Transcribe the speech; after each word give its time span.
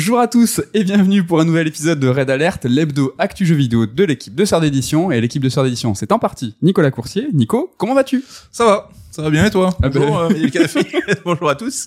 Bonjour 0.00 0.18
à 0.18 0.28
tous 0.28 0.62
et 0.72 0.82
bienvenue 0.82 1.24
pour 1.24 1.42
un 1.42 1.44
nouvel 1.44 1.68
épisode 1.68 2.00
de 2.00 2.08
Red 2.08 2.30
Alert, 2.30 2.64
l'hebdo 2.64 3.12
actu 3.18 3.44
jeu 3.44 3.54
vidéo 3.54 3.84
de 3.84 4.04
l'équipe 4.04 4.34
de 4.34 4.46
Sœur 4.46 4.62
d'édition. 4.62 5.12
Et 5.12 5.20
l'équipe 5.20 5.42
de 5.42 5.50
Sœur 5.50 5.62
d'édition, 5.62 5.94
c'est 5.94 6.10
en 6.10 6.18
partie 6.18 6.56
Nicolas 6.62 6.90
Coursier. 6.90 7.28
Nico, 7.34 7.70
comment 7.76 7.92
vas-tu? 7.94 8.24
Ça 8.50 8.64
va, 8.64 8.88
ça 9.10 9.20
va 9.20 9.28
bien 9.28 9.44
et 9.44 9.50
toi? 9.50 9.76
Ah 9.82 9.90
ben- 9.90 10.00
Bonjour, 10.00 10.18
euh, 10.20 10.28
Miguel 10.32 10.50
Café. 10.52 10.80
Bonjour 11.26 11.50
à 11.50 11.54
tous. 11.54 11.86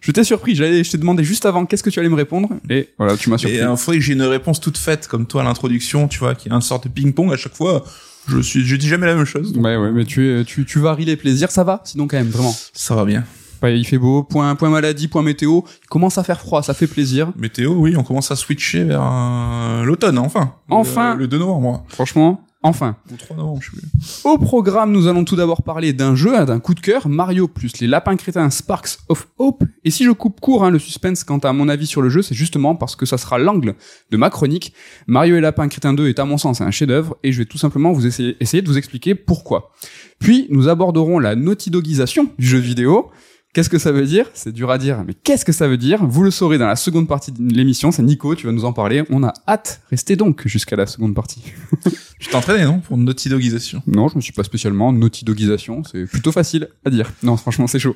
Je 0.00 0.10
t'ai 0.10 0.24
surpris, 0.24 0.56
je 0.56 0.90
t'ai 0.90 0.98
demandé 0.98 1.22
juste 1.22 1.46
avant 1.46 1.64
qu'est-ce 1.64 1.84
que 1.84 1.90
tu 1.90 2.00
allais 2.00 2.08
me 2.08 2.16
répondre. 2.16 2.48
Et 2.68 2.88
voilà, 2.98 3.16
tu 3.16 3.30
m'as 3.30 3.38
surpris. 3.38 3.58
Et 3.58 3.60
il 3.60 3.76
faudrait 3.76 3.98
que 3.98 4.04
j'ai 4.04 4.14
une 4.14 4.22
réponse 4.22 4.58
toute 4.58 4.76
faite 4.76 5.06
comme 5.06 5.24
toi 5.24 5.42
à 5.42 5.44
l'introduction, 5.44 6.08
tu 6.08 6.18
vois, 6.18 6.34
qui 6.34 6.48
est 6.48 6.52
une 6.52 6.60
sorte 6.60 6.88
de 6.88 6.92
ping-pong 6.92 7.32
à 7.32 7.36
chaque 7.36 7.54
fois. 7.54 7.84
Je 8.26 8.40
suis, 8.40 8.66
je 8.66 8.74
dis 8.74 8.88
jamais 8.88 9.06
la 9.06 9.14
même 9.14 9.24
chose. 9.24 9.52
Ouais, 9.56 9.76
ouais, 9.76 9.92
mais 9.92 10.04
tu, 10.04 10.42
tu, 10.44 10.64
tu 10.64 10.80
varies 10.80 11.04
les 11.04 11.14
plaisirs, 11.16 11.52
ça 11.52 11.62
va? 11.62 11.82
Sinon, 11.84 12.08
quand 12.08 12.16
même, 12.16 12.30
vraiment. 12.30 12.54
Ça 12.72 12.96
va 12.96 13.04
bien. 13.04 13.22
Il 13.64 13.84
fait 13.86 13.98
beau, 13.98 14.22
point, 14.22 14.54
point 14.54 14.70
maladie, 14.70 15.08
point 15.08 15.22
météo. 15.22 15.62
Il 15.82 15.88
commence 15.88 16.18
à 16.18 16.22
faire 16.22 16.40
froid, 16.40 16.62
ça 16.62 16.74
fait 16.74 16.86
plaisir. 16.86 17.32
Météo, 17.36 17.74
oui, 17.74 17.96
on 17.96 18.04
commence 18.04 18.30
à 18.30 18.36
switcher 18.36 18.84
vers 18.84 19.02
euh, 19.02 19.84
l'automne, 19.84 20.18
enfin. 20.18 20.54
Enfin. 20.70 21.14
Le, 21.14 21.22
le 21.22 21.28
2 21.28 21.38
novembre. 21.38 21.84
Franchement, 21.88 22.44
enfin. 22.62 22.96
Ou 23.10 23.16
3 23.16 23.36
novembre, 23.36 23.60
je 23.60 23.70
sais 23.70 23.76
plus. 23.76 24.28
Au 24.28 24.38
programme, 24.38 24.92
nous 24.92 25.08
allons 25.08 25.24
tout 25.24 25.36
d'abord 25.36 25.62
parler 25.62 25.92
d'un 25.92 26.14
jeu, 26.14 26.36
hein, 26.36 26.44
d'un 26.44 26.60
coup 26.60 26.74
de 26.74 26.80
cœur, 26.80 27.08
Mario 27.08 27.48
plus 27.48 27.78
les 27.80 27.86
lapins 27.86 28.16
crétins 28.16 28.50
Sparks 28.50 28.98
of 29.08 29.28
Hope. 29.38 29.64
Et 29.84 29.90
si 29.90 30.04
je 30.04 30.10
coupe 30.10 30.40
court 30.40 30.64
hein, 30.64 30.70
le 30.70 30.78
suspense 30.78 31.24
quant 31.24 31.38
à 31.38 31.52
mon 31.52 31.68
avis 31.68 31.86
sur 31.86 32.02
le 32.02 32.10
jeu, 32.10 32.22
c'est 32.22 32.34
justement 32.34 32.76
parce 32.76 32.94
que 32.94 33.06
ça 33.06 33.18
sera 33.18 33.38
l'angle 33.38 33.74
de 34.10 34.16
ma 34.16 34.30
chronique. 34.30 34.72
Mario 35.06 35.36
et 35.36 35.40
lapins 35.40 35.68
crétins 35.68 35.94
2 35.94 36.08
est 36.08 36.18
à 36.18 36.24
mon 36.24 36.38
sens 36.38 36.60
un 36.60 36.70
chef-d'œuvre 36.70 37.16
et 37.24 37.32
je 37.32 37.38
vais 37.38 37.46
tout 37.46 37.58
simplement 37.58 37.92
vous 37.92 38.06
essayer, 38.06 38.36
essayer 38.40 38.62
de 38.62 38.68
vous 38.68 38.78
expliquer 38.78 39.14
pourquoi. 39.14 39.72
Puis 40.18 40.46
nous 40.50 40.68
aborderons 40.68 41.18
la 41.18 41.34
naughty 41.34 41.70
dogisation 41.70 42.30
du 42.38 42.46
jeu 42.46 42.58
vidéo. 42.58 43.10
Qu'est-ce 43.54 43.70
que 43.70 43.78
ça 43.78 43.92
veut 43.92 44.04
dire? 44.04 44.26
C'est 44.34 44.52
dur 44.52 44.70
à 44.70 44.76
dire, 44.78 45.02
mais 45.06 45.14
qu'est-ce 45.14 45.44
que 45.44 45.52
ça 45.52 45.66
veut 45.68 45.78
dire? 45.78 46.04
Vous 46.06 46.22
le 46.22 46.30
saurez 46.30 46.58
dans 46.58 46.66
la 46.66 46.76
seconde 46.76 47.08
partie 47.08 47.32
de 47.32 47.42
l'émission. 47.52 47.90
C'est 47.90 48.02
Nico, 48.02 48.34
tu 48.34 48.46
vas 48.46 48.52
nous 48.52 48.66
en 48.66 48.74
parler. 48.74 49.02
On 49.10 49.24
a 49.24 49.32
hâte. 49.48 49.80
Restez 49.90 50.16
donc 50.16 50.46
jusqu'à 50.46 50.76
la 50.76 50.86
seconde 50.86 51.14
partie. 51.14 51.42
Tu 52.20 52.28
t'es 52.30 52.34
entraîné, 52.34 52.64
non? 52.64 52.80
Pour 52.80 52.96
naughty 52.98 53.28
dogisation. 53.28 53.80
Non, 53.86 54.08
je 54.08 54.16
me 54.16 54.20
suis 54.20 54.32
pas 54.32 54.42
spécialement 54.42 54.92
naughty 54.92 55.24
dogisation, 55.24 55.84
c'est 55.84 56.04
plutôt 56.04 56.32
facile 56.32 56.66
à 56.84 56.90
dire. 56.90 57.12
Non, 57.22 57.36
franchement, 57.36 57.68
c'est 57.68 57.78
chaud. 57.78 57.94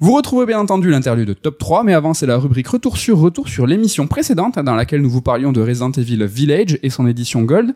Vous 0.00 0.14
retrouvez 0.14 0.46
bien 0.46 0.58
entendu 0.58 0.88
l'interlude 0.88 1.28
de 1.28 1.34
top 1.34 1.58
3, 1.58 1.84
mais 1.84 1.92
avant, 1.92 2.14
c'est 2.14 2.24
la 2.24 2.38
rubrique 2.38 2.68
retour 2.68 2.96
sur 2.96 3.18
retour 3.18 3.50
sur 3.50 3.66
l'émission 3.66 4.06
précédente, 4.06 4.58
dans 4.58 4.74
laquelle 4.74 5.02
nous 5.02 5.10
vous 5.10 5.20
parlions 5.20 5.52
de 5.52 5.60
Resident 5.60 5.92
Evil 5.92 6.24
Village 6.24 6.78
et 6.82 6.88
son 6.88 7.06
édition 7.06 7.42
Gold. 7.42 7.74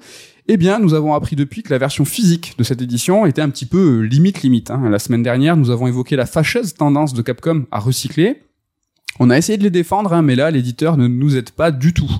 Eh 0.48 0.56
bien, 0.56 0.78
nous 0.78 0.94
avons 0.94 1.12
appris 1.12 1.36
depuis 1.36 1.62
que 1.62 1.70
la 1.70 1.76
version 1.78 2.06
physique 2.06 2.54
de 2.56 2.64
cette 2.64 2.80
édition 2.80 3.26
était 3.26 3.42
un 3.42 3.50
petit 3.50 3.66
peu 3.66 3.98
euh, 3.98 4.00
limite 4.00 4.40
limite. 4.42 4.70
hein. 4.70 4.88
La 4.90 4.98
semaine 4.98 5.22
dernière, 5.22 5.54
nous 5.58 5.68
avons 5.68 5.86
évoqué 5.86 6.16
la 6.16 6.24
fâcheuse 6.24 6.72
tendance 6.72 7.03
de 7.12 7.22
Capcom 7.22 7.66
à 7.70 7.78
recycler. 7.78 8.42
On 9.20 9.30
a 9.30 9.38
essayé 9.38 9.56
de 9.58 9.62
les 9.62 9.70
défendre, 9.70 10.12
hein, 10.12 10.22
mais 10.22 10.34
là, 10.34 10.50
l'éditeur 10.50 10.96
ne 10.96 11.06
nous 11.06 11.36
aide 11.36 11.50
pas 11.50 11.70
du 11.70 11.92
tout. 11.92 12.10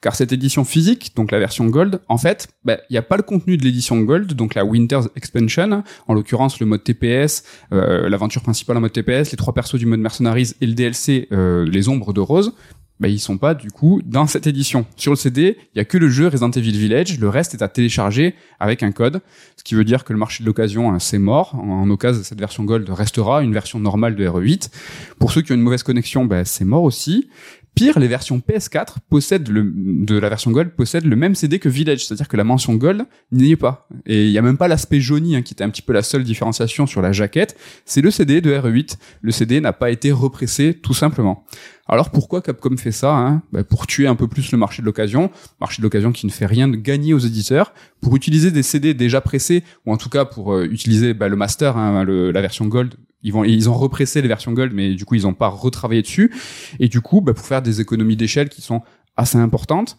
Car 0.00 0.16
cette 0.16 0.32
édition 0.32 0.64
physique, 0.64 1.12
donc 1.14 1.30
la 1.30 1.38
version 1.38 1.66
Gold, 1.66 2.00
en 2.08 2.16
fait, 2.16 2.48
bah, 2.64 2.78
il 2.88 2.94
n'y 2.94 2.98
a 2.98 3.02
pas 3.02 3.16
le 3.16 3.22
contenu 3.22 3.56
de 3.56 3.62
l'édition 3.62 4.00
Gold, 4.00 4.32
donc 4.32 4.54
la 4.54 4.64
Winter's 4.64 5.08
Expansion, 5.14 5.84
en 6.08 6.14
l'occurrence 6.14 6.58
le 6.58 6.66
mode 6.66 6.82
TPS, 6.82 7.44
euh, 7.72 8.08
l'aventure 8.08 8.42
principale 8.42 8.78
en 8.78 8.80
mode 8.80 8.92
TPS, 8.92 9.30
les 9.30 9.36
trois 9.36 9.52
persos 9.52 9.78
du 9.78 9.86
mode 9.86 10.00
Mercenaries 10.00 10.54
et 10.60 10.66
le 10.66 10.72
DLC 10.72 11.28
euh, 11.32 11.66
Les 11.66 11.88
Ombres 11.88 12.12
de 12.12 12.20
Rose, 12.20 12.54
bah, 13.00 13.08
ils 13.08 13.18
sont 13.18 13.38
pas 13.38 13.54
du 13.54 13.70
coup 13.70 14.00
dans 14.04 14.26
cette 14.26 14.46
édition. 14.46 14.86
Sur 14.96 15.12
le 15.12 15.16
CD, 15.16 15.56
il 15.74 15.78
y 15.78 15.80
a 15.80 15.84
que 15.84 15.98
le 15.98 16.08
jeu 16.08 16.28
Resident 16.28 16.50
Evil 16.50 16.72
Village, 16.78 17.18
le 17.18 17.28
reste 17.28 17.54
est 17.54 17.62
à 17.62 17.68
télécharger 17.68 18.34
avec 18.60 18.82
un 18.82 18.92
code, 18.92 19.20
ce 19.56 19.64
qui 19.64 19.74
veut 19.74 19.84
dire 19.84 20.04
que 20.04 20.12
le 20.12 20.18
marché 20.18 20.42
de 20.44 20.46
l'occasion 20.46 20.92
hein, 20.92 20.98
c'est 20.98 21.18
mort. 21.18 21.54
En, 21.54 21.82
en 21.82 21.90
occasion, 21.90 22.22
cette 22.22 22.38
version 22.38 22.64
Gold 22.64 22.88
restera 22.90 23.42
une 23.42 23.52
version 23.52 23.80
normale 23.80 24.14
de 24.14 24.26
RE8. 24.26 24.70
Pour 25.18 25.32
ceux 25.32 25.42
qui 25.42 25.52
ont 25.52 25.54
une 25.54 25.62
mauvaise 25.62 25.82
connexion, 25.82 26.24
bah, 26.26 26.44
c'est 26.44 26.64
mort 26.64 26.82
aussi. 26.82 27.28
Pire, 27.74 27.98
les 28.00 28.08
versions 28.08 28.42
PS4 28.46 28.96
possèdent 29.08 29.48
le, 29.48 29.62
de 29.64 30.18
la 30.18 30.28
version 30.28 30.50
Gold 30.50 30.70
possèdent 30.70 31.06
le 31.06 31.14
même 31.14 31.34
CD 31.34 31.60
que 31.60 31.68
Village, 31.68 32.04
c'est-à-dire 32.04 32.26
que 32.26 32.36
la 32.36 32.42
mention 32.42 32.74
Gold 32.74 33.04
n'y 33.30 33.52
est 33.52 33.56
pas. 33.56 33.88
Et 34.06 34.26
il 34.26 34.32
y 34.32 34.38
a 34.38 34.42
même 34.42 34.56
pas 34.56 34.66
l'aspect 34.66 35.00
jauni, 35.00 35.36
hein, 35.36 35.42
qui 35.42 35.54
était 35.54 35.64
un 35.64 35.70
petit 35.70 35.82
peu 35.82 35.92
la 35.92 36.02
seule 36.02 36.24
différenciation 36.24 36.86
sur 36.86 37.00
la 37.00 37.12
jaquette. 37.12 37.56
C'est 37.84 38.00
le 38.00 38.10
CD 38.10 38.40
de 38.40 38.52
RE8. 38.52 38.96
Le 39.22 39.30
CD 39.30 39.60
n'a 39.60 39.72
pas 39.72 39.90
été 39.90 40.10
repressé, 40.10 40.74
tout 40.74 40.94
simplement. 40.94 41.44
Alors 41.92 42.10
pourquoi 42.10 42.40
Capcom 42.40 42.76
fait 42.76 42.92
ça 42.92 43.12
hein? 43.16 43.42
Bah, 43.50 43.64
Pour 43.64 43.88
tuer 43.88 44.06
un 44.06 44.14
peu 44.14 44.28
plus 44.28 44.52
le 44.52 44.58
marché 44.58 44.80
de 44.80 44.86
l'occasion, 44.86 45.30
marché 45.60 45.82
de 45.82 45.82
l'occasion 45.82 46.12
qui 46.12 46.24
ne 46.24 46.30
fait 46.30 46.46
rien 46.46 46.68
de 46.68 46.76
gagner 46.76 47.14
aux 47.14 47.18
éditeurs, 47.18 47.74
pour 48.00 48.14
utiliser 48.14 48.52
des 48.52 48.62
CD 48.62 48.94
déjà 48.94 49.20
pressés, 49.20 49.64
ou 49.84 49.92
en 49.92 49.96
tout 49.96 50.08
cas 50.08 50.24
pour 50.24 50.54
euh, 50.54 50.64
utiliser 50.64 51.14
bah, 51.14 51.26
le 51.26 51.34
master, 51.34 51.76
hein, 51.76 52.04
la 52.04 52.40
version 52.40 52.66
Gold. 52.66 52.94
Ils 53.22 53.34
ils 53.46 53.68
ont 53.68 53.74
repressé 53.74 54.22
les 54.22 54.28
versions 54.28 54.52
Gold, 54.52 54.72
mais 54.72 54.94
du 54.94 55.04
coup 55.04 55.16
ils 55.16 55.22
n'ont 55.22 55.34
pas 55.34 55.48
retravaillé 55.48 56.02
dessus. 56.02 56.32
Et 56.78 56.88
du 56.88 57.00
coup, 57.00 57.20
bah, 57.20 57.34
pour 57.34 57.44
faire 57.44 57.60
des 57.60 57.80
économies 57.80 58.16
d'échelle 58.16 58.48
qui 58.48 58.62
sont 58.62 58.82
assez 59.16 59.38
importantes. 59.38 59.98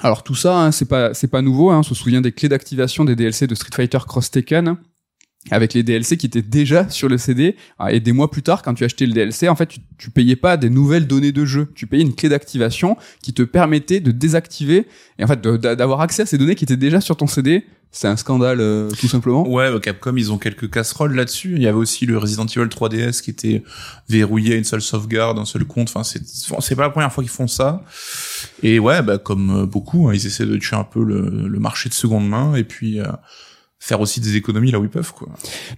Alors 0.00 0.24
tout 0.24 0.34
ça, 0.34 0.58
hein, 0.58 0.72
c'est 0.72 0.88
pas 0.88 1.14
c'est 1.14 1.28
pas 1.28 1.40
nouveau. 1.40 1.70
Hein, 1.70 1.78
on 1.78 1.82
se 1.84 1.94
souvient 1.94 2.20
des 2.20 2.32
clés 2.32 2.48
d'activation 2.48 3.04
des 3.04 3.14
DLC 3.14 3.46
de 3.46 3.54
Street 3.54 3.70
Fighter 3.72 3.98
Cross 4.06 4.32
Tekken 4.32 4.76
avec 5.50 5.72
les 5.72 5.82
DLC 5.82 6.16
qui 6.16 6.26
étaient 6.26 6.42
déjà 6.42 6.88
sur 6.90 7.08
le 7.08 7.16
CD 7.16 7.56
Ah, 7.78 7.92
et 7.92 8.00
des 8.00 8.12
mois 8.12 8.30
plus 8.30 8.42
tard 8.42 8.62
quand 8.62 8.74
tu 8.74 8.84
achetais 8.84 9.06
le 9.06 9.12
DLC 9.12 9.48
en 9.48 9.56
fait 9.56 9.66
tu, 9.66 9.80
tu 9.96 10.10
payais 10.10 10.36
pas 10.36 10.56
des 10.56 10.68
nouvelles 10.68 11.06
données 11.06 11.32
de 11.32 11.44
jeu 11.46 11.68
tu 11.74 11.86
payais 11.86 12.02
une 12.02 12.14
clé 12.14 12.28
d'activation 12.28 12.96
qui 13.22 13.32
te 13.32 13.42
permettait 13.42 14.00
de 14.00 14.10
désactiver 14.10 14.86
et 15.18 15.24
en 15.24 15.26
fait 15.26 15.40
d'avoir 15.40 16.02
accès 16.02 16.22
à 16.22 16.26
ces 16.26 16.36
données 16.36 16.54
qui 16.56 16.64
étaient 16.64 16.76
déjà 16.76 17.00
sur 17.00 17.16
ton 17.16 17.26
CD 17.26 17.64
c'est 17.92 18.06
un 18.06 18.16
scandale 18.16 18.60
euh, 18.60 18.88
tout 18.90 19.08
simplement 19.08 19.48
Ouais, 19.48 19.70
bah, 19.72 19.80
Capcom, 19.80 20.14
ils 20.16 20.30
ont 20.30 20.38
quelques 20.38 20.70
casseroles 20.70 21.14
là-dessus. 21.14 21.54
Il 21.56 21.62
y 21.62 21.66
avait 21.66 21.76
aussi 21.76 22.06
le 22.06 22.18
Resident 22.18 22.46
Evil 22.46 22.68
3DS 22.68 23.20
qui 23.20 23.30
était 23.30 23.64
verrouillé 24.08 24.54
à 24.54 24.56
une 24.56 24.64
seule 24.64 24.80
sauvegarde, 24.80 25.40
un 25.40 25.44
seul 25.44 25.64
compte. 25.64 25.88
Enfin, 25.88 26.04
c'est 26.04 26.22
c'est 26.24 26.76
pas 26.76 26.82
la 26.82 26.90
première 26.90 27.12
fois 27.12 27.24
qu'ils 27.24 27.32
font 27.32 27.48
ça. 27.48 27.82
Et 28.62 28.78
ouais, 28.78 29.02
bah 29.02 29.18
comme 29.18 29.62
euh, 29.62 29.66
beaucoup, 29.66 30.08
hein, 30.08 30.14
ils 30.14 30.24
essaient 30.24 30.46
de 30.46 30.56
tuer 30.56 30.76
un 30.76 30.84
peu 30.84 31.02
le, 31.02 31.48
le 31.48 31.58
marché 31.58 31.88
de 31.88 31.94
seconde 31.94 32.28
main 32.28 32.54
et 32.54 32.62
puis 32.62 33.00
euh, 33.00 33.06
faire 33.82 34.00
aussi 34.00 34.20
des 34.20 34.36
économies 34.36 34.70
là 34.70 34.78
où 34.78 34.84
ils 34.84 34.90
peuvent, 34.90 35.12
quoi. 35.14 35.28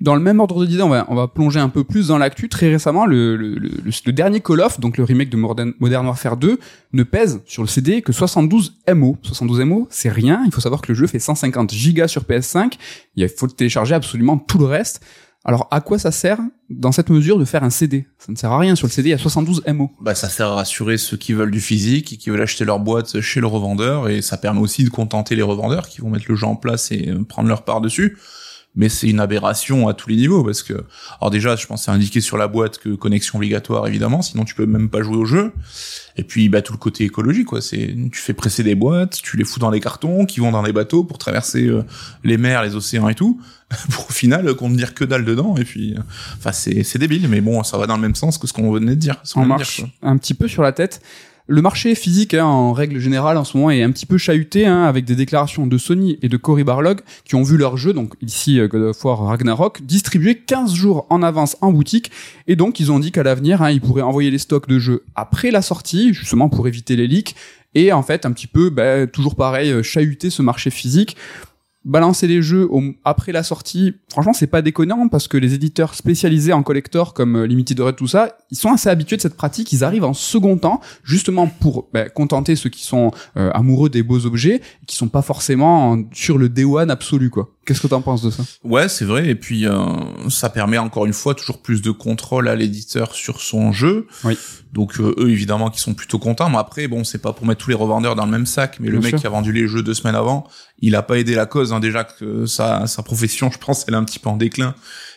Dans 0.01 0.17
le 0.17 0.21
même 0.21 0.41
ordre 0.41 0.67
d'idée, 0.67 0.83
on 0.83 0.89
va, 0.89 1.07
on 1.09 1.15
va 1.15 1.29
plonger 1.29 1.61
un 1.61 1.69
peu 1.69 1.85
plus 1.85 2.09
dans 2.09 2.19
l'actu. 2.19 2.49
Très 2.49 2.69
récemment, 2.69 3.07
le, 3.07 3.37
le, 3.37 3.55
le, 3.55 3.71
le 3.85 4.13
dernier 4.13 4.41
Call 4.41 4.61
of, 4.61 4.81
donc 4.81 4.99
le 4.99 5.05
remake 5.05 5.31
de 5.31 5.37
Modern, 5.37 5.73
Modern 5.79 6.05
Warfare 6.05 6.37
2, 6.37 6.59
ne 6.93 7.03
pèse 7.05 7.41
sur 7.47 7.63
le 7.63 7.69
CD 7.69 8.03
que 8.03 8.13
72 8.13 8.81
MO. 8.93 9.17
72 9.23 9.61
MO, 9.61 9.87
c'est 9.89 10.09
rien. 10.11 10.43
Il 10.45 10.53
faut 10.53 10.61
savoir 10.61 10.83
que 10.83 10.89
le 10.91 10.99
jeu 10.99 11.07
fait 11.07 11.21
150 11.21 11.73
gigas 11.73 12.09
sur 12.09 12.23
PS5. 12.25 12.73
Il 13.15 13.29
faut 13.29 13.47
télécharger 13.47 13.95
absolument 13.95 14.37
tout 14.37 14.59
le 14.59 14.67
reste. 14.67 15.01
Alors, 15.45 15.67
à 15.73 15.81
quoi 15.81 15.99
ça 15.99 16.13
sert, 16.13 16.39
dans 16.71 16.93
cette 16.93 17.11
mesure, 17.11 17.39
de 17.39 17.45
faire 17.45 17.65
un 17.65 17.71
CD 17.71 18.07
Ça 18.19 18.31
ne 18.31 18.37
sert 18.37 18.53
à 18.53 18.59
rien. 18.59 18.77
Sur 18.77 18.87
le 18.87 18.93
CD, 18.93 19.09
il 19.09 19.13
y 19.13 19.15
a 19.15 19.19
72 19.19 19.65
MO. 19.69 19.91
Bah 20.01 20.15
ça 20.15 20.29
sert 20.29 20.47
à 20.47 20.55
rassurer 20.55 20.99
ceux 20.99 21.17
qui 21.17 21.33
veulent 21.33 21.51
du 21.51 21.61
physique 21.61 22.13
et 22.13 22.17
qui 22.17 22.31
veulent 22.31 22.43
acheter 22.43 22.65
leur 22.65 22.79
boîte 22.79 23.21
chez 23.21 23.41
le 23.41 23.49
revendeur 23.49 24.09
et 24.09 24.23
ça 24.23 24.37
permet 24.37 24.61
aussi 24.61 24.85
de 24.85 24.89
contenter 24.89 25.35
les 25.35 25.43
revendeurs 25.43 25.89
qui 25.89 26.01
vont 26.01 26.11
mettre 26.11 26.27
le 26.29 26.37
jeu 26.37 26.47
en 26.47 26.55
place 26.55 26.93
et 26.93 27.09
euh, 27.09 27.25
prendre 27.25 27.49
leur 27.49 27.65
part 27.65 27.81
dessus. 27.81 28.19
Mais 28.75 28.89
c'est 28.89 29.09
une 29.09 29.21
aberration 29.21 29.87
à 29.87 29.95
tous 29.95 30.09
les 30.09 30.17
niveaux 30.17 30.43
parce 30.43 30.63
que 30.63 30.73
alors 31.21 31.31
déjà 31.31 31.57
je 31.57 31.67
pense 31.67 31.85
c'est 31.85 31.91
indiqué 31.91 32.23
sur 32.23 32.39
la 32.39 32.49
boîte 32.49 32.79
que 32.79 32.95
connexion 32.95 33.39
obligatoire 33.39 33.87
évidemment 33.87 34.23
sinon 34.23 34.45
tu 34.45 34.55
peux 34.55 34.65
même 34.65 34.89
pas 34.89 35.03
jouer 35.03 35.17
au 35.17 35.27
jeu. 35.27 35.53
Et 36.17 36.25
puis 36.25 36.49
bah 36.49 36.63
tout 36.63 36.73
le 36.73 36.79
côté 36.79 37.05
écologique 37.05 37.47
quoi, 37.47 37.61
c'est 37.61 37.95
tu 38.11 38.19
fais 38.19 38.33
presser 38.33 38.63
des 38.63 38.75
boîtes, 38.75 39.21
tu 39.23 39.37
les 39.37 39.45
fous 39.45 39.61
dans 39.61 39.71
des 39.71 39.81
cartons 39.81 40.25
qui 40.25 40.41
vont 40.41 40.53
dans 40.53 40.63
des 40.63 40.73
bateaux 40.73 41.05
pour 41.05 41.19
traverser 41.19 41.67
euh, 41.67 41.85
les 42.25 42.39
mers, 42.39 42.63
les 42.63 42.75
océans 42.75 43.09
et 43.09 43.15
tout 43.15 43.41
pour 43.91 44.09
au 44.09 44.13
final 44.13 44.55
qu'on 44.55 44.71
ne 44.71 44.77
dire 44.77 44.95
que 44.95 45.05
dalle 45.05 45.25
dedans 45.25 45.55
et 45.57 45.65
puis 45.65 45.95
euh, 45.95 46.01
enfin 46.39 46.53
c'est 46.53 46.83
c'est 46.83 46.99
débile 46.99 47.29
mais 47.29 47.43
bon 47.43 47.63
ça 47.63 47.77
va 47.77 47.87
dans 47.87 47.97
le 47.97 48.03
même 48.03 48.15
sens 48.15 48.39
que 48.39 48.47
ce 48.47 48.55
qu'on 48.55 48.71
venait 48.71 48.95
de 48.95 49.01
dire. 49.01 49.17
de 49.37 49.45
marche 49.45 49.81
dire, 49.81 49.89
un 50.03 50.17
petit 50.17 50.35
peu 50.35 50.49
sur 50.49 50.63
la 50.63 50.73
tête. 50.73 51.03
Le 51.53 51.61
marché 51.61 51.95
physique, 51.95 52.33
hein, 52.33 52.47
en 52.47 52.73
règle 52.73 52.99
générale, 52.99 53.37
en 53.37 53.45
ce 53.45 53.59
moment, 53.59 53.71
est 53.71 53.83
un 53.83 53.91
petit 53.91 54.07
peu 54.07 54.17
chahuté, 54.17 54.65
hein, 54.65 54.85
avec 54.85 55.05
des 55.05 55.15
déclarations 55.15 55.67
de 55.67 55.77
Sony 55.77 56.19
et 56.23 56.31
de 56.31 56.39
Cory 56.39 56.65
Barlog, 56.65 57.03
qui 57.27 57.35
ont 57.35 57.43
vu 57.43 57.59
leur 57.59 57.77
jeu, 57.77 57.93
donc 57.93 58.15
ici 58.23 58.59
euh, 58.59 58.69
God 58.69 58.81
of 58.81 59.05
War 59.05 59.19
Ragnarok, 59.19 59.83
distribué 59.83 60.35
15 60.35 60.73
jours 60.73 61.07
en 61.11 61.23
avance 61.23 61.59
en 61.61 61.71
boutique, 61.71 62.11
et 62.47 62.57
donc 62.57 62.81
ils 62.81 62.91
ont 62.91 62.99
dit 62.99 63.13
qu'à 63.13 63.23
l'avenir, 63.23 63.61
hein, 63.61 63.71
ils 63.71 63.83
pourraient 63.83 64.01
envoyer 64.01 64.31
les 64.31 64.39
stocks 64.39 64.67
de 64.67 64.79
jeux 64.79 65.05
après 65.15 65.51
la 65.51 65.61
sortie, 65.61 66.15
justement 66.15 66.49
pour 66.49 66.67
éviter 66.69 66.97
les 66.97 67.07
leaks, 67.07 67.35
et 67.75 67.93
en 67.93 68.03
fait, 68.03 68.25
un 68.25 68.33
petit 68.33 68.47
peu, 68.47 68.71
bah, 68.71 69.07
toujours 69.07 69.37
pareil, 69.37 69.73
euh, 69.73 69.83
chahuter 69.83 70.31
ce 70.31 70.41
marché 70.41 70.71
physique 70.71 71.19
balancer 71.85 72.27
les 72.27 72.43
jeux 72.43 72.67
au- 72.71 72.83
après 73.05 73.33
la 73.33 73.43
sortie, 73.43 73.95
franchement, 74.11 74.33
c'est 74.33 74.47
pas 74.47 74.63
déconnant 74.63 75.09
parce 75.09 75.27
que 75.29 75.37
les 75.37 75.55
éditeurs 75.55 75.95
spécialisés 75.95 76.53
en 76.53 76.63
collector 76.63 77.15
comme 77.15 77.37
euh, 77.37 77.47
Limited 77.47 77.81
Red, 77.81 77.97
tout 77.97 78.07
ça, 78.07 78.37
ils 78.51 78.57
sont 78.57 78.73
assez 78.73 78.89
habitués 78.89 79.17
de 79.17 79.23
cette 79.23 79.37
pratique. 79.37 79.73
Ils 79.73 79.83
arrivent 79.85 80.05
en 80.05 80.15
second 80.15 80.57
temps, 80.59 80.81
justement 81.03 81.47
pour 81.49 81.89
bah, 81.93 82.09
contenter 82.09 82.55
ceux 82.57 82.71
qui 82.71 82.85
sont 82.85 83.11
euh, 83.37 83.51
amoureux 83.53 83.89
des 83.91 84.03
beaux 84.03 84.25
objets, 84.27 84.57
et 84.57 84.87
qui 84.87 84.97
sont 84.97 85.09
pas 85.09 85.23
forcément 85.23 85.93
en- 85.93 86.05
sur 86.13 86.39
le 86.39 86.49
day 86.49 86.65
one 86.65 86.91
absolu, 86.91 87.31
quoi. 87.31 87.51
Qu'est-ce 87.65 87.81
que 87.81 87.87
t'en 87.87 88.01
penses 88.03 88.23
de 88.23 88.31
ça? 88.31 88.43
Ouais, 88.65 88.89
c'est 88.89 89.05
vrai. 89.05 89.29
Et 89.29 89.37
puis 89.37 89.67
euh, 89.67 89.77
ça 90.29 90.49
permet 90.51 90.79
encore 90.79 91.07
une 91.07 91.13
fois 91.13 91.33
toujours 91.37 91.63
plus 91.63 91.81
de 91.81 91.93
contrôle 91.93 92.49
à 92.49 92.57
l'éditeur 92.57 93.15
sur 93.15 93.41
son 93.41 93.71
jeu. 93.71 94.09
Oui. 94.25 94.37
Donc 94.73 94.99
euh, 94.99 95.15
eux 95.17 95.31
évidemment 95.31 95.71
qui 95.71 95.79
sont 95.81 95.95
plutôt 95.95 96.19
contents. 96.19 96.51
Mais 96.51 96.57
après 96.59 96.89
bon, 96.89 97.05
c'est 97.05 97.19
pas 97.23 97.33
pour 97.33 97.47
mettre 97.47 97.63
tous 97.63 97.71
les 97.71 97.77
revendeurs 97.77 98.17
dans 98.17 98.25
le 98.25 98.33
même 98.33 98.47
sac. 98.47 98.79
Mais 98.81 98.89
le 98.89 98.99
mec 98.99 99.11
sûr. 99.11 99.21
qui 99.21 99.27
a 99.29 99.31
vendu 99.31 99.53
les 99.53 99.69
jeux 99.69 99.85
deux 99.85 99.95
semaines 99.95 100.17
avant, 100.17 100.45
il 100.83 100.97
a 100.97 101.03
pas 101.03 101.19
aidé 101.19 101.35
la 101.35 101.47
cause. 101.47 101.73
Hein, 101.73 101.81
déjà 101.81 102.05
que 102.05 102.45
sa, 102.47 102.87
profession, 103.05 103.51
je 103.51 103.59
pense, 103.59 103.85
elle 103.89 103.95
est 103.95 103.97
un 103.97 104.05
petit 104.05 104.19
peu 104.19 104.29
en 104.29 104.37
déclin. 104.37 104.75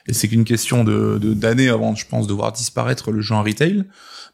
Et 0.08 0.14
c'est 0.14 0.28
qu'une 0.28 0.46
question 0.46 0.84
de 0.84 1.18
d'années 1.18 1.70
avant, 1.70 1.96
je 1.96 2.06
pense, 2.06 2.28
de 2.28 2.34
voir 2.34 2.52
disparaître 2.52 3.12
le 3.12 3.22
en 3.32 3.44
retail 3.44 3.84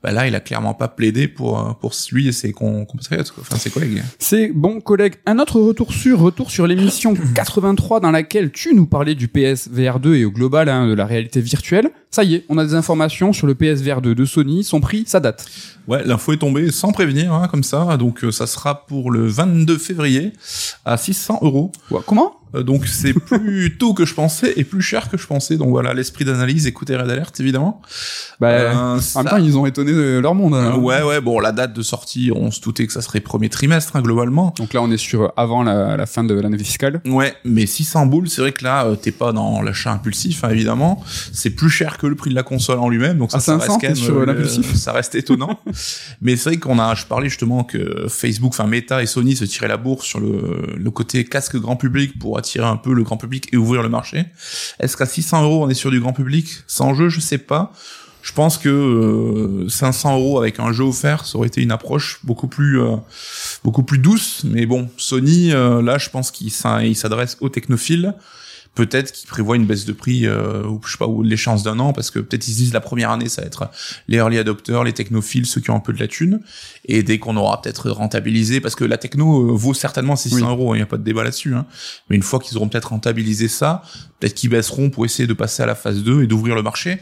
bah 0.04 0.12
là, 0.12 0.28
il 0.28 0.34
a 0.34 0.40
clairement 0.40 0.74
pas 0.74 0.88
plaidé 0.88 1.28
pour 1.28 1.60
euh, 1.60 1.74
pour 1.74 1.94
lui 2.12 2.28
et 2.28 2.32
ses 2.32 2.52
compatriotes, 2.54 3.34
enfin 3.40 3.56
ses 3.58 3.70
collègues. 3.70 4.02
C'est 4.18 4.48
bon, 4.54 4.82
collègue. 4.82 5.16
Un 5.26 5.38
autre 5.40 5.60
retour 5.60 5.94
sur 5.94 6.20
retour 6.20 6.50
sur 6.50 6.66
l'émission 6.66 7.14
83 7.36 8.00
dans 8.00 8.12
laquelle 8.12 8.52
tu 8.52 8.74
nous 8.74 8.88
parlais 8.88 9.14
du 9.14 9.28
PSVR 9.28 10.00
2 10.00 10.16
et 10.16 10.26
au 10.26 10.32
global 10.32 10.70
hein, 10.70 10.88
de 10.88 10.94
la 10.94 11.06
réalité 11.06 11.40
virtuelle. 11.42 11.92
Ça 12.10 12.24
y 12.24 12.36
est, 12.36 12.46
on 12.50 12.58
a 12.58 12.66
des 12.66 12.74
informations 12.74 13.32
sur 13.32 13.48
le 13.48 13.56
PSVR 13.56 14.02
2 14.02 14.16
de 14.16 14.26
Sony, 14.26 14.64
son 14.64 14.82
prix, 14.82 15.04
sa 15.06 15.20
date. 15.20 15.46
Ouais, 15.88 16.04
l'info 16.04 16.34
est 16.34 16.38
tombée 16.38 16.72
sans 16.72 16.92
prévenir, 16.92 17.34
hein, 17.34 17.48
comme 17.48 17.64
ça. 17.64 17.96
Donc 17.98 18.24
euh, 18.24 18.32
ça 18.32 18.48
sera 18.48 18.86
pour 18.86 19.12
le 19.12 19.28
22 19.28 19.78
février 19.78 20.34
à 20.84 20.98
600 20.98 21.40
euros. 21.44 21.72
comment? 22.08 22.34
euh, 22.36 22.41
donc 22.54 22.88
c'est 22.88 23.14
plus 23.14 23.78
tôt 23.78 23.94
que 23.94 24.06
je 24.06 24.14
pensais 24.14 24.54
et 24.58 24.64
plus 24.64 24.82
cher 24.82 25.10
que 25.10 25.18
je 25.18 25.28
pensais. 25.28 25.58
Donc 25.58 25.70
voilà, 25.70 25.94
l'esprit 25.94 26.26
d'analyse, 26.26 26.68
écoutez 26.68 26.96
Red 26.96 27.10
Alert 27.10 27.40
évidemment. 27.40 27.82
Bah, 28.40 28.50
euh, 28.50 29.00
en 29.16 29.24
même 29.24 29.30
temps, 29.30 29.38
ils 29.38 29.58
ont 29.58 29.66
étonné 29.66 30.22
leur 30.22 30.36
monde. 30.36 30.56
Hein. 30.56 30.76
ouais, 30.76 31.02
ouais. 31.02 31.22
Bon, 31.22 31.40
la 31.40 31.52
date 31.52 31.74
de 31.74 31.82
sortie, 31.82 32.32
on 32.36 32.52
se 32.52 32.62
doutait 32.62 32.88
que 32.88 32.94
ça 32.94 33.02
serait 33.02 33.20
premier 33.20 33.50
trimestre 33.50 33.96
hein, 33.96 34.02
globalement. 34.02 34.54
Donc 34.58 34.74
là, 34.74 34.82
on 34.82 34.92
est 34.92 34.98
sur 34.98 35.32
avant 35.38 35.64
la, 35.64 36.06
fin 36.06 36.24
de 36.24 36.34
l'année 36.34 36.58
fiscale. 36.58 37.02
Ouais, 37.06 37.34
mais 37.46 37.66
600 37.66 38.08
boules, 38.08 38.28
c'est 38.28 38.42
vrai 38.42 38.52
que 38.52 38.64
là, 38.64 38.86
euh, 38.86 38.96
t'es 38.96 39.12
pas 39.12 39.32
dans 39.32 39.62
l'achat 39.62 39.92
impulsif, 39.92 40.44
hein, 40.44 40.50
évidemment. 40.50 41.04
C'est 41.32 41.52
plus 41.52 41.70
cher 41.70 41.98
que 41.98 42.08
le 42.08 42.16
prix 42.16 42.32
de 42.32 42.36
la 42.36 42.44
console 42.44 42.80
en 42.80 42.90
lui-même. 42.90 43.18
Donc 43.18 43.32
ça, 43.32 43.40
ça 43.40 43.58
reste 43.58 43.68
quand 43.68 43.84
même, 43.84 43.96
sur 43.96 44.26
ça 44.76 44.92
reste 44.92 45.16
étonnant. 45.16 45.60
mais 46.22 46.36
c'est 46.36 46.50
vrai 46.50 46.58
qu'on 46.58 46.80
a, 46.80 46.96
je 46.96 47.06
parlais 47.06 47.30
justement 47.30 47.64
que 47.64 48.08
Facebook, 48.10 48.52
enfin 48.54 48.68
Meta 48.68 49.02
et 49.02 49.06
Sony 49.06 49.36
se 49.36 49.46
tiraient 49.46 49.68
la 49.68 49.78
bourse 49.78 50.06
sur 50.06 50.20
le, 50.20 50.76
le 50.76 50.92
côté 50.92 51.24
casque 51.24 51.58
grand 51.58 51.76
public 51.76 52.18
pour 52.20 52.41
attirer 52.42 52.66
un 52.66 52.78
peu 52.78 52.94
le 52.94 53.04
grand 53.04 53.18
public 53.18 53.48
et 53.52 53.58
ouvrir 53.58 53.82
le 53.82 53.90
marché. 53.90 54.26
Est-ce 54.80 54.98
qu'à 54.98 55.06
600 55.06 55.44
euros 55.44 55.64
on 55.64 55.70
est 55.70 55.74
sur 55.74 55.92
du 55.92 56.00
grand 56.00 56.14
public 56.14 56.48
sans 56.68 56.94
jeu? 56.94 57.10
Je 57.10 57.20
sais 57.20 57.38
pas. 57.38 57.72
Je 58.22 58.34
pense 58.34 58.58
que 58.58 59.66
500 59.68 60.10
euh, 60.10 60.16
euros 60.16 60.40
avec 60.40 60.60
un 60.60 60.72
jeu 60.72 60.84
offert, 60.84 61.26
ça 61.26 61.38
aurait 61.38 61.48
été 61.48 61.62
une 61.62 61.72
approche 61.72 62.20
beaucoup 62.24 62.48
plus 62.48 62.80
euh, 62.80 62.98
beaucoup 63.64 63.84
plus 63.84 63.98
douce. 63.98 64.44
Mais 64.44 64.66
bon, 64.66 64.90
Sony, 64.98 65.52
euh, 65.52 65.82
là, 65.82 65.98
je 65.98 66.10
pense 66.10 66.30
qu'il 66.30 66.52
s'adresse 66.52 67.38
aux 67.42 67.50
technophiles 67.50 68.14
peut-être 68.76 69.12
qu'ils 69.12 69.28
prévoient 69.28 69.58
une 69.58 69.66
baisse 69.66 69.86
de 69.86 69.92
prix 69.92 70.26
euh, 70.26 70.64
ou 70.64 70.80
je 70.86 70.92
sais 70.92 70.98
pas 70.98 71.08
ou 71.08 71.24
l'échéance 71.24 71.64
d'un 71.64 71.80
an 71.80 71.92
parce 71.92 72.10
que 72.10 72.20
peut-être 72.20 72.48
ils 72.48 72.56
disent 72.56 72.74
la 72.74 72.80
première 72.80 73.12
année 73.12 73.28
ça 73.28 73.42
va 73.42 73.48
être 73.48 73.70
les 74.08 74.18
early 74.18 74.38
adopters, 74.38 74.84
les 74.84 74.94
technophiles, 74.94 75.46
ceux 75.46 75.60
qui 75.60 75.70
ont 75.72 75.76
un 75.76 75.82
peu 75.82 75.92
de 75.92 76.00
la 76.00 76.08
thune 76.08 76.40
et 76.86 77.04
dès 77.04 77.20
qu'on 77.20 77.36
aura 77.36 77.62
peut-être 77.62 77.90
rentabilisé 77.90 78.62
parce 78.62 78.76
que 78.76 78.86
la 78.86 78.98
techno 78.98 79.50
euh, 79.50 79.54
vaut 79.54 79.74
certainement 79.74 80.16
600 80.16 80.50
euros, 80.50 80.74
il 80.76 80.78
n'y 80.80 80.84
a 80.84 80.88
pas 80.88 80.98
de 80.98 81.04
débat 81.04 81.24
là-dessus. 81.24 81.54
Hein. 81.54 81.66
Mais 82.10 82.16
une 82.16 82.24
fois 82.24 82.40
qu'ils 82.40 82.58
auront 82.58 82.70
peut-être 82.70 82.90
rentabilisé 82.90 83.48
ça, 83.48 83.84
peut-être 84.20 84.36
qu'ils 84.36 84.50
baisseront 84.50 84.90
pour 84.90 85.06
essayer 85.06 85.28
de 85.28 85.34
passer 85.34 85.64
à 85.64 85.66
la 85.66 85.76
phase 85.76 86.04
2 86.04 86.24
et 86.24 86.28
d'ouvrir 86.28 86.56
le 86.56 86.64
marché. 86.64 87.00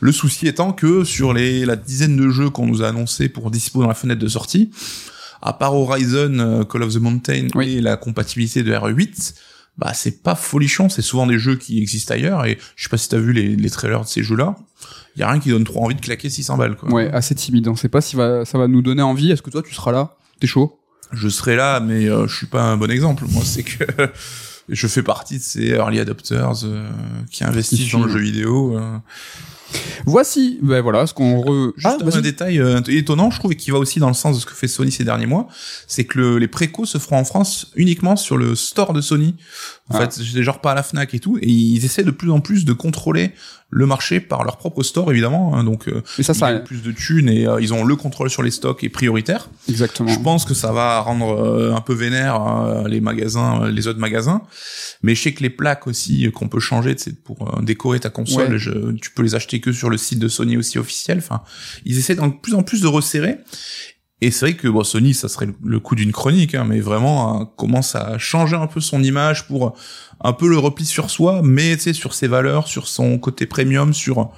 Le 0.00 0.10
souci 0.10 0.48
étant 0.48 0.72
que 0.72 1.04
sur 1.04 1.32
les 1.32 1.64
la 1.64 1.76
dizaine 1.76 2.16
de 2.16 2.28
jeux 2.30 2.50
qu'on 2.50 2.66
nous 2.66 2.82
a 2.82 2.88
annoncés 2.88 3.28
pour 3.28 3.50
dispo 3.50 3.82
dans 3.82 3.88
la 3.88 3.94
fenêtre 3.94 4.20
de 4.20 4.28
sortie, 4.28 4.70
à 5.42 5.52
part 5.52 5.74
Horizon, 5.74 6.38
euh, 6.38 6.64
Call 6.64 6.82
of 6.82 6.94
the 6.94 6.98
Mountain 6.98 7.48
et 7.60 7.80
la 7.80 7.96
compatibilité 7.96 8.62
de 8.62 8.72
R8, 8.72 9.34
bah 9.78 9.92
c'est 9.94 10.22
pas 10.22 10.34
folichon, 10.34 10.88
c'est 10.88 11.02
souvent 11.02 11.26
des 11.26 11.38
jeux 11.38 11.56
qui 11.56 11.80
existent 11.80 12.14
ailleurs 12.14 12.44
et 12.44 12.58
je 12.76 12.82
sais 12.82 12.90
pas 12.90 12.98
si 12.98 13.08
t'as 13.08 13.18
vu 13.18 13.32
les, 13.32 13.56
les 13.56 13.70
trailers 13.70 14.02
de 14.02 14.06
ces 14.06 14.22
jeux-là. 14.22 14.56
Il 15.16 15.20
y 15.20 15.22
a 15.22 15.30
rien 15.30 15.40
qui 15.40 15.50
donne 15.50 15.64
trop 15.64 15.84
envie 15.84 15.94
de 15.94 16.00
claquer 16.00 16.30
600 16.30 16.56
balles 16.56 16.76
quoi. 16.76 16.90
Ouais, 16.90 17.10
assez 17.12 17.34
timide. 17.34 17.68
On 17.68 17.76
sait 17.76 17.88
pas 17.88 18.00
si 18.00 18.16
va, 18.16 18.44
ça 18.44 18.58
va 18.58 18.68
nous 18.68 18.82
donner 18.82 19.02
envie. 19.02 19.30
Est-ce 19.30 19.42
que 19.42 19.50
toi 19.50 19.62
tu 19.62 19.74
seras 19.74 19.92
là? 19.92 20.16
T'es 20.40 20.46
chaud? 20.46 20.78
Je 21.12 21.28
serai 21.28 21.56
là, 21.56 21.80
mais 21.80 22.08
euh, 22.08 22.26
je 22.26 22.34
suis 22.34 22.46
pas 22.46 22.62
un 22.62 22.76
bon 22.76 22.90
exemple. 22.90 23.24
Moi, 23.28 23.42
c'est 23.44 23.62
que 23.62 23.84
je 24.68 24.86
fais 24.86 25.02
partie 25.02 25.38
de 25.38 25.42
ces 25.42 25.68
early 25.68 26.00
adopters 26.00 26.64
euh, 26.64 26.88
qui 27.30 27.44
investissent 27.44 27.92
dans 27.92 28.04
le 28.04 28.10
jeu 28.10 28.20
vidéo. 28.20 28.78
Euh. 28.78 28.98
Voici, 30.06 30.58
ben 30.62 30.80
voilà, 30.80 31.06
ce 31.06 31.14
qu'on 31.14 31.40
re... 31.40 31.72
Juste 31.76 31.98
ah, 32.00 32.16
un 32.16 32.20
détail 32.20 32.58
euh, 32.58 32.80
étonnant, 32.88 33.30
je 33.30 33.38
trouve, 33.38 33.52
et 33.52 33.56
qui 33.56 33.70
va 33.70 33.78
aussi 33.78 34.00
dans 34.00 34.08
le 34.08 34.14
sens 34.14 34.36
de 34.36 34.40
ce 34.40 34.46
que 34.46 34.54
fait 34.54 34.68
Sony 34.68 34.90
ces 34.90 35.04
derniers 35.04 35.26
mois, 35.26 35.48
c'est 35.86 36.04
que 36.04 36.18
le, 36.18 36.38
les 36.38 36.48
précos 36.48 36.86
se 36.86 36.98
feront 36.98 37.18
en 37.18 37.24
France 37.24 37.70
uniquement 37.76 38.16
sur 38.16 38.36
le 38.36 38.54
store 38.54 38.92
de 38.92 39.00
Sony. 39.00 39.36
En 39.92 39.98
ah. 39.98 40.08
fait, 40.08 40.22
genre 40.22 40.60
pas 40.60 40.72
à 40.72 40.74
la 40.74 40.82
Fnac 40.82 41.14
et 41.14 41.18
tout, 41.18 41.38
et 41.38 41.48
ils 41.48 41.84
essaient 41.84 42.04
de 42.04 42.10
plus 42.10 42.30
en 42.30 42.40
plus 42.40 42.64
de 42.64 42.72
contrôler 42.72 43.32
le 43.72 43.86
marché 43.86 44.20
par 44.20 44.44
leur 44.44 44.58
propre 44.58 44.82
store 44.82 45.10
évidemment 45.10 45.56
hein, 45.56 45.64
donc 45.64 45.88
euh, 45.88 46.02
ça, 46.20 46.34
ça 46.34 46.52
plus 46.58 46.82
de 46.82 46.92
thunes 46.92 47.30
et 47.30 47.46
euh, 47.46 47.58
ils 47.58 47.72
ont 47.72 47.84
le 47.84 47.96
contrôle 47.96 48.28
sur 48.28 48.42
les 48.42 48.50
stocks 48.50 48.84
et 48.84 48.90
prioritaire. 48.90 49.48
Exactement. 49.68 50.10
Je 50.10 50.20
pense 50.20 50.44
que 50.44 50.52
ça 50.52 50.72
va 50.72 51.00
rendre 51.00 51.30
euh, 51.42 51.74
un 51.74 51.80
peu 51.80 51.94
vénère 51.94 52.34
hein, 52.34 52.84
les 52.86 53.00
magasins 53.00 53.66
les 53.68 53.86
autres 53.86 53.98
magasins. 53.98 54.42
Mais 55.02 55.14
je 55.14 55.22
sais 55.22 55.32
que 55.32 55.42
les 55.42 55.50
plaques 55.50 55.86
aussi 55.86 56.30
qu'on 56.32 56.48
peut 56.48 56.60
changer 56.60 56.94
pour 57.24 57.62
décorer 57.62 57.98
ta 57.98 58.10
console 58.10 58.58
tu 59.00 59.10
peux 59.10 59.22
les 59.22 59.34
acheter 59.34 59.60
que 59.60 59.72
sur 59.72 59.88
le 59.88 59.96
site 59.96 60.18
de 60.18 60.28
Sony 60.28 60.58
aussi 60.58 60.78
officiel. 60.78 61.18
Enfin 61.18 61.42
ils 61.86 61.98
essaient 61.98 62.14
de 62.14 62.20
plus 62.42 62.54
en 62.54 62.62
plus 62.62 62.82
de 62.82 62.86
resserrer 62.86 63.38
et 64.22 64.30
c'est 64.30 64.46
vrai 64.46 64.54
que 64.54 64.68
bon, 64.68 64.84
Sony, 64.84 65.14
ça 65.14 65.28
serait 65.28 65.48
le 65.64 65.80
coup 65.80 65.96
d'une 65.96 66.12
chronique, 66.12 66.54
hein, 66.54 66.64
mais 66.66 66.78
vraiment 66.78 67.40
hein, 67.40 67.50
commence 67.56 67.96
à 67.96 68.18
changer 68.18 68.54
un 68.54 68.68
peu 68.68 68.80
son 68.80 69.02
image 69.02 69.48
pour 69.48 69.74
un 70.20 70.32
peu 70.32 70.48
le 70.48 70.58
repli 70.58 70.86
sur 70.86 71.10
soi, 71.10 71.40
mais 71.42 71.76
tu 71.76 71.82
sais 71.82 71.92
sur 71.92 72.14
ses 72.14 72.28
valeurs, 72.28 72.68
sur 72.68 72.86
son 72.86 73.18
côté 73.18 73.46
premium, 73.46 73.92
sur 73.92 74.30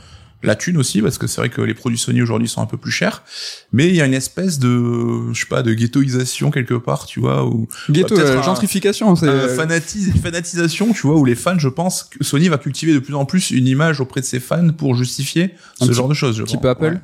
la 0.43 0.55
thune 0.55 0.79
aussi, 0.79 1.03
parce 1.03 1.19
que 1.19 1.27
c'est 1.27 1.41
vrai 1.41 1.51
que 1.51 1.61
les 1.61 1.75
produits 1.75 1.99
Sony 1.99 2.23
aujourd'hui 2.23 2.49
sont 2.49 2.63
un 2.63 2.67
peu 2.67 2.79
plus 2.79 2.91
chers, 2.91 3.25
mais 3.73 3.89
il 3.89 3.95
y 3.95 4.01
a 4.01 4.07
une 4.07 4.15
espèce 4.15 4.59
de, 4.59 5.33
je 5.33 5.41
sais 5.41 5.47
pas, 5.47 5.63
de 5.63 5.75
ghettoisation 5.75 6.51
quelque 6.51 6.75
part, 6.75 7.05
tu 7.05 7.21
vois, 7.21 7.45
ou 7.45 7.69
ghetto, 7.91 8.19
euh, 8.19 8.43
gentrification, 8.43 9.15
c'est 9.17 9.55
fanatisation, 10.23 10.95
tu 10.95 11.07
vois, 11.07 11.17
où 11.17 11.27
les 11.27 11.35
fans, 11.35 11.59
je 11.59 11.69
pense, 11.69 12.05
que 12.05 12.25
Sony 12.25 12.49
va 12.49 12.57
cultiver 12.57 12.95
de 12.95 13.01
plus 13.01 13.15
en 13.15 13.27
plus 13.27 13.51
une 13.51 13.69
image 13.69 14.01
auprès 14.01 14.23
de 14.23 14.27
ses 14.27 14.41
fans 14.41 14.71
pour 14.71 14.95
justifier 14.95 15.55
ce 15.79 15.93
genre 15.93 16.09
de 16.09 16.15
choses. 16.15 16.41
Un 16.41 16.45
petit 16.45 16.57
peu 16.57 16.71
Apple. 16.71 17.01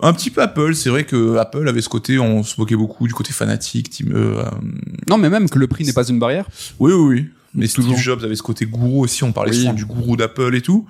Un 0.00 0.12
petit 0.12 0.30
peu 0.30 0.42
Apple, 0.42 0.74
c'est 0.74 0.90
vrai 0.90 1.04
que 1.04 1.36
Apple 1.36 1.66
avait 1.68 1.80
ce 1.80 1.88
côté, 1.88 2.18
on 2.18 2.42
se 2.42 2.60
moquait 2.60 2.76
beaucoup 2.76 3.06
du 3.06 3.14
côté 3.14 3.32
fanatique, 3.32 3.88
team, 3.90 4.12
euh, 4.14 4.44
Non, 5.08 5.16
mais 5.16 5.30
même 5.30 5.48
que 5.48 5.58
le 5.58 5.66
prix 5.66 5.84
n'est 5.84 5.94
pas 5.94 6.06
une 6.06 6.18
barrière. 6.18 6.46
Oui, 6.78 6.92
oui, 6.92 7.14
oui. 7.14 7.26
Mais 7.54 7.66
Steve 7.66 7.96
Jobs 7.96 8.22
avait 8.22 8.36
ce 8.36 8.42
côté 8.42 8.66
gourou 8.66 9.02
aussi, 9.02 9.24
on 9.24 9.32
parlait 9.32 9.52
souvent 9.52 9.72
du 9.72 9.86
gourou 9.86 10.16
d'Apple 10.16 10.54
et 10.54 10.60
tout. 10.60 10.86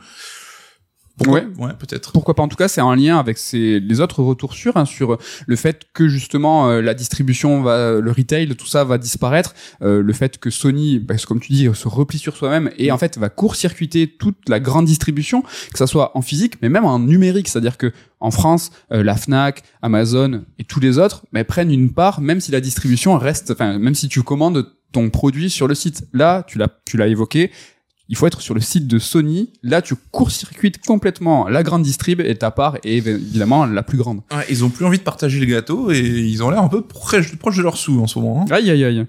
Pourquoi 1.17 1.41
ouais, 1.41 1.47
ouais 1.59 1.73
peut-être. 1.79 2.13
Pourquoi 2.13 2.35
pas 2.35 2.43
En 2.43 2.49
tout 2.49 2.57
cas, 2.57 2.69
c'est 2.69 2.81
un 2.81 2.95
lien 2.95 3.19
avec 3.19 3.39
ces, 3.39 3.81
les 3.81 4.01
autres 4.01 4.23
retours 4.23 4.53
sûrs 4.53 4.77
hein, 4.77 4.85
sur 4.85 5.19
le 5.47 5.57
fait 5.57 5.85
que 5.95 6.09
justement 6.09 6.69
euh, 6.69 6.83
la 6.83 6.93
distribution 6.93 7.63
va, 7.63 8.01
le 8.01 8.11
retail, 8.11 8.55
tout 8.57 8.67
ça 8.67 8.85
va 8.85 8.99
disparaître. 8.99 9.55
Euh, 9.81 10.03
le 10.03 10.13
fait 10.13 10.39
que 10.39 10.51
Sony, 10.51 10.99
bah, 10.99 11.15
comme 11.27 11.41
tu 11.41 11.53
dis, 11.53 11.69
se 11.73 11.89
replie 11.89 12.19
sur 12.19 12.37
soi-même 12.37 12.71
et 12.77 12.93
en 12.93 12.99
fait 12.99 13.17
va 13.17 13.31
court-circuiter 13.31 14.09
toute 14.09 14.49
la 14.49 14.61
grande 14.61 14.85
distribution, 14.85 15.43
que 15.43 15.79
ça 15.79 15.87
soit 15.87 16.17
en 16.17 16.21
physique, 16.21 16.55
mais 16.61 16.69
même 16.69 16.85
en 16.85 16.99
numérique. 16.99 17.49
C'est-à-dire 17.49 17.79
que 17.79 17.93
en 18.21 18.31
France, 18.31 18.71
euh, 18.93 19.03
la 19.03 19.17
Fnac, 19.17 19.63
Amazon 19.83 20.45
et 20.59 20.65
tous 20.65 20.81
les 20.81 20.99
autres, 20.99 21.25
mais 21.33 21.45
prennent 21.45 21.71
une 21.71 21.93
part, 21.93 22.21
même 22.21 22.41
si 22.41 22.51
la 22.51 22.61
distribution 22.61 23.17
reste, 23.19 23.53
enfin, 23.53 23.79
même 23.79 23.95
si 23.95 24.09
tu 24.09 24.23
commandes 24.23 24.67
ton 24.93 25.11
produit 25.11 25.51
sur 25.51 25.69
le 25.69 25.75
site. 25.75 26.07
Là, 26.13 26.45
tu 26.47 26.59
l'as, 26.59 26.69
tu 26.85 26.97
l'as 26.97 27.09
évoqué, 27.09 27.51
il 28.09 28.17
faut 28.17 28.27
être 28.27 28.41
sur 28.41 28.55
le 28.55 28.61
site 28.61 28.87
de 28.87 28.99
Sony. 28.99 29.51
Là, 29.63 29.83
tu 29.83 29.95
court-circuites 30.13 30.85
complètement 30.85 31.49
la 31.49 31.63
grande 31.63 31.83
distrib 31.83 32.21
et 32.21 32.35
ta 32.37 32.51
part 32.51 32.77
est 32.85 32.97
évidemment 32.97 33.67
la 33.67 33.83
plus 33.83 33.99
grande. 33.99 34.21
Ouais, 34.33 34.45
ils 34.49 34.65
ont 34.65 34.71
plus 34.71 34.85
envie 34.85 34.99
de 34.99 35.03
partager 35.03 35.41
le 35.41 35.47
gâteau 35.47 35.91
et 35.91 35.99
ils 35.99 36.43
ont 36.43 36.51
l'air 36.51 36.63
un 36.63 36.69
peu 36.69 36.83
proche, 36.83 37.33
de 37.33 37.63
leur 37.63 37.77
sous 37.77 38.01
en 38.01 38.07
ce 38.07 38.19
moment. 38.19 38.43
Hein. 38.43 38.53
Aïe 38.53 38.71
aïe 38.71 38.85
aïe. 38.85 39.07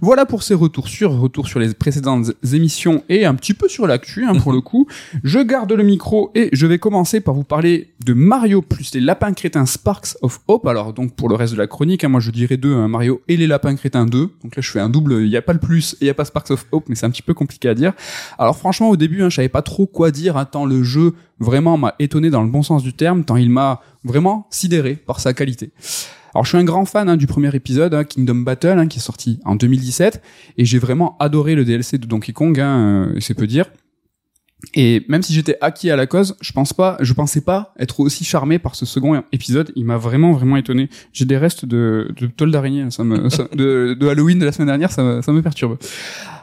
Voilà 0.00 0.26
pour 0.26 0.42
ces 0.42 0.54
retours 0.54 0.88
sur 0.88 1.18
retours 1.18 1.48
sur 1.48 1.58
les 1.58 1.74
précédentes 1.74 2.32
émissions 2.52 3.02
et 3.08 3.24
un 3.24 3.34
petit 3.34 3.54
peu 3.54 3.68
sur 3.68 3.86
l'actu 3.86 4.24
hein, 4.24 4.34
pour 4.34 4.52
le 4.52 4.60
coup. 4.60 4.86
Je 5.24 5.40
garde 5.40 5.72
le 5.72 5.82
micro 5.82 6.30
et 6.34 6.48
je 6.52 6.66
vais 6.66 6.78
commencer 6.78 7.20
par 7.20 7.34
vous 7.34 7.44
parler 7.44 7.92
de 8.04 8.12
Mario 8.12 8.62
plus 8.62 8.94
les 8.94 9.00
lapins 9.00 9.32
crétins 9.32 9.66
Sparks 9.66 10.16
of 10.22 10.40
Hope. 10.46 10.66
Alors 10.66 10.92
donc 10.92 11.14
pour 11.14 11.28
le 11.28 11.34
reste 11.34 11.54
de 11.54 11.58
la 11.58 11.66
chronique, 11.66 12.04
hein, 12.04 12.08
moi 12.08 12.20
je 12.20 12.30
dirais 12.30 12.56
deux, 12.56 12.74
hein, 12.74 12.88
Mario 12.88 13.22
et 13.28 13.36
les 13.36 13.46
lapins 13.46 13.74
crétins 13.74 14.06
2. 14.06 14.30
Donc 14.42 14.56
là 14.56 14.62
je 14.62 14.70
fais 14.70 14.80
un 14.80 14.88
double. 14.88 15.22
Il 15.22 15.28
n'y 15.28 15.36
a 15.36 15.42
pas 15.42 15.52
le 15.52 15.58
plus 15.58 15.94
et 15.94 15.96
il 16.02 16.04
n'y 16.04 16.10
a 16.10 16.14
pas 16.14 16.24
Sparks 16.24 16.50
of 16.50 16.66
Hope, 16.72 16.84
mais 16.88 16.94
c'est 16.94 17.06
un 17.06 17.10
petit 17.10 17.22
peu 17.22 17.34
compliqué 17.34 17.68
à 17.68 17.74
dire. 17.74 17.92
Alors 18.38 18.56
franchement, 18.56 18.90
au 18.90 18.96
début, 18.96 19.22
hein, 19.22 19.30
je 19.30 19.36
savais 19.36 19.48
pas 19.48 19.62
trop 19.62 19.86
quoi 19.86 20.10
dire, 20.10 20.36
hein, 20.36 20.44
tant 20.44 20.66
le 20.66 20.82
jeu 20.82 21.14
vraiment 21.38 21.76
m'a 21.76 21.94
étonné 21.98 22.30
dans 22.30 22.42
le 22.42 22.50
bon 22.50 22.62
sens 22.62 22.82
du 22.82 22.92
terme, 22.92 23.24
tant 23.24 23.36
il 23.36 23.50
m'a 23.50 23.80
vraiment 24.04 24.46
sidéré 24.50 24.94
par 24.94 25.20
sa 25.20 25.34
qualité. 25.34 25.72
Alors 26.34 26.44
je 26.44 26.50
suis 26.50 26.58
un 26.58 26.64
grand 26.64 26.84
fan 26.84 27.08
hein, 27.08 27.16
du 27.16 27.26
premier 27.26 27.54
épisode, 27.54 28.06
Kingdom 28.06 28.36
Battle, 28.36 28.88
qui 28.88 28.98
est 28.98 29.02
sorti 29.02 29.40
en 29.44 29.54
2017, 29.54 30.22
et 30.58 30.64
j'ai 30.64 30.78
vraiment 30.78 31.16
adoré 31.18 31.54
le 31.54 31.64
DLC 31.64 31.98
de 31.98 32.06
Donkey 32.06 32.32
Kong, 32.32 32.60
euh, 32.60 33.18
c'est 33.20 33.34
peu 33.34 33.46
dire. 33.46 33.70
Et 34.74 35.04
même 35.08 35.22
si 35.22 35.32
j'étais 35.32 35.56
acquis 35.60 35.90
à 35.90 35.96
la 35.96 36.06
cause, 36.06 36.36
je 36.40 36.52
pense 36.52 36.72
pas, 36.72 36.96
je 37.00 37.12
pensais 37.12 37.40
pas 37.40 37.72
être 37.78 38.00
aussi 38.00 38.24
charmé 38.24 38.58
par 38.58 38.74
ce 38.74 38.84
second 38.84 39.22
épisode. 39.30 39.70
Il 39.76 39.84
m'a 39.84 39.96
vraiment 39.96 40.32
vraiment 40.32 40.56
étonné. 40.56 40.88
J'ai 41.12 41.24
des 41.24 41.36
restes 41.36 41.64
de, 41.64 42.12
de 42.18 42.46
d'araignée, 42.46 42.84
de, 42.84 44.08
Halloween 44.08 44.38
de 44.38 44.44
la 44.44 44.52
semaine 44.52 44.68
dernière, 44.68 44.90
ça 44.90 45.02
me 45.02 45.40
perturbe. 45.40 45.78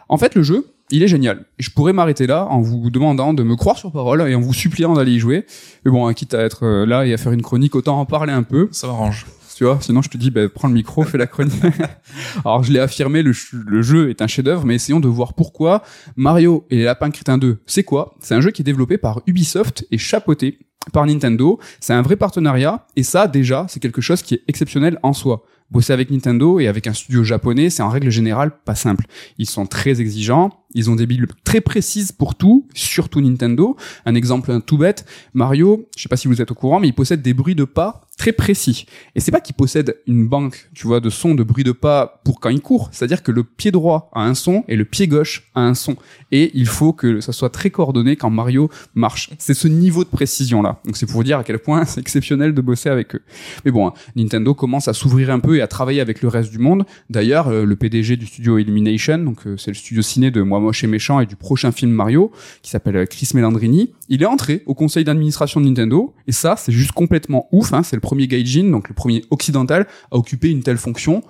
En 0.10 0.17
fait, 0.17 0.36
le 0.36 0.43
jeu, 0.43 0.74
il 0.91 1.01
est 1.01 1.07
génial. 1.07 1.45
je 1.60 1.69
pourrais 1.69 1.93
m'arrêter 1.93 2.27
là 2.27 2.45
en 2.50 2.62
vous 2.62 2.89
demandant 2.89 3.33
de 3.33 3.43
me 3.43 3.55
croire 3.55 3.77
sur 3.77 3.91
parole 3.91 4.22
et 4.29 4.36
en 4.36 4.41
vous 4.41 4.53
suppliant 4.53 4.93
d'aller 4.93 5.13
y 5.13 5.19
jouer. 5.19 5.45
Mais 5.86 5.91
bon, 5.91 6.12
quitte 6.13 6.33
à 6.33 6.41
être 6.41 6.65
euh, 6.65 6.86
là 6.86 7.05
et 7.05 7.13
à 7.13 7.17
faire 7.17 7.31
une 7.31 7.41
chronique, 7.41 7.75
autant 7.75 8.00
en 8.00 8.05
parler 8.05 8.33
un 8.33 8.43
peu. 8.43 8.67
Ça 8.72 8.88
m'arrange. 8.88 9.25
tu 9.55 9.63
vois. 9.63 9.79
Sinon, 9.81 10.01
je 10.01 10.10
te 10.10 10.17
dis, 10.17 10.29
ben, 10.29 10.50
prends 10.50 10.67
le 10.67 10.74
micro, 10.74 11.03
fais 11.03 11.17
la 11.17 11.27
chronique. 11.27 11.63
Alors, 12.45 12.63
je 12.63 12.72
l'ai 12.72 12.79
affirmé, 12.79 13.24
le, 13.24 13.33
le, 13.65 13.81
jeu 13.81 14.10
est 14.10 14.22
un 14.22 14.27
chef-d'œuvre, 14.27 14.65
mais 14.65 14.75
essayons 14.75 15.00
de 15.00 15.07
voir 15.07 15.33
pourquoi. 15.33 15.83
Mario 16.15 16.65
et 16.69 16.77
les 16.77 16.83
Lapins 16.83 17.12
Crétins 17.12 17.38
2, 17.38 17.60
c'est 17.65 17.83
quoi? 17.83 18.13
C'est 18.19 18.36
un 18.36 18.41
jeu 18.41 18.51
qui 18.51 18.62
est 18.62 18.65
développé 18.65 18.98
par 18.98 19.22
Ubisoft 19.25 19.88
et 19.89 19.98
chapeauté 19.98 20.60
par 20.91 21.05
Nintendo. 21.05 21.60
C'est 21.79 21.93
un 21.93 22.01
vrai 22.01 22.17
partenariat, 22.17 22.86
et 22.95 23.03
ça, 23.03 23.27
déjà, 23.27 23.65
c'est 23.69 23.79
quelque 23.79 24.01
chose 24.01 24.22
qui 24.22 24.36
est 24.36 24.43
exceptionnel 24.48 25.00
en 25.01 25.13
soi 25.13 25.43
bosser 25.72 25.93
avec 25.93 26.12
Nintendo 26.12 26.60
et 26.60 26.67
avec 26.67 26.88
un 26.88 26.93
studio 26.93 27.24
japonais, 27.24 27.70
c'est 27.70 27.84
en 27.84 27.89
règle 27.89 28.10
générale 28.10 28.51
pas 28.63 28.75
simple. 28.75 29.05
Ils 29.38 29.50
sont 29.50 29.65
très 29.65 30.01
exigeants, 30.01 30.62
ils 30.74 30.89
ont 30.89 30.96
des 30.96 31.06
billes 31.06 31.25
très 31.44 31.62
précises 31.62 32.12
pour 32.12 32.36
tout, 32.36 32.68
surtout 32.74 33.22
Nintendo. 33.22 33.77
Un 34.06 34.15
exemple 34.15 34.62
tout 34.62 34.77
bête, 34.77 35.06
Mario, 35.34 35.88
je 35.96 36.03
sais 36.03 36.10
pas 36.10 36.18
si 36.18 36.27
vous 36.27 36.42
êtes 36.42 36.51
au 36.51 36.56
courant, 36.56 36.80
mais 36.80 36.88
il 36.88 36.94
possède 36.94 37.22
des 37.22 37.34
bruits 37.34 37.56
de 37.56 37.65
pas 37.65 38.01
très 38.18 38.32
précis. 38.32 38.86
Et 39.15 39.20
c'est 39.20 39.32
pas 39.32 39.42
qu'il 39.42 39.56
possède 39.56 39.98
une 40.08 40.27
banque, 40.27 40.70
tu 40.74 40.88
vois, 40.88 41.00
de 41.00 41.10
sons, 41.10 41.36
de 41.36 41.44
bruits 41.44 41.63
de 41.63 41.72
pas 41.72 42.22
pour 42.24 42.39
quand 42.39 42.50
il 42.50 42.62
court. 42.62 42.89
C'est-à-dire 42.92 43.24
que 43.24 43.32
le 43.32 43.44
pied 43.44 43.72
droit 43.72 44.10
a 44.13 44.24
un 44.24 44.36
son 44.36 44.63
et 44.68 44.75
le 44.75 44.86
pied 44.86 45.08
gauche 45.08 45.50
a 45.56 45.62
un 45.62 45.74
son. 45.74 45.96
Et 46.32 46.51
il 46.53 46.68
faut 46.68 46.94
que 46.94 47.22
ça 47.22 47.34
soit 47.34 47.50
très 47.50 47.70
coordonné 47.70 48.15
quand 48.15 48.30
Mario 48.30 48.70
marche. 48.94 49.30
C'est 49.39 49.53
ce 49.53 49.68
niveau 49.68 50.03
de 50.03 50.10
précision 50.10 50.62
là. 50.62 50.80
Donc 50.86 50.96
c'est 50.98 51.06
pour 51.06 51.24
dire 51.24 51.39
à 51.39 51.44
quel 51.44 51.60
point 51.60 51.86
c'est 51.86 52.00
exceptionnel 52.00 52.53
de 52.53 52.62
bosser 52.62 52.89
avec 52.89 53.15
eux. 53.15 53.22
Mais 53.65 53.72
bon, 53.72 53.88
hein, 53.88 53.94
Nintendo 54.15 54.53
commence 54.53 54.88
à 54.88 54.94
s'ouvrir 54.94 55.32
un 55.32 55.39
peu 55.39 55.58
et 55.58 55.62
à 55.62 55.68
travailler 55.68 56.01
avec 56.01 56.22
le 56.22 56.27
reste 56.27 56.51
du 56.51 56.60
monde. 56.60 56.86
D'ailleurs, 57.10 57.48
euh, 57.48 57.65
le 57.65 57.75
PDG 57.75 58.15
du 58.15 58.25
studio 58.25 58.58
Illumination, 58.58 59.18
donc 59.18 59.48
euh, 59.48 59.58
c'est 59.58 59.72
le 59.72 59.75
studio 59.75 60.01
ciné 60.01 60.32
de 60.32 60.42
Moi 60.42 60.60
Moche 60.63 60.84
et 60.84 60.88
Méchant 60.88 61.20
et 61.20 61.25
du 61.25 61.36
prochain 61.36 61.72
film 61.72 61.91
Mario, 61.91 62.32
qui 62.62 62.72
s'appelle 62.72 62.98
euh, 62.98 63.05
Chris 63.05 63.29
Melandrini, 63.34 63.93
il 64.10 64.24
est 64.24 64.25
entré 64.25 64.63
au 64.65 64.74
conseil 64.74 65.03
d'administration 65.03 65.62
de 65.62 65.67
Nintendo. 65.67 66.13
Et 66.27 66.32
ça, 66.32 66.55
c'est 66.58 66.72
juste 66.72 66.93
complètement 66.93 67.48
ouf. 67.51 67.74
Hein, 67.74 67.84
c'est 67.84 67.96
le 67.96 68.01
premier 68.01 68.27
gaijin, 68.27 68.72
donc 68.72 68.89
le 68.89 68.96
premier 68.96 69.24
occidental, 69.29 69.88
à 70.12 70.17
occuper 70.17 70.50
une 70.50 70.63
telle 70.63 70.77
fonction. 70.77 71.24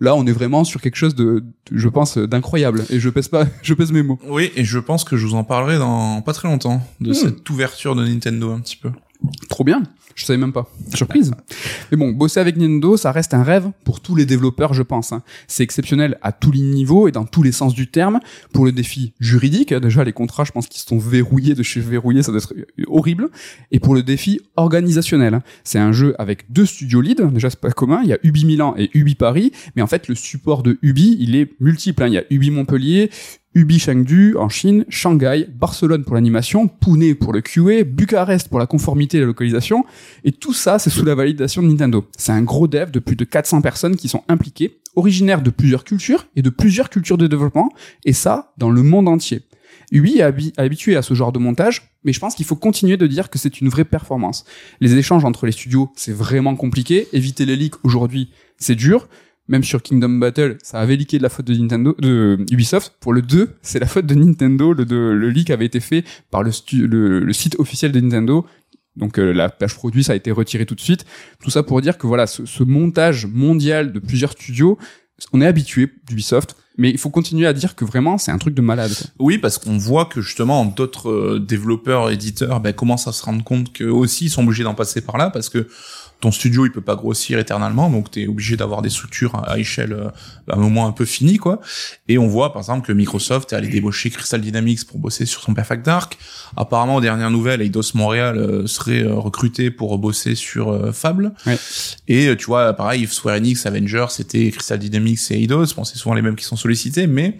Là, 0.00 0.14
on 0.14 0.26
est 0.26 0.32
vraiment 0.32 0.64
sur 0.64 0.80
quelque 0.80 0.96
chose 0.96 1.14
de, 1.14 1.44
je 1.70 1.88
pense, 1.88 2.16
d'incroyable. 2.16 2.84
Et 2.90 3.00
je 3.00 3.10
pèse 3.10 3.28
pas, 3.28 3.44
je 3.62 3.74
pèse 3.74 3.92
mes 3.92 4.02
mots. 4.02 4.18
Oui, 4.28 4.50
et 4.56 4.64
je 4.64 4.78
pense 4.78 5.04
que 5.04 5.16
je 5.16 5.26
vous 5.26 5.34
en 5.34 5.44
parlerai 5.44 5.78
dans 5.78 6.22
pas 6.22 6.32
très 6.32 6.48
longtemps 6.48 6.82
de 7.00 7.10
hmm. 7.10 7.14
cette 7.14 7.50
ouverture 7.50 7.94
de 7.94 8.04
Nintendo 8.04 8.50
un 8.52 8.60
petit 8.60 8.76
peu. 8.76 8.90
Trop 9.48 9.64
bien. 9.64 9.82
Je 10.14 10.24
savais 10.24 10.38
même 10.38 10.52
pas. 10.52 10.68
Surprise. 10.94 11.32
Mais 11.90 11.96
bon, 11.96 12.12
bosser 12.12 12.40
avec 12.40 12.56
Nintendo, 12.56 12.96
ça 12.96 13.12
reste 13.12 13.32
un 13.32 13.42
rêve 13.42 13.70
pour 13.84 14.00
tous 14.00 14.14
les 14.14 14.26
développeurs, 14.26 14.74
je 14.74 14.82
pense. 14.82 15.12
Hein. 15.12 15.22
C'est 15.46 15.62
exceptionnel 15.62 16.18
à 16.20 16.32
tous 16.32 16.52
les 16.52 16.60
niveaux 16.60 17.08
et 17.08 17.12
dans 17.12 17.24
tous 17.24 17.42
les 17.42 17.52
sens 17.52 17.74
du 17.74 17.86
terme. 17.86 18.20
Pour 18.52 18.64
le 18.64 18.72
défi 18.72 19.14
juridique, 19.18 19.72
déjà 19.72 20.04
les 20.04 20.12
contrats, 20.12 20.44
je 20.44 20.52
pense 20.52 20.66
qu'ils 20.66 20.82
sont 20.82 20.98
verrouillés 20.98 21.54
de 21.54 21.62
chez 21.62 21.80
verrouillés, 21.80 22.22
ça 22.22 22.32
doit 22.32 22.40
être 22.40 22.54
horrible. 22.86 23.30
Et 23.70 23.80
pour 23.80 23.94
le 23.94 24.02
défi 24.02 24.40
organisationnel, 24.56 25.34
hein. 25.34 25.42
c'est 25.64 25.78
un 25.78 25.92
jeu 25.92 26.14
avec 26.18 26.52
deux 26.52 26.66
studios 26.66 27.00
leads. 27.00 27.30
Déjà, 27.32 27.48
c'est 27.48 27.60
pas 27.60 27.70
commun. 27.70 28.00
Il 28.02 28.08
y 28.08 28.12
a 28.12 28.18
Ubi 28.22 28.44
Milan 28.44 28.74
et 28.76 28.90
Ubi 28.94 29.14
Paris, 29.14 29.52
mais 29.74 29.82
en 29.82 29.86
fait, 29.86 30.08
le 30.08 30.14
support 30.14 30.62
de 30.62 30.78
Ubi, 30.82 31.16
il 31.20 31.36
est 31.36 31.50
multiple. 31.60 32.02
Hein. 32.02 32.08
Il 32.08 32.14
y 32.14 32.18
a 32.18 32.24
Ubi 32.30 32.50
Montpellier, 32.50 33.10
Ubi 33.54 33.80
Chengdu 33.80 34.36
en 34.36 34.48
Chine, 34.48 34.84
Shanghai, 34.88 35.48
Barcelone 35.52 36.04
pour 36.04 36.14
l'animation, 36.14 36.68
Pune 36.68 37.16
pour 37.16 37.32
le 37.32 37.40
QA, 37.40 37.82
Bucarest 37.82 38.48
pour 38.48 38.60
la 38.60 38.66
conformité 38.66 39.16
et 39.16 39.20
la 39.20 39.26
localisation, 39.26 39.84
et 40.22 40.30
tout 40.30 40.52
ça 40.52 40.78
c'est 40.78 40.90
sous 40.90 41.04
la 41.04 41.16
validation 41.16 41.60
de 41.60 41.66
Nintendo. 41.66 42.06
C'est 42.16 42.30
un 42.30 42.42
gros 42.42 42.68
dev 42.68 42.92
de 42.92 43.00
plus 43.00 43.16
de 43.16 43.24
400 43.24 43.60
personnes 43.60 43.96
qui 43.96 44.06
sont 44.06 44.22
impliquées, 44.28 44.78
originaires 44.94 45.42
de 45.42 45.50
plusieurs 45.50 45.82
cultures 45.82 46.28
et 46.36 46.42
de 46.42 46.50
plusieurs 46.50 46.90
cultures 46.90 47.18
de 47.18 47.26
développement, 47.26 47.70
et 48.04 48.12
ça 48.12 48.52
dans 48.56 48.70
le 48.70 48.84
monde 48.84 49.08
entier. 49.08 49.42
Ubi 49.90 50.18
est 50.18 50.56
habitué 50.56 50.94
à 50.94 51.02
ce 51.02 51.14
genre 51.14 51.32
de 51.32 51.40
montage, 51.40 51.90
mais 52.04 52.12
je 52.12 52.20
pense 52.20 52.36
qu'il 52.36 52.46
faut 52.46 52.54
continuer 52.54 52.96
de 52.96 53.08
dire 53.08 53.30
que 53.30 53.38
c'est 53.38 53.60
une 53.60 53.68
vraie 53.68 53.84
performance. 53.84 54.44
Les 54.80 54.94
échanges 54.94 55.24
entre 55.24 55.46
les 55.46 55.52
studios, 55.52 55.90
c'est 55.96 56.12
vraiment 56.12 56.54
compliqué. 56.54 57.08
Éviter 57.12 57.44
les 57.46 57.56
leaks 57.56 57.84
aujourd'hui, 57.84 58.30
c'est 58.58 58.76
dur 58.76 59.08
même 59.50 59.64
sur 59.64 59.82
Kingdom 59.82 60.10
Battle, 60.10 60.56
ça 60.62 60.78
avait 60.78 60.96
leaké 60.96 61.18
de 61.18 61.24
la 61.24 61.28
faute 61.28 61.46
de 61.46 61.54
Nintendo, 61.54 61.94
de 61.98 62.38
Ubisoft. 62.52 62.94
Pour 63.00 63.12
le 63.12 63.20
2, 63.20 63.50
c'est 63.62 63.80
la 63.80 63.86
faute 63.86 64.06
de 64.06 64.14
Nintendo. 64.14 64.72
Le, 64.72 64.84
le 64.84 65.30
leak 65.30 65.50
avait 65.50 65.66
été 65.66 65.80
fait 65.80 66.04
par 66.30 66.44
le, 66.44 66.52
site 67.32 67.56
officiel 67.58 67.90
de 67.90 68.00
Nintendo. 68.00 68.46
Donc 68.96 69.18
euh, 69.18 69.32
la 69.32 69.48
page 69.48 69.74
produit, 69.74 70.04
ça 70.04 70.12
a 70.12 70.16
été 70.16 70.30
retiré 70.30 70.66
tout 70.66 70.76
de 70.76 70.80
suite. 70.80 71.04
Tout 71.42 71.50
ça 71.50 71.64
pour 71.64 71.80
dire 71.80 71.98
que 71.98 72.06
voilà, 72.06 72.28
ce, 72.28 72.46
ce 72.46 72.62
montage 72.62 73.26
mondial 73.26 73.92
de 73.92 73.98
plusieurs 73.98 74.32
studios, 74.32 74.78
on 75.32 75.40
est 75.40 75.46
habitué 75.46 75.90
d'Ubisoft, 76.08 76.56
mais 76.78 76.90
il 76.90 76.98
faut 76.98 77.10
continuer 77.10 77.46
à 77.46 77.52
dire 77.52 77.74
que 77.74 77.84
vraiment 77.84 78.18
c'est 78.18 78.30
un 78.30 78.38
truc 78.38 78.54
de 78.54 78.62
malade. 78.62 78.92
Oui, 79.18 79.38
parce 79.38 79.58
qu'on 79.58 79.78
voit 79.78 80.06
que 80.06 80.20
justement 80.20 80.64
d'autres 80.64 81.10
euh, 81.10 81.40
développeurs, 81.40 82.10
éditeurs, 82.10 82.60
ben, 82.60 82.72
commencent 82.72 83.08
à 83.08 83.12
se 83.12 83.24
rendre 83.24 83.42
compte 83.42 83.72
qu'eux 83.72 83.90
aussi 83.90 84.26
ils 84.26 84.30
sont 84.30 84.44
obligés 84.44 84.64
d'en 84.64 84.74
passer 84.74 85.00
par 85.00 85.18
là, 85.18 85.30
parce 85.30 85.48
que 85.48 85.66
ton 86.20 86.30
studio 86.30 86.66
il 86.66 86.72
peut 86.72 86.80
pas 86.80 86.96
grossir 86.96 87.38
éternellement 87.38 87.90
donc 87.90 88.10
tu 88.10 88.22
es 88.22 88.26
obligé 88.26 88.56
d'avoir 88.56 88.82
des 88.82 88.90
structures 88.90 89.34
à, 89.46 89.58
échelle 89.58 89.92
euh, 89.92 90.08
à 90.48 90.56
un 90.56 90.58
moment 90.58 90.86
un 90.86 90.92
peu 90.92 91.04
fini 91.04 91.38
quoi. 91.38 91.60
Et 92.08 92.18
on 92.18 92.28
voit 92.28 92.52
par 92.52 92.60
exemple 92.60 92.86
que 92.86 92.92
Microsoft 92.92 93.52
est 93.52 93.56
allé 93.56 93.68
débaucher 93.68 94.10
Crystal 94.10 94.40
Dynamics 94.40 94.86
pour 94.86 94.98
bosser 94.98 95.26
sur 95.26 95.42
son 95.42 95.54
Perfect 95.54 95.84
Dark. 95.84 96.18
Apparemment 96.56 96.96
aux 96.96 97.00
dernières 97.00 97.30
nouvelles 97.30 97.62
Eidos 97.62 97.94
Montréal 97.94 98.36
euh, 98.36 98.66
serait 98.66 99.02
euh, 99.02 99.14
recruté 99.14 99.70
pour 99.70 99.96
bosser 99.98 100.34
sur 100.34 100.94
Fable. 100.94 101.32
Et 102.08 102.34
tu 102.36 102.46
vois 102.46 102.72
pareil 102.74 103.06
Square 103.06 103.36
Enix 103.36 103.66
Avengers 103.66 104.06
c'était 104.10 104.50
Crystal 104.50 104.78
Dynamics 104.78 105.30
et 105.30 105.42
Eidos. 105.42 105.74
Bon 105.76 105.84
c'est 105.84 105.96
souvent 105.96 106.14
les 106.14 106.22
mêmes 106.22 106.36
qui 106.36 106.44
sont 106.44 106.56
sollicités 106.56 107.06
mais 107.06 107.38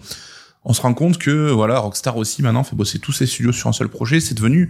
on 0.63 0.73
se 0.73 0.81
rend 0.81 0.93
compte 0.93 1.17
que 1.17 1.49
voilà 1.49 1.79
Rockstar 1.79 2.17
aussi 2.17 2.43
maintenant 2.43 2.63
fait 2.63 2.75
bosser 2.75 2.99
tous 2.99 3.11
ses 3.11 3.25
studios 3.25 3.51
sur 3.51 3.67
un 3.67 3.73
seul 3.73 3.89
projet. 3.89 4.19
C'est 4.19 4.35
devenu 4.35 4.69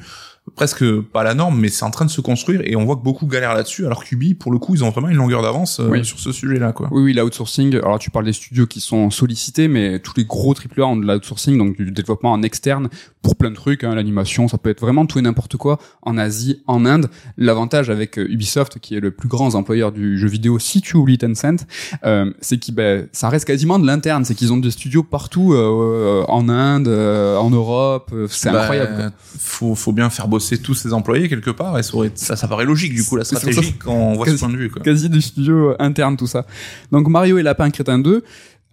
presque 0.56 0.84
pas 1.02 1.24
la 1.24 1.34
norme, 1.34 1.60
mais 1.60 1.70
c'est 1.70 1.86
en 1.86 1.92
train 1.92 2.06
de 2.06 2.10
se 2.10 2.22
construire 2.22 2.62
et 2.64 2.76
on 2.76 2.84
voit 2.84 2.96
que 2.96 3.04
beaucoup 3.04 3.28
galèrent 3.28 3.54
là-dessus, 3.54 3.86
alors 3.86 4.04
qu'Ubi, 4.04 4.34
pour 4.34 4.52
le 4.52 4.58
coup, 4.58 4.76
ils 4.76 4.84
ont 4.84 4.90
vraiment 4.90 5.10
une 5.10 5.18
longueur 5.18 5.42
d'avance 5.42 5.80
euh, 5.80 6.04
sur 6.04 6.20
ce 6.20 6.32
sujet-là, 6.32 6.74
quoi. 6.74 6.90
Oui, 6.92 7.04
oui, 7.04 7.14
l'outsourcing. 7.14 7.76
Alors 7.76 8.00
tu 8.00 8.10
parles 8.10 8.26
des 8.26 8.34
studios 8.34 8.66
qui 8.66 8.80
sont 8.80 9.10
sollicités, 9.12 9.68
mais 9.68 10.00
tous 10.00 10.14
les 10.18 10.26
gros 10.26 10.54
AAA 10.54 10.86
ont 10.86 10.98
de 10.98 11.06
l'outsourcing, 11.06 11.58
donc 11.58 11.78
du 11.78 11.92
développement 11.92 12.32
en 12.32 12.42
externe 12.42 12.90
pour 13.22 13.36
plein 13.36 13.52
de 13.52 13.56
trucs. 13.56 13.84
Hein, 13.84 13.96
L'animation, 13.96 14.48
ça 14.48 14.58
peut 14.58 14.70
être 14.70 14.82
vraiment 14.82 15.06
tout 15.06 15.20
et 15.20 15.22
n'importe 15.22 15.58
quoi 15.58 15.80
en 16.02 16.18
Asie, 16.18 16.62
en 16.68 16.86
Inde. 16.86 17.10
L'avantage 17.38 17.90
avec 17.90 18.18
euh, 18.18 18.28
Ubisoft, 18.30 18.80
qui 18.80 18.96
est 18.96 19.00
le 19.00 19.12
plus 19.12 19.28
grand 19.28 19.56
employeur 19.56 19.92
du 19.92 20.18
jeu 20.18 20.28
vidéo, 20.28 20.60
si 20.60 20.82
tu 20.82 20.98
oublies 20.98 21.18
Tencent, 21.18 21.66
euh, 22.04 22.32
c'est 22.42 22.58
qu'ils, 22.58 22.76
ben, 22.76 23.08
ça 23.12 23.30
reste 23.30 23.46
quasiment 23.46 23.80
de 23.80 23.86
l'interne. 23.86 24.26
C'est 24.26 24.36
qu'ils 24.36 24.54
ont 24.54 24.58
des 24.58 24.72
studios 24.72 25.04
partout 25.04 25.54
euh, 25.54 26.26
en 26.28 26.50
Inde, 26.50 26.88
en 26.88 27.50
Europe. 27.50 28.14
C'est 28.30 28.52
bah, 28.52 28.62
incroyable. 28.62 29.12
Faut, 29.20 29.76
faut 29.76 29.92
bien 29.92 30.10
faire 30.10 30.28
bosser 30.32 30.58
tous 30.58 30.74
ses 30.74 30.94
employés 30.94 31.30
quelque 31.30 31.52
part. 31.52 31.78
Et 31.78 31.84
ça, 31.84 32.36
ça, 32.36 32.48
paraît 32.48 32.66
logique 32.66 32.96
du 32.96 33.04
coup 33.04 33.18
la 33.18 33.24
stratégie 33.24 33.76
quand 33.78 33.94
on 33.94 34.16
voit 34.16 34.26
ce 34.26 34.36
point 34.38 34.50
de 34.50 34.58
vue. 34.58 34.72
Quoi. 34.72 34.82
Quasi 34.82 35.10
du 35.10 35.22
studio 35.22 35.76
interne 35.78 36.18
tout 36.18 36.26
ça. 36.26 36.48
Donc 36.92 37.08
Mario 37.08 37.38
et 37.38 37.44
Lapin 37.44 37.70
Crétin 37.70 38.00
2 38.00 38.24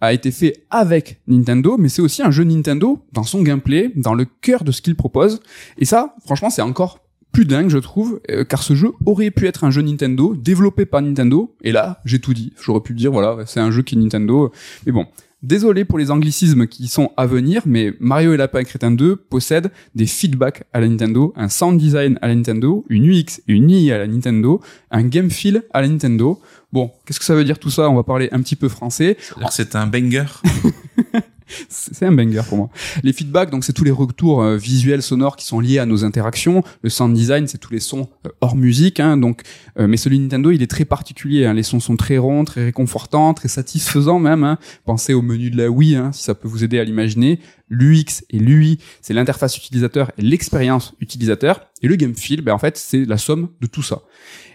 a 0.01 0.13
été 0.13 0.31
fait 0.31 0.65
avec 0.69 1.19
Nintendo, 1.27 1.77
mais 1.77 1.89
c'est 1.89 2.01
aussi 2.01 2.23
un 2.23 2.31
jeu 2.31 2.45
Nintendo 2.45 3.05
dans 3.11 3.23
son 3.23 3.43
gameplay, 3.43 3.91
dans 3.95 4.13
le 4.13 4.25
cœur 4.25 4.63
de 4.63 4.71
ce 4.71 4.81
qu'il 4.81 4.95
propose. 4.95 5.41
Et 5.77 5.85
ça, 5.85 6.15
franchement, 6.25 6.49
c'est 6.49 6.61
encore 6.61 6.99
plus 7.31 7.45
dingue, 7.45 7.69
je 7.69 7.77
trouve, 7.77 8.21
euh, 8.31 8.43
car 8.43 8.63
ce 8.63 8.73
jeu 8.75 8.93
aurait 9.05 9.29
pu 9.29 9.45
être 9.45 9.63
un 9.63 9.71
jeu 9.71 9.81
Nintendo, 9.81 10.35
développé 10.35 10.85
par 10.85 11.01
Nintendo, 11.01 11.55
et 11.61 11.71
là, 11.71 12.01
j'ai 12.05 12.19
tout 12.19 12.33
dit. 12.33 12.53
J'aurais 12.59 12.81
pu 12.81 12.93
dire, 12.93 13.11
voilà, 13.11 13.45
c'est 13.45 13.59
un 13.59 13.71
jeu 13.71 13.83
qui 13.83 13.95
est 13.95 13.99
Nintendo, 13.99 14.51
mais 14.85 14.91
bon. 14.91 15.05
Désolé 15.41 15.85
pour 15.85 15.97
les 15.97 16.11
anglicismes 16.11 16.67
qui 16.67 16.89
sont 16.89 17.11
à 17.15 17.25
venir, 17.25 17.61
mais 17.65 17.93
Mario 18.01 18.33
et 18.33 18.37
Lapin 18.37 18.63
Crétin 18.63 18.91
2 18.91 19.15
possèdent 19.15 19.71
des 19.95 20.05
feedbacks 20.05 20.63
à 20.73 20.81
la 20.81 20.87
Nintendo, 20.89 21.31
un 21.37 21.47
sound 21.47 21.79
design 21.79 22.19
à 22.21 22.27
la 22.27 22.35
Nintendo, 22.35 22.85
une 22.89 23.05
UX 23.05 23.39
et 23.47 23.53
une 23.53 23.71
UI 23.71 23.89
à 23.93 23.99
la 23.99 24.07
Nintendo, 24.07 24.59
un 24.91 25.03
game 25.03 25.29
feel 25.29 25.63
à 25.73 25.81
la 25.81 25.87
Nintendo. 25.87 26.41
Bon, 26.73 26.91
qu'est-ce 27.05 27.19
que 27.19 27.25
ça 27.25 27.35
veut 27.35 27.45
dire 27.45 27.57
tout 27.57 27.69
ça? 27.69 27.89
On 27.89 27.95
va 27.95 28.03
parler 28.03 28.27
un 28.33 28.41
petit 28.41 28.57
peu 28.57 28.67
français. 28.67 29.15
C'est 29.49 29.77
un 29.77 29.87
banger. 29.87 30.25
c'est 31.69 32.05
un 32.05 32.11
banger 32.11 32.41
pour 32.47 32.57
moi. 32.57 32.69
Les 33.03 33.13
feedbacks, 33.13 33.49
donc 33.49 33.63
c'est 33.63 33.73
tous 33.73 33.83
les 33.83 33.91
retours 33.91 34.41
euh, 34.41 34.57
visuels, 34.57 35.01
sonores 35.01 35.35
qui 35.35 35.45
sont 35.45 35.59
liés 35.59 35.79
à 35.79 35.85
nos 35.85 36.03
interactions. 36.03 36.63
Le 36.81 36.89
sound 36.89 37.15
design, 37.15 37.47
c'est 37.47 37.57
tous 37.57 37.73
les 37.73 37.79
sons 37.79 38.09
euh, 38.25 38.29
hors 38.41 38.55
musique. 38.55 38.99
Hein, 38.99 39.17
donc, 39.17 39.41
euh, 39.79 39.87
mais 39.87 39.97
celui 39.97 40.19
Nintendo, 40.19 40.51
il 40.51 40.61
est 40.61 40.67
très 40.67 40.85
particulier. 40.85 41.45
Hein. 41.45 41.53
Les 41.53 41.63
sons 41.63 41.79
sont 41.79 41.95
très 41.95 42.17
ronds, 42.17 42.45
très 42.45 42.65
réconfortants, 42.65 43.33
très 43.33 43.47
satisfaisants 43.47 44.19
même. 44.19 44.43
Hein. 44.43 44.57
Pensez 44.85 45.13
au 45.13 45.21
menu 45.21 45.49
de 45.49 45.57
la 45.57 45.69
Wii, 45.69 45.95
hein, 45.95 46.11
si 46.11 46.23
ça 46.23 46.35
peut 46.35 46.47
vous 46.47 46.63
aider 46.63 46.79
à 46.79 46.83
l'imaginer. 46.83 47.39
L'UX 47.69 48.23
et 48.31 48.39
l'UI, 48.39 48.79
c'est 49.01 49.13
l'interface 49.13 49.55
utilisateur 49.57 50.11
et 50.17 50.23
l'expérience 50.23 50.95
utilisateur. 50.99 51.61
Et 51.81 51.87
le 51.87 51.95
game 51.95 52.15
feel, 52.15 52.41
ben 52.41 52.53
en 52.53 52.57
fait, 52.57 52.77
c'est 52.77 53.05
la 53.05 53.17
somme 53.17 53.49
de 53.61 53.67
tout 53.67 53.83
ça. 53.83 54.01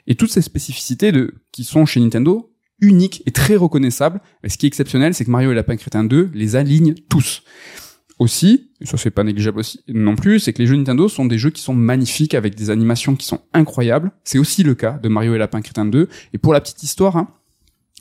Et 0.06 0.16
toutes 0.16 0.32
ces 0.32 0.42
spécificités 0.42 1.12
de 1.12 1.34
qui 1.52 1.64
sont 1.64 1.86
chez 1.86 2.00
Nintendo 2.00 2.53
unique 2.84 3.22
et 3.26 3.30
très 3.30 3.56
reconnaissable. 3.56 4.20
Et 4.42 4.48
ce 4.48 4.58
qui 4.58 4.66
est 4.66 4.68
exceptionnel, 4.68 5.14
c'est 5.14 5.24
que 5.24 5.30
Mario 5.30 5.52
et 5.52 5.54
Lapin 5.54 5.76
Crétin 5.76 6.04
2 6.04 6.30
les 6.34 6.56
alignent 6.56 6.94
tous. 7.08 7.42
Aussi, 8.20 8.70
et 8.80 8.86
ça 8.86 8.96
c'est 8.96 9.10
pas 9.10 9.24
négligeable 9.24 9.58
aussi 9.58 9.80
non 9.88 10.14
plus, 10.14 10.38
c'est 10.38 10.52
que 10.52 10.60
les 10.62 10.68
jeux 10.68 10.76
Nintendo 10.76 11.08
sont 11.08 11.26
des 11.26 11.36
jeux 11.36 11.50
qui 11.50 11.60
sont 11.60 11.74
magnifiques 11.74 12.34
avec 12.34 12.54
des 12.54 12.70
animations 12.70 13.16
qui 13.16 13.26
sont 13.26 13.40
incroyables. 13.52 14.12
C'est 14.22 14.38
aussi 14.38 14.62
le 14.62 14.76
cas 14.76 15.00
de 15.02 15.08
Mario 15.08 15.34
et 15.34 15.38
Lapin 15.38 15.60
Crétin 15.62 15.84
2. 15.84 16.08
Et 16.32 16.38
pour 16.38 16.52
la 16.52 16.60
petite 16.60 16.84
histoire, 16.84 17.16
hein, 17.16 17.28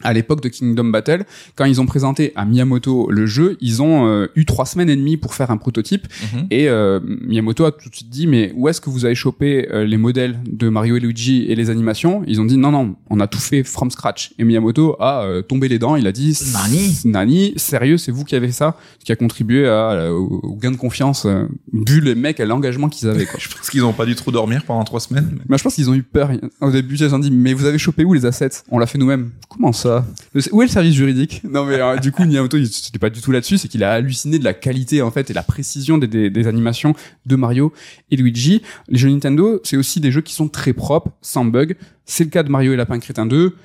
à 0.03 0.13
l'époque 0.13 0.41
de 0.41 0.49
Kingdom 0.49 0.85
Battle, 0.85 1.23
quand 1.55 1.65
ils 1.65 1.79
ont 1.81 1.85
présenté 1.85 2.31
à 2.35 2.45
Miyamoto 2.45 3.09
le 3.09 3.25
jeu, 3.25 3.57
ils 3.61 3.81
ont 3.81 4.07
euh, 4.07 4.27
eu 4.35 4.45
trois 4.45 4.65
semaines 4.65 4.89
et 4.89 4.95
demie 4.95 5.17
pour 5.17 5.33
faire 5.33 5.51
un 5.51 5.57
prototype. 5.57 6.07
Mhm. 6.33 6.47
Et 6.51 6.69
euh, 6.69 6.99
Miyamoto 7.03 7.65
a 7.65 7.71
tout 7.71 7.89
de 7.89 7.95
suite 7.95 8.09
dit, 8.09 8.27
mais 8.27 8.51
où 8.55 8.67
est-ce 8.67 8.81
que 8.81 8.89
vous 8.89 9.05
avez 9.05 9.15
chopé 9.15 9.67
euh, 9.71 9.85
les 9.85 9.97
modèles 9.97 10.37
de 10.49 10.69
Mario 10.69 10.97
et 10.97 10.99
Luigi 10.99 11.45
et 11.47 11.55
les 11.55 11.69
animations? 11.69 12.23
Ils 12.27 12.39
ont 12.41 12.45
dit, 12.45 12.57
non, 12.57 12.71
non, 12.71 12.95
on 13.09 13.19
a 13.19 13.27
tout 13.27 13.39
fait 13.39 13.63
from 13.63 13.89
scratch. 13.91 14.31
Et 14.39 14.43
Miyamoto 14.43 14.95
a 14.99 15.27
tombé 15.47 15.67
les 15.67 15.79
dents, 15.79 15.95
il 15.95 16.07
a 16.07 16.11
dit, 16.11 16.37
Nani? 16.53 16.97
Nani, 17.05 17.53
sérieux, 17.57 17.97
c'est 17.97 18.11
vous 18.11 18.23
qui 18.25 18.35
avez 18.35 18.51
ça? 18.51 18.77
Qui 19.03 19.11
a 19.11 19.15
contribué 19.15 19.67
à, 19.67 20.11
au, 20.13 20.39
au 20.43 20.55
gain 20.55 20.71
de 20.71 20.77
confiance, 20.77 21.25
vu 21.71 22.01
les 22.01 22.15
mecs 22.15 22.39
à 22.39 22.45
l'engagement 22.45 22.89
qu'ils 22.89 23.07
avaient. 23.07 23.25
Quoi. 23.25 23.39
Je 23.39 23.49
pense 23.49 23.69
qu'ils 23.69 23.83
ont 23.83 23.93
pas 23.93 24.05
dû 24.05 24.15
trop 24.15 24.31
dormir 24.31 24.63
pendant 24.65 24.83
trois 24.83 24.99
semaines. 24.99 25.29
mais- 25.31 25.39
Mais 25.49 25.57
je 25.57 25.63
pense 25.63 25.75
qu'ils 25.75 25.89
ont 25.89 25.93
eu 25.93 26.03
peur. 26.03 26.29
Au 26.61 26.71
début, 26.71 26.95
ils 26.95 27.13
ont 27.15 27.19
dit, 27.19 27.31
mais 27.31 27.53
vous 27.53 27.65
avez 27.65 27.77
chopé 27.77 28.03
où 28.05 28.13
les 28.13 28.25
assets? 28.25 28.63
On 28.71 28.79
l'a 28.79 28.85
fait 28.87 28.97
nous-mêmes. 28.97 29.29
Comment 29.49 29.71
ça? 29.73 29.92
Le- 30.33 30.41
Où 30.53 30.61
est 30.61 30.65
le 30.65 30.71
service 30.71 30.93
juridique? 30.95 31.41
Non, 31.49 31.65
mais 31.65 31.75
euh, 31.79 31.97
du 31.97 32.11
coup, 32.11 32.23
Miyamoto, 32.25 32.57
il 32.57 32.67
c'était 32.67 32.99
pas 32.99 33.09
du 33.09 33.21
tout 33.21 33.31
là-dessus. 33.31 33.57
C'est 33.57 33.67
qu'il 33.67 33.83
a 33.83 33.91
halluciné 33.93 34.39
de 34.39 34.43
la 34.43 34.53
qualité, 34.53 35.01
en 35.01 35.11
fait, 35.11 35.29
et 35.29 35.33
la 35.33 35.43
précision 35.43 35.97
des, 35.97 36.07
des, 36.07 36.29
des 36.29 36.47
animations 36.47 36.95
de 37.25 37.35
Mario 37.35 37.73
et 38.11 38.15
Luigi. 38.15 38.61
Les 38.87 38.97
jeux 38.97 39.09
Nintendo, 39.09 39.59
c'est 39.63 39.77
aussi 39.77 39.99
des 39.99 40.11
jeux 40.11 40.21
qui 40.21 40.33
sont 40.33 40.47
très 40.47 40.73
propres, 40.73 41.11
sans 41.21 41.45
bug. 41.45 41.75
C'est 42.05 42.23
le 42.23 42.29
cas 42.29 42.43
de 42.43 42.49
Mario 42.49 42.73
et 42.73 42.75
Lapin 42.75 42.99
Crétin 42.99 43.25
2. 43.25 43.55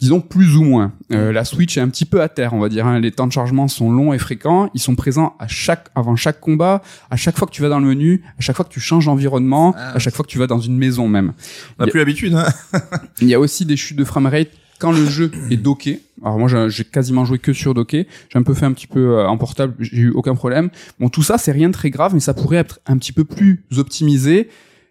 Disons 0.00 0.20
plus 0.22 0.56
ou 0.56 0.64
moins. 0.64 0.92
Euh, 1.12 1.30
la 1.30 1.44
Switch 1.44 1.76
est 1.76 1.80
un 1.80 1.88
petit 1.90 2.06
peu 2.06 2.22
à 2.22 2.28
terre, 2.30 2.54
on 2.54 2.58
va 2.58 2.70
dire. 2.70 2.86
hein. 2.86 2.98
Les 3.00 3.12
temps 3.12 3.26
de 3.26 3.32
chargement 3.32 3.68
sont 3.68 3.92
longs 3.92 4.14
et 4.14 4.18
fréquents. 4.18 4.70
Ils 4.72 4.80
sont 4.80 4.94
présents 4.94 5.36
à 5.38 5.46
chaque, 5.46 5.88
avant 5.94 6.16
chaque 6.16 6.40
combat, 6.40 6.82
à 7.10 7.16
chaque 7.16 7.36
fois 7.36 7.46
que 7.46 7.52
tu 7.52 7.60
vas 7.60 7.68
dans 7.68 7.80
le 7.80 7.86
menu, 7.86 8.22
à 8.38 8.40
chaque 8.40 8.56
fois 8.56 8.64
que 8.64 8.72
tu 8.72 8.80
changes 8.80 9.04
d'environnement, 9.06 9.74
Ah. 9.76 9.92
à 9.94 9.98
chaque 9.98 10.14
fois 10.14 10.24
que 10.24 10.30
tu 10.30 10.38
vas 10.38 10.46
dans 10.46 10.58
une 10.58 10.76
maison 10.78 11.06
même. 11.06 11.34
On 11.78 11.84
a 11.84 11.86
plus 11.86 11.98
l'habitude, 11.98 12.34
hein. 12.34 12.46
Il 13.20 13.28
y 13.28 13.34
a 13.34 13.40
aussi 13.40 13.66
des 13.66 13.76
chutes 13.76 13.98
de 13.98 14.04
framerate 14.04 14.48
quand 14.78 14.92
le 14.92 15.06
jeu 15.06 15.30
est 15.50 15.56
docké. 15.56 16.00
Alors 16.22 16.38
moi, 16.38 16.68
j'ai 16.68 16.84
quasiment 16.84 17.24
joué 17.24 17.38
que 17.38 17.52
sur 17.52 17.74
docké. 17.74 18.06
J'ai 18.30 18.38
un 18.38 18.42
peu 18.42 18.54
fait 18.54 18.66
un 18.66 18.72
petit 18.72 18.86
peu 18.86 19.18
euh, 19.18 19.26
en 19.26 19.36
portable, 19.36 19.74
j'ai 19.78 19.96
eu 19.96 20.10
aucun 20.10 20.34
problème. 20.34 20.70
Bon, 20.98 21.08
tout 21.08 21.22
ça, 21.22 21.38
c'est 21.38 21.52
rien 21.52 21.68
de 21.68 21.74
très 21.74 21.90
grave, 21.90 22.14
mais 22.14 22.20
ça 22.20 22.34
pourrait 22.34 22.58
être 22.58 22.80
un 22.86 22.96
petit 22.98 23.12
peu 23.12 23.24
plus 23.24 23.64
optimisé. 23.76 24.48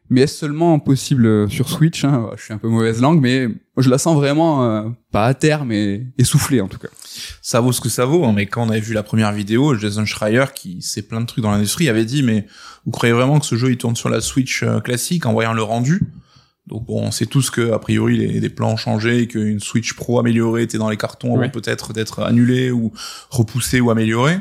Mais 0.10 0.22
est-ce 0.22 0.38
seulement 0.38 0.78
possible 0.80 1.26
euh, 1.26 1.48
sur 1.48 1.70
Switch 1.70 2.04
hein? 2.04 2.30
Je 2.36 2.44
suis 2.44 2.54
un 2.54 2.58
peu 2.58 2.68
mauvaise 2.68 3.02
langue, 3.02 3.22
mais 3.22 3.48
je 3.78 3.90
la 3.90 3.98
sens 3.98 4.16
vraiment 4.16 4.64
euh, 4.64 4.90
pas 5.12 5.26
à 5.26 5.34
terre, 5.34 5.66
mais 5.66 6.06
essoufflée 6.18 6.62
en 6.62 6.68
tout 6.68 6.78
cas. 6.78 6.90
ça 7.42 7.62
vaut 7.62 7.72
ce 7.72 7.82
que 7.82 7.90
ça 7.90 8.06
vaut, 8.06 8.26
hein, 8.26 8.34
mais 8.36 8.46
quand 8.46 8.68
on 8.68 8.70
avait 8.70 8.82
vu 8.82 8.94
la 8.94 9.02
première 9.02 9.32
vidéo, 9.32 9.76
Jason 9.76 10.06
Schreier, 10.06 10.46
qui 10.54 10.82
sait 10.82 11.02
plein 11.02 11.22
de 11.22 11.26
trucs 11.26 11.44
dans 11.44 11.52
l'industrie, 11.52 11.90
avait 11.90 12.06
dit, 12.06 12.22
mais 12.22 12.46
vous 12.86 12.92
croyez 12.92 13.14
vraiment 13.14 13.40
que 13.40 13.46
ce 13.46 13.56
jeu, 13.56 13.72
il 13.72 13.78
tourne 13.78 13.96
sur 13.96 14.10
la 14.10 14.22
Switch 14.22 14.64
classique 14.84 15.26
en 15.26 15.34
voyant 15.34 15.54
le 15.54 15.64
rendu? 15.64 16.02
Donc 16.68 16.86
bon, 16.86 17.02
on 17.02 17.12
sait 17.12 17.26
tous 17.26 17.50
que, 17.50 17.72
a 17.74 17.80
priori, 17.80 18.18
les, 18.18 18.40
les 18.40 18.50
plans 18.50 18.72
ont 18.72 18.78
changé, 18.78 19.20
et 19.20 19.28
qu'une 19.28 19.60
Switch 19.60 19.94
Pro 19.94 20.20
améliorée 20.20 20.64
était 20.64 20.78
dans 20.78 20.90
les 20.90 20.98
cartons 20.98 21.38
avant 21.38 21.50
peut-être 21.50 21.92
d'être 21.94 22.24
annulée 22.24 22.72
ou 22.72 22.94
repoussée 23.30 23.82
ou 23.82 23.92
améliorée. 23.92 24.40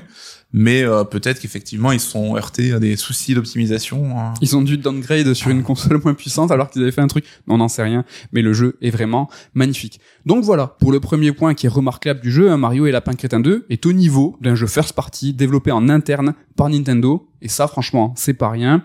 Mais 0.53 0.83
euh, 0.83 1.05
peut-être 1.05 1.41
qu'effectivement, 1.41 1.93
ils 1.93 2.01
se 2.01 2.11
sont 2.11 2.37
heurtés 2.37 2.73
à 2.73 2.79
des 2.79 2.97
soucis 2.97 3.35
d'optimisation. 3.35 4.19
hein. 4.19 4.35
Ils 4.43 4.57
ont 4.57 4.63
dû 4.63 4.77
downgrade 4.77 5.33
sur 5.35 5.51
une 5.51 5.63
console 5.63 6.01
moins 6.05 6.15
puissante 6.15 6.51
alors 6.51 6.69
qu'ils 6.71 6.83
avaient 6.83 6.93
fait 6.93 7.01
un 7.01 7.07
truc. 7.07 7.25
Non, 7.47 7.55
on 7.55 7.59
n'en 7.59 7.69
sait 7.69 7.83
rien. 7.83 8.05
Mais 8.33 8.43
le 8.43 8.53
jeu 8.53 8.77
est 8.83 8.91
vraiment 8.91 9.31
magnifique. 9.55 10.01
Donc 10.27 10.45
voilà, 10.45 10.67
pour 10.67 10.93
le 10.93 11.01
premier 11.01 11.33
point 11.33 11.55
qui 11.55 11.67
est 11.67 11.71
remarquable 11.71 12.21
du 12.21 12.31
jeu, 12.31 12.51
hein, 12.51 12.57
Mario 12.59 12.87
et 12.87 12.93
Lapin 12.93 13.15
Crétin 13.15 13.41
2 13.41 13.67
est 13.71 13.87
au 13.87 13.93
niveau 13.93 14.37
d'un 14.41 14.55
jeu 14.55 14.67
first 14.67 14.93
party 14.93 15.33
développé 15.33 15.73
en 15.73 15.89
interne 15.89 16.35
par 16.57 16.69
Nintendo. 16.69 17.27
Et 17.41 17.49
ça, 17.49 17.67
franchement, 17.67 18.13
c'est 18.17 18.35
pas 18.35 18.51
rien. 18.51 18.85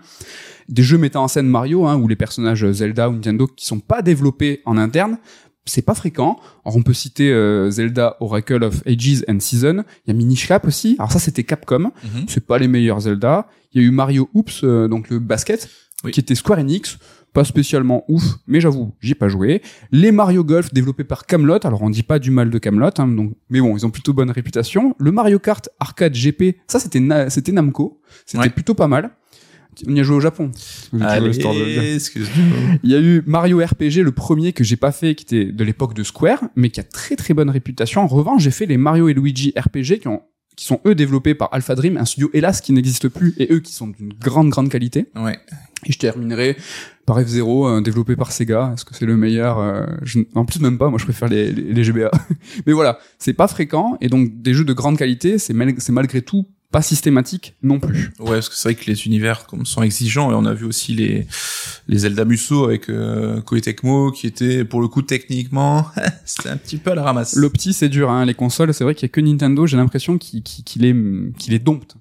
Des 0.68 0.82
jeux 0.82 0.98
mettant 0.98 1.24
en 1.24 1.28
scène 1.28 1.46
Mario, 1.48 1.86
hein, 1.86 1.96
ou 1.96 2.08
les 2.08 2.16
personnages 2.16 2.70
Zelda 2.72 3.08
ou 3.08 3.14
Nintendo 3.14 3.46
qui 3.46 3.66
sont 3.66 3.80
pas 3.80 4.02
développés 4.02 4.60
en 4.66 4.76
interne, 4.76 5.18
c'est 5.68 5.82
pas 5.82 5.94
fréquent. 5.94 6.38
Alors 6.64 6.76
on 6.76 6.82
peut 6.82 6.92
citer 6.92 7.30
euh, 7.32 7.70
Zelda 7.70 8.16
Oracle 8.20 8.62
of 8.64 8.82
Ages 8.86 9.24
and 9.28 9.40
Season. 9.40 9.84
Il 10.06 10.08
y 10.08 10.10
a 10.10 10.14
Minish 10.14 10.46
Cap 10.48 10.66
aussi. 10.66 10.96
Alors 10.98 11.12
ça, 11.12 11.18
c'était 11.18 11.44
Capcom. 11.44 11.78
Mhm. 12.02 12.24
C'est 12.28 12.46
pas 12.46 12.58
les 12.58 12.68
meilleurs 12.68 13.00
Zelda. 13.00 13.46
Il 13.72 13.82
y 13.82 13.84
a 13.84 13.88
eu 13.88 13.90
Mario 13.90 14.28
Oops, 14.34 14.64
euh, 14.64 14.88
donc 14.88 15.10
le 15.10 15.18
basket, 15.18 15.68
Oui. 16.04 16.10
qui 16.12 16.20
était 16.20 16.34
Square 16.34 16.58
Enix. 16.60 16.98
Pas 17.34 17.44
spécialement 17.44 18.04
ouf, 18.08 18.24
mais 18.46 18.58
j'avoue, 18.58 18.94
j'y 19.02 19.12
ai 19.12 19.14
pas 19.14 19.28
joué. 19.28 19.60
Les 19.92 20.12
Mario 20.12 20.42
Golf 20.44 20.72
développés 20.72 21.04
par 21.04 21.26
Camelot. 21.26 21.58
Alors 21.64 21.82
on 21.82 21.90
dit 21.90 22.02
pas 22.02 22.18
du 22.18 22.30
mal 22.30 22.48
de 22.48 22.58
Camelot, 22.58 22.88
hein, 22.96 23.06
donc, 23.06 23.34
mais 23.50 23.60
bon, 23.60 23.76
ils 23.76 23.84
ont 23.84 23.90
plutôt 23.90 24.14
bonne 24.14 24.30
réputation. 24.30 24.94
Le 24.98 25.12
Mario 25.12 25.38
Kart 25.38 25.68
Arcade 25.78 26.14
GP, 26.14 26.56
ça 26.66 26.80
c'était 26.80 27.00
Na- 27.00 27.28
c'était 27.28 27.52
Namco. 27.52 28.00
C'était 28.24 28.44
Ouais. 28.44 28.48
plutôt 28.50 28.72
pas 28.74 28.88
mal. 28.88 29.10
On 29.86 29.94
y 29.94 30.00
a 30.00 30.02
joué 30.02 30.16
au 30.16 30.20
Japon. 30.20 30.50
De 30.92 30.98
excuse-moi. 31.94 32.78
Il 32.82 32.90
y 32.90 32.94
a 32.94 33.00
eu 33.00 33.22
Mario 33.26 33.58
RPG, 33.58 34.02
le 34.02 34.12
premier 34.12 34.52
que 34.52 34.64
j'ai 34.64 34.76
pas 34.76 34.92
fait, 34.92 35.14
qui 35.14 35.24
était 35.24 35.52
de 35.52 35.64
l'époque 35.64 35.94
de 35.94 36.02
Square, 36.02 36.44
mais 36.56 36.70
qui 36.70 36.80
a 36.80 36.84
très 36.84 37.16
très 37.16 37.34
bonne 37.34 37.50
réputation. 37.50 38.00
En 38.02 38.06
revanche, 38.06 38.42
j'ai 38.42 38.50
fait 38.50 38.66
les 38.66 38.76
Mario 38.76 39.08
et 39.08 39.14
Luigi 39.14 39.52
RPG 39.56 40.00
qui 40.00 40.08
ont 40.08 40.22
qui 40.56 40.64
sont 40.64 40.80
eux 40.88 40.96
développés 40.96 41.34
par 41.36 41.50
Alpha 41.52 41.76
Dream, 41.76 41.96
un 41.98 42.04
studio 42.04 42.30
hélas 42.34 42.60
qui 42.60 42.72
n'existe 42.72 43.06
plus, 43.08 43.32
et 43.38 43.46
eux 43.52 43.60
qui 43.60 43.72
sont 43.72 43.86
d'une 43.86 44.12
grande 44.12 44.48
grande 44.50 44.68
qualité. 44.68 45.06
Ouais. 45.14 45.38
Et 45.86 45.92
je 45.92 45.98
terminerai 45.98 46.56
par 47.06 47.20
F0, 47.20 47.68
euh, 47.68 47.80
développé 47.80 48.16
par 48.16 48.32
Sega. 48.32 48.72
Est-ce 48.74 48.84
que 48.84 48.92
c'est 48.92 49.06
le 49.06 49.16
meilleur 49.16 49.60
euh, 49.60 49.86
je- 50.02 50.18
En 50.34 50.44
plus 50.44 50.58
même 50.58 50.76
pas, 50.76 50.88
moi 50.90 50.98
je 50.98 51.04
préfère 51.04 51.28
les, 51.28 51.52
les, 51.52 51.72
les 51.72 51.84
GBA. 51.84 52.10
Mais 52.66 52.72
voilà, 52.72 52.98
c'est 53.20 53.34
pas 53.34 53.46
fréquent, 53.46 53.96
et 54.00 54.08
donc 54.08 54.42
des 54.42 54.52
jeux 54.52 54.64
de 54.64 54.72
grande 54.72 54.98
qualité, 54.98 55.38
c'est 55.38 55.52
mal- 55.54 55.76
c'est 55.78 55.92
malgré 55.92 56.22
tout 56.22 56.44
pas 56.70 56.82
systématique 56.82 57.54
non 57.62 57.80
plus. 57.80 58.10
Ouais, 58.18 58.32
parce 58.32 58.48
que 58.48 58.54
c'est 58.54 58.68
vrai 58.68 58.74
que 58.74 58.90
les 58.90 59.06
univers 59.06 59.46
comme 59.46 59.64
sont 59.64 59.82
exigeants 59.82 60.30
et 60.30 60.34
on 60.34 60.44
a 60.44 60.52
vu 60.54 60.64
aussi 60.66 60.94
les 60.94 61.26
les 61.88 61.98
Zelda 61.98 62.24
Musso 62.24 62.64
avec 62.64 62.88
euh, 62.90 63.40
Koei 63.40 63.60
Tecmo 63.60 64.10
qui 64.12 64.26
étaient 64.26 64.64
pour 64.64 64.80
le 64.82 64.88
coup 64.88 65.02
techniquement 65.02 65.86
c'était 66.24 66.50
un 66.50 66.56
petit 66.56 66.76
peu 66.76 66.90
à 66.92 66.94
la 66.94 67.02
ramasse. 67.02 67.34
L'opti, 67.36 67.72
c'est 67.72 67.88
dur, 67.88 68.10
hein. 68.10 68.24
Les 68.24 68.34
consoles, 68.34 68.74
c'est 68.74 68.84
vrai 68.84 68.94
qu'il 68.94 69.04
y 69.06 69.10
a 69.10 69.12
que 69.12 69.20
Nintendo, 69.20 69.66
j'ai 69.66 69.76
l'impression 69.76 70.18
qu'il 70.18 70.42
qu'il- 70.42 70.64
qu'il 70.64 70.84
est, 70.84 70.94
qu'il 71.38 71.54
est 71.54 71.58
dompte. 71.58 71.96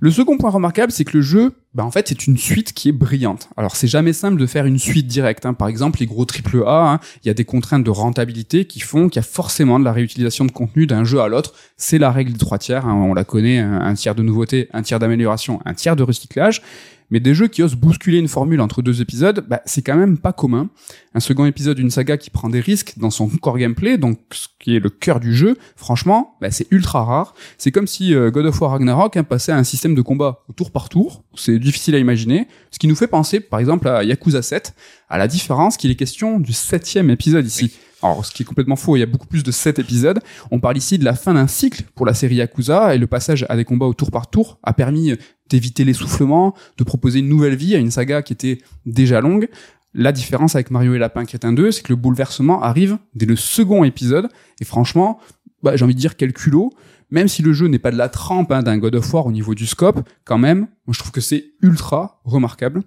Le 0.00 0.10
second 0.10 0.38
point 0.38 0.50
remarquable, 0.50 0.92
c'est 0.92 1.04
que 1.04 1.16
le 1.16 1.22
jeu, 1.22 1.52
bah, 1.74 1.84
en 1.84 1.90
fait, 1.90 2.08
c'est 2.08 2.26
une 2.26 2.36
suite 2.36 2.72
qui 2.72 2.88
est 2.88 2.92
brillante. 2.92 3.48
Alors, 3.56 3.76
c'est 3.76 3.88
jamais 3.88 4.12
simple 4.12 4.38
de 4.38 4.46
faire 4.46 4.66
une 4.66 4.78
suite 4.78 5.06
directe, 5.06 5.46
hein. 5.46 5.54
Par 5.54 5.68
exemple, 5.68 6.00
les 6.00 6.06
gros 6.06 6.24
triple 6.24 6.62
A, 6.66 6.92
hein, 6.92 7.00
il 7.22 7.28
y 7.28 7.30
a 7.30 7.34
des 7.34 7.44
contraintes 7.44 7.84
de 7.84 7.90
rentabilité 7.90 8.64
qui 8.66 8.80
font 8.80 9.08
qu'il 9.08 9.16
y 9.16 9.24
a 9.24 9.26
forcément 9.26 9.78
de 9.80 9.84
la 9.84 9.92
réutilisation 9.92 10.44
de 10.44 10.52
contenu 10.52 10.86
d'un 10.86 11.04
jeu 11.04 11.20
à 11.20 11.28
l'autre. 11.28 11.54
C'est 11.76 11.98
la 11.98 12.10
règle 12.10 12.32
des 12.32 12.38
trois 12.38 12.58
tiers, 12.58 12.86
hein. 12.86 12.94
On 12.94 13.14
la 13.14 13.24
connaît, 13.24 13.58
un, 13.58 13.80
un 13.80 13.94
tiers 13.94 14.14
de 14.14 14.22
nouveauté, 14.22 14.68
un 14.72 14.82
tiers 14.82 14.98
d'amélioration, 14.98 15.60
un 15.64 15.74
tiers 15.74 15.96
de 15.96 16.02
recyclage. 16.02 16.62
Mais 17.10 17.20
des 17.20 17.34
jeux 17.34 17.48
qui 17.48 17.62
osent 17.62 17.74
bousculer 17.74 18.18
une 18.18 18.28
formule 18.28 18.60
entre 18.60 18.82
deux 18.82 19.00
épisodes, 19.00 19.44
bah, 19.48 19.60
c'est 19.66 19.82
quand 19.82 19.96
même 19.96 20.18
pas 20.18 20.32
commun. 20.32 20.68
Un 21.14 21.20
second 21.20 21.46
épisode 21.46 21.76
d'une 21.76 21.90
saga 21.90 22.16
qui 22.16 22.30
prend 22.30 22.48
des 22.48 22.60
risques 22.60 22.94
dans 22.96 23.10
son 23.10 23.28
core 23.28 23.58
gameplay, 23.58 23.98
donc 23.98 24.18
ce 24.32 24.48
qui 24.58 24.76
est 24.76 24.80
le 24.80 24.90
cœur 24.90 25.20
du 25.20 25.34
jeu, 25.34 25.56
franchement, 25.76 26.36
bah, 26.40 26.50
c'est 26.50 26.66
ultra 26.70 27.04
rare. 27.04 27.34
C'est 27.58 27.70
comme 27.70 27.86
si 27.86 28.14
euh, 28.14 28.30
God 28.30 28.46
of 28.46 28.60
War 28.60 28.72
Ragnarok 28.72 29.16
hein, 29.16 29.24
passait 29.24 29.52
à 29.52 29.56
un 29.56 29.64
système 29.64 29.94
de 29.94 30.02
combat 30.02 30.44
au 30.48 30.52
tour 30.52 30.70
par 30.70 30.88
tour. 30.88 31.22
C'est 31.34 31.58
difficile 31.58 31.94
à 31.94 31.98
imaginer. 31.98 32.48
Ce 32.70 32.78
qui 32.78 32.88
nous 32.88 32.96
fait 32.96 33.06
penser, 33.06 33.40
par 33.40 33.60
exemple, 33.60 33.88
à 33.88 34.02
Yakuza 34.02 34.42
7, 34.42 34.74
à 35.08 35.18
la 35.18 35.28
différence 35.28 35.76
qu'il 35.76 35.90
est 35.90 35.96
question 35.96 36.40
du 36.40 36.52
septième 36.52 37.10
épisode 37.10 37.46
ici. 37.46 37.72
Alors, 38.04 38.26
ce 38.26 38.32
qui 38.32 38.42
est 38.42 38.44
complètement 38.44 38.76
faux, 38.76 38.96
il 38.96 39.00
y 39.00 39.02
a 39.02 39.06
beaucoup 39.06 39.26
plus 39.26 39.42
de 39.42 39.50
sept 39.50 39.78
épisodes. 39.78 40.20
On 40.50 40.60
parle 40.60 40.76
ici 40.76 40.98
de 40.98 41.06
la 41.06 41.14
fin 41.14 41.32
d'un 41.32 41.46
cycle 41.46 41.84
pour 41.94 42.04
la 42.04 42.12
série 42.12 42.34
Yakuza, 42.34 42.94
et 42.94 42.98
le 42.98 43.06
passage 43.06 43.46
à 43.48 43.56
des 43.56 43.64
combats 43.64 43.86
au 43.86 43.94
tour 43.94 44.10
par 44.10 44.28
tour 44.28 44.58
a 44.62 44.74
permis 44.74 45.14
d'éviter 45.54 45.84
l'essoufflement, 45.84 46.52
de 46.78 46.82
proposer 46.82 47.20
une 47.20 47.28
nouvelle 47.28 47.54
vie 47.54 47.76
à 47.76 47.78
une 47.78 47.92
saga 47.92 48.22
qui 48.22 48.32
était 48.32 48.58
déjà 48.86 49.20
longue. 49.20 49.48
La 49.94 50.10
différence 50.10 50.56
avec 50.56 50.72
Mario 50.72 50.94
et 50.94 50.98
Lapin 50.98 51.24
Crétin 51.24 51.52
2, 51.52 51.70
c'est 51.70 51.82
que 51.82 51.92
le 51.92 51.96
bouleversement 51.96 52.60
arrive 52.60 52.98
dès 53.14 53.26
le 53.26 53.36
second 53.36 53.84
épisode, 53.84 54.28
et 54.60 54.64
franchement, 54.64 55.20
bah, 55.62 55.76
j'ai 55.76 55.84
envie 55.84 55.94
de 55.94 56.00
dire 56.00 56.16
quel 56.16 56.32
culot, 56.32 56.72
même 57.10 57.28
si 57.28 57.42
le 57.42 57.52
jeu 57.52 57.68
n'est 57.68 57.78
pas 57.78 57.92
de 57.92 57.96
la 57.96 58.08
trempe 58.08 58.50
hein, 58.50 58.64
d'un 58.64 58.78
God 58.78 58.96
of 58.96 59.14
War 59.14 59.26
au 59.26 59.30
niveau 59.30 59.54
du 59.54 59.66
scope, 59.66 60.00
quand 60.24 60.38
même, 60.38 60.66
moi 60.86 60.92
je 60.92 60.98
trouve 60.98 61.12
que 61.12 61.20
c'est 61.20 61.52
ultra 61.62 62.20
remarquable. 62.24 62.82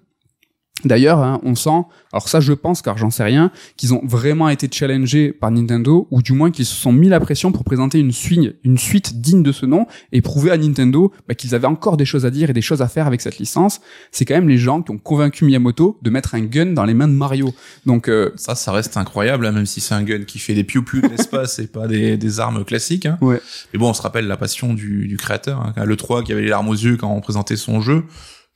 D'ailleurs, 0.84 1.18
hein, 1.18 1.40
on 1.42 1.56
sent, 1.56 1.84
alors 2.12 2.28
ça 2.28 2.38
je 2.40 2.52
pense 2.52 2.82
car 2.82 2.96
j'en 2.96 3.10
sais 3.10 3.24
rien, 3.24 3.50
qu'ils 3.76 3.94
ont 3.94 4.00
vraiment 4.04 4.48
été 4.48 4.68
challengés 4.70 5.32
par 5.32 5.50
Nintendo, 5.50 6.06
ou 6.10 6.22
du 6.22 6.32
moins 6.32 6.50
qu'ils 6.50 6.66
se 6.66 6.74
sont 6.74 6.92
mis 6.92 7.08
la 7.08 7.18
pression 7.18 7.50
pour 7.50 7.64
présenter 7.64 7.98
une 7.98 8.12
suite, 8.12 8.56
une 8.62 8.78
suite 8.78 9.20
digne 9.20 9.42
de 9.42 9.50
ce 9.50 9.66
nom, 9.66 9.86
et 10.12 10.20
prouver 10.20 10.52
à 10.52 10.56
Nintendo 10.56 11.12
bah, 11.26 11.34
qu'ils 11.34 11.54
avaient 11.54 11.66
encore 11.66 11.96
des 11.96 12.04
choses 12.04 12.24
à 12.24 12.30
dire 12.30 12.50
et 12.50 12.52
des 12.52 12.62
choses 12.62 12.80
à 12.80 12.88
faire 12.88 13.08
avec 13.08 13.20
cette 13.20 13.38
licence. 13.38 13.80
C'est 14.12 14.24
quand 14.24 14.34
même 14.34 14.48
les 14.48 14.58
gens 14.58 14.82
qui 14.82 14.92
ont 14.92 14.98
convaincu 14.98 15.44
Miyamoto 15.44 15.98
de 16.00 16.10
mettre 16.10 16.36
un 16.36 16.40
gun 16.42 16.66
dans 16.66 16.84
les 16.84 16.94
mains 16.94 17.08
de 17.08 17.12
Mario. 17.12 17.52
Donc 17.84 18.08
euh, 18.08 18.30
Ça, 18.36 18.54
ça 18.54 18.70
reste 18.70 18.96
incroyable, 18.96 19.46
hein, 19.46 19.52
même 19.52 19.66
si 19.66 19.80
c'est 19.80 19.94
un 19.94 20.04
gun 20.04 20.22
qui 20.22 20.38
fait 20.38 20.54
des 20.54 20.64
piou-piou 20.64 21.00
de 21.00 21.08
l'espace 21.10 21.58
et 21.58 21.66
pas 21.66 21.88
des, 21.88 22.16
des 22.16 22.40
armes 22.40 22.64
classiques. 22.64 23.06
Hein. 23.06 23.18
Ouais. 23.20 23.40
Mais 23.72 23.80
bon, 23.80 23.90
on 23.90 23.94
se 23.94 24.02
rappelle 24.02 24.28
la 24.28 24.36
passion 24.36 24.74
du, 24.74 25.08
du 25.08 25.16
créateur, 25.16 25.72
hein, 25.76 25.84
le 25.84 25.96
3 25.96 26.22
qui 26.22 26.32
avait 26.32 26.42
les 26.42 26.48
larmes 26.48 26.68
aux 26.68 26.74
yeux 26.74 26.96
quand 26.96 27.12
on 27.12 27.20
présentait 27.20 27.56
son 27.56 27.80
jeu. 27.80 28.04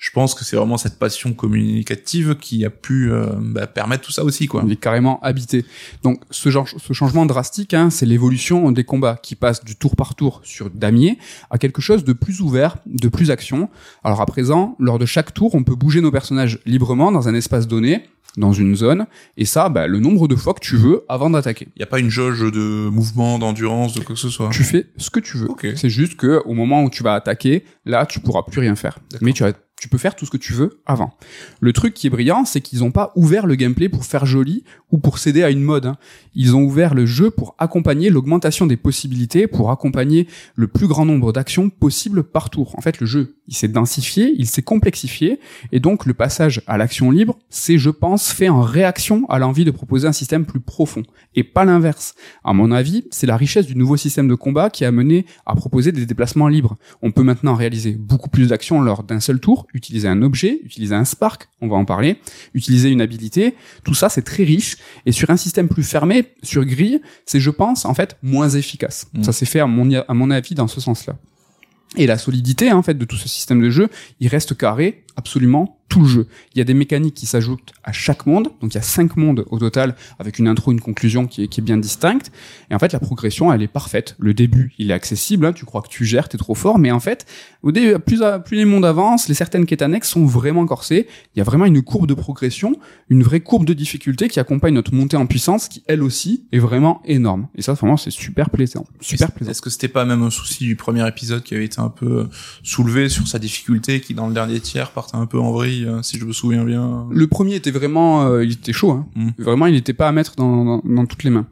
Je 0.03 0.11
pense 0.11 0.35
que 0.35 0.45
c'est 0.45 0.57
vraiment 0.57 0.79
cette 0.79 0.99
passion 0.99 1.33
communicative 1.33 2.35
qui 2.35 2.65
a 2.65 2.71
pu 2.71 3.13
euh, 3.13 3.27
bah, 3.39 3.69
permettre 3.69 4.03
tout 4.03 4.11
ça 4.11 4.25
aussi, 4.25 4.49
quoi. 4.49 4.65
il 4.67 4.73
est 4.73 4.77
carrément 4.77 5.21
habité. 5.21 5.65
Donc 6.03 6.21
ce, 6.33 6.51
genre, 6.51 6.69
ce 6.69 6.93
changement 6.93 7.25
drastique, 7.25 7.73
hein, 7.73 7.89
c'est 7.89 8.05
l'évolution 8.05 8.73
des 8.73 8.83
combats 8.83 9.17
qui 9.23 9.37
passe 9.37 9.65
du 9.65 9.77
tour 9.77 9.95
par 9.95 10.17
tour 10.17 10.41
sur 10.43 10.71
damier 10.71 11.19
à 11.51 11.59
quelque 11.59 11.81
chose 11.81 12.03
de 12.03 12.13
plus 12.13 12.41
ouvert, 12.41 12.79
de 12.85 13.07
plus 13.07 13.31
action. 13.31 13.69
Alors 14.03 14.21
à 14.21 14.27
présent, 14.27 14.75
lors 14.81 14.99
de 14.99 15.07
chaque 15.07 15.33
tour, 15.35 15.55
on 15.55 15.63
peut 15.63 15.77
bouger 15.77 16.01
nos 16.01 16.11
personnages 16.11 16.59
librement 16.67 17.13
dans 17.13 17.29
un 17.29 17.35
espace 17.35 17.69
donné. 17.69 18.03
dans 18.39 18.53
une 18.53 18.75
zone, 18.75 19.07
et 19.37 19.45
ça, 19.45 19.69
bah, 19.69 19.87
le 19.87 20.01
nombre 20.01 20.27
de 20.27 20.35
fois 20.37 20.55
que 20.55 20.61
tu 20.61 20.75
veux 20.75 21.05
avant 21.09 21.29
d'attaquer. 21.29 21.69
Il 21.77 21.81
y 21.81 21.83
a 21.83 21.87
pas 21.87 21.99
une 21.99 22.09
jauge 22.09 22.41
de 22.41 22.89
mouvement, 22.89 23.39
d'endurance, 23.39 23.93
de 23.93 24.01
quoi 24.01 24.15
que 24.15 24.21
ce 24.21 24.31
soit. 24.31 24.49
Tu 24.49 24.65
fais 24.65 24.87
ce 24.97 25.11
que 25.11 25.21
tu 25.21 25.37
veux. 25.37 25.51
Ok. 25.51 25.67
C'est 25.77 25.91
juste 25.91 26.17
que 26.17 26.41
au 26.47 26.55
moment 26.55 26.83
où 26.83 26.89
tu 26.89 27.03
vas 27.03 27.13
attaquer, 27.13 27.63
là, 27.85 28.07
tu 28.07 28.21
pourras 28.21 28.43
plus 28.43 28.61
rien 28.61 28.75
faire. 28.75 28.99
Mais 29.21 29.35
tu 29.35 29.45
as 29.45 29.53
tu 29.83 29.89
peux 29.89 29.99
faire 29.99 30.15
tout 30.15 30.25
ce 30.25 30.31
que 30.31 30.37
tu 30.37 30.53
veux 30.53 30.79
avant. 30.87 31.13
Le 31.61 31.73
truc 31.73 31.93
qui 31.93 32.07
est 32.07 32.11
brillant, 32.11 32.45
c'est 32.45 32.61
qu'ils 32.61 32.79
n'ont 32.79 32.93
pas 32.93 33.11
ouvert 33.17 33.49
le 33.49 33.57
gameplay 33.57 33.89
pour 33.89 34.05
faire 34.05 34.27
joli 34.27 34.63
ou 34.93 34.99
pour 34.99 35.19
céder 35.19 35.43
à 35.43 35.51
une 35.51 35.61
mode. 35.61 35.87
hein. 35.87 35.97
Ils 36.37 36.55
ont 36.55 36.63
ouvert 36.63 36.95
le 36.95 37.05
jeu 37.05 37.33
pour 37.33 37.57
accompagner 37.59 38.09
l'augmentation 38.09 38.67
des 38.67 38.77
possibilités, 38.77 39.49
pour 39.49 39.73
accompagner 39.73 40.29
le 40.55 40.69
plus 40.69 40.87
grand 40.87 41.05
nombre 41.05 41.33
d'actions 41.33 41.69
possibles 41.69 42.23
par 42.23 42.49
tour. 42.49 42.79
En 42.79 42.81
fait, 42.81 43.01
le 43.01 43.07
jeu, 43.07 43.35
il 43.49 43.57
s'est 43.57 43.67
densifié, 43.67 44.33
il 44.39 44.47
s'est 44.47 44.63
complexifié, 44.63 45.41
et 45.73 45.81
donc 45.81 46.07
le 46.07 46.15
passage 46.15 46.63
à 46.69 46.79
l'action 46.79 47.11
libre, 47.11 47.37
c'est, 47.51 47.77
je 47.77 47.91
pense, 47.91 48.31
fait 48.31 48.49
en 48.49 48.61
réaction 48.61 49.29
à 49.29 49.41
l'envie 49.41 49.65
de 49.65 49.73
proposer 49.73 50.07
un 50.07 50.13
système 50.13 50.47
plus 50.47 50.61
profond, 50.61 51.03
et 51.35 51.43
pas 51.43 51.65
l'inverse. 51.65 52.15
À 52.45 52.53
mon 52.53 52.71
avis, 52.71 53.05
c'est 53.11 53.27
la 53.27 53.37
richesse 53.37 53.67
du 53.67 53.75
nouveau 53.75 53.97
système 53.97 54.29
de 54.29 54.37
combat 54.37 54.71
qui 54.71 54.85
a 54.85 54.93
mené 54.93 55.27
à 55.45 55.57
proposer 55.57 55.91
des 55.91 56.07
déplacements 56.07 56.47
libres. 56.47 56.77
On 57.03 57.11
peut 57.11 57.25
maintenant 57.25 57.57
réaliser 57.57 57.93
beaucoup 57.93 58.31
plus 58.31 58.51
d'actions 58.51 58.81
lors 58.81 59.03
d'un 59.03 59.19
seul 59.19 59.41
tour, 59.41 59.67
utiliser 59.75 60.09
un 60.09 60.23
objet, 60.23 60.61
utiliser 60.65 60.95
un 60.95 61.05
spark, 61.05 61.49
on 61.61 61.69
va 61.69 61.77
en 61.77 61.85
parler, 61.85 62.19
utiliser 62.55 62.91
une 62.91 63.01
habilité. 63.01 63.55
Tout 63.85 63.95
ça, 63.95 64.09
c'est 64.09 64.23
très 64.23 64.45
riche. 64.45 64.77
Et 65.07 65.13
sur 65.13 65.31
un 65.31 65.37
système 65.37 65.69
plus 65.69 65.83
fermé, 65.83 66.27
sur 66.43 66.65
grille, 66.65 67.01
c'est, 67.27 67.41
je 67.41 67.51
pense, 67.51 67.85
en 67.85 67.95
fait, 67.95 68.17
moins 68.23 68.49
efficace. 68.49 69.07
Mm. 69.15 69.23
Ça 69.23 69.33
s'est 69.33 69.47
fait, 69.47 69.61
à 69.61 69.67
mon, 69.67 69.93
à 70.07 70.15
mon 70.15 70.31
avis, 70.31 70.55
dans 70.55 70.69
ce 70.69 70.81
sens-là. 70.81 71.17
Et 71.97 72.07
la 72.07 72.17
solidité, 72.17 72.73
en 72.73 72.83
fait, 72.83 72.95
de 72.95 73.05
tout 73.05 73.17
ce 73.17 73.29
système 73.29 73.61
de 73.61 73.71
jeu, 73.71 73.89
il 74.21 74.29
reste 74.29 74.57
carré 74.57 75.05
absolument 75.17 75.79
tout 75.93 76.01
le 76.01 76.09
jeu. 76.09 76.27
Il 76.55 76.59
y 76.59 76.61
a 76.63 76.65
des 76.65 76.73
mécaniques 76.73 77.15
qui 77.15 77.27
s'ajoutent 77.27 77.73
à 77.85 77.93
chaque 77.93 78.25
monde, 78.25 78.49
donc 78.63 78.73
il 78.73 78.77
y 78.77 78.79
a 78.79 78.83
cinq 78.83 79.19
mondes 79.19 79.45
au 79.51 79.59
total, 79.59 79.95
avec 80.19 80.39
une 80.39 80.49
intro, 80.49 80.73
une 80.73 80.81
conclusion 80.81 81.27
qui 81.27 81.43
est, 81.45 81.49
qui 81.49 81.61
est 81.61 81.63
bien 81.63 81.77
distincte. 81.77 82.33
Et 82.71 82.75
en 82.75 82.79
fait, 82.79 82.95
la 82.95 82.99
progression, 82.99 83.53
elle 83.53 83.61
est 83.61 83.69
parfaite. 83.69 84.17
Le 84.19 84.33
début, 84.33 84.73
il 84.79 84.91
est 84.91 84.95
accessible, 84.95 85.45
hein, 85.45 85.53
tu 85.53 85.67
crois 85.67 85.83
que 85.83 85.89
tu 85.89 86.07
gères, 86.07 86.31
t'es 86.31 86.39
trop 86.39 86.55
fort, 86.55 86.79
mais 86.79 86.91
en 86.91 87.01
fait, 87.01 87.27
au 87.63 87.73
début, 87.73 87.99
plus, 87.99 88.23
plus 88.47 88.57
les 88.57 88.65
mondes 88.65 88.87
avancent, 88.87 89.29
les 89.29 89.35
certaines 89.35 89.67
quêtes 89.67 89.83
annexes 89.83 90.09
sont 90.09 90.25
vraiment 90.25 90.65
corsées. 90.65 91.07
Il 91.35 91.39
y 91.39 91.43
a 91.43 91.45
vraiment 91.45 91.67
une 91.67 91.83
courbe 91.83 92.07
de 92.07 92.15
progression, 92.15 92.77
une 93.11 93.23
vraie 93.23 93.41
courbe 93.41 93.67
de 93.67 93.75
difficulté 93.75 94.29
qui 94.29 94.41
accompagne 94.41 94.73
notre 94.73 94.95
montée 94.95 95.19
en 95.19 95.27
puissance, 95.27 95.69
qui 95.69 95.83
elle 95.89 96.03
aussi 96.03 96.45
est 96.53 96.59
vraiment 96.59 97.03
énorme. 97.05 97.49
Et 97.55 97.61
ça, 97.63 97.75
vraiment, 97.75 97.99
c'est 97.99 98.11
super 98.11 98.49
plaisant. 98.49 98.87
Super 99.01 99.29
Est-ce- 99.29 99.35
plaisant. 99.37 99.51
Est-ce 99.51 99.61
que 99.63 99.69
c'était 99.71 99.89
pas 99.89 100.07
même 100.07 100.23
un 100.23 100.31
souci 100.31 100.65
du 100.65 100.77
premier 100.77 101.07
épisode 101.07 101.43
qui 101.43 101.55
avait 101.55 101.67
été 101.67 101.81
un 101.81 101.91
peu 101.91 102.21
euh, 102.21 102.25
soulevé 102.63 103.09
sur 103.11 103.29
sa 103.29 103.39
difficulté, 103.39 104.01
qui 104.01 104.15
dans 104.15 104.29
le 104.29 104.35
dernier 104.35 104.61
tiers 104.61 104.91
partait 104.93 105.17
un 105.17 105.27
peu 105.27 105.39
en 105.39 105.53
vrille, 105.53 105.82
euh, 105.85 106.03
si 106.03 106.19
je 106.19 106.25
me 106.25 106.33
souviens 106.33 106.65
bien 106.65 107.07
Le 107.11 107.27
premier 107.27 107.57
était 107.57 107.71
vraiment, 107.71 108.27
euh, 108.27 108.45
il 108.45 108.53
était 108.53 108.73
chaud. 108.73 108.91
Hein. 108.91 109.07
Mm. 109.15 109.31
Vraiment, 109.39 109.67
il 109.67 109.75
n'était 109.75 109.93
pas 109.93 110.09
à 110.09 110.13
mettre 110.13 110.37
dans, 110.37 110.65
dans, 110.65 110.83
dans 110.85 111.07
toutes 111.07 111.25
les 111.25 111.31
mains. 111.31 111.47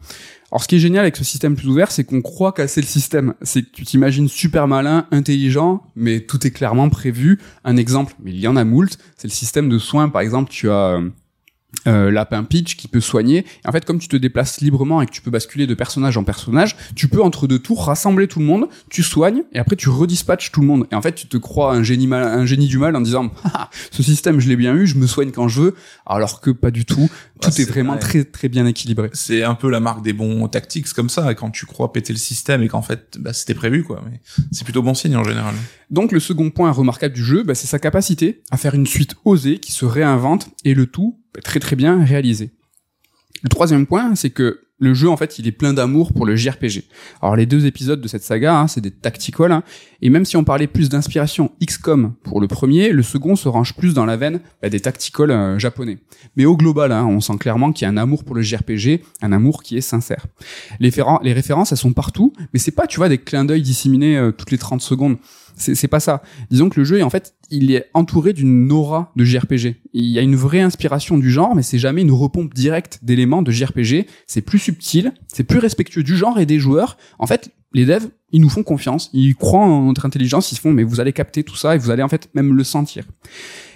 Alors, 0.53 0.65
ce 0.65 0.69
qui 0.69 0.77
est 0.77 0.81
génial 0.81 1.03
avec 1.03 1.17
ce 1.17 1.23
système 1.23 1.55
plus 1.55 1.69
ouvert, 1.69 1.93
c'est 1.93 2.03
qu'on 2.03 2.23
croit 2.23 2.53
casser 2.53 2.81
le 2.81 2.87
système. 2.87 3.35
C'est 3.43 3.63
que 3.63 3.71
tu 3.73 3.85
t'imagines 3.85 4.29
super 4.29 4.67
malin, 4.67 5.07
intelligent, 5.13 5.83
mais 5.95 6.21
tout 6.21 6.45
est 6.45 6.51
clairement 6.51 6.89
prévu. 6.89 7.39
Un 7.65 7.77
exemple, 7.77 8.15
mais 8.23 8.33
il 8.33 8.41
y 8.41 8.49
en 8.49 8.57
a 8.57 8.65
moult, 8.65 8.99
c'est 9.17 9.29
le 9.29 9.33
système 9.33 9.69
de 9.69 9.79
soins. 9.79 10.09
Par 10.09 10.23
exemple, 10.23 10.51
tu 10.51 10.69
as 10.69 11.01
euh, 11.87 12.11
Lapin 12.11 12.45
Pitch 12.45 12.77
qui 12.77 12.89
peut 12.89 13.01
soigner. 13.01 13.39
Et 13.65 13.69
en 13.69 13.73
fait, 13.73 13.85
comme 13.85 13.99
tu 13.99 14.09
te 14.09 14.17
déplaces 14.17 14.61
librement 14.61 15.01
et 15.01 15.07
que 15.07 15.13
tu 15.13 15.23
peux 15.23 15.31
basculer 15.31 15.67
de 15.67 15.75
personnage 15.75 16.17
en 16.17 16.25
personnage, 16.25 16.77
tu 16.95 17.09
peux 17.09 17.23
entre 17.23 17.47
deux 17.47 17.59
tours 17.59 17.87
rassembler 17.87 18.29
tout 18.29 18.39
le 18.39 18.45
monde, 18.45 18.69
tu 18.91 19.03
soignes 19.03 19.43
et 19.53 19.59
après 19.59 19.77
tu 19.77 19.89
redispatches 19.89 20.53
tout 20.53 20.61
le 20.61 20.67
monde. 20.67 20.87
Et 20.93 20.95
en 20.95 21.03
fait, 21.03 21.15
tu 21.15 21.27
te 21.27 21.37
crois 21.37 21.73
un 21.73 21.83
génie 21.83 22.07
mal, 22.07 22.23
un 22.23 22.45
génie 22.47 22.67
du 22.67 22.79
mal 22.79 22.97
en 22.97 23.01
disant 23.01 23.31
Ah, 23.45 23.71
ce 23.91 24.03
système 24.03 24.41
je 24.41 24.49
l'ai 24.49 24.57
bien 24.57 24.75
eu, 24.75 24.87
je 24.87 24.97
me 24.97 25.07
soigne 25.07 25.31
quand 25.31 25.49
je 25.49 25.63
veux, 25.63 25.75
alors 26.07 26.41
que 26.41 26.51
pas 26.51 26.71
du 26.71 26.85
tout. 26.85 27.11
Tout 27.41 27.49
est 27.59 27.65
vraiment 27.65 27.93
vrai. 27.93 28.01
très 28.01 28.25
très 28.25 28.49
bien 28.49 28.67
équilibré. 28.67 29.09
C'est 29.15 29.43
un 29.43 29.55
peu 29.55 29.71
la 29.71 29.81
marque 29.81 30.03
des 30.03 30.13
bons 30.13 30.47
tactiques 30.49 30.93
comme 30.93 31.09
ça, 31.09 31.35
quand 31.35 31.51
tu 31.51 31.65
crois 31.65 31.93
péter 31.93 32.13
le 32.13 32.19
système 32.19 32.63
et 32.63 32.69
qu'en 32.69 32.83
fait 32.83 33.17
bah, 33.19 33.33
c'était 33.33 33.55
prévu 33.55 33.83
quoi. 33.83 34.03
Mais 34.11 34.21
c'est 34.53 34.65
plutôt 34.65 34.83
bon 34.83 34.93
signe 34.93 35.17
en 35.17 35.25
général. 35.25 35.55
Donc 35.91 36.13
le 36.13 36.21
second 36.21 36.51
point 36.51 36.71
remarquable 36.71 37.15
du 37.15 37.25
jeu, 37.25 37.43
bah, 37.43 37.55
c'est 37.55 37.67
sa 37.67 37.79
capacité 37.79 38.43
à 38.51 38.59
faire 38.59 38.75
une 38.75 38.87
suite 38.87 39.15
osée 39.25 39.59
qui 39.59 39.73
se 39.73 39.87
réinvente 39.87 40.51
et 40.65 40.75
le 40.75 40.87
tout 40.87 41.20
très 41.45 41.61
très 41.61 41.77
bien 41.77 42.05
réalisé. 42.05 42.51
Le 43.43 43.49
troisième 43.49 43.87
point, 43.87 44.15
c'est 44.15 44.31
que 44.31 44.61
le 44.81 44.95
jeu 44.95 45.09
en 45.09 45.17
fait 45.17 45.39
il 45.39 45.47
est 45.47 45.53
plein 45.53 45.73
d'amour 45.73 46.13
pour 46.13 46.27
le 46.27 46.35
JRPG. 46.35 46.85
Alors 47.23 47.37
les 47.37 47.47
deux 47.47 47.67
épisodes 47.67 48.01
de 48.01 48.09
cette 48.09 48.23
saga, 48.23 48.59
hein, 48.59 48.67
c'est 48.67 48.81
des 48.81 48.91
tactical, 48.91 49.53
hein, 49.53 49.63
et 50.03 50.11
même 50.11 50.25
si 50.25 50.37
on 50.37 50.45
parlait 50.45 50.67
plus 50.67 50.89
d'inspiration 50.89 51.53
XCOM 51.63 52.15
pour 52.23 52.41
le 52.41 52.49
premier, 52.49 52.91
le 52.91 53.03
second 53.03 53.37
se 53.37 53.49
range 53.49 53.77
plus 53.77 53.95
dans 53.95 54.07
la 54.07 54.17
veine 54.17 54.41
bah, 54.63 54.71
des 54.71 54.81
tactical 54.81 55.31
euh, 55.31 55.59
japonais. 55.59 55.99
Mais 56.37 56.47
au 56.47 56.57
global, 56.57 56.93
hein, 56.93 57.07
on 57.07 57.21
sent 57.21 57.37
clairement 57.39 57.73
qu'il 57.73 57.85
y 57.85 57.89
a 57.89 57.91
un 57.91 57.99
amour 57.99 58.25
pour 58.25 58.35
le 58.35 58.43
JRPG, 58.43 59.03
un 59.21 59.33
amour 59.33 59.63
qui 59.63 59.77
est 59.77 59.83
sincère. 59.83 60.27
Les 60.81 60.91
références, 61.33 61.73
elles 61.73 61.79
sont 61.79 61.93
partout, 61.93 62.33
mais 62.53 62.59
c'est 62.59 62.71
pas, 62.71 62.87
tu 62.87 62.97
vois, 62.97 63.09
des 63.09 63.19
clins 63.19 63.45
d'œil 63.45 63.63
disséminés 63.63 64.17
euh, 64.17 64.33
toutes 64.33 64.51
les 64.51 64.59
30 64.59 64.81
secondes. 64.81 65.19
C'est 65.61 65.89
pas 65.89 66.01
ça. 66.01 66.23
Disons 66.51 66.71
que 66.71 66.81
le 66.81 66.85
jeu, 66.85 67.03
en 67.03 67.11
fait, 67.11 67.35
il 67.51 67.71
est 67.71 67.87
entouré 67.95 68.33
d'une 68.33 68.73
aura 68.73 69.13
de 69.15 69.25
JRPG. 69.25 69.77
Il 69.93 70.07
y 70.07 70.19
a 70.19 70.23
une 70.23 70.37
vraie 70.37 70.61
inspiration 70.61 71.19
du 71.19 71.31
genre, 71.31 71.55
mais 71.55 71.63
c'est 71.63 71.79
jamais 71.79 72.01
une 72.01 72.13
repompe 72.13 72.55
directe 72.55 73.01
d'éléments 73.03 73.43
de 73.43 73.51
JRPG. 73.51 74.07
C'est 74.27 74.41
plus 74.41 74.59
subtil, 74.59 75.13
c'est 75.29 75.45
plus 75.45 75.59
respectueux 75.59 76.03
du 76.03 76.17
genre 76.17 76.39
et 76.39 76.47
des 76.47 76.59
joueurs. 76.59 76.97
En 77.19 77.27
fait, 77.27 77.51
les 77.73 77.85
devs, 77.85 78.09
ils 78.33 78.41
nous 78.41 78.49
font 78.49 78.63
confiance, 78.63 79.11
ils 79.13 79.35
croient 79.35 79.61
en 79.61 79.87
notre 79.87 80.07
intelligence, 80.07 80.51
ils 80.53 80.57
se 80.57 80.61
font, 80.61 80.73
mais 80.73 80.83
vous 80.83 81.01
allez 81.01 81.13
capter 81.13 81.45
tout 81.45 81.57
ça 81.57 81.75
et 81.75 81.79
vous 81.79 81.91
allez 81.91 82.03
en 82.03 82.09
fait 82.09 82.29
même 82.35 82.55
le 82.55 82.65
sentir. 82.65 83.05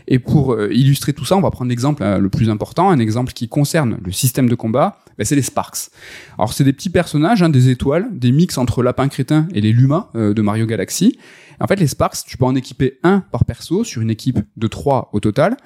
Et 0.06 0.18
pour 0.18 0.52
euh, 0.52 0.72
illustrer 0.72 1.12
tout 1.12 1.24
ça, 1.24 1.36
on 1.36 1.40
va 1.40 1.50
prendre 1.50 1.70
l'exemple 1.70 2.02
euh, 2.02 2.18
le 2.18 2.28
plus 2.28 2.50
important, 2.50 2.90
un 2.90 2.98
exemple 2.98 3.32
qui 3.32 3.48
concerne 3.48 3.98
le 4.04 4.12
système 4.12 4.48
de 4.48 4.54
combat, 4.54 4.98
ben, 5.16 5.24
c'est 5.24 5.36
les 5.36 5.42
Sparks. 5.42 5.90
Alors 6.38 6.52
c'est 6.52 6.64
des 6.64 6.72
petits 6.72 6.90
personnages, 6.90 7.42
hein, 7.42 7.48
des 7.48 7.70
étoiles, 7.70 8.08
des 8.12 8.32
mix 8.32 8.58
entre 8.58 8.82
Lapin 8.82 9.08
Crétin 9.08 9.48
et 9.54 9.60
les 9.60 9.72
Luma 9.72 10.10
euh, 10.14 10.34
de 10.34 10.42
Mario 10.42 10.66
Galaxy. 10.66 11.18
En 11.60 11.66
fait, 11.66 11.76
les 11.76 11.86
Sparks, 11.86 12.18
tu 12.26 12.36
peux 12.36 12.44
en 12.44 12.54
équiper 12.54 12.98
un 13.02 13.20
par 13.20 13.44
perso 13.44 13.84
sur 13.84 14.02
une 14.02 14.10
équipe 14.10 14.40
de 14.56 14.66
trois 14.66 15.10
au 15.12 15.20
total. 15.20 15.56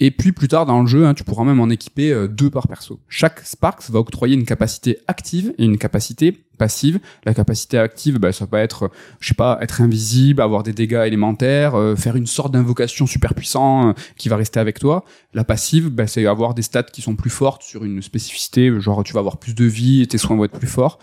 Et 0.00 0.10
puis 0.10 0.32
plus 0.32 0.48
tard 0.48 0.66
dans 0.66 0.80
le 0.80 0.86
jeu, 0.86 1.06
hein, 1.06 1.14
tu 1.14 1.24
pourras 1.24 1.44
même 1.44 1.60
en 1.60 1.70
équiper 1.70 2.12
euh, 2.12 2.28
deux 2.28 2.50
par 2.50 2.68
perso. 2.68 3.00
Chaque 3.08 3.40
Sparks 3.40 3.90
va 3.90 4.00
octroyer 4.00 4.34
une 4.34 4.44
capacité 4.44 4.98
active 5.06 5.54
et 5.58 5.64
une 5.64 5.78
capacité 5.78 6.44
passive. 6.54 7.00
La 7.24 7.34
capacité 7.34 7.78
active, 7.78 8.18
bah, 8.18 8.32
ça 8.32 8.46
va 8.46 8.60
être, 8.60 8.84
euh, 8.84 8.88
je 9.20 9.28
sais 9.28 9.34
pas, 9.34 9.58
être 9.60 9.80
invisible, 9.80 10.42
avoir 10.42 10.62
des 10.62 10.72
dégâts 10.72 11.04
élémentaires, 11.06 11.74
euh, 11.74 11.96
faire 11.96 12.16
une 12.16 12.26
sorte 12.26 12.52
d'invocation 12.52 13.06
super 13.06 13.34
puissant 13.34 13.88
euh, 13.88 13.92
qui 14.16 14.28
va 14.28 14.36
rester 14.36 14.60
avec 14.60 14.78
toi. 14.78 15.04
La 15.32 15.44
passive, 15.44 15.88
bah, 15.88 16.06
c'est 16.06 16.26
avoir 16.26 16.54
des 16.54 16.62
stats 16.62 16.84
qui 16.84 17.02
sont 17.02 17.16
plus 17.16 17.30
fortes 17.30 17.62
sur 17.62 17.84
une 17.84 18.02
spécificité, 18.02 18.80
genre 18.80 19.04
tu 19.04 19.12
vas 19.12 19.20
avoir 19.20 19.38
plus 19.38 19.54
de 19.54 19.64
vie 19.64 20.06
tes 20.06 20.18
soins 20.18 20.36
vont 20.36 20.44
être 20.44 20.58
plus 20.58 20.68
forts. 20.68 20.98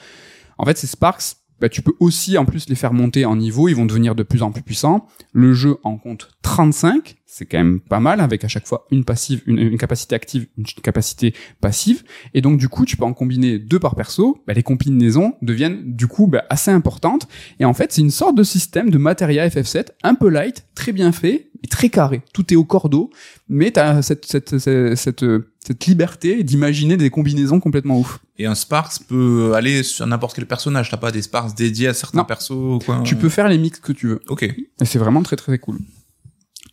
En 0.58 0.65
fait, 0.65 0.77
ces 0.77 0.88
Sparks, 0.88 1.38
bah, 1.62 1.69
tu 1.69 1.84
peux 1.84 1.93
aussi 2.00 2.38
en 2.39 2.45
plus 2.45 2.67
les 2.67 2.76
faire 2.76 2.91
monter 2.91 3.24
en 3.24 3.36
niveau, 3.36 3.69
ils 3.69 3.76
vont 3.76 3.86
devenir 3.86 4.15
de 4.15 4.24
plus 4.24 4.41
en 4.41 4.52
plus 4.52 4.63
puissants. 4.63 5.08
Le 5.32 5.54
jeu 5.54 5.78
en 5.84 5.97
compte 5.97 6.32
35, 6.41 7.17
c'est 7.33 7.45
quand 7.45 7.59
même 7.59 7.79
pas 7.79 8.01
mal, 8.01 8.19
avec 8.19 8.43
à 8.43 8.49
chaque 8.49 8.67
fois 8.67 8.85
une 8.91 9.05
passive, 9.05 9.41
une, 9.45 9.57
une 9.57 9.77
capacité 9.77 10.15
active, 10.15 10.47
une 10.57 10.65
capacité 10.65 11.33
passive. 11.61 12.03
Et 12.33 12.41
donc 12.41 12.57
du 12.59 12.67
coup, 12.67 12.83
tu 12.85 12.97
peux 12.97 13.05
en 13.05 13.13
combiner 13.13 13.57
deux 13.57 13.79
par 13.79 13.95
perso. 13.95 14.43
Bah, 14.45 14.51
les 14.53 14.63
combinaisons 14.63 15.35
deviennent 15.41 15.95
du 15.95 16.07
coup 16.07 16.27
bah, 16.27 16.43
assez 16.49 16.71
importantes. 16.71 17.29
Et 17.61 17.63
en 17.65 17.73
fait, 17.73 17.93
c'est 17.93 18.01
une 18.01 18.11
sorte 18.11 18.35
de 18.35 18.43
système 18.43 18.89
de 18.89 18.97
Materia 18.97 19.47
FF7 19.47 19.91
un 20.03 20.13
peu 20.15 20.27
light, 20.27 20.65
très 20.75 20.91
bien 20.91 21.13
fait 21.13 21.47
et 21.63 21.67
très 21.69 21.87
carré. 21.87 22.21
Tout 22.33 22.51
est 22.53 22.57
au 22.57 22.65
cordeau, 22.65 23.11
mais 23.47 23.71
t'as 23.71 24.01
cette 24.01 24.25
cette 24.25 24.57
cette 24.59 24.95
cette, 24.97 25.25
cette 25.65 25.85
liberté 25.85 26.43
d'imaginer 26.43 26.97
des 26.97 27.09
combinaisons 27.09 27.61
complètement 27.61 27.97
ouf. 27.97 28.19
Et 28.39 28.45
un 28.45 28.55
Sparks 28.55 29.03
peut 29.07 29.53
aller 29.55 29.83
sur 29.83 30.05
n'importe 30.05 30.35
quel 30.35 30.47
personnage. 30.47 30.89
T'as 30.91 30.97
pas 30.97 31.11
des 31.13 31.21
Sparks 31.21 31.55
dédiés 31.55 31.87
à 31.87 31.93
certains 31.93 32.17
Non. 32.17 32.25
persos 32.25 32.83
quoi? 32.85 33.01
Tu 33.05 33.15
peux 33.15 33.29
faire 33.29 33.47
les 33.47 33.57
mix 33.57 33.79
que 33.79 33.93
tu 33.93 34.07
veux. 34.07 34.19
Ok. 34.27 34.43
Et 34.43 34.65
c'est 34.83 34.99
vraiment 34.99 35.23
très 35.23 35.37
très 35.37 35.57
cool. 35.57 35.77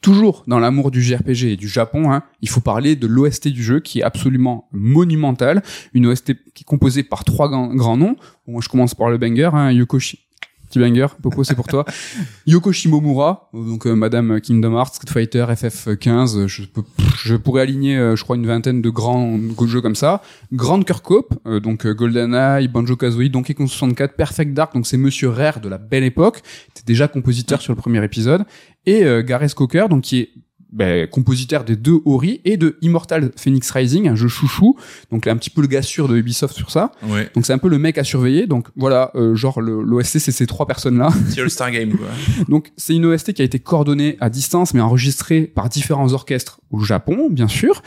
Toujours 0.00 0.44
dans 0.46 0.60
l'amour 0.60 0.92
du 0.92 1.02
JRPG 1.02 1.44
et 1.44 1.56
du 1.56 1.68
Japon, 1.68 2.12
hein, 2.12 2.22
il 2.40 2.48
faut 2.48 2.60
parler 2.60 2.94
de 2.94 3.08
l'OST 3.08 3.48
du 3.48 3.62
jeu 3.62 3.80
qui 3.80 3.98
est 3.98 4.04
absolument 4.04 4.68
monumentale. 4.72 5.62
Une 5.92 6.06
OST 6.06 6.34
qui 6.54 6.62
est 6.62 6.64
composée 6.64 7.02
par 7.02 7.24
trois 7.24 7.48
grands, 7.48 7.96
noms. 7.96 8.16
Moi, 8.46 8.60
je 8.62 8.68
commence 8.68 8.94
par 8.94 9.10
le 9.10 9.18
banger, 9.18 9.50
hein, 9.52 9.72
Yokoshi. 9.72 10.27
Petit 10.68 10.78
banger, 10.78 11.06
Popo, 11.22 11.44
c'est 11.44 11.54
pour 11.54 11.66
toi. 11.66 11.84
Yoko 12.46 12.72
Shimomura, 12.72 13.48
donc 13.52 13.86
euh, 13.86 13.94
Madame 13.94 14.40
Kingdom 14.40 14.76
Hearts, 14.76 14.94
Street 14.94 15.12
Fighter, 15.12 15.46
FF15, 15.48 16.46
je, 16.46 16.64
peux, 16.64 16.82
je 17.16 17.36
pourrais 17.36 17.62
aligner, 17.62 17.96
euh, 17.96 18.16
je 18.16 18.24
crois, 18.24 18.36
une 18.36 18.46
vingtaine 18.46 18.82
de 18.82 18.90
grands 18.90 19.38
jeux 19.66 19.80
comme 19.80 19.94
ça. 19.94 20.22
Grande 20.52 20.84
Kirkhope, 20.84 21.34
euh, 21.46 21.60
donc 21.60 21.86
euh, 21.86 21.94
GoldenEye, 21.94 22.68
Banjo-Kazooie, 22.68 23.28
Donkey 23.28 23.54
Kong 23.54 23.68
64, 23.68 24.14
Perfect 24.14 24.52
Dark, 24.52 24.74
donc 24.74 24.86
c'est 24.86 24.96
Monsieur 24.96 25.28
Rare 25.28 25.60
de 25.60 25.68
la 25.68 25.78
belle 25.78 26.04
époque, 26.04 26.42
était 26.70 26.84
déjà 26.86 27.08
compositeur 27.08 27.60
sur 27.60 27.72
le 27.72 27.78
premier 27.78 28.04
épisode, 28.04 28.44
et 28.86 29.04
euh, 29.04 29.22
Gareth 29.22 29.54
Cocker, 29.54 29.88
donc 29.88 30.02
qui 30.02 30.20
est 30.20 30.30
ben, 30.72 31.06
compositeur 31.08 31.64
des 31.64 31.76
deux 31.76 31.98
Ori 32.04 32.40
et 32.44 32.56
de 32.56 32.76
Immortal 32.82 33.30
Phoenix 33.36 33.70
Rising, 33.70 34.08
un 34.08 34.14
jeu 34.16 34.28
chouchou. 34.28 34.76
Donc 35.10 35.24
là, 35.26 35.32
un 35.32 35.36
petit 35.36 35.50
peu 35.50 35.60
le 35.62 35.66
gars 35.66 35.82
sûr 35.82 36.08
de 36.08 36.16
Ubisoft 36.16 36.54
sur 36.54 36.70
ça. 36.70 36.92
Ouais. 37.08 37.28
Donc 37.34 37.46
c'est 37.46 37.52
un 37.52 37.58
peu 37.58 37.68
le 37.68 37.78
mec 37.78 37.98
à 37.98 38.04
surveiller. 38.04 38.46
Donc 38.46 38.68
voilà, 38.76 39.10
euh, 39.14 39.34
genre 39.34 39.60
le- 39.60 39.82
l'OST 39.82 40.18
c'est 40.18 40.32
ces 40.32 40.46
trois 40.46 40.66
personnes-là. 40.66 41.08
C'est 41.30 41.40
All 41.40 41.50
Star 41.50 41.70
Game, 41.70 41.96
quoi. 41.96 42.06
Donc 42.48 42.70
c'est 42.76 42.94
une 42.94 43.06
OST 43.06 43.32
qui 43.32 43.42
a 43.42 43.44
été 43.44 43.58
coordonnée 43.58 44.16
à 44.20 44.30
distance 44.30 44.74
mais 44.74 44.80
enregistrée 44.80 45.42
par 45.42 45.68
différents 45.68 46.12
orchestres 46.12 46.60
au 46.70 46.80
Japon, 46.80 47.28
bien 47.30 47.48
sûr. 47.48 47.82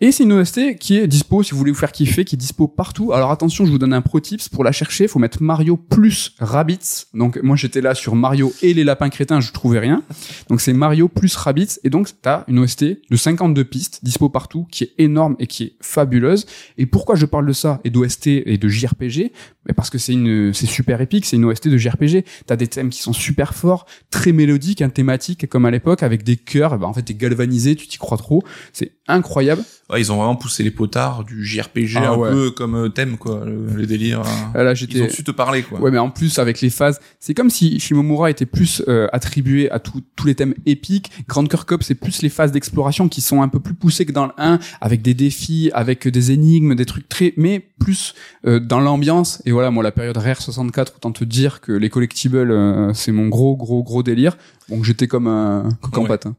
Et 0.00 0.10
c'est 0.12 0.22
une 0.24 0.32
OST 0.32 0.76
qui 0.78 0.96
est 0.96 1.06
dispo 1.06 1.42
si 1.42 1.52
vous 1.52 1.58
voulez 1.58 1.70
vous 1.72 1.78
faire 1.78 1.92
kiffer, 1.92 2.24
qui 2.24 2.36
est 2.36 2.38
dispo 2.38 2.66
partout. 2.66 3.12
Alors 3.12 3.30
attention, 3.30 3.64
je 3.66 3.70
vous 3.70 3.78
donne 3.78 3.92
un 3.92 4.00
pro 4.00 4.20
tips 4.20 4.48
pour 4.48 4.64
la 4.64 4.72
chercher, 4.72 5.06
faut 5.06 5.18
mettre 5.18 5.42
Mario 5.42 5.76
plus 5.76 6.34
Rabbids. 6.38 7.06
Donc 7.14 7.38
moi 7.42 7.56
j'étais 7.56 7.80
là 7.80 7.94
sur 7.94 8.14
Mario 8.14 8.52
et 8.62 8.74
les 8.74 8.84
lapins 8.84 9.10
crétins, 9.10 9.40
je 9.40 9.52
trouvais 9.52 9.78
rien. 9.78 10.02
Donc 10.48 10.60
c'est 10.60 10.72
Mario 10.72 11.08
plus 11.08 11.34
Rabbids 11.36 11.78
et 11.84 11.90
donc 11.90 12.08
t'as 12.22 12.44
une 12.48 12.58
OST 12.60 12.84
de 13.10 13.16
52 13.16 13.64
pistes 13.64 14.00
dispo 14.02 14.28
partout 14.28 14.66
qui 14.70 14.84
est 14.84 14.92
énorme 14.98 15.36
et 15.38 15.46
qui 15.46 15.64
est 15.64 15.72
fabuleuse. 15.80 16.46
Et 16.78 16.86
pourquoi 16.86 17.14
je 17.16 17.26
parle 17.26 17.46
de 17.46 17.52
ça 17.52 17.80
et 17.84 17.90
d'OST 17.90 18.26
et 18.28 18.58
de 18.58 18.68
JRPG 18.68 19.32
Mais 19.66 19.74
parce 19.74 19.90
que 19.90 19.98
c'est 19.98 20.12
une 20.12 20.54
c'est 20.54 20.66
super 20.66 21.00
épique, 21.00 21.26
c'est 21.26 21.36
une 21.36 21.44
OST 21.44 21.68
de 21.68 21.76
JRPG. 21.76 22.24
T'as 22.46 22.56
des 22.56 22.68
thèmes 22.68 22.90
qui 22.90 23.00
sont 23.02 23.12
super 23.12 23.54
forts, 23.54 23.86
très 24.10 24.32
mélodiques, 24.32 24.82
hein, 24.82 24.88
thématiques 24.88 25.48
comme 25.48 25.64
à 25.66 25.70
l'époque 25.70 26.02
avec 26.02 26.22
des 26.22 26.36
chœurs. 26.36 26.78
Bah, 26.78 26.86
en 26.86 26.92
fait 26.92 27.02
t'es 27.02 27.14
galvanisé, 27.14 27.74
tu 27.76 27.86
t'y 27.86 27.98
crois 27.98 28.18
trop. 28.18 28.42
C'est 28.72 28.92
incroyable. 29.08 29.62
Ouais, 29.90 30.00
ils 30.00 30.10
ont 30.12 30.16
vraiment 30.16 30.36
poussé 30.36 30.62
les 30.62 30.70
potards 30.70 31.24
du 31.24 31.44
JRPG 31.44 31.96
Ah 31.96 32.12
un 32.12 32.16
ouais. 32.16 32.30
peu 32.30 32.50
comme 32.50 32.74
euh, 32.76 32.88
thème, 32.88 33.18
quoi. 33.18 33.44
Le, 33.44 33.66
le 33.66 33.86
délire. 33.86 34.20
hein. 34.20 34.52
Ah, 34.54 34.62
Là 34.62 34.72
Ils 34.72 34.76
j'étais 34.76 35.02
ont 35.02 35.08
su 35.10 35.22
te 35.24 35.30
parler, 35.32 35.62
quoi. 35.62 35.80
Ouais, 35.80 35.90
mais 35.90 35.98
en 35.98 36.08
plus 36.08 36.38
avec 36.38 36.60
les 36.62 36.70
phases, 36.70 36.98
c'est 37.20 37.34
comme 37.34 37.50
si 37.50 37.78
Shimomura 37.78 38.30
était 38.30 38.46
plus 38.46 38.82
euh, 38.88 39.08
attribué 39.12 39.70
à 39.70 39.80
tout- 39.80 40.02
tous 40.16 40.26
les 40.26 40.34
thèmes 40.34 40.54
épiques. 40.66 41.10
Grand 41.28 41.44
Cœur 41.46 41.66
Cup, 41.66 41.82
c'est 41.82 41.94
plus 41.96 42.11
les 42.20 42.28
phases 42.28 42.52
d'exploration 42.52 43.08
qui 43.08 43.22
sont 43.22 43.40
un 43.40 43.48
peu 43.48 43.60
plus 43.60 43.72
poussées 43.74 44.04
que 44.04 44.12
dans 44.12 44.26
le 44.26 44.32
1, 44.36 44.58
avec 44.82 45.00
des 45.00 45.14
défis, 45.14 45.70
avec 45.72 46.06
des 46.06 46.32
énigmes, 46.32 46.74
des 46.74 46.84
trucs 46.84 47.08
très, 47.08 47.32
mais 47.38 47.60
plus 47.80 48.12
euh, 48.46 48.60
dans 48.60 48.80
l'ambiance. 48.80 49.40
Et 49.46 49.52
voilà, 49.52 49.70
moi 49.70 49.82
la 49.82 49.92
période 49.92 50.16
Rare 50.18 50.42
64, 50.42 50.96
autant 50.96 51.12
te 51.12 51.24
dire 51.24 51.60
que 51.62 51.72
les 51.72 51.88
collectibles, 51.88 52.50
euh, 52.50 52.92
c'est 52.92 53.12
mon 53.12 53.28
gros, 53.28 53.56
gros, 53.56 53.82
gros 53.82 54.02
délire. 54.02 54.36
Donc 54.68 54.84
j'étais 54.84 55.06
comme 55.08 55.26
un 55.26 55.68
coq 55.80 55.98
en 55.98 56.04
pâte. 56.06 56.26
hein. 56.26 56.34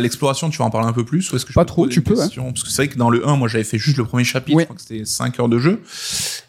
L'exploration, 0.00 0.50
tu 0.50 0.58
vas 0.58 0.64
en 0.64 0.70
parler 0.70 0.88
un 0.88 0.92
peu 0.92 1.04
plus 1.04 1.30
ou 1.32 1.36
est-ce 1.36 1.44
que 1.44 1.52
je 1.52 1.54
Pas 1.54 1.64
trop, 1.64 1.86
tu 1.86 1.98
une 1.98 2.04
peux, 2.04 2.14
question? 2.14 2.44
Parce 2.52 2.62
que 2.64 2.70
c'est 2.70 2.82
vrai 2.84 2.88
que 2.88 2.98
dans 2.98 3.10
le 3.10 3.26
1, 3.26 3.36
moi 3.36 3.48
j'avais 3.48 3.64
fait 3.64 3.78
juste 3.78 3.96
le 3.98 4.04
premier 4.04 4.24
chapitre, 4.24 4.56
Ouais. 4.56 4.62
je 4.62 4.66
crois 4.66 4.76
que 4.76 4.82
c'était 4.82 5.04
5 5.04 5.38
heures 5.40 5.48
de 5.48 5.58
jeu. 5.58 5.80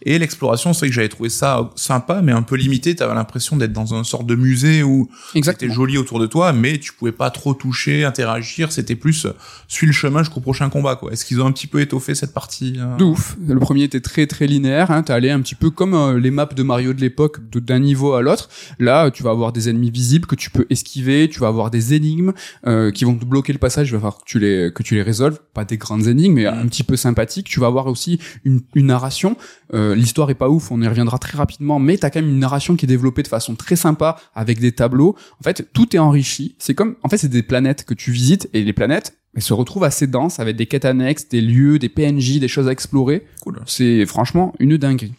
Et 0.04 0.18
l'exploration, 0.20 0.74
c'est 0.74 0.80
vrai 0.80 0.90
que 0.90 0.94
j'avais 0.96 1.10
trouvé 1.10 1.30
ça 1.30 1.70
sympa, 1.76 2.22
mais 2.22 2.32
un 2.32 2.42
peu 2.42 2.56
limité. 2.56 2.96
T'avais 2.96 3.14
l'impression 3.16 3.58
d'être 3.58 3.74
dans 3.74 3.94
un 3.94 4.04
sorte 4.04 4.26
de 4.26 4.36
musée 4.36 4.84
où 4.84 5.10
c'était 5.44 5.70
joli 5.70 5.98
autour 5.98 6.20
de 6.20 6.26
toi, 6.28 6.54
mais 6.54 6.78
tu 6.78 6.94
pouvais 6.94 7.12
pas 7.12 7.30
trop 7.30 7.54
toucher, 7.54 8.04
interagir. 8.04 8.37
C'était 8.72 8.96
plus 8.96 9.26
euh, 9.26 9.34
suis 9.68 9.88
le 9.88 9.94
chemin 9.94 10.20
jusqu'au 10.20 10.40
prochain 10.40 10.70
combat, 10.70 10.96
quoi. 10.96 11.12
Est-ce 11.12 11.26
qu'ils 11.26 11.42
ont 11.42 11.46
un 11.46 11.52
petit 11.52 11.68
peu 11.68 11.82
étoffé 11.82 12.16
cette 12.16 12.34
partie 12.34 12.76
euh 12.78 12.98
De 12.98 13.04
ouf. 13.04 13.38
Le 13.46 13.60
premier 13.60 13.84
était 13.84 14.02
très 14.02 14.28
très 14.28 14.48
linéaire. 14.48 14.92
Hein. 14.92 15.04
T'es 15.04 15.14
allé 15.14 15.30
un 15.30 15.42
petit 15.42 15.56
peu 15.56 15.70
comme 15.70 15.94
euh, 15.94 16.20
les 16.20 16.32
maps 16.32 16.46
de 16.46 16.64
Mario 16.64 16.94
de 16.94 17.02
l'époque, 17.02 17.40
d'un 17.52 17.80
niveau 17.80 18.14
à 18.14 18.22
l'autre. 18.22 18.50
Là, 18.80 19.12
tu 19.12 19.24
vas 19.24 19.32
avoir 19.32 19.52
des 19.52 19.70
ennemis 19.70 19.92
visibles 19.92 20.26
que 20.26 20.36
tu 20.36 20.50
peux 20.50 20.66
esquiver. 20.70 21.30
Tu 21.30 21.40
vas 21.40 21.48
avoir 21.48 21.72
des 21.72 21.94
énigmes 21.94 22.34
euh, 22.66 22.92
qui 22.92 23.06
vont 23.06 23.16
te 23.16 23.26
bloquer 23.26 23.54
le 23.54 23.60
passage. 23.60 23.90
Il 23.90 23.94
va 23.94 24.00
falloir 24.00 24.18
que 24.18 24.26
tu 24.26 24.40
les 24.40 24.72
que 24.74 24.84
tu 24.84 24.96
les 24.96 25.04
résolves. 25.04 25.40
Pas 25.54 25.66
des 25.66 25.78
grandes 25.78 26.08
énigmes, 26.08 26.34
mais 26.34 26.46
un 26.46 26.68
petit 26.68 26.84
peu 26.84 26.96
sympathiques. 26.96 27.48
Tu 27.48 27.60
vas 27.60 27.68
avoir 27.68 27.88
aussi 27.88 28.20
une, 28.46 28.62
une 28.76 28.88
narration. 28.88 29.38
Euh, 29.74 29.96
L'histoire 29.96 30.30
est 30.30 30.36
pas 30.36 30.50
ouf. 30.50 30.72
On 30.72 30.82
y 30.82 30.88
reviendra 30.88 31.18
très 31.18 31.38
rapidement, 31.38 31.80
mais 31.80 31.98
t'as 31.98 32.10
quand 32.10 32.22
même 32.22 32.30
une 32.30 32.40
narration 32.40 32.76
qui 32.76 32.86
est 32.86 32.88
développée 32.88 33.24
de 33.24 33.28
façon 33.28 33.56
très 33.56 33.76
sympa 33.76 34.18
avec 34.36 34.60
des 34.60 34.72
tableaux. 34.72 35.16
En 35.40 35.44
fait, 35.44 35.70
tout 35.74 35.96
est 35.96 36.00
enrichi. 36.00 36.56
C'est 36.60 36.74
comme, 36.74 36.96
en 37.04 37.10
fait, 37.10 37.18
c'est 37.18 37.28
des 37.28 37.44
planètes 37.44 37.84
que 37.84 37.94
tu 37.94 38.12
visites 38.12 38.27
et 38.54 38.64
les 38.64 38.74
planètes 38.74 39.14
elles 39.38 39.44
se 39.44 39.54
retrouvent 39.54 39.84
assez 39.84 40.08
denses 40.08 40.40
avec 40.40 40.56
des 40.56 40.66
quêtes 40.66 40.86
annexes, 40.86 41.30
des 41.30 41.42
lieux, 41.42 41.78
des 41.78 41.90
PNJ, 41.90 42.40
des 42.40 42.48
choses 42.48 42.68
à 42.68 42.72
explorer. 42.72 43.24
Cool. 43.42 43.60
C'est 43.68 44.04
franchement 44.08 44.54
une 44.58 44.78
dinguerie. 44.78 45.14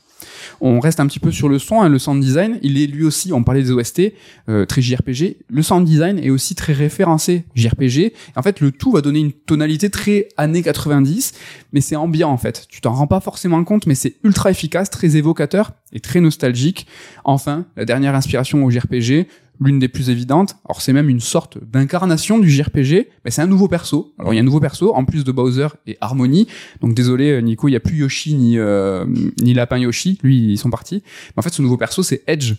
On 0.60 0.80
reste 0.80 0.98
un 0.98 1.06
petit 1.06 1.20
peu 1.20 1.30
sur 1.30 1.48
le 1.48 1.60
son, 1.60 1.82
hein, 1.82 1.88
le 1.88 2.00
sound 2.00 2.20
design. 2.20 2.58
Il 2.62 2.82
est 2.82 2.86
lui 2.86 3.04
aussi, 3.04 3.32
on 3.32 3.44
parlait 3.44 3.62
des 3.62 3.70
OST, 3.70 4.12
euh, 4.48 4.66
très 4.66 4.82
JRPG. 4.82 5.36
Le 5.48 5.62
sound 5.62 5.84
design 5.84 6.18
est 6.18 6.30
aussi 6.30 6.56
très 6.56 6.72
référencé 6.72 7.44
JRPG. 7.54 8.12
En 8.34 8.42
fait, 8.42 8.60
le 8.60 8.72
tout 8.72 8.90
va 8.90 9.00
donner 9.00 9.20
une 9.20 9.32
tonalité 9.32 9.88
très 9.88 10.28
années 10.36 10.62
90, 10.62 11.34
mais 11.72 11.80
c'est 11.80 11.94
ambiant 11.94 12.30
en 12.30 12.38
fait. 12.38 12.66
Tu 12.68 12.80
t'en 12.80 12.94
rends 12.94 13.06
pas 13.06 13.20
forcément 13.20 13.62
compte, 13.62 13.86
mais 13.86 13.94
c'est 13.94 14.16
ultra 14.24 14.50
efficace, 14.50 14.90
très 14.90 15.16
évocateur 15.16 15.72
et 15.92 16.00
très 16.00 16.20
nostalgique. 16.20 16.88
Enfin, 17.24 17.66
la 17.76 17.84
dernière 17.84 18.16
inspiration 18.16 18.64
au 18.64 18.70
JRPG, 18.70 19.28
l'une 19.60 19.78
des 19.78 19.88
plus 19.88 20.10
évidentes. 20.10 20.56
Alors 20.64 20.80
c'est 20.80 20.92
même 20.92 21.08
une 21.08 21.20
sorte 21.20 21.58
d'incarnation 21.62 22.38
du 22.38 22.50
JRPG, 22.50 23.08
mais 23.24 23.30
c'est 23.30 23.42
un 23.42 23.46
nouveau 23.46 23.68
perso. 23.68 24.12
Alors 24.18 24.32
il 24.32 24.36
y 24.36 24.38
a 24.38 24.42
un 24.42 24.44
nouveau 24.44 24.60
perso 24.60 24.94
en 24.94 25.04
plus 25.04 25.24
de 25.24 25.32
Bowser 25.32 25.68
et 25.86 25.96
Harmony. 26.00 26.46
Donc 26.80 26.94
désolé 26.94 27.32
euh, 27.32 27.40
Nico, 27.40 27.68
il 27.68 27.72
y 27.72 27.76
a 27.76 27.80
plus 27.80 27.96
Yoshi 27.96 28.34
ni 28.34 28.58
euh, 28.58 29.04
ni 29.40 29.54
Lapin 29.54 29.78
Yoshi, 29.78 30.18
lui 30.22 30.52
ils 30.52 30.58
sont 30.58 30.70
partis. 30.70 31.02
Mais 31.28 31.40
en 31.40 31.42
fait 31.42 31.52
ce 31.52 31.62
nouveau 31.62 31.76
perso 31.76 32.02
c'est 32.02 32.22
Edge. 32.26 32.54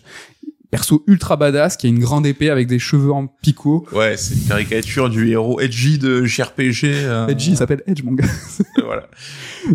Perso 0.70 1.02
ultra 1.08 1.36
badass 1.36 1.76
qui 1.76 1.86
a 1.86 1.88
une 1.90 1.98
grande 1.98 2.26
épée 2.26 2.48
avec 2.48 2.68
des 2.68 2.78
cheveux 2.78 3.10
en 3.12 3.26
picot. 3.26 3.86
Ouais, 3.92 4.16
c'est 4.16 4.34
une 4.36 4.44
caricature 4.46 5.10
du 5.10 5.28
héros 5.30 5.58
edgy 5.60 5.98
de 5.98 6.24
JRPG. 6.24 6.84
euh, 6.84 7.26
Edge 7.26 7.48
il 7.48 7.56
s'appelle 7.56 7.82
Edge 7.88 8.02
mon 8.04 8.12
gars. 8.12 8.24
voilà. 8.84 9.08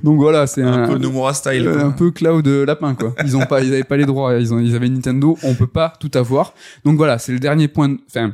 Donc 0.03 0.17
voilà, 0.19 0.47
c'est 0.47 0.61
un, 0.63 0.83
Un 0.83 0.87
peu 0.93 0.97
Nomura 0.97 1.33
style. 1.33 1.67
euh, 1.67 1.85
un 1.85 1.91
peu 1.91 2.11
Cloud 2.11 2.47
euh, 2.47 2.65
Lapin 2.65 2.95
quoi. 2.95 3.13
Ils 3.25 3.35
ont 3.35 3.45
pas 3.45 3.61
ils 3.61 3.73
avaient 3.73 3.83
pas 3.83 3.97
les 3.97 4.05
droits, 4.05 4.35
ils 4.35 4.53
ont 4.53 4.59
ils 4.59 4.73
avaient 4.75 4.87
Nintendo, 4.89 5.37
on 5.43 5.53
peut 5.53 5.67
pas 5.67 5.93
tout 5.99 6.11
avoir. 6.15 6.53
Donc 6.85 6.95
voilà, 6.95 7.17
c'est 7.19 7.33
le 7.33 7.39
dernier 7.39 7.67
point 7.67 7.97
enfin 8.09 8.33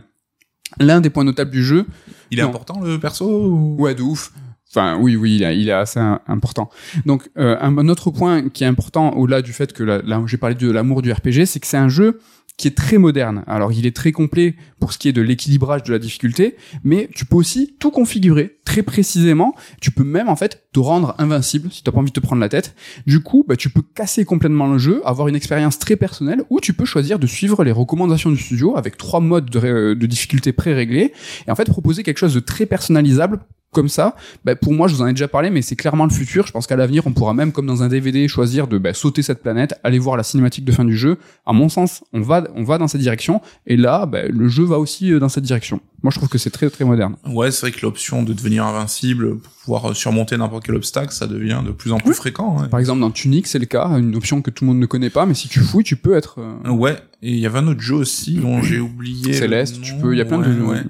l'un 0.79 1.01
des 1.01 1.09
points 1.09 1.23
notables 1.23 1.51
du 1.51 1.63
jeu. 1.63 1.85
Il 2.29 2.39
est 2.39 2.43
Non. 2.43 2.49
important 2.49 2.79
le 2.79 2.99
perso 2.99 3.25
ou... 3.27 3.75
Ouais, 3.79 3.95
de 3.95 4.03
ouf. 4.03 4.31
Enfin, 4.73 4.97
oui, 5.01 5.17
oui, 5.17 5.35
il 5.35 5.43
est, 5.43 5.59
il 5.59 5.67
est 5.67 5.73
assez 5.73 5.99
important. 6.27 6.69
Donc, 7.05 7.29
euh, 7.37 7.57
un, 7.59 7.77
un 7.77 7.89
autre 7.89 8.09
point 8.09 8.47
qui 8.47 8.63
est 8.63 8.67
important, 8.67 9.09
au-delà 9.17 9.41
du 9.41 9.51
fait 9.51 9.73
que 9.73 9.83
là, 9.83 10.01
là, 10.05 10.23
j'ai 10.27 10.37
parlé 10.37 10.55
de 10.55 10.71
l'amour 10.71 11.01
du 11.01 11.11
RPG, 11.11 11.43
c'est 11.45 11.59
que 11.59 11.67
c'est 11.67 11.75
un 11.75 11.89
jeu 11.89 12.19
qui 12.61 12.67
est 12.67 12.77
très 12.77 12.97
moderne. 12.97 13.43
Alors, 13.47 13.73
il 13.73 13.85
est 13.85 13.95
très 13.95 14.11
complet 14.11 14.55
pour 14.79 14.93
ce 14.93 14.97
qui 14.97 15.09
est 15.09 15.13
de 15.13 15.21
l'équilibrage 15.21 15.83
de 15.83 15.91
la 15.91 15.99
difficulté, 15.99 16.55
mais 16.83 17.09
tu 17.15 17.25
peux 17.25 17.35
aussi 17.35 17.75
tout 17.79 17.91
configurer 17.91 18.59
très 18.65 18.83
précisément. 18.83 19.55
Tu 19.81 19.91
peux 19.91 20.03
même, 20.03 20.29
en 20.29 20.35
fait, 20.35 20.67
te 20.71 20.79
rendre 20.79 21.15
invincible 21.17 21.71
si 21.71 21.83
t'as 21.83 21.91
pas 21.91 21.97
envie 21.97 22.11
de 22.11 22.13
te 22.13 22.19
prendre 22.19 22.39
la 22.39 22.49
tête. 22.49 22.75
Du 23.07 23.19
coup, 23.19 23.43
bah, 23.47 23.55
tu 23.55 23.69
peux 23.69 23.81
casser 23.81 24.25
complètement 24.25 24.67
le 24.67 24.77
jeu, 24.77 25.01
avoir 25.05 25.27
une 25.27 25.35
expérience 25.35 25.79
très 25.79 25.95
personnelle, 25.95 26.43
ou 26.49 26.59
tu 26.59 26.73
peux 26.73 26.85
choisir 26.85 27.17
de 27.17 27.27
suivre 27.27 27.63
les 27.63 27.71
recommandations 27.71 28.29
du 28.29 28.37
studio 28.37 28.77
avec 28.77 28.95
trois 28.95 29.19
modes 29.19 29.49
de, 29.49 29.57
ré- 29.57 29.95
de 29.95 30.05
difficulté 30.05 30.53
pré-réglés, 30.53 31.13
et 31.47 31.51
en 31.51 31.55
fait, 31.55 31.65
proposer 31.65 32.03
quelque 32.03 32.19
chose 32.19 32.35
de 32.35 32.39
très 32.39 32.67
personnalisable 32.67 33.39
comme 33.71 33.89
ça, 33.89 34.15
bah, 34.43 34.55
pour 34.55 34.73
moi, 34.73 34.87
je 34.87 34.95
vous 34.95 35.01
en 35.01 35.07
ai 35.07 35.13
déjà 35.13 35.27
parlé, 35.27 35.49
mais 35.49 35.61
c'est 35.61 35.75
clairement 35.75 36.05
le 36.05 36.11
futur. 36.11 36.45
Je 36.45 36.51
pense 36.51 36.67
qu'à 36.67 36.75
l'avenir, 36.75 37.03
on 37.07 37.13
pourra 37.13 37.33
même, 37.33 37.51
comme 37.51 37.65
dans 37.65 37.83
un 37.83 37.87
DVD, 37.87 38.27
choisir 38.27 38.67
de 38.67 38.77
bah, 38.77 38.93
sauter 38.93 39.21
cette 39.21 39.41
planète, 39.41 39.79
aller 39.83 39.99
voir 39.99 40.17
la 40.17 40.23
cinématique 40.23 40.65
de 40.65 40.71
fin 40.71 40.85
du 40.85 40.95
jeu. 40.95 41.17
À 41.45 41.53
mon 41.53 41.69
sens, 41.69 42.03
on 42.13 42.21
va, 42.21 42.43
on 42.55 42.63
va 42.63 42.77
dans 42.77 42.87
cette 42.87 43.01
direction. 43.01 43.41
Et 43.67 43.77
là, 43.77 44.05
bah, 44.05 44.23
le 44.27 44.47
jeu 44.47 44.63
va 44.63 44.77
aussi 44.77 45.11
euh, 45.11 45.19
dans 45.19 45.29
cette 45.29 45.45
direction. 45.45 45.79
Moi, 46.03 46.09
je 46.11 46.17
trouve 46.17 46.29
que 46.29 46.37
c'est 46.39 46.49
très, 46.49 46.69
très 46.69 46.83
moderne. 46.83 47.15
Ouais, 47.27 47.51
c'est 47.51 47.61
vrai 47.61 47.71
que 47.71 47.81
l'option 47.85 48.23
de 48.23 48.33
devenir 48.33 48.65
invincible 48.65 49.37
pour 49.37 49.51
pouvoir 49.63 49.95
surmonter 49.95 50.35
n'importe 50.35 50.65
quel 50.65 50.73
obstacle, 50.75 51.13
ça 51.13 51.27
devient 51.27 51.61
de 51.63 51.71
plus 51.71 51.91
en 51.91 51.99
plus 51.99 52.15
fréquent. 52.15 52.57
hein. 52.59 52.67
Par 52.69 52.79
exemple, 52.79 53.01
dans 53.01 53.11
Tunic, 53.11 53.45
c'est 53.45 53.59
le 53.59 53.67
cas, 53.67 53.87
une 53.99 54.15
option 54.15 54.41
que 54.41 54.49
tout 54.49 54.63
le 54.63 54.69
monde 54.69 54.79
ne 54.79 54.87
connaît 54.87 55.11
pas, 55.11 55.27
mais 55.27 55.35
si 55.35 55.47
tu 55.47 55.59
fouilles, 55.59 55.83
tu 55.83 55.95
peux 55.97 56.15
être. 56.15 56.39
euh, 56.39 56.69
Ouais, 56.71 56.97
et 57.21 57.31
il 57.33 57.37
y 57.37 57.45
avait 57.45 57.59
un 57.59 57.67
autre 57.67 57.81
jeu 57.81 57.93
aussi 57.93 58.33
dont 58.37 58.63
j'ai 58.63 58.79
oublié. 58.79 59.27
le 59.27 59.33
Céleste, 59.37 59.79
tu 59.83 59.93
peux- 59.93 60.15
il 60.15 60.17
y 60.17 60.21
a 60.21 60.25
plein 60.25 60.39
de 60.39 60.47
Ouais, 60.47 60.53
jeux, 60.53 60.63
ouais. 60.63 60.69
ouais. 60.77 60.83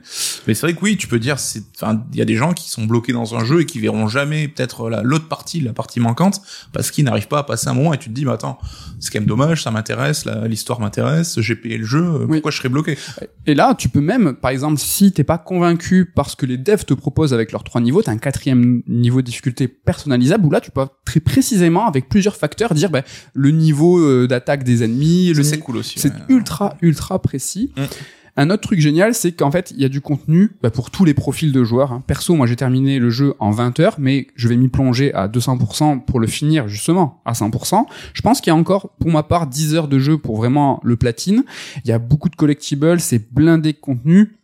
Mais 0.47 0.54
c'est 0.54 0.62
vrai 0.62 0.74
que 0.74 0.80
oui, 0.82 0.95
tu 0.95 1.08
peux 1.08 1.19
dire, 1.19 1.38
c'est, 1.39 1.62
enfin, 1.76 2.02
il 2.13 2.17
y 2.19 2.21
a 2.21 2.26
des 2.26 2.38
gens 2.38 2.54
qui 2.54 2.69
sont 2.69 2.86
bloqués 2.86 3.12
dans 3.12 3.36
un 3.36 3.43
jeu 3.43 3.60
et 3.62 3.65
qui 3.65 3.80
verront 3.80 4.08
jamais 4.08 4.47
peut-être 4.47 4.89
la- 4.89 5.02
l'autre 5.04 5.28
partie, 5.28 5.60
la 5.60 5.74
partie 5.74 6.00
manquante, 6.00 6.41
parce 6.71 6.89
qu'ils 6.89 7.04
n'arrivent 7.04 7.28
pas 7.28 7.39
à 7.39 7.43
passer 7.43 7.67
un 7.67 7.74
moment 7.74 7.93
et 7.93 7.97
tu 7.97 8.08
te 8.08 8.13
dis, 8.13 8.24
mais 8.24 8.32
attends, 8.32 8.58
c'est 9.02 9.12
quand 9.12 9.19
même 9.19 9.28
dommage, 9.28 9.62
ça 9.63 9.71
m'intéresse, 9.71 10.26
l'histoire 10.47 10.80
m'intéresse, 10.80 11.41
j'ai 11.41 11.56
payé 11.58 11.78
le 11.78 11.86
jeu, 11.86 12.21
Oui. 12.21 12.38
pourquoi 12.38 12.52
je 12.52 12.58
serais 12.58 12.69
bloqué? 12.69 12.97
Et 13.45 13.54
là, 13.56 13.76
tu 13.78 13.89
peux 13.89 14.00
même, 14.02 14.34
par 14.36 14.52
exemple, 14.52 14.80
si 14.80 15.00
t'es 15.09 15.23
pas 15.23 15.37
convaincu 15.37 16.05
parce 16.05 16.35
que 16.35 16.45
les 16.45 16.57
devs 16.57 16.85
te 16.85 16.93
proposent 16.93 17.33
avec 17.33 17.51
leurs 17.51 17.63
trois 17.63 17.81
niveaux, 17.81 18.01
t'as 18.03 18.11
un 18.11 18.17
quatrième 18.17 18.83
niveau 18.87 19.21
de 19.21 19.25
difficulté 19.25 19.67
personnalisable 19.67 20.45
où 20.45 20.51
là, 20.51 20.61
tu 20.61 20.69
peux 20.69 20.85
très 21.05 21.19
précisément, 21.19 21.87
avec 21.87 22.09
plusieurs 22.09 22.35
facteurs, 22.35 22.73
dire 22.73 22.89
bah, 22.89 23.01
le 23.33 23.51
niveau 23.51 23.99
euh, 23.99 24.27
d'attaque 24.27 24.63
des 24.63 24.83
ennemis, 24.83 25.33
c'est 25.43 25.59
cool 25.59 25.77
aussi. 25.77 25.99
C'est 25.99 26.13
ouais. 26.13 26.19
ultra, 26.29 26.75
ultra 26.81 27.19
précis. 27.21 27.71
Mm. 27.75 27.81
Un 28.37 28.49
autre 28.49 28.61
truc 28.61 28.79
génial, 28.79 29.13
c'est 29.13 29.33
qu'en 29.33 29.51
fait, 29.51 29.71
il 29.71 29.81
y 29.81 29.85
a 29.85 29.89
du 29.89 29.99
contenu 29.99 30.51
bah, 30.61 30.69
pour 30.69 30.89
tous 30.89 31.03
les 31.03 31.13
profils 31.13 31.51
de 31.51 31.63
joueurs. 31.63 31.91
hein. 31.91 32.03
Perso, 32.07 32.33
moi, 32.33 32.47
j'ai 32.47 32.55
terminé 32.55 32.97
le 32.97 33.09
jeu 33.09 33.33
en 33.39 33.51
20 33.51 33.79
heures, 33.81 33.95
mais 33.99 34.27
je 34.35 34.47
vais 34.47 34.55
m'y 34.55 34.69
plonger 34.69 35.13
à 35.13 35.27
200% 35.27 36.05
pour 36.05 36.19
le 36.19 36.27
finir, 36.27 36.67
justement, 36.67 37.21
à 37.25 37.33
100%. 37.33 37.85
Je 38.13 38.21
pense 38.21 38.39
qu'il 38.39 38.51
y 38.51 38.55
a 38.55 38.55
encore, 38.55 38.95
pour 38.99 39.11
ma 39.11 39.23
part, 39.23 39.47
10 39.47 39.75
heures 39.75 39.87
de 39.89 39.99
jeu 39.99 40.17
pour 40.17 40.37
vraiment 40.37 40.79
le 40.83 40.95
platine. 40.95 41.43
Il 41.83 41.89
y 41.89 41.91
a 41.91 41.99
beaucoup 41.99 42.29
de 42.29 42.35
collectibles, 42.35 42.99
c'est 43.01 43.33
blindé 43.33 43.73
de 43.73 43.77
contenu. 43.77 44.37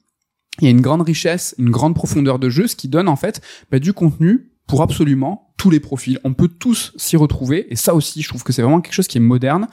Il 0.60 0.66
y 0.66 0.68
a 0.68 0.72
une 0.72 0.82
grande 0.82 1.02
richesse, 1.02 1.56
une 1.58 1.70
grande 1.70 1.96
profondeur 1.96 2.40
de 2.40 2.50
jeu, 2.50 2.68
ce 2.68 2.76
qui 2.76 2.88
donne, 2.88 3.08
en 3.08 3.16
fait, 3.16 3.42
bah, 3.72 3.80
du 3.80 3.94
contenu 3.94 4.52
pour 4.68 4.82
absolument 4.82 5.54
tous 5.58 5.70
les 5.70 5.80
profils. 5.80 6.20
On 6.24 6.34
peut 6.34 6.48
tous 6.48 6.94
s'y 6.98 7.18
retrouver, 7.18 7.72
et 7.72 7.76
ça 7.76 7.94
aussi, 7.94 8.22
je 8.22 8.28
trouve 8.30 8.44
que 8.44 8.54
c'est 8.54 8.62
vraiment 8.62 8.82
quelque 8.82 8.94
chose 8.94 9.08
qui 9.08 9.18
est 9.18 9.22
moderne. 9.22 9.68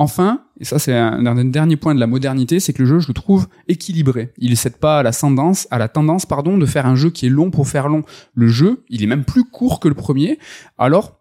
Enfin, 0.00 0.42
et 0.60 0.64
ça 0.64 0.78
c'est 0.78 0.94
un, 0.94 1.44
dernier 1.44 1.76
point 1.76 1.92
de 1.92 1.98
la 1.98 2.06
modernité, 2.06 2.60
c'est 2.60 2.72
que 2.72 2.82
le 2.82 2.88
jeu, 2.88 3.00
je 3.00 3.08
le 3.08 3.14
trouve 3.14 3.48
équilibré. 3.66 4.32
Il 4.38 4.50
ne 4.50 4.54
cède 4.54 4.76
pas 4.76 5.00
à 5.00 5.02
la 5.02 5.12
tendance, 5.12 5.66
à 5.72 5.78
la 5.78 5.88
tendance, 5.88 6.24
pardon, 6.24 6.56
de 6.56 6.66
faire 6.66 6.86
un 6.86 6.94
jeu 6.94 7.10
qui 7.10 7.26
est 7.26 7.30
long 7.30 7.50
pour 7.50 7.66
faire 7.66 7.88
long. 7.88 8.04
Le 8.32 8.46
jeu, 8.46 8.84
il 8.88 9.02
est 9.02 9.08
même 9.08 9.24
plus 9.24 9.42
court 9.42 9.80
que 9.80 9.88
le 9.88 9.94
premier. 9.94 10.38
Alors, 10.78 11.17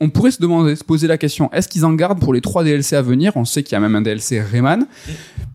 on 0.00 0.08
pourrait 0.08 0.30
se 0.30 0.40
demander, 0.40 0.76
se 0.76 0.84
poser 0.84 1.06
la 1.06 1.18
question, 1.18 1.50
est-ce 1.52 1.68
qu'ils 1.68 1.84
en 1.84 1.92
gardent 1.92 2.20
pour 2.20 2.32
les 2.32 2.40
trois 2.40 2.64
DLC 2.64 2.96
à 2.96 3.02
venir? 3.02 3.32
On 3.36 3.44
sait 3.44 3.62
qu'il 3.62 3.72
y 3.72 3.76
a 3.76 3.80
même 3.80 3.94
un 3.94 4.00
DLC 4.00 4.40
Rayman. 4.40 4.86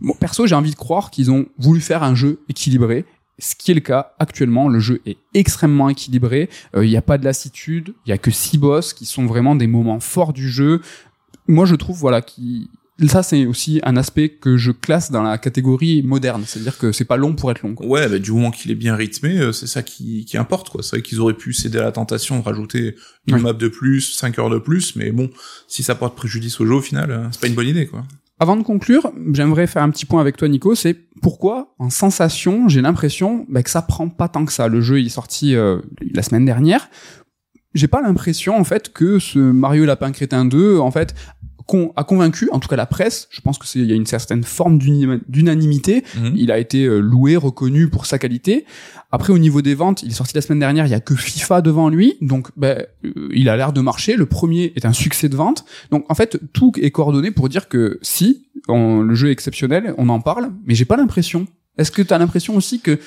Bon, 0.01 0.13
perso, 0.13 0.45
j'ai 0.45 0.55
envie 0.55 0.71
de 0.71 0.75
croire 0.75 1.10
qu'ils 1.10 1.31
ont 1.31 1.45
voulu 1.58 1.81
faire 1.81 2.03
un 2.03 2.13
jeu 2.15 2.39
équilibré. 2.47 3.05
Ce 3.39 3.55
qui 3.55 3.71
est 3.71 3.73
le 3.73 3.81
cas 3.81 4.13
actuellement, 4.19 4.69
le 4.69 4.79
jeu 4.79 5.01
est 5.05 5.17
extrêmement 5.34 5.89
équilibré. 5.89 6.49
Euh, 6.75 6.86
Il 6.86 6.89
n'y 6.89 6.95
a 6.97 7.01
pas 7.01 7.17
de 7.17 7.25
lassitude. 7.25 7.93
Il 8.05 8.10
y 8.10 8.13
a 8.13 8.17
que 8.17 8.31
six 8.31 8.58
boss 8.58 8.93
qui 8.93 9.05
sont 9.05 9.25
vraiment 9.25 9.55
des 9.55 9.67
moments 9.67 9.99
forts 9.99 10.31
du 10.31 10.49
jeu. 10.49 10.81
Moi, 11.47 11.65
je 11.65 11.75
trouve 11.75 11.97
voilà 11.97 12.21
qui 12.21 12.69
ça 13.08 13.23
c'est 13.23 13.45
aussi 13.45 13.81
un 13.84 13.97
aspect 13.97 14.29
que 14.29 14.58
je 14.58 14.71
classe 14.71 15.12
dans 15.12 15.23
la 15.23 15.38
catégorie 15.38 16.01
moderne, 16.03 16.43
c'est-à-dire 16.45 16.77
que 16.77 16.91
c'est 16.91 17.05
pas 17.05 17.17
long 17.17 17.36
pour 17.36 17.51
être 17.51 17.62
long. 17.62 17.75
Quoi. 17.75 17.86
Ouais, 17.86 18.08
bah, 18.08 18.19
du 18.19 18.31
moment 18.31 18.51
qu'il 18.51 18.71
est 18.71 18.75
bien 18.75 18.95
rythmé, 18.95 19.38
euh, 19.38 19.51
c'est 19.51 19.67
ça 19.67 19.84
qui, 19.84 20.25
qui 20.25 20.38
importe, 20.38 20.69
quoi. 20.69 20.81
C'est 20.81 20.97
vrai 20.97 21.01
qu'ils 21.01 21.19
auraient 21.19 21.34
pu 21.34 21.53
céder 21.53 21.77
à 21.79 21.84
la 21.84 21.91
tentation 21.91 22.39
de 22.39 22.43
rajouter 22.43 22.95
une 23.27 23.39
map 23.39 23.53
de 23.53 23.67
plus, 23.67 24.15
5 24.15 24.39
heures 24.39 24.49
de 24.49 24.60
plus, 24.60 24.95
mais 24.95 25.12
bon, 25.12 25.29
si 25.67 25.84
ça 25.84 25.95
porte 25.95 26.15
préjudice 26.15 26.60
au 26.62 26.65
jeu 26.65 26.73
au 26.73 26.81
final, 26.81 27.12
euh, 27.12 27.27
c'est 27.31 27.41
pas 27.41 27.47
une 27.47 27.55
bonne 27.55 27.67
idée, 27.67 27.88
quoi. 27.88 28.03
Avant 28.38 28.58
de 28.58 28.63
conclure, 28.63 29.12
j'aimerais 29.31 29.65
faire 29.65 29.81
un 29.81 29.89
petit 29.89 30.05
point 30.05 30.19
avec 30.19 30.36
toi, 30.36 30.49
Nico. 30.49 30.75
C'est 30.75 30.97
pourquoi, 31.21 31.73
en 31.79 31.89
sensation, 31.89 32.67
j'ai 32.67 32.81
l'impression 32.81 33.45
bah, 33.47 33.63
que 33.63 33.69
ça 33.69 33.81
prend 33.81 34.10
pas 34.10 34.27
tant 34.27 34.43
que 34.43 34.51
ça. 34.51 34.67
Le 34.67 34.81
jeu 34.81 34.99
il 34.99 35.05
est 35.05 35.10
sorti 35.10 35.55
euh, 35.55 35.79
la 36.13 36.21
semaine 36.21 36.43
dernière. 36.43 36.89
J'ai 37.73 37.88
pas 37.88 38.01
l'impression 38.01 38.58
en 38.58 38.63
fait 38.65 38.91
que 38.91 39.19
ce 39.19 39.39
Mario 39.39 39.86
Lapin 39.86 40.12
Crétin 40.12 40.45
2 40.45 40.79
en 40.79 40.91
fait 40.91 41.15
con- 41.67 41.91
a 41.95 42.04
convaincu, 42.04 42.49
en 42.51 42.60
tout 42.60 42.67
cas 42.67 42.75
la 42.75 42.86
presse. 42.86 43.28
Je 43.32 43.41
pense 43.41 43.58
que 43.58 43.65
c'est 43.67 43.80
il 43.80 43.86
y 43.86 43.91
a 43.91 43.95
une 43.95 44.06
certaine 44.06 44.43
forme 44.43 44.78
d'unanimité. 45.28 46.04
Il 46.36 46.51
a 46.51 46.58
été 46.60 46.86
euh, 46.86 46.99
loué, 46.99 47.36
reconnu 47.36 47.89
pour 47.89 48.06
sa 48.06 48.17
qualité. 48.19 48.65
Après, 49.12 49.32
au 49.34 49.38
niveau 49.38 49.62
des 49.62 49.75
ventes, 49.75 50.04
il 50.04 50.10
est 50.12 50.13
sorti 50.15 50.34
la 50.36 50.41
semaine 50.41 50.60
dernière, 50.60 50.86
il 50.86 50.91
y 50.91 50.95
a 50.95 50.99
que 50.99 51.15
FIFA 51.15 51.62
devant 51.62 51.89
lui, 51.89 52.15
donc 52.21 52.49
ben, 52.58 52.86
euh, 53.06 53.30
il 53.34 53.49
a 53.49 53.56
l'air 53.58 53.71
de 53.73 53.82
marcher. 53.82 54.15
Le 54.15 54.25
premier 54.25 54.73
est 54.75 54.86
un 54.86 54.93
succès 54.93 55.30
de 55.30 55.36
vente. 55.36 55.65
Donc 55.91 56.06
en 56.10 56.15
fait, 56.15 56.39
tout 56.54 56.71
est 56.82 56.91
coordonné 56.91 57.32
pour 57.32 57.49
dire 57.49 57.67
que 57.69 57.99
si 58.01 58.47
on- 58.67 59.01
le 59.01 59.15
jeu 59.15 59.30
est 59.30 59.32
exceptionnel, 59.32 59.93
on 59.97 60.10
en 60.10 60.19
parle, 60.19 60.51
mais 60.65 60.75
j'ai 60.75 60.86
pas 60.86 60.97
l'impression. 60.97 61.47
Est-ce 61.78 61.91
que 61.91 62.01
tu 62.01 62.13
as 62.13 62.17
l'impression 62.17 62.56
aussi 62.56 62.80
que 62.80 62.99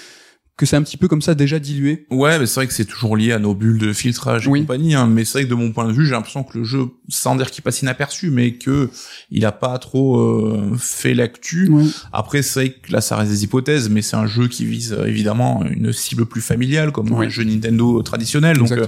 que 0.58 0.66
c'est 0.66 0.76
un 0.76 0.82
petit 0.82 0.96
peu 0.98 1.08
comme 1.08 1.22
ça 1.22 1.34
déjà 1.34 1.58
dilué 1.58 2.04
Ouais, 2.10 2.38
mais 2.38 2.44
c'est 2.46 2.56
vrai 2.56 2.66
que 2.66 2.74
c'est 2.74 2.84
toujours 2.84 3.16
lié 3.16 3.32
à 3.32 3.38
nos 3.38 3.54
bulles 3.54 3.78
de 3.78 3.92
filtrage 3.94 4.46
et 4.46 4.50
Oui. 4.50 4.60
compagnie. 4.60 4.94
Hein, 4.94 5.06
mais 5.06 5.24
c'est 5.24 5.38
vrai 5.38 5.44
que 5.44 5.48
de 5.50 5.54
mon 5.54 5.72
point 5.72 5.86
de 5.86 5.92
vue, 5.92 6.04
j'ai 6.04 6.10
l'impression 6.12 6.42
que 6.42 6.58
le 6.58 6.64
jeu, 6.64 6.86
sans 7.08 7.36
dire 7.36 7.50
qu'il 7.50 7.62
passe 7.64 7.80
inaperçu, 7.80 8.30
mais 8.30 8.52
que 8.54 8.90
il 9.30 9.46
a 9.46 9.52
pas 9.52 9.78
trop 9.78 10.18
euh, 10.18 10.74
fait 10.76 11.14
l'actu. 11.14 11.70
Après, 12.12 12.42
c'est 12.42 12.60
vrai 12.60 12.70
que 12.82 12.92
là, 12.92 13.00
ça 13.00 13.16
reste 13.16 13.30
des 13.30 13.44
hypothèses, 13.44 13.88
mais 13.88 14.02
c'est 14.02 14.16
un 14.16 14.26
jeu 14.26 14.48
qui 14.48 14.64
vise 14.64 14.92
euh, 14.92 15.06
évidemment 15.06 15.64
une 15.64 15.92
cible 15.92 16.26
plus 16.26 16.40
familiale, 16.42 16.90
comme 16.92 17.10
Oui. 17.12 17.26
les 17.26 17.30
jeux 17.30 17.44
Nintendo 17.44 18.02
traditionnels. 18.02 18.58
Donc 18.58 18.72
euh, 18.72 18.86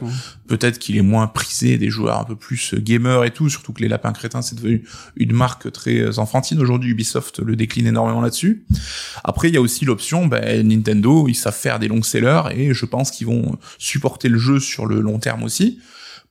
peut-être 0.48 0.78
qu'il 0.80 0.96
est 0.96 1.02
moins 1.02 1.28
prisé 1.28 1.78
des 1.78 1.88
joueurs 1.88 2.18
un 2.20 2.24
peu 2.24 2.34
plus 2.36 2.74
euh, 2.74 2.80
gamers 2.80 3.24
et 3.24 3.30
tout. 3.30 3.48
Surtout 3.48 3.72
que 3.72 3.80
les 3.80 3.88
lapins 3.88 4.12
crétins, 4.12 4.42
c'est 4.42 4.56
devenu 4.56 4.82
une 5.16 5.32
marque 5.32 5.70
très 5.70 6.18
enfantine 6.18 6.58
aujourd'hui. 6.60 6.90
Ubisoft 6.90 7.38
le 7.38 7.54
décline 7.54 7.86
énormément 7.86 8.20
là-dessus. 8.20 8.64
Après, 9.22 9.48
il 9.48 9.54
y 9.54 9.56
a 9.56 9.60
aussi 9.60 9.84
l'option, 9.84 10.26
ben, 10.26 10.66
Nintendo, 10.66 11.28
ils 11.28 11.34
savent 11.36 11.54
faire 11.60 11.78
des 11.78 11.88
longs 11.88 12.02
sellers 12.02 12.42
et 12.54 12.74
je 12.74 12.84
pense 12.86 13.10
qu'ils 13.10 13.26
vont 13.26 13.56
supporter 13.78 14.28
le 14.28 14.38
jeu 14.38 14.58
sur 14.60 14.86
le 14.86 15.00
long 15.00 15.18
terme 15.18 15.42
aussi 15.42 15.78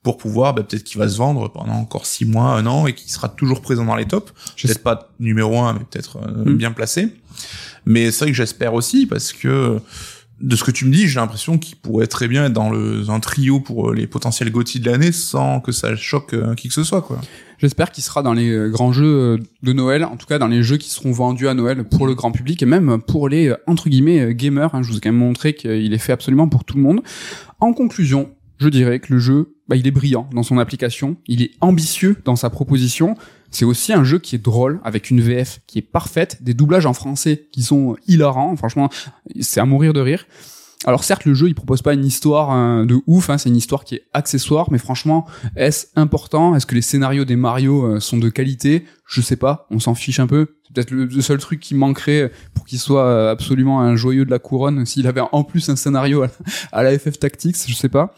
pour 0.02 0.16
pouvoir, 0.16 0.54
ben, 0.54 0.62
peut-être 0.64 0.84
qu'il 0.84 0.98
va 0.98 1.08
se 1.08 1.18
vendre 1.18 1.48
pendant 1.48 1.74
encore 1.74 2.06
six 2.06 2.24
mois, 2.24 2.52
un 2.54 2.64
an 2.66 2.86
et 2.86 2.94
qu'il 2.94 3.10
sera 3.10 3.28
toujours 3.28 3.60
présent 3.60 3.84
dans 3.84 3.96
les 3.96 4.06
tops. 4.06 4.32
Peut-être 4.60 4.82
pas 4.82 5.10
numéro 5.20 5.60
un, 5.60 5.74
mais 5.74 5.80
peut-être 5.80 6.16
euh, 6.16 6.44
Mm. 6.46 6.56
bien 6.56 6.72
placé. 6.72 7.14
Mais 7.84 8.10
c'est 8.10 8.24
vrai 8.24 8.30
que 8.32 8.36
j'espère 8.36 8.72
aussi 8.74 9.04
parce 9.06 9.32
que 9.32 9.78
de 10.40 10.56
ce 10.56 10.64
que 10.64 10.70
tu 10.70 10.86
me 10.86 10.92
dis, 10.92 11.06
j'ai 11.06 11.20
l'impression 11.20 11.58
qu'il 11.58 11.76
pourrait 11.76 12.06
très 12.06 12.26
bien 12.26 12.46
être 12.46 12.52
dans 12.52 12.70
le 12.70 13.02
un 13.08 13.20
trio 13.20 13.60
pour 13.60 13.90
euh, 13.90 13.94
les 13.94 14.06
potentiels 14.06 14.50
GOTY 14.50 14.80
de 14.80 14.90
l'année 14.90 15.12
sans 15.12 15.60
que 15.60 15.72
ça 15.72 15.94
choque 15.96 16.32
euh, 16.34 16.54
qui 16.54 16.68
que 16.68 16.74
ce 16.74 16.84
soit. 16.84 17.06
J'espère 17.58 17.90
qu'il 17.90 18.02
sera 18.02 18.22
dans 18.22 18.32
les 18.32 18.50
euh, 18.50 18.68
grands 18.70 18.92
jeux 18.92 19.38
de 19.62 19.72
Noël, 19.72 20.04
en 20.04 20.16
tout 20.16 20.26
cas 20.26 20.38
dans 20.38 20.46
les 20.46 20.62
jeux 20.62 20.78
qui 20.78 20.88
seront 20.88 21.12
vendus 21.12 21.48
à 21.48 21.54
Noël 21.54 21.84
pour 21.84 22.06
le 22.06 22.14
grand 22.14 22.32
public 22.32 22.62
et 22.62 22.66
même 22.66 23.00
pour 23.06 23.28
les 23.28 23.52
entre 23.66 23.88
guillemets 23.88 24.34
gamers. 24.34 24.74
hein. 24.74 24.82
Je 24.82 24.88
vous 24.88 24.96
ai 24.96 25.00
quand 25.00 25.10
même 25.10 25.18
montré 25.18 25.54
qu'il 25.54 25.92
est 25.92 25.98
fait 25.98 26.12
absolument 26.12 26.48
pour 26.48 26.64
tout 26.64 26.76
le 26.76 26.82
monde. 26.82 27.02
En 27.58 27.74
conclusion, 27.74 28.30
je 28.58 28.68
dirais 28.68 29.00
que 29.00 29.12
le 29.12 29.18
jeu, 29.18 29.56
bah, 29.68 29.76
il 29.76 29.86
est 29.86 29.90
brillant 29.90 30.28
dans 30.32 30.42
son 30.42 30.58
application, 30.58 31.16
il 31.26 31.42
est 31.42 31.50
ambitieux 31.60 32.16
dans 32.24 32.36
sa 32.36 32.50
proposition. 32.50 33.14
C'est 33.50 33.64
aussi 33.64 33.92
un 33.92 34.04
jeu 34.04 34.18
qui 34.18 34.36
est 34.36 34.44
drôle 34.44 34.80
avec 34.84 35.10
une 35.10 35.20
VF 35.20 35.60
qui 35.66 35.78
est 35.78 35.82
parfaite, 35.82 36.42
des 36.42 36.54
doublages 36.54 36.86
en 36.86 36.92
français 36.92 37.48
qui 37.52 37.62
sont 37.62 37.96
hilarants. 38.06 38.56
Franchement, 38.56 38.90
c'est 39.40 39.60
à 39.60 39.64
mourir 39.64 39.92
de 39.92 40.00
rire. 40.00 40.24
Alors 40.86 41.04
certes, 41.04 41.26
le 41.26 41.34
jeu 41.34 41.48
il 41.48 41.54
propose 41.54 41.82
pas 41.82 41.92
une 41.92 42.06
histoire 42.06 42.50
hein, 42.50 42.86
de 42.86 43.02
ouf, 43.06 43.28
hein, 43.28 43.36
c'est 43.36 43.50
une 43.50 43.56
histoire 43.56 43.84
qui 43.84 43.96
est 43.96 44.04
accessoire, 44.14 44.70
mais 44.70 44.78
franchement, 44.78 45.26
est-ce 45.54 45.88
important? 45.94 46.56
Est-ce 46.56 46.64
que 46.64 46.74
les 46.74 46.80
scénarios 46.80 47.26
des 47.26 47.36
Mario 47.36 47.84
euh, 47.84 48.00
sont 48.00 48.16
de 48.16 48.30
qualité? 48.30 48.86
Je 49.06 49.20
sais 49.20 49.36
pas, 49.36 49.66
on 49.70 49.78
s'en 49.78 49.94
fiche 49.94 50.20
un 50.20 50.26
peu. 50.26 50.56
C'est 50.62 50.72
peut-être 50.72 50.90
le, 50.92 51.20
seul 51.20 51.36
truc 51.36 51.60
qui 51.60 51.74
manquerait 51.74 52.32
pour 52.54 52.64
qu'il 52.64 52.78
soit 52.78 53.04
euh, 53.04 53.30
absolument 53.30 53.82
un 53.82 53.94
joyeux 53.94 54.24
de 54.24 54.30
la 54.30 54.38
couronne, 54.38 54.86
s'il 54.86 55.06
avait 55.06 55.20
en 55.32 55.44
plus 55.44 55.68
un 55.68 55.76
scénario 55.76 56.22
à, 56.22 56.28
à 56.72 56.82
la 56.82 56.98
FF 56.98 57.18
Tactics, 57.18 57.56
je 57.66 57.74
sais 57.74 57.90
pas. 57.90 58.14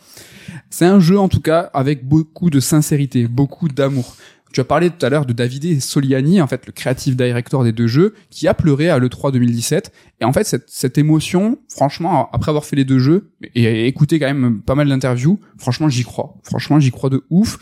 C'est 0.70 0.86
un 0.86 1.00
jeu 1.00 1.18
en 1.18 1.28
tout 1.28 1.40
cas 1.40 1.68
avec 1.74 2.06
beaucoup 2.06 2.48
de 2.48 2.60
sincérité, 2.60 3.26
beaucoup 3.26 3.66
d'amour. 3.66 4.14
Tu 4.52 4.60
as 4.60 4.64
parlé 4.64 4.90
tout 4.90 5.04
à 5.04 5.08
l'heure 5.08 5.26
de 5.26 5.32
Davide 5.32 5.80
Soliani, 5.80 6.40
en 6.40 6.46
fait 6.46 6.66
le 6.66 6.72
creative 6.72 7.16
director 7.16 7.64
des 7.64 7.72
deux 7.72 7.86
jeux, 7.86 8.14
qui 8.30 8.46
a 8.48 8.54
pleuré 8.54 8.90
à 8.90 8.98
l'E3 8.98 9.32
2017. 9.32 9.92
Et 10.20 10.24
en 10.24 10.32
fait, 10.32 10.44
cette, 10.44 10.68
cette 10.68 10.98
émotion, 10.98 11.58
franchement, 11.68 12.28
après 12.32 12.50
avoir 12.50 12.64
fait 12.64 12.76
les 12.76 12.84
deux 12.84 12.98
jeux 12.98 13.30
et 13.54 13.86
écouté 13.88 14.18
quand 14.18 14.26
même 14.26 14.60
pas 14.60 14.74
mal 14.74 14.88
d'interviews, 14.88 15.40
franchement, 15.58 15.88
j'y 15.88 16.04
crois. 16.04 16.34
Franchement, 16.42 16.78
j'y 16.78 16.90
crois 16.90 17.10
de 17.10 17.22
ouf. 17.30 17.58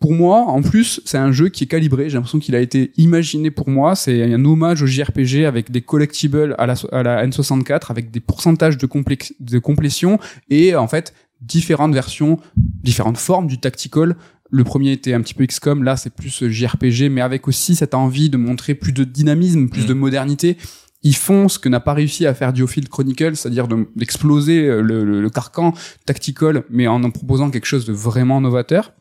Pour 0.00 0.12
moi, 0.12 0.40
en 0.40 0.60
plus, 0.60 1.00
c'est 1.06 1.16
un 1.16 1.32
jeu 1.32 1.48
qui 1.48 1.64
est 1.64 1.66
calibré. 1.66 2.10
J'ai 2.10 2.16
l'impression 2.16 2.38
qu'il 2.38 2.54
a 2.54 2.60
été 2.60 2.92
imaginé 2.98 3.50
pour 3.50 3.70
moi. 3.70 3.94
C'est 3.94 4.22
un 4.34 4.44
hommage 4.44 4.82
au 4.82 4.86
JRPG 4.86 5.46
avec 5.46 5.70
des 5.70 5.80
collectibles 5.80 6.54
à 6.58 6.66
la, 6.66 6.74
à 6.92 7.02
la 7.02 7.26
N64, 7.26 7.90
avec 7.90 8.10
des 8.10 8.20
pourcentages 8.20 8.76
de, 8.76 8.86
complex- 8.86 9.32
de 9.40 9.58
complétion 9.58 10.18
et 10.50 10.74
en 10.74 10.88
fait 10.88 11.14
différentes 11.46 11.94
versions, 11.94 12.38
différentes 12.56 13.18
formes 13.18 13.46
du 13.46 13.58
tactical. 13.58 14.16
Le 14.50 14.62
premier 14.64 14.92
était 14.92 15.14
un 15.14 15.20
petit 15.20 15.34
peu 15.34 15.44
XCOM, 15.46 15.82
là 15.82 15.96
c'est 15.96 16.10
plus 16.14 16.46
JRPG, 16.48 17.08
mais 17.10 17.20
avec 17.20 17.48
aussi 17.48 17.74
cette 17.74 17.94
envie 17.94 18.30
de 18.30 18.36
montrer 18.36 18.74
plus 18.74 18.92
de 18.92 19.04
dynamisme, 19.04 19.68
plus 19.68 19.84
Mm. 19.84 19.86
de 19.88 19.94
modernité. 19.94 20.56
Ils 21.02 21.16
font 21.16 21.48
ce 21.48 21.58
que 21.58 21.68
n'a 21.68 21.80
pas 21.80 21.92
réussi 21.92 22.24
à 22.26 22.32
faire 22.34 22.52
Diofield 22.52 22.88
Chronicle, 22.88 23.36
c'est-à-dire 23.36 23.68
de- 23.68 23.86
d'exploser 23.96 24.66
euh, 24.66 24.80
le, 24.80 25.04
le- 25.04 25.20
le 25.20 25.30
carcan 25.30 25.74
tactical, 26.06 26.64
mais 26.70 26.86
en 26.86 27.02
en 27.04 27.10
proposant 27.10 27.50
quelque 27.50 27.66
chose 27.66 27.84
de 27.84 27.92
vraiment 27.92 28.40
novateur. 28.40 28.92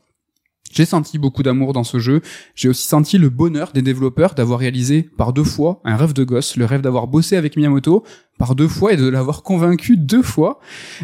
J'ai 0.72 0.86
senti 0.86 1.20
beaucoup 1.20 1.44
d'amour 1.44 1.72
dans 1.72 1.84
ce 1.84 2.00
jeu. 2.00 2.22
J'ai 2.56 2.68
aussi 2.68 2.88
senti 2.88 3.20
le 3.20 3.30
bonheur 3.30 3.72
des 3.74 3.84
développeurs 3.84 4.34
d'avoir 4.34 4.58
réalisé 4.60 5.04
par 5.18 5.32
deux 5.32 5.44
fois 5.44 5.82
un 5.86 5.96
rêve 5.96 6.14
de 6.14 6.24
gosse, 6.24 6.56
le 6.58 6.66
rêve 6.66 6.82
d'avoir 6.82 7.06
bossé 7.08 7.36
avec 7.38 7.56
Miyamoto 7.58 8.04
par 8.44 8.56
deux 8.56 8.68
fois 8.68 8.92
et 8.92 8.98
de 8.98 9.08
l'avoir 9.08 9.42
convaincu 9.42 9.96
deux 9.96 10.22
fois. 10.22 10.60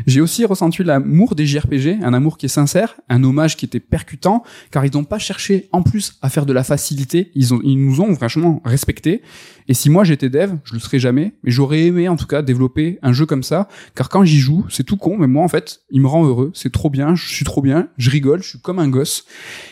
J'ai 0.06 0.20
aussi 0.20 0.44
ressenti 0.44 0.84
l'amour 0.84 1.36
des 1.36 1.46
JRPG, 1.46 2.00
un 2.04 2.14
amour 2.14 2.38
qui 2.38 2.48
est 2.48 2.50
sincère, 2.50 2.96
un 3.08 3.24
hommage 3.24 3.56
qui 3.56 3.64
était 3.64 3.80
percutant, 3.80 4.44
car 4.72 4.86
ils 4.86 4.94
n'ont 4.94 5.06
pas 5.06 5.20
cherché 5.20 5.70
en 5.72 5.82
plus 5.82 6.16
à 6.22 6.28
faire 6.28 6.46
de 6.46 6.52
la 6.52 6.66
facilité, 6.66 7.32
ils, 7.36 7.48
nous 7.54 8.02
ont 8.02 8.14
franchement 8.14 8.62
respecté. 8.66 9.22
Et 9.70 9.74
si 9.76 9.90
moi 9.90 10.04
j'étais 10.04 10.30
dev, 10.30 10.56
je 10.66 10.74
le 10.74 10.80
serais 10.80 11.00
jamais, 11.00 11.32
mais 11.44 11.52
j'aurais 11.52 11.84
aimé 11.84 12.10
en 12.10 12.18
tout 12.18 12.26
cas 12.26 12.42
développer 12.42 12.98
un 13.04 13.14
jeu 13.14 13.26
comme 13.28 13.44
ça, 13.44 13.70
car 13.96 14.10
quand 14.10 14.26
j'y 14.26 14.40
joue, 14.40 14.66
c'est 14.68 14.84
tout 14.84 14.98
con, 14.98 15.16
mais 15.18 15.28
moi 15.28 15.44
en 15.44 15.48
fait, 15.48 15.82
il 15.92 16.02
me 16.02 16.08
rend 16.08 16.26
heureux, 16.26 16.52
c'est 16.56 16.72
trop 16.72 16.90
bien, 16.90 17.14
je 17.14 17.30
suis 17.30 17.46
trop 17.46 17.62
bien, 17.62 17.88
je 17.98 18.10
rigole, 18.10 18.42
je 18.42 18.50
suis 18.50 18.60
comme 18.60 18.80
un 18.80 18.90
gosse. 18.90 19.26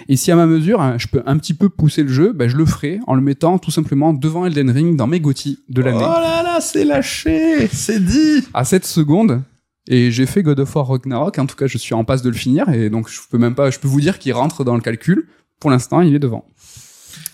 Et 0.07 0.15
si 0.15 0.31
à 0.31 0.35
ma 0.35 0.45
mesure, 0.45 0.81
hein, 0.81 0.97
je 0.99 1.07
peux 1.07 1.23
un 1.25 1.35
petit 1.37 1.55
peu 1.55 1.67
pousser 1.67 2.03
le 2.03 2.09
jeu, 2.09 2.31
ben, 2.31 2.47
je 2.47 2.55
le 2.55 2.65
ferai 2.65 2.99
en 3.07 3.15
le 3.15 3.21
mettant 3.21 3.57
tout 3.57 3.71
simplement 3.71 4.13
devant 4.13 4.45
Elden 4.45 4.69
Ring 4.69 4.95
dans 4.95 5.07
mes 5.07 5.19
GOTY 5.19 5.59
de 5.67 5.81
l'année. 5.81 5.97
Oh 5.99 6.21
là 6.21 6.43
là, 6.43 6.61
c'est 6.61 6.85
lâché, 6.85 7.56
c'est 7.71 8.03
dit. 8.03 8.43
À 8.53 8.63
cette 8.65 8.85
seconde, 8.85 9.41
et 9.89 10.11
j'ai 10.11 10.25
fait 10.25 10.43
God 10.43 10.59
of 10.59 10.75
War 10.75 10.87
Ragnarok, 10.87 11.39
en 11.39 11.45
tout 11.45 11.55
cas 11.55 11.67
je 11.67 11.77
suis 11.77 11.93
en 11.93 12.03
passe 12.03 12.21
de 12.21 12.29
le 12.29 12.35
finir, 12.35 12.69
et 12.69 12.89
donc 12.89 13.09
je 13.09 13.19
peux 13.29 13.37
même 13.37 13.55
pas, 13.55 13.71
je 13.71 13.79
peux 13.79 13.87
vous 13.87 14.01
dire 14.01 14.19
qu'il 14.19 14.33
rentre 14.33 14.63
dans 14.63 14.75
le 14.75 14.81
calcul. 14.81 15.27
Pour 15.59 15.71
l'instant, 15.71 16.01
il 16.01 16.13
est 16.13 16.19
devant. 16.19 16.45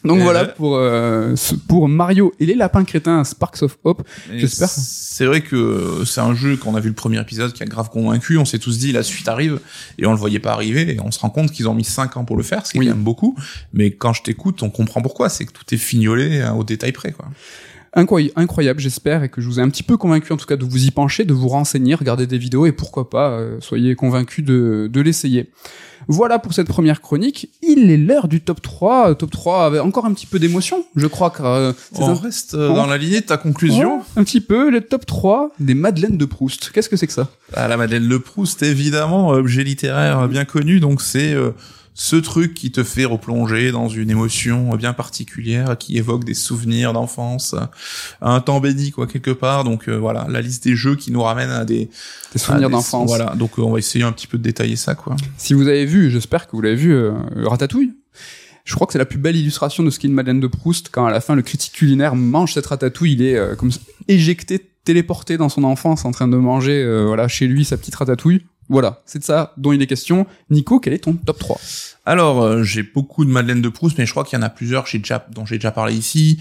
Donc 0.06 0.18
Eh 0.20 0.24
voilà 0.24 0.44
ben. 0.46 0.54
pour 0.58 0.76
euh, 0.76 1.34
pour 1.68 1.88
Mario 1.88 2.34
et 2.40 2.46
les 2.46 2.56
lapins 2.56 2.84
crétins 2.84 3.24
Sparks 3.24 3.64
of 3.64 3.78
Hope. 3.86 4.04
J'espère. 4.34 4.68
C'est 4.70 5.26
vrai 5.26 5.40
que 5.42 6.04
c'est 6.06 6.20
un 6.20 6.36
jeu 6.36 6.58
qu'on 6.58 6.76
a 6.76 6.82
vu 6.82 6.90
le 6.90 6.96
premier 6.96 7.20
épisode 7.22 7.54
qui 7.54 7.64
a 7.64 7.66
grave 7.66 7.90
convaincu. 7.90 8.38
On 8.38 8.44
s'est 8.46 8.60
tous 8.60 8.78
dit 8.80 8.92
la 8.92 9.04
suite 9.04 9.28
arrive 9.30 9.60
et 9.98 10.06
on 10.06 10.12
le 10.12 10.18
voyait 10.18 10.40
pas 10.40 10.52
arriver 10.52 10.94
et 10.94 11.00
on 11.00 11.12
se 11.12 11.20
rend 11.20 11.30
compte 11.30 11.52
qu'ils 11.52 11.70
ont 11.70 11.74
mis 11.74 11.86
5 11.86 12.18
ans 12.18 12.26
pour 12.26 12.36
le 12.36 12.44
faire, 12.44 12.66
ce 12.66 12.74
qui 12.74 12.80
Oui. 12.80 12.86
est 12.86 12.90
quand 12.90 12.96
même 12.96 13.04
beaucoup. 13.06 13.38
Mais 13.72 13.92
quand 13.92 14.12
je 14.12 14.24
t'écoute, 14.24 14.62
on 14.62 14.70
comprend 14.70 15.02
pourquoi. 15.02 15.30
C'est 15.30 15.46
que 15.46 15.54
tout 15.54 15.64
est 15.74 15.78
fignolé 15.78 16.42
hein, 16.42 16.54
au 16.54 16.64
détail 16.66 16.92
près, 16.92 17.12
quoi. 17.14 17.30
Incroyable, 17.96 18.80
j'espère, 18.80 19.24
et 19.24 19.30
que 19.30 19.42
je 19.42 19.48
vous 19.48 19.60
ai 19.60 19.64
un 19.64 19.70
petit 19.70 19.84
peu 19.84 19.98
convaincu 19.98 20.34
en 20.34 20.38
tout 20.38 20.46
cas 20.48 20.56
de 20.58 20.66
vous 20.66 20.86
y 20.86 20.92
pencher, 20.92 21.26
de 21.26 21.34
vous 21.34 21.48
renseigner, 21.48 21.96
regarder 21.96 22.28
des 22.28 22.38
vidéos, 22.38 22.66
et 22.66 22.72
pourquoi 22.72 23.10
pas, 23.10 23.30
euh, 23.32 23.58
soyez 23.62 23.96
convaincus 23.96 24.44
de, 24.44 24.90
de 24.92 25.02
l'essayer. 25.02 25.50
Voilà 26.10 26.38
pour 26.38 26.54
cette 26.54 26.68
première 26.68 27.00
chronique. 27.00 27.50
Il 27.62 27.90
est 27.90 27.96
l'heure 27.96 28.28
du 28.28 28.42
top 28.42 28.62
3. 28.62 29.12
Euh, 29.12 29.14
Top 29.14 29.32
3 29.32 29.66
avec 29.66 29.82
encore 29.82 30.06
un 30.06 30.12
petit 30.14 30.26
peu 30.26 30.38
d'émotion, 30.38 30.84
je 30.98 31.08
crois. 31.08 31.32
Euh, 31.40 31.72
On 31.96 32.10
un- 32.10 32.14
reste 32.16 32.56
euh, 32.56 32.74
dans 32.74 32.88
la 32.88 32.98
lignée 32.98 33.22
de 33.22 33.26
ta 33.26 33.38
conclusion. 33.38 33.98
Ouais, 34.00 34.04
un 34.18 34.24
petit 34.26 34.42
peu, 34.42 34.70
le 34.70 34.82
top 34.82 35.06
3 35.06 35.52
des 35.62 35.76
Madeleines 35.76 36.18
de 36.18 36.26
Proust. 36.26 36.72
Qu'est-ce 36.74 36.90
que 36.90 36.98
c'est 36.98 37.08
que 37.08 37.14
ça? 37.14 37.30
Ah, 37.54 37.70
la 37.70 37.78
Madeleine 37.78 38.10
de 38.10 38.18
Proust, 38.18 38.64
évidemment, 38.64 39.30
objet 39.30 39.64
littéraire 39.64 40.28
bien 40.28 40.44
connu, 40.44 40.82
donc 40.82 41.02
c'est 41.02 41.34
euh, 41.34 41.52
ce 41.96 42.16
truc 42.16 42.54
qui 42.54 42.72
te 42.72 42.84
fait 42.84 43.06
replonger 43.06 43.72
dans 43.72 43.88
une 43.88 44.10
émotion 44.10 44.76
bien 44.76 44.94
particulière, 44.94 45.78
qui 45.78 45.98
évoque 45.98 46.24
des 46.24 46.34
souvenirs 46.34 46.94
d'enfance, 46.94 47.54
euh, 47.54 47.66
un 48.22 48.40
temps 48.40 48.60
béni 48.60 48.92
quoi 48.92 49.08
quelque 49.08 49.32
part. 49.32 49.64
Donc 49.64 49.88
euh, 49.88 49.98
voilà, 49.98 50.26
la 50.30 50.42
liste 50.42 50.64
des 50.64 50.76
jeux 50.76 50.96
qui 50.96 51.12
nous 51.12 51.22
ramène 51.22 51.50
à 51.50 51.66
des 51.66 51.90
Des 52.34 52.40
souvenirs 52.40 52.70
d'enfance. 52.70 53.08
Voilà, 53.08 53.36
donc 53.36 53.60
euh, 53.60 53.62
on 53.62 53.72
va 53.72 53.80
essayer 53.80 54.04
un 54.04 54.12
petit 54.12 54.28
peu 54.28 54.38
de 54.38 54.44
détailler 54.44 54.76
ça 54.76 54.96
quoi. 54.96 55.16
Si 55.38 55.54
vous 55.54 55.68
avez 55.68 55.86
vu, 55.86 56.10
j'espère 56.10 56.48
que 56.48 56.56
vous 56.56 56.62
l'avez 56.62 56.76
vu, 56.76 56.94
euh, 56.94 57.14
Ratatouille. 57.36 57.94
Je 58.66 58.76
crois 58.76 58.88
que 58.88 58.94
c'est 58.94 59.00
la 59.00 59.06
plus 59.06 59.18
belle 59.18 59.36
illustration 59.36 59.84
de 59.84 59.90
ce 59.90 60.00
qu'est 60.00 60.08
une 60.08 60.14
Madeleine 60.14 60.40
de 60.40 60.48
Proust 60.48 60.90
quand 60.92 61.06
à 61.06 61.12
la 61.12 61.20
fin 61.20 61.36
le 61.36 61.42
critique 61.42 61.74
culinaire 61.74 62.16
mange 62.16 62.54
cette 62.54 62.66
ratatouille, 62.66 63.14
il 63.14 63.22
est 63.22 63.36
euh, 63.36 63.56
comme 63.56 63.72
éjecté, 64.08 64.70
téléporté 64.86 65.38
dans 65.38 65.50
son 65.50 65.64
enfance 65.64 66.06
en 66.06 66.12
train 66.12 66.28
de 66.28 66.38
manger 66.38 66.82
euh, 66.82 67.06
voilà 67.06 67.28
chez 67.28 67.48
lui 67.48 67.66
sa 67.66 67.78
petite 67.78 67.96
ratatouille. 67.96 68.46
Voilà, 68.70 69.02
c'est 69.06 69.20
de 69.20 69.24
ça 69.24 69.54
dont 69.58 69.72
il 69.74 69.82
est 69.82 69.88
question. 69.88 70.26
Nico, 70.50 70.80
quel 70.80 70.94
est 70.94 71.00
ton 71.04 71.14
top 71.14 71.38
3 71.38 71.60
Alors, 72.06 72.42
euh, 72.42 72.64
j'ai 72.64 72.82
beaucoup 72.82 73.26
de 73.26 73.30
Madeleine 73.30 73.62
de 73.62 73.70
Proust, 73.70 73.98
mais 73.98 74.06
je 74.06 74.12
crois 74.12 74.24
qu'il 74.24 74.40
y 74.40 74.42
en 74.42 74.46
a 74.46 74.50
plusieurs 74.50 74.88
j'ai 74.88 75.00
déjà, 75.00 75.26
dont 75.32 75.46
j'ai 75.46 75.56
déjà 75.56 75.72
parlé 75.72 75.94
ici. 75.96 76.40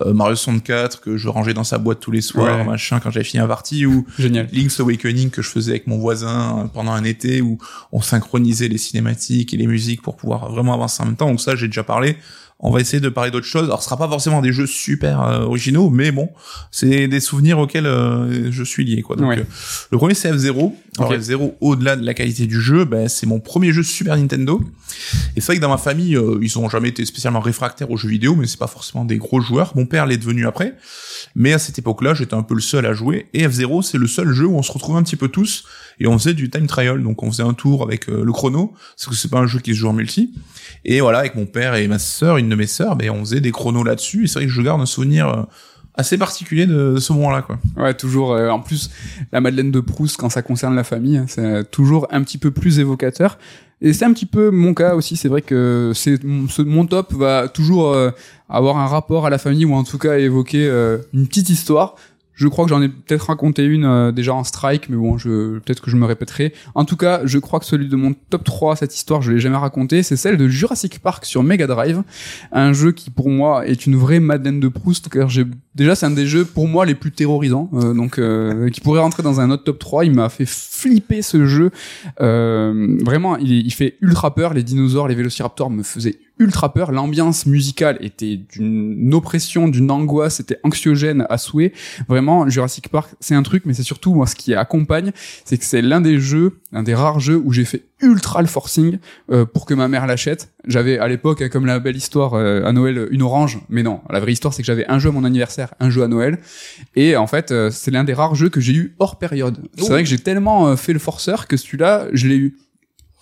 Euh, 0.00 0.14
Mario 0.14 0.36
64, 0.36 1.00
que 1.00 1.16
je 1.16 1.28
rangeais 1.28 1.52
dans 1.54 1.64
sa 1.64 1.78
boîte 1.78 2.00
tous 2.00 2.10
les 2.12 2.20
soirs, 2.20 2.58
Ouais. 2.58 2.64
machin, 2.64 3.00
quand 3.00 3.10
j'avais 3.10 3.24
fini 3.24 3.42
un 3.42 3.48
partie, 3.48 3.86
ou 3.86 4.06
Génial. 4.18 4.48
Link's 4.52 4.78
Awakening 4.80 5.30
que 5.30 5.42
je 5.42 5.48
faisais 5.50 5.72
avec 5.72 5.86
mon 5.86 5.98
voisin 5.98 6.60
euh, 6.60 6.64
pendant 6.68 6.92
un 6.92 7.04
été, 7.04 7.40
où 7.40 7.58
on 7.92 8.00
synchronisait 8.00 8.68
les 8.68 8.78
cinématiques 8.78 9.52
et 9.52 9.56
les 9.56 9.66
musiques 9.66 10.02
pour 10.02 10.16
pouvoir 10.16 10.50
vraiment 10.50 10.74
avancer 10.74 11.02
en 11.02 11.06
même 11.06 11.16
temps. 11.16 11.28
Donc 11.28 11.40
ça, 11.40 11.56
j'ai 11.56 11.66
déjà 11.66 11.82
parlé. 11.82 12.16
On 12.66 12.70
va 12.70 12.80
essayer 12.80 12.98
de 13.00 13.10
parler 13.10 13.30
d'autres 13.30 13.46
choses. 13.46 13.64
Alors, 13.64 13.80
ce 13.82 13.84
sera 13.84 13.98
pas 13.98 14.08
forcément 14.08 14.40
des 14.40 14.52
jeux 14.52 14.66
super 14.66 15.20
euh, 15.22 15.40
originaux, 15.40 15.90
mais 15.90 16.10
bon, 16.12 16.30
c'est 16.70 17.08
des 17.08 17.20
souvenirs 17.20 17.58
auxquels 17.58 17.84
euh, 17.86 18.50
je 18.50 18.64
suis 18.64 18.84
lié. 18.86 19.02
Quoi. 19.02 19.16
Donc, 19.16 19.28
Ouais. 19.28 19.38
euh, 19.40 19.44
le 19.90 19.98
premier, 19.98 20.14
c'est 20.14 20.32
F0. 20.32 20.72
Alors, 20.98 21.10
Ok. 21.10 21.18
F0, 21.18 21.52
au-delà 21.60 21.96
de 21.96 22.06
la 22.06 22.14
qualité 22.14 22.46
du 22.46 22.60
jeu, 22.60 22.86
ben, 22.86 23.06
c'est 23.08 23.26
mon 23.26 23.38
premier 23.38 23.70
jeu 23.72 23.82
Super 23.82 24.16
Nintendo. 24.16 24.62
Et 25.36 25.40
c'est 25.40 25.46
vrai 25.48 25.56
que 25.56 25.60
dans 25.60 25.68
ma 25.68 25.76
famille, 25.76 26.18
ils 26.40 26.58
ont 26.58 26.68
jamais 26.70 26.88
été 26.88 27.04
spécialement 27.04 27.40
réfractaires 27.40 27.90
aux 27.90 27.96
jeux 27.98 28.08
vidéo, 28.08 28.34
mais 28.34 28.46
c'est 28.46 28.58
pas 28.58 28.66
forcément 28.66 29.04
des 29.04 29.18
gros 29.18 29.40
joueurs. 29.42 29.72
Mon 29.76 29.84
père 29.86 30.06
l'est 30.06 30.16
devenu 30.16 30.46
après. 30.46 30.74
Mais 31.34 31.52
à 31.52 31.58
cette 31.58 31.78
époque-là, 31.78 32.14
j'étais 32.14 32.34
un 32.34 32.42
peu 32.42 32.54
le 32.54 32.60
seul 32.62 32.86
à 32.86 32.94
jouer. 32.94 33.26
Et 33.34 33.46
F0, 33.46 33.82
c'est 33.82 33.98
le 33.98 34.06
seul 34.06 34.32
jeu 34.32 34.46
où 34.46 34.56
on 34.56 34.62
se 34.62 34.72
retrouvait 34.72 34.98
un 34.98 35.02
petit 35.02 35.16
peu 35.16 35.28
tous 35.28 35.64
et 36.00 36.06
on 36.06 36.18
faisait 36.18 36.34
du 36.34 36.48
time 36.48 36.66
trial. 36.66 37.02
Donc 37.02 37.22
on 37.22 37.30
faisait 37.30 37.42
un 37.42 37.54
tour 37.54 37.82
avec 37.82 38.06
le 38.06 38.32
chrono, 38.32 38.72
parce 38.96 39.06
que 39.08 39.14
c'est 39.14 39.30
pas 39.30 39.38
un 39.40 39.46
jeu 39.46 39.58
qui 39.58 39.74
se 39.74 39.78
joue 39.80 39.88
en 39.88 39.92
multi. 39.92 40.32
Et 40.84 41.00
voilà, 41.00 41.18
avec 41.18 41.34
mon 41.34 41.46
père 41.46 41.74
et 41.74 41.86
ma 41.88 41.98
sœur, 41.98 42.36
une 42.36 42.48
de 42.54 42.58
mes 42.60 42.66
sœurs, 42.66 42.96
ben 42.96 43.10
on 43.10 43.20
faisait 43.20 43.40
des 43.40 43.52
chronos 43.52 43.84
là-dessus. 43.84 44.24
Et 44.24 44.26
c'est 44.26 44.38
vrai 44.38 44.46
que 44.46 44.52
je 44.52 44.62
garde 44.62 44.80
un 44.80 44.86
souvenir 44.86 45.28
euh, 45.28 45.42
assez 45.94 46.18
particulier 46.18 46.66
de 46.66 46.96
ce 46.98 47.12
moment-là, 47.12 47.42
quoi. 47.42 47.58
Ouais, 47.76 47.94
toujours. 47.94 48.32
euh, 48.32 48.48
en 48.48 48.60
plus, 48.60 48.90
la 49.32 49.40
Madeleine 49.40 49.70
de 49.70 49.80
Proust, 49.80 50.16
quand 50.16 50.28
ça 50.28 50.42
concerne 50.42 50.74
la 50.74 50.84
famille, 50.84 51.18
hein, 51.18 51.26
c'est 51.28 51.70
toujours 51.70 52.06
un 52.10 52.22
petit 52.22 52.38
peu 52.38 52.50
plus 52.50 52.78
évocateur. 52.78 53.38
Et 53.80 53.92
c'est 53.92 54.04
un 54.04 54.12
petit 54.12 54.26
peu 54.26 54.50
mon 54.50 54.72
cas 54.72 54.94
aussi. 54.94 55.16
C'est 55.16 55.28
vrai 55.28 55.42
que 55.42 55.92
c'est 55.94 56.18
mon, 56.24 56.86
top 56.86 57.12
va 57.12 57.48
toujours 57.48 57.92
euh, 57.92 58.10
avoir 58.48 58.78
un 58.78 58.86
rapport 58.86 59.26
à 59.26 59.30
la 59.30 59.38
famille 59.38 59.66
ou 59.66 59.74
en 59.74 59.84
tout 59.84 59.98
cas 59.98 60.18
évoquer 60.18 60.66
euh, 60.66 60.98
une 61.12 61.26
petite 61.26 61.50
histoire. 61.50 61.96
Je 62.34 62.48
crois 62.48 62.64
que 62.64 62.70
j'en 62.70 62.82
ai 62.82 62.88
peut-être 62.88 63.26
raconté 63.26 63.64
une 63.64 63.84
euh, 63.84 64.12
déjà 64.12 64.34
en 64.34 64.44
strike, 64.44 64.88
mais 64.88 64.96
bon, 64.96 65.18
je 65.18 65.58
peut-être 65.58 65.80
que 65.80 65.90
je 65.90 65.96
me 65.96 66.04
répéterai. 66.04 66.52
En 66.74 66.84
tout 66.84 66.96
cas, 66.96 67.20
je 67.24 67.38
crois 67.38 67.60
que 67.60 67.66
celui 67.66 67.88
de 67.88 67.96
mon 67.96 68.14
top 68.30 68.44
3, 68.44 68.76
cette 68.76 68.94
histoire, 68.94 69.22
je 69.22 69.32
l'ai 69.32 69.40
jamais 69.40 69.56
raconté, 69.56 70.02
c'est 70.02 70.16
celle 70.16 70.36
de 70.36 70.48
Jurassic 70.48 70.98
Park 70.98 71.24
sur 71.24 71.42
Mega 71.42 71.66
Drive, 71.66 72.02
un 72.52 72.72
jeu 72.72 72.92
qui 72.92 73.10
pour 73.10 73.30
moi 73.30 73.66
est 73.66 73.86
une 73.86 73.96
vraie 73.96 74.20
Madeleine 74.20 74.60
de 74.60 74.68
Proust, 74.68 75.08
car 75.08 75.28
j'ai 75.28 75.44
déjà 75.74 75.94
c'est 75.94 76.06
un 76.06 76.10
des 76.10 76.26
jeux 76.26 76.44
pour 76.44 76.68
moi 76.68 76.86
les 76.86 76.94
plus 76.94 77.12
terrorisants, 77.12 77.70
euh, 77.74 77.94
donc 77.94 78.18
euh, 78.18 78.70
qui 78.70 78.80
pourrait 78.80 79.00
rentrer 79.00 79.22
dans 79.22 79.40
un 79.40 79.50
autre 79.50 79.64
top 79.64 79.78
3. 79.78 80.04
Il 80.04 80.12
m'a 80.12 80.28
fait 80.28 80.46
flipper 80.46 81.22
ce 81.22 81.46
jeu. 81.46 81.70
Euh, 82.20 82.96
vraiment, 83.04 83.36
il, 83.36 83.72
fait 83.72 83.96
ultra 84.00 84.34
peur. 84.34 84.54
Les 84.54 84.62
dinosaures, 84.62 85.08
les 85.08 85.14
vélociraptors 85.14 85.70
me 85.70 85.82
faisaient 85.82 86.18
ultra 86.38 86.72
peur. 86.72 86.92
L'ambiance 86.92 87.46
musicale 87.46 87.96
était 88.00 88.36
d'une 88.36 89.14
oppression, 89.14 89.68
d'une 89.68 89.90
angoisse, 89.90 90.36
c'était 90.36 90.58
anxiogène 90.62 91.26
à 91.30 91.38
souhait. 91.38 91.72
Vraiment, 92.08 92.48
Jurassic 92.48 92.88
Park, 92.88 93.10
c'est 93.20 93.34
un 93.34 93.42
truc, 93.42 93.64
mais 93.66 93.74
c'est 93.74 93.82
surtout 93.82 94.14
moi 94.14 94.26
ce 94.26 94.34
qui 94.34 94.54
accompagne, 94.54 95.12
c'est 95.44 95.58
que 95.58 95.64
c'est 95.64 95.82
l'un 95.82 96.00
des 96.00 96.18
jeux, 96.18 96.58
un 96.72 96.82
des 96.82 96.94
rares 96.94 97.20
jeux 97.20 97.40
où 97.44 97.52
j'ai 97.52 97.64
fait 97.64 97.84
ultra 98.02 98.42
le 98.42 98.48
forcing 98.48 98.98
euh, 99.30 99.44
pour 99.44 99.64
que 99.66 99.74
ma 99.74 99.88
mère 99.88 100.06
l'achète. 100.06 100.52
J'avais 100.66 100.98
à 100.98 101.08
l'époque, 101.08 101.42
hein, 101.42 101.48
comme 101.48 101.64
la 101.66 101.78
belle 101.78 101.96
histoire 101.96 102.34
euh, 102.34 102.64
à 102.64 102.72
Noël, 102.72 103.08
une 103.10 103.22
orange, 103.22 103.60
mais 103.68 103.82
non, 103.82 104.00
la 104.10 104.20
vraie 104.20 104.32
histoire 104.32 104.52
c'est 104.52 104.62
que 104.62 104.66
j'avais 104.66 104.86
un 104.88 104.98
jeu 104.98 105.08
à 105.10 105.12
mon 105.12 105.24
anniversaire, 105.24 105.74
un 105.80 105.90
jeu 105.90 106.02
à 106.02 106.08
Noël, 106.08 106.38
et 106.96 107.16
en 107.16 107.26
fait 107.26 107.50
euh, 107.52 107.70
c'est 107.70 107.90
l'un 107.90 108.04
des 108.04 108.14
rares 108.14 108.34
jeux 108.34 108.48
que 108.50 108.60
j'ai 108.60 108.72
eu 108.74 108.94
hors 108.98 109.18
période. 109.18 109.58
C'est 109.76 109.84
Oh. 109.84 109.88
vrai 109.88 110.02
que 110.02 110.08
j'ai 110.08 110.18
tellement 110.18 110.68
euh, 110.68 110.76
fait 110.76 110.92
le 110.92 110.98
forceur 110.98 111.46
que 111.46 111.56
celui-là 111.56 112.06
je 112.12 112.26
l'ai 112.28 112.36
eu. 112.36 112.56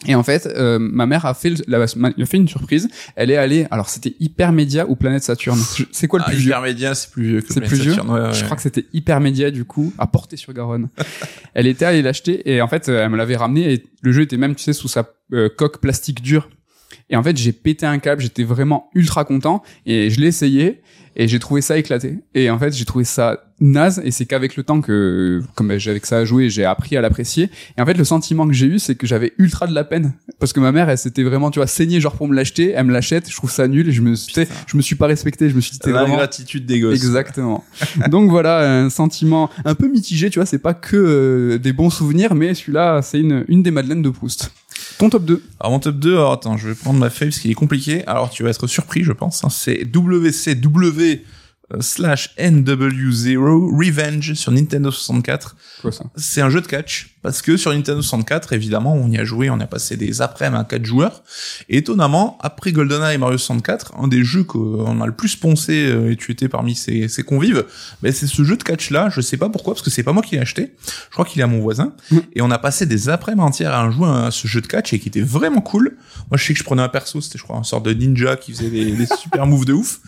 Et 0.06 0.14
en 0.14 0.22
fait, 0.22 0.46
euh, 0.46 0.78
ma 0.80 1.06
mère 1.06 1.26
a 1.26 1.34
fait, 1.34 1.50
le- 1.50 1.56
la, 1.68 1.78
m'a 1.96 2.12
fait 2.26 2.36
une 2.36 2.48
surprise. 2.48 2.88
Elle 3.14 3.30
est 3.30 3.36
allée, 3.36 3.66
alors 3.70 3.88
c'était 3.88 4.14
Hypermédia 4.20 4.88
ou 4.88 4.96
Planète 4.96 5.22
Saturne. 5.22 5.60
C'est 5.92 6.08
quoi 6.08 6.18
le 6.18 6.24
Ah, 6.26 6.30
plus 6.30 6.38
vieux 6.38 6.48
Hypermédia, 6.48 6.94
c'est 6.94 7.10
plus 7.10 7.24
vieux 7.24 7.40
que 7.40 7.52
Planète 7.52 7.68
plus 7.68 7.78
vieux. 7.78 7.90
Saturne, 7.94 8.10
ouais, 8.10 8.20
ouais, 8.20 8.32
Je 8.34 8.44
crois 8.44 8.56
que 8.56 8.62
c'était 8.62 8.86
Hypermédia 8.92 9.50
du 9.50 9.64
coup, 9.64 9.92
à 9.98 10.06
porter 10.06 10.36
sur 10.36 10.52
Garonne. 10.52 10.88
elle 11.54 11.66
était 11.66 11.84
allée 11.84 12.02
l'acheter 12.02 12.50
et 12.52 12.60
en 12.62 12.68
fait, 12.68 12.88
euh, 12.88 13.04
elle 13.04 13.10
me 13.10 13.16
l'avait 13.16 13.36
ramené 13.36 13.72
et 13.72 13.82
le 14.02 14.12
jeu 14.12 14.22
était 14.22 14.36
même, 14.36 14.54
tu 14.54 14.64
sais, 14.64 14.72
sous 14.72 14.88
sa 14.88 15.08
euh, 15.32 15.48
coque 15.56 15.80
plastique 15.80 16.22
dure. 16.22 16.48
Et 17.12 17.16
en 17.16 17.22
fait, 17.22 17.36
j'ai 17.36 17.52
pété 17.52 17.86
un 17.86 17.98
câble, 17.98 18.22
j'étais 18.22 18.42
vraiment 18.42 18.90
ultra 18.94 19.24
content 19.24 19.62
et 19.84 20.08
je 20.10 20.18
l'ai 20.18 20.28
essayé 20.28 20.80
et 21.14 21.28
j'ai 21.28 21.38
trouvé 21.38 21.60
ça 21.60 21.76
éclaté. 21.76 22.18
Et 22.34 22.48
en 22.48 22.58
fait, 22.58 22.74
j'ai 22.74 22.86
trouvé 22.86 23.04
ça 23.04 23.44
naze 23.60 24.00
et 24.02 24.10
c'est 24.10 24.24
qu'avec 24.24 24.56
le 24.56 24.62
temps 24.62 24.80
que, 24.80 25.42
comme 25.54 25.68
ben, 25.68 25.78
j'avais 25.78 26.00
que 26.00 26.08
ça 26.08 26.16
à 26.16 26.24
jouer, 26.24 26.48
j'ai 26.48 26.64
appris 26.64 26.96
à 26.96 27.02
l'apprécier. 27.02 27.50
Et 27.76 27.82
en 27.82 27.86
fait, 27.86 27.94
le 27.94 28.04
sentiment 28.04 28.46
que 28.46 28.54
j'ai 28.54 28.64
eu, 28.64 28.78
c'est 28.78 28.94
que 28.94 29.06
j'avais 29.06 29.34
ultra 29.36 29.66
de 29.66 29.74
la 29.74 29.84
peine 29.84 30.14
parce 30.40 30.54
que 30.54 30.60
ma 30.60 30.72
mère, 30.72 30.88
elle 30.88 30.96
s'était 30.96 31.22
vraiment, 31.22 31.50
tu 31.50 31.58
vois, 31.58 31.66
saignée 31.66 32.00
genre 32.00 32.16
pour 32.16 32.28
me 32.28 32.34
l'acheter, 32.34 32.70
elle 32.70 32.86
me 32.86 32.92
l'achète, 32.92 33.30
je 33.30 33.36
trouve 33.36 33.50
ça 33.50 33.68
nul 33.68 33.88
et 33.88 33.92
je 33.92 34.00
me, 34.00 34.14
tu 34.14 34.32
sais, 34.32 34.46
Putain. 34.46 34.60
je 34.66 34.76
me 34.78 34.82
suis 34.82 34.96
pas 34.96 35.06
respecté, 35.06 35.50
je 35.50 35.54
me 35.54 35.60
suis 35.60 35.72
dit, 35.72 35.78
t'es 35.80 35.90
vraiment 35.90 36.08
L'ingratitude 36.08 36.64
des 36.64 36.80
gosses. 36.80 36.94
Exactement. 36.94 37.62
Donc 38.08 38.30
voilà, 38.30 38.82
un 38.84 38.88
sentiment 38.88 39.50
un 39.66 39.74
peu 39.74 39.88
mitigé, 39.88 40.30
tu 40.30 40.38
vois, 40.38 40.46
c'est 40.46 40.58
pas 40.58 40.74
que 40.74 40.96
euh, 40.96 41.58
des 41.58 41.74
bons 41.74 41.90
souvenirs, 41.90 42.34
mais 42.34 42.54
celui-là, 42.54 43.02
c'est 43.02 43.20
une, 43.20 43.44
une 43.48 43.62
des 43.62 43.70
Madeleines 43.70 44.02
de 44.02 44.10
Proust. 44.10 44.50
Ton 44.98 45.10
top 45.10 45.24
2 45.24 45.42
Alors 45.60 45.72
mon 45.72 45.78
top 45.80 45.96
2, 45.96 46.12
alors 46.14 46.32
attends, 46.32 46.56
je 46.56 46.68
vais 46.68 46.74
prendre 46.74 46.98
ma 46.98 47.10
feuille 47.10 47.28
parce 47.30 47.40
qu'il 47.40 47.50
est 47.50 47.54
compliqué. 47.54 48.06
Alors 48.06 48.30
tu 48.30 48.42
vas 48.42 48.50
être 48.50 48.66
surpris, 48.66 49.02
je 49.04 49.12
pense. 49.12 49.42
hein. 49.44 49.48
C'est 49.50 49.84
WCW 49.84 51.22
slash 51.80 52.34
NW0 52.38 53.76
Revenge 53.76 54.34
sur 54.34 54.52
Nintendo 54.52 54.90
64. 54.90 55.56
Quoi 55.80 55.92
ça 55.92 56.04
C'est 56.16 56.40
un 56.40 56.50
jeu 56.50 56.60
de 56.60 56.66
catch 56.66 57.12
parce 57.22 57.40
que 57.40 57.56
sur 57.56 57.72
Nintendo 57.72 58.02
64, 58.02 58.52
évidemment, 58.52 58.94
on 58.94 59.08
y 59.08 59.16
a 59.16 59.24
joué, 59.24 59.48
on 59.48 59.60
a 59.60 59.66
passé 59.66 59.96
des 59.96 60.20
après-midi 60.20 60.60
à 60.60 60.64
4 60.64 60.84
joueurs. 60.84 61.22
Et 61.68 61.78
étonnamment, 61.78 62.36
après 62.40 62.72
GoldenEye 62.72 63.14
et 63.14 63.18
Mario 63.18 63.38
64, 63.38 63.94
un 63.96 64.08
des 64.08 64.24
jeux 64.24 64.42
qu'on 64.42 65.00
a 65.00 65.06
le 65.06 65.12
plus 65.12 65.36
poncé 65.36 65.86
euh, 65.86 66.10
et 66.10 66.16
tu 66.16 66.32
étais 66.32 66.48
parmi 66.48 66.74
ses, 66.74 67.06
ses 67.06 67.22
convives, 67.22 67.64
ben 68.02 68.12
c'est 68.12 68.26
ce 68.26 68.42
jeu 68.42 68.56
de 68.56 68.62
catch-là. 68.64 69.08
Je 69.08 69.20
sais 69.20 69.36
pas 69.36 69.48
pourquoi, 69.48 69.74
parce 69.74 69.84
que 69.84 69.90
c'est 69.90 70.02
pas 70.02 70.12
moi 70.12 70.22
qui 70.22 70.34
l'ai 70.34 70.40
acheté. 70.40 70.74
Je 71.08 71.12
crois 71.12 71.24
qu'il 71.24 71.40
est 71.40 71.44
à 71.44 71.46
mon 71.46 71.60
voisin. 71.60 71.94
Mm. 72.10 72.18
Et 72.34 72.42
on 72.42 72.50
a 72.50 72.58
passé 72.58 72.86
des 72.86 73.08
après-midi 73.08 73.42
entières 73.42 73.74
à 73.74 73.88
jouer 73.90 74.08
à 74.08 74.30
ce 74.32 74.48
jeu 74.48 74.60
de 74.60 74.66
catch 74.66 74.92
et 74.92 74.98
qui 74.98 75.08
était 75.08 75.20
vraiment 75.20 75.60
cool. 75.60 75.96
Moi, 76.28 76.38
je 76.38 76.44
sais 76.44 76.52
que 76.54 76.58
je 76.58 76.64
prenais 76.64 76.82
un 76.82 76.88
perso, 76.88 77.20
c'était 77.20 77.38
je 77.38 77.44
crois 77.44 77.56
un 77.56 77.62
sorte 77.62 77.84
de 77.84 77.92
ninja 77.92 78.36
qui 78.36 78.52
faisait 78.52 78.70
des, 78.70 78.96
des 78.96 79.06
super 79.06 79.46
moves 79.46 79.64
de 79.64 79.72
ouf. 79.72 80.00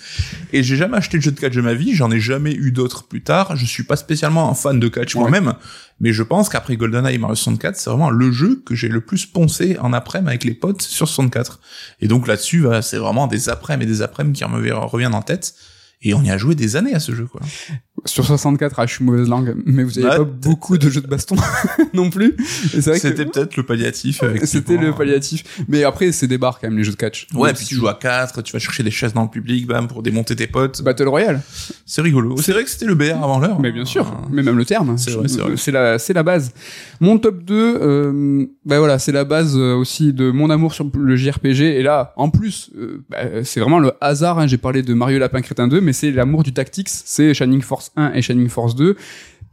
Et 0.53 0.65
j'ai 0.65 0.77
jamais 0.77 0.97
acheté 0.97 1.19
de 1.19 1.23
jeu 1.23 1.31
de 1.31 1.39
catch 1.39 1.54
de 1.55 1.61
ma 1.61 1.75
vie, 1.75 1.95
j'en 1.95 2.11
ai 2.11 2.21
jamais 2.21 2.53
eu 2.53 2.71
d'autres 2.73 3.05
plus 3.07 3.23
tard. 3.23 3.57
Je 3.57 3.65
suis 3.67 3.83
pas 3.85 3.97
spécialement 3.97 4.51
un 4.51 4.55
fan 4.55 4.79
de 4.81 4.89
catch 4.89 5.15
Ouais. 5.15 5.21
moi-même, 5.21 5.55
mais 6.01 6.13
je 6.13 6.23
pense 6.23 6.49
qu'après 6.49 6.77
GoldenEye 6.77 7.15
et 7.15 7.19
Mario 7.19 7.35
64, 7.37 7.77
c'est 7.77 7.91
vraiment 7.91 8.11
le 8.11 8.31
jeu 8.33 8.63
que 8.67 8.75
j'ai 8.75 8.89
le 8.89 9.01
plus 9.01 9.27
poncé 9.27 9.77
en 9.81 9.93
après-midi 9.93 10.29
avec 10.29 10.45
les 10.45 10.55
potes 10.55 10.83
sur 10.83 11.09
64. 11.09 11.61
Et 12.01 12.09
donc 12.09 12.27
là-dessus, 12.27 12.61
bah, 12.63 12.83
c'est 12.83 12.99
vraiment 12.99 13.27
des 13.27 13.49
après-midi 13.49 13.91
et 13.91 13.95
des 13.97 14.03
après-midi 14.03 14.43
qui 14.43 14.49
me 14.51 14.75
reviennent 14.75 15.15
en 15.15 15.23
tête. 15.23 15.55
Et 16.03 16.13
on 16.13 16.23
y 16.23 16.31
a 16.31 16.37
joué 16.37 16.55
des 16.55 16.77
années 16.77 16.95
à 16.95 17.01
ce 17.01 17.15
jeu, 17.15 17.25
quoi. 17.27 17.41
Sur 18.07 18.25
64, 18.27 18.79
ah, 18.79 18.87
je 18.87 18.95
suis 18.95 19.05
mauvaise 19.05 19.29
langue, 19.29 19.55
mais 19.65 19.83
vous 19.83 19.99
avez 19.99 20.09
Ouais, 20.09 20.17
pas 20.19 20.25
beaucoup 20.25 20.77
de 20.79 20.89
jeux 20.91 21.01
de 21.01 21.07
baston 21.07 21.37
non 21.95 22.11
plus. 22.11 22.35
Que 22.37 22.81
C'était 22.81 23.25
peut-être 23.25 23.57
le 23.57 23.63
palliatif. 23.63 24.23
c'était 24.45 24.77
le 24.77 24.93
palliatif. 24.93 25.45
Mais 25.69 25.85
après, 25.85 26.13
c'est 26.13 26.27
des 26.27 26.39
bars 26.39 26.59
quand 26.61 26.69
même 26.69 26.77
les 26.77 26.85
jeux 26.85 26.93
de 26.93 26.97
catch. 26.97 27.27
Ouais, 27.35 27.53
puis 27.53 27.65
tu 27.65 27.75
joues 27.77 27.89
à 27.89 27.95
4, 27.95 28.43
tu 28.43 28.53
vas 28.53 28.59
chercher 28.59 28.83
des 28.83 28.91
chaises 28.91 29.15
dans 29.15 29.23
le 29.23 29.29
public, 29.29 29.67
bam, 29.67 29.89
pour 29.89 30.03
démonter 30.03 30.37
tes 30.37 30.47
potes. 30.47 30.83
Battle 30.83 31.09
Royale. 31.09 31.41
C'est 31.87 32.03
rigolo. 32.03 32.37
C'est 32.41 32.53
vrai 32.53 32.65
que 32.65 32.71
c'était 32.71 32.87
le 32.87 32.95
BR 32.95 33.23
avant 33.23 33.39
l'heure. 33.39 33.61
Mais 33.61 33.73
bien 33.73 33.85
sûr, 33.85 34.07
mais 34.31 34.43
même 34.43 34.57
le 34.59 34.65
terme. 34.65 34.97
C'est 34.99 35.13
vrai, 35.13 35.29
c'est 35.29 35.41
vrai. 35.41 35.57
C'est 35.57 35.73
la, 35.73 35.99
c'est 35.99 36.13
la 36.13 36.23
base. 36.23 36.53
Mon 37.01 37.19
top 37.19 37.43
2, 37.43 37.55
euh, 37.55 38.47
bah 38.65 38.79
voilà, 38.79 38.99
c'est 38.99 39.13
la 39.13 39.25
base 39.25 39.57
euh, 39.57 39.75
aussi 39.75 40.13
de 40.13 40.31
mon 40.31 40.51
amour 40.51 40.75
sur 40.75 40.87
le 40.95 41.17
JRPG. 41.17 41.61
Et 41.63 41.83
là, 41.83 42.13
en 42.17 42.31
plus, 42.31 42.71
euh, 42.77 43.03
bah, 43.09 43.19
c'est 43.45 43.61
vraiment 43.61 43.79
le 43.79 43.93
hasard. 44.01 44.39
Hein, 44.39 44.47
J'ai 44.47 44.59
parlé 44.59 44.83
de 44.83 44.95
Mario 44.95 45.19
Lapin 45.19 45.41
Crétin 45.41 45.69
2, 45.69 45.81
mais 45.81 45.93
c'est 45.93 46.11
l'amour 46.11 46.43
du 46.43 46.53
tactics. 46.53 46.89
C'est 46.89 47.35
Shining 47.35 47.63
Force 47.63 47.93
1 47.97 48.13
et 48.15 48.23
Shining 48.23 48.49
Force 48.49 48.75
2. 48.75 48.97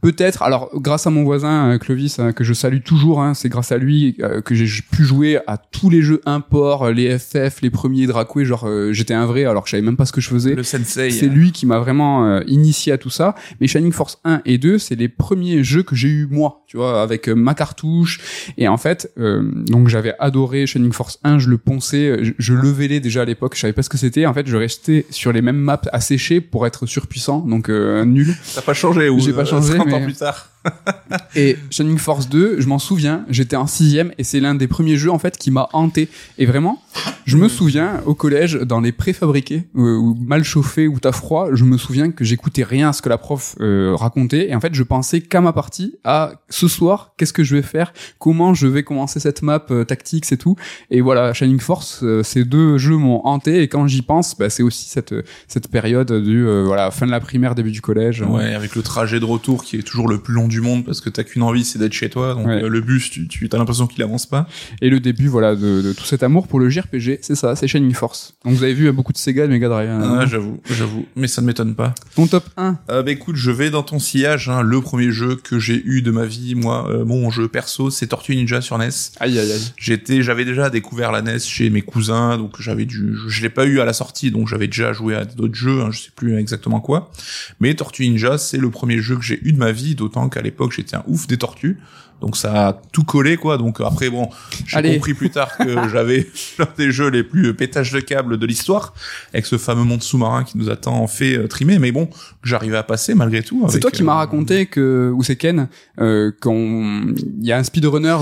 Peut-être, 0.02 0.42
alors 0.42 0.68
grâce 0.74 1.06
à 1.06 1.10
mon 1.10 1.22
voisin 1.22 1.70
euh, 1.70 1.78
Clovis, 1.78 2.18
hein, 2.18 2.32
que 2.32 2.42
je 2.42 2.52
salue 2.52 2.80
toujours, 2.84 3.22
hein, 3.22 3.34
c'est 3.34 3.48
grâce 3.48 3.70
à 3.70 3.78
lui 3.78 4.16
euh, 4.20 4.40
que 4.40 4.54
j'ai 4.54 4.66
pu 4.82 5.04
jouer 5.04 5.38
à 5.46 5.56
tous 5.56 5.90
les 5.90 6.02
jeux 6.02 6.20
import, 6.26 6.86
euh, 6.86 6.92
les 6.92 7.18
FF, 7.18 7.60
les 7.62 7.70
premiers 7.70 8.06
Dracoué, 8.06 8.44
genre 8.44 8.66
euh, 8.66 8.92
j'étais 8.92 9.14
un 9.14 9.26
vrai 9.26 9.44
alors 9.44 9.62
que 9.62 9.68
je 9.68 9.76
savais 9.76 9.82
même 9.82 9.96
pas 9.96 10.04
ce 10.04 10.12
que 10.12 10.20
je 10.20 10.28
faisais. 10.28 10.54
Le 10.56 10.64
sensei. 10.64 11.10
C'est 11.10 11.28
lui 11.28 11.52
qui 11.52 11.66
m'a 11.66 11.78
vraiment 11.78 12.26
euh, 12.26 12.40
initié 12.48 12.92
à 12.92 12.98
tout 12.98 13.10
ça. 13.10 13.34
Mais 13.60 13.66
Shining 13.68 13.92
Force 13.92 14.18
1 14.24 14.42
et 14.44 14.58
2, 14.58 14.78
c'est 14.78 14.96
les 14.96 15.08
premiers 15.08 15.62
jeux 15.62 15.82
que 15.84 15.94
j'ai 15.94 16.08
eu 16.08 16.26
moi, 16.30 16.64
tu 16.66 16.76
vois, 16.76 17.00
avec 17.00 17.28
euh, 17.28 17.34
ma 17.34 17.54
cartouche. 17.54 18.20
Et 18.58 18.66
en 18.68 18.78
fait, 18.78 19.12
euh, 19.18 19.42
donc 19.66 19.88
j'avais 19.88 20.14
adoré 20.18 20.66
Shining 20.66 20.92
Force 20.92 21.20
1, 21.22 21.38
je 21.38 21.48
le 21.48 21.58
ponçais, 21.58 22.08
euh, 22.08 22.24
je, 22.24 22.32
je 22.38 22.54
levelais 22.54 23.00
déjà 23.00 23.22
à 23.22 23.24
l'époque, 23.24 23.54
je 23.54 23.60
savais 23.60 23.72
pas 23.72 23.82
ce 23.82 23.88
que 23.88 23.98
c'était. 23.98 24.26
En 24.26 24.34
fait, 24.34 24.46
je 24.46 24.56
restais 24.56 25.06
sur 25.10 25.32
les 25.32 25.42
mêmes 25.42 25.58
maps 25.58 25.80
asséchées 25.92 26.40
pour 26.40 26.66
être 26.66 26.86
surpuissant, 26.86 27.40
donc 27.40 27.68
euh, 27.68 28.04
nul. 28.04 28.34
T'as 28.54 28.62
pas 28.62 28.74
changé 28.74 29.08
ou 29.08 29.20
J'ai 29.20 29.32
pas 29.32 29.42
euh, 29.42 29.44
changé, 29.44 29.74
30 29.91 29.91
mais- 29.92 30.02
ans 30.02 30.04
plus 30.04 30.16
tard. 30.16 30.48
Et 31.36 31.56
Shining 31.70 31.98
Force 31.98 32.28
2, 32.28 32.60
je 32.60 32.66
m'en 32.66 32.78
souviens, 32.78 33.24
j'étais 33.28 33.56
en 33.56 33.66
sixième 33.66 34.12
et 34.18 34.24
c'est 34.24 34.40
l'un 34.40 34.54
des 34.54 34.68
premiers 34.68 34.96
jeux 34.96 35.10
en 35.10 35.18
fait 35.18 35.36
qui 35.36 35.50
m'a 35.50 35.68
hanté. 35.72 36.08
Et 36.38 36.46
vraiment, 36.46 36.82
je 37.24 37.36
me 37.36 37.48
souviens 37.48 38.00
au 38.06 38.14
collège, 38.14 38.54
dans 38.54 38.80
les 38.80 38.92
préfabriqués, 38.92 39.68
ou 39.74 40.14
mal 40.20 40.44
chauffés, 40.44 40.88
ou 40.88 40.98
t'as 40.98 41.12
froid, 41.12 41.48
je 41.52 41.64
me 41.64 41.78
souviens 41.78 42.10
que 42.10 42.24
j'écoutais 42.24 42.64
rien 42.64 42.90
à 42.90 42.92
ce 42.92 43.02
que 43.02 43.08
la 43.08 43.18
prof 43.18 43.56
euh, 43.60 43.94
racontait. 43.94 44.50
Et 44.50 44.54
en 44.54 44.60
fait, 44.60 44.74
je 44.74 44.82
pensais 44.82 45.20
qu'à 45.20 45.40
ma 45.40 45.52
partie, 45.52 45.96
à 46.04 46.32
ce 46.48 46.68
soir, 46.68 47.14
qu'est-ce 47.16 47.32
que 47.32 47.44
je 47.44 47.56
vais 47.56 47.62
faire, 47.62 47.92
comment 48.18 48.54
je 48.54 48.66
vais 48.66 48.82
commencer 48.82 49.20
cette 49.20 49.42
map 49.42 49.64
euh, 49.70 49.84
tactique, 49.84 50.24
c'est 50.24 50.36
tout. 50.36 50.56
Et 50.90 51.00
voilà, 51.00 51.32
Shining 51.32 51.60
Force, 51.60 52.00
euh, 52.02 52.22
ces 52.22 52.44
deux 52.44 52.78
jeux 52.78 52.96
m'ont 52.96 53.24
hanté. 53.26 53.62
Et 53.62 53.68
quand 53.68 53.86
j'y 53.86 54.02
pense, 54.02 54.36
bah, 54.36 54.50
c'est 54.50 54.62
aussi 54.62 54.88
cette 54.88 55.14
cette 55.48 55.68
période 55.68 56.12
du 56.12 56.46
euh, 56.46 56.64
voilà 56.64 56.90
fin 56.90 57.06
de 57.06 57.10
la 57.10 57.20
primaire, 57.20 57.54
début 57.54 57.70
du 57.70 57.80
collège. 57.80 58.22
Ouais, 58.22 58.54
avec 58.54 58.74
le 58.74 58.82
trajet 58.82 59.20
de 59.20 59.24
retour 59.24 59.64
qui 59.64 59.76
est 59.76 59.82
toujours 59.82 60.08
le 60.08 60.18
plus 60.18 60.34
long 60.34 60.48
du 60.52 60.60
monde 60.60 60.84
parce 60.84 61.00
que 61.00 61.10
t'as 61.10 61.24
qu'une 61.24 61.42
envie, 61.42 61.64
c'est 61.64 61.78
d'être 61.78 61.92
chez 61.92 62.08
toi. 62.10 62.34
Donc 62.34 62.46
Ouais. 62.46 62.62
euh, 62.64 62.68
le 62.68 62.80
bus, 62.80 63.10
tu, 63.10 63.26
tu 63.28 63.48
as 63.52 63.56
l'impression 63.56 63.86
qu'il 63.86 64.02
avance 64.02 64.26
pas. 64.26 64.46
Et 64.80 64.88
le 64.90 65.00
début, 65.00 65.26
voilà, 65.28 65.54
de, 65.56 65.82
de 65.82 65.92
tout 65.92 66.04
cet 66.04 66.22
amour 66.22 66.46
pour 66.48 66.60
le 66.60 66.68
JRPG, 66.70 67.18
c'est 67.22 67.34
ça, 67.34 67.56
c'est 67.56 67.66
Shining 67.66 67.94
Force. 67.94 68.34
Donc 68.44 68.54
vous 68.54 68.62
avez 68.64 68.74
vu 68.74 68.90
beaucoup 68.92 69.12
de 69.12 69.18
Sega, 69.18 69.46
de 69.46 69.52
Mega 69.52 69.68
Drive. 69.68 69.88
hein. 69.90 70.18
Ah, 70.20 70.26
j'avoue, 70.26 70.60
j'avoue. 70.70 71.06
Mais 71.16 71.26
ça 71.28 71.40
ne 71.42 71.46
m'étonne 71.46 71.74
pas. 71.74 71.94
Ton 72.14 72.26
top 72.26 72.44
1 72.56 72.78
Euh, 72.90 73.02
bah 73.02 73.10
écoute, 73.10 73.36
je 73.36 73.50
vais 73.50 73.70
dans 73.70 73.82
ton 73.82 73.98
sillage. 73.98 74.48
Hein, 74.48 74.62
le 74.62 74.80
premier 74.80 75.10
jeu 75.10 75.36
que 75.36 75.58
j'ai 75.58 75.82
eu 75.84 76.02
de 76.02 76.10
ma 76.10 76.24
vie, 76.26 76.54
moi, 76.54 76.88
euh, 76.90 77.04
mon 77.04 77.30
jeu 77.30 77.48
perso, 77.48 77.90
c'est 77.90 78.06
Tortue 78.08 78.36
Ninja 78.36 78.60
sur 78.60 78.76
NES. 78.78 78.88
Aïe 79.20 79.38
aïe 79.38 79.50
aïe. 79.52 79.60
J'étais, 79.76 80.22
j'avais 80.22 80.44
déjà 80.44 80.70
découvert 80.70 81.12
la 81.12 81.22
NES 81.22 81.38
chez 81.40 81.70
mes 81.70 81.82
cousins, 81.82 82.36
donc 82.38 82.60
j'avais 82.60 82.86
je, 82.88 83.00
je 83.28 83.42
l'ai 83.42 83.48
pas 83.48 83.64
eu 83.66 83.80
à 83.80 83.84
la 83.84 83.92
sortie, 83.92 84.30
donc 84.30 84.48
j'avais 84.48 84.66
déjà 84.66 84.92
joué 84.92 85.14
à 85.14 85.24
d'autres 85.24 85.54
jeux, 85.54 85.80
hein, 85.82 85.88
je 85.90 86.00
sais 86.00 86.10
plus 86.14 86.36
exactement 86.38 86.80
quoi. 86.80 87.10
Mais 87.60 87.74
Tortue 87.74 88.08
Ninja, 88.08 88.38
c'est 88.38 88.58
le 88.58 88.70
premier 88.70 88.98
jeu 88.98 89.16
que 89.16 89.22
j'ai 89.24 89.40
eu 89.42 89.52
de 89.52 89.58
ma 89.58 89.72
vie, 89.72 89.94
d'autant 89.94 90.28
qu'à 90.28 90.41
l'époque 90.42 90.72
j'étais 90.72 90.96
un 90.96 91.04
ouf 91.06 91.26
des 91.26 91.38
tortues. 91.38 91.78
Donc 92.20 92.36
ça 92.36 92.68
a 92.68 92.72
tout 92.92 93.02
collé 93.02 93.36
quoi. 93.36 93.58
Donc 93.58 93.80
après 93.80 94.08
bon, 94.08 94.28
j'ai 94.66 94.94
compris 94.94 95.12
plus 95.12 95.30
tard 95.30 95.56
que 95.58 95.88
j'avais 95.92 96.28
l'un 96.58 96.68
des 96.78 96.92
jeux 96.92 97.08
les 97.08 97.24
plus 97.24 97.52
pétages 97.52 97.90
de 97.90 97.98
câbles 97.98 98.38
de 98.38 98.46
l'histoire, 98.46 98.94
avec 99.34 99.44
ce 99.44 99.58
fameux 99.58 99.82
monde 99.82 100.04
sous-marin 100.04 100.44
qui 100.44 100.56
nous 100.56 100.70
a 100.70 100.76
tant 100.76 101.04
fait 101.08 101.36
euh, 101.36 101.48
trimer. 101.48 101.80
Mais 101.80 101.90
bon, 101.90 102.08
j'arrivais 102.44 102.76
à 102.76 102.84
passer 102.84 103.14
malgré 103.14 103.42
tout. 103.42 103.66
C'est 103.68 103.80
toi 103.80 103.90
qui 103.90 104.02
euh, 104.02 104.06
m'as 104.06 104.14
raconté 104.14 104.66
que, 104.66 105.10
ou 105.12 105.24
c'est 105.24 105.34
Ken, 105.34 105.68
euh, 106.00 106.30
il 106.46 107.44
y 107.44 107.50
a 107.50 107.58
un 107.58 107.64
speedrunner 107.64 108.16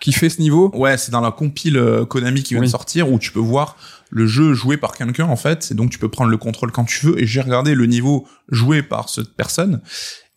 qui 0.00 0.12
fait 0.12 0.28
ce 0.28 0.40
niveau. 0.40 0.70
Ouais, 0.74 0.96
c'est 0.96 1.10
dans 1.10 1.20
la 1.20 1.32
compile 1.32 1.76
euh, 1.76 2.04
Konami 2.04 2.44
qui 2.44 2.54
vient 2.54 2.60
Oui. 2.60 2.66
de 2.68 2.70
sortir 2.70 3.10
où 3.10 3.18
tu 3.18 3.32
peux 3.32 3.40
voir 3.40 3.76
le 4.10 4.26
jeu 4.28 4.54
joué 4.54 4.76
par 4.76 4.92
quelqu'un 4.92 5.26
en 5.26 5.36
fait, 5.36 5.70
et 5.70 5.74
donc 5.74 5.90
tu 5.90 5.98
peux 5.98 6.08
prendre 6.08 6.30
le 6.30 6.36
contrôle 6.36 6.70
quand 6.70 6.84
tu 6.84 7.06
veux. 7.06 7.20
Et 7.20 7.26
j'ai 7.26 7.40
regardé 7.40 7.74
le 7.74 7.86
niveau 7.86 8.28
joué 8.48 8.82
par 8.82 9.08
cette 9.08 9.34
personne. 9.34 9.80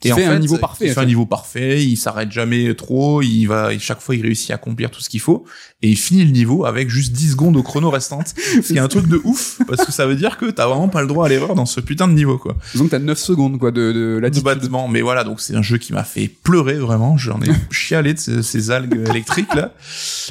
Qui 0.04 0.14
en 0.14 0.16
fait 0.18 0.26
un 0.26 0.34
fait, 0.34 0.40
niveau 0.40 0.58
parfait, 0.58 0.88
Il 0.88 0.94
fait 0.94 1.00
un 1.00 1.06
niveau 1.06 1.26
parfait. 1.26 1.84
Il 1.84 1.96
s'arrête 1.96 2.32
jamais 2.32 2.74
trop. 2.76 3.22
Il 3.22 3.46
va 3.46 3.78
chaque 3.80 4.02
fois 4.02 4.16
il 4.16 4.22
réussit 4.22 4.52
à 4.52 4.56
accomplir 4.56 4.92
tout 4.92 5.02
ce 5.02 5.10
qu'il 5.10 5.20
faut 5.20 5.46
et 5.82 5.90
il 5.90 5.98
finit 5.98 6.24
le 6.24 6.32
niveau 6.32 6.66
avec 6.66 6.90
juste 6.90 7.12
10 7.12 7.32
secondes 7.32 7.58
au 7.58 7.64
chrono 7.64 7.90
restantes. 7.90 8.34
ce 8.62 8.68
qui 8.68 8.76
est 8.76 8.80
un 8.80 8.88
truc 8.88 9.08
de 9.08 9.22
ouf 9.24 9.60
parce 9.68 9.86
que 9.86 9.92
ça 9.92 10.06
veut 10.06 10.16
dire 10.16 10.38
que 10.38 10.46
t'as 10.50 10.68
vraiment 10.68 10.88
pas 10.90 11.02
le 11.02 11.08
droit 11.08 11.26
à 11.26 11.30
l'erreur 11.30 11.56
dans 11.56 11.66
ce 11.66 11.80
putain 11.80 12.08
de 12.08 12.14
niveau 12.14 12.38
quoi. 12.38 12.56
Donc 12.76 12.90
t'as 12.90 13.00
9 13.00 13.18
secondes, 13.18 13.60
quoi, 13.60 13.72
de, 13.72 13.92
de 13.92 14.20
latitude. 14.22 14.46
battement, 14.46 14.88
mais 14.88 15.02
voilà, 15.02 15.24
donc 15.24 15.42
c'est 15.42 15.56
un 15.56 15.62
jeu 15.62 15.78
qui 15.78 15.94
m'a 15.94 16.04
fait 16.04 16.28
pleurer 16.28 16.76
vraiment. 16.76 17.18
J'en 17.18 17.40
ai 17.42 17.52
chialé 17.72 18.14
de 18.14 18.20
ces, 18.20 18.44
ces 18.44 18.72
algues 18.72 19.08
électriques 19.10 19.54
là, 19.56 19.74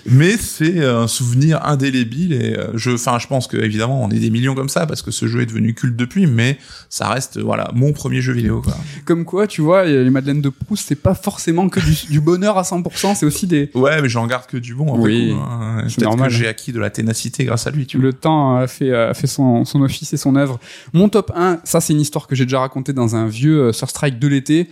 mais 0.07 0.37
c'est 0.37 0.85
un 0.85 1.07
souvenir 1.07 1.65
indélébile 1.65 2.33
et 2.33 2.57
euh, 2.57 2.69
je, 2.75 2.91
enfin, 2.91 3.19
je 3.19 3.27
pense 3.27 3.47
que 3.47 3.57
évidemment 3.57 4.03
on 4.03 4.11
est 4.11 4.19
des 4.19 4.31
millions 4.31 4.55
comme 4.55 4.69
ça 4.69 4.87
parce 4.87 5.03
que 5.03 5.11
ce 5.11 5.27
jeu 5.27 5.43
est 5.43 5.47
devenu 5.47 5.75
culte 5.75 5.97
depuis, 5.97 6.27
mais 6.27 6.59
ça 6.89 7.09
reste 7.09 7.39
voilà 7.39 7.71
mon 7.75 7.93
premier 7.93 8.21
jeu 8.21 8.33
vidéo 8.33 8.63
quoi. 8.63 8.77
Comme 9.05 9.25
quoi, 9.25 9.47
tu 9.47 9.61
vois, 9.63 9.85
les 9.85 10.11
Madeleines 10.11 10.41
de 10.41 10.49
Proust, 10.49 10.87
c'est 10.89 10.95
pas 10.95 11.15
forcément 11.15 11.69
que 11.69 11.81
du, 11.81 11.95
du 12.11 12.21
bonheur 12.21 12.59
à 12.59 12.63
100%, 12.63 13.15
c'est 13.15 13.27
aussi 13.27 13.47
des, 13.47 13.71
Ouais, 13.75 14.03
mais 14.03 14.09
j'en 14.09 14.27
garde 14.27 14.47
que 14.47 14.57
du 14.57 14.75
bon. 14.75 14.89
Après 14.95 15.03
Oui, 15.03 15.35
hein. 15.35 15.85
c'est 15.89 16.03
normal. 16.03 16.31
j'ai 16.31 16.47
acquis 16.47 16.73
de 16.73 16.81
la 16.81 16.91
ténacité 16.91 17.45
grâce 17.45 17.67
à 17.67 17.71
lui. 17.71 17.87
Tu 17.87 17.97
vois. 17.97 18.07
le 18.07 18.13
temps 18.13 18.57
a 18.57 18.67
fait, 18.67 18.95
a 18.95 19.15
fait 19.15 19.27
son, 19.27 19.65
son 19.65 19.83
office 19.83 20.13
et 20.13 20.17
son 20.17 20.37
œuvre. 20.37 20.59
Mon 20.93 21.09
top 21.09 21.33
1, 21.35 21.61
ça 21.65 21.81
c'est 21.81 21.93
une 21.93 22.01
histoire 22.01 22.27
que 22.27 22.35
j'ai 22.35 22.45
déjà 22.45 22.61
racontée 22.61 22.93
dans 22.93 23.17
un 23.17 23.27
vieux 23.27 23.69
euh, 23.69 23.73
Surstrike 23.73 24.19
de 24.19 24.29
l'été. 24.29 24.69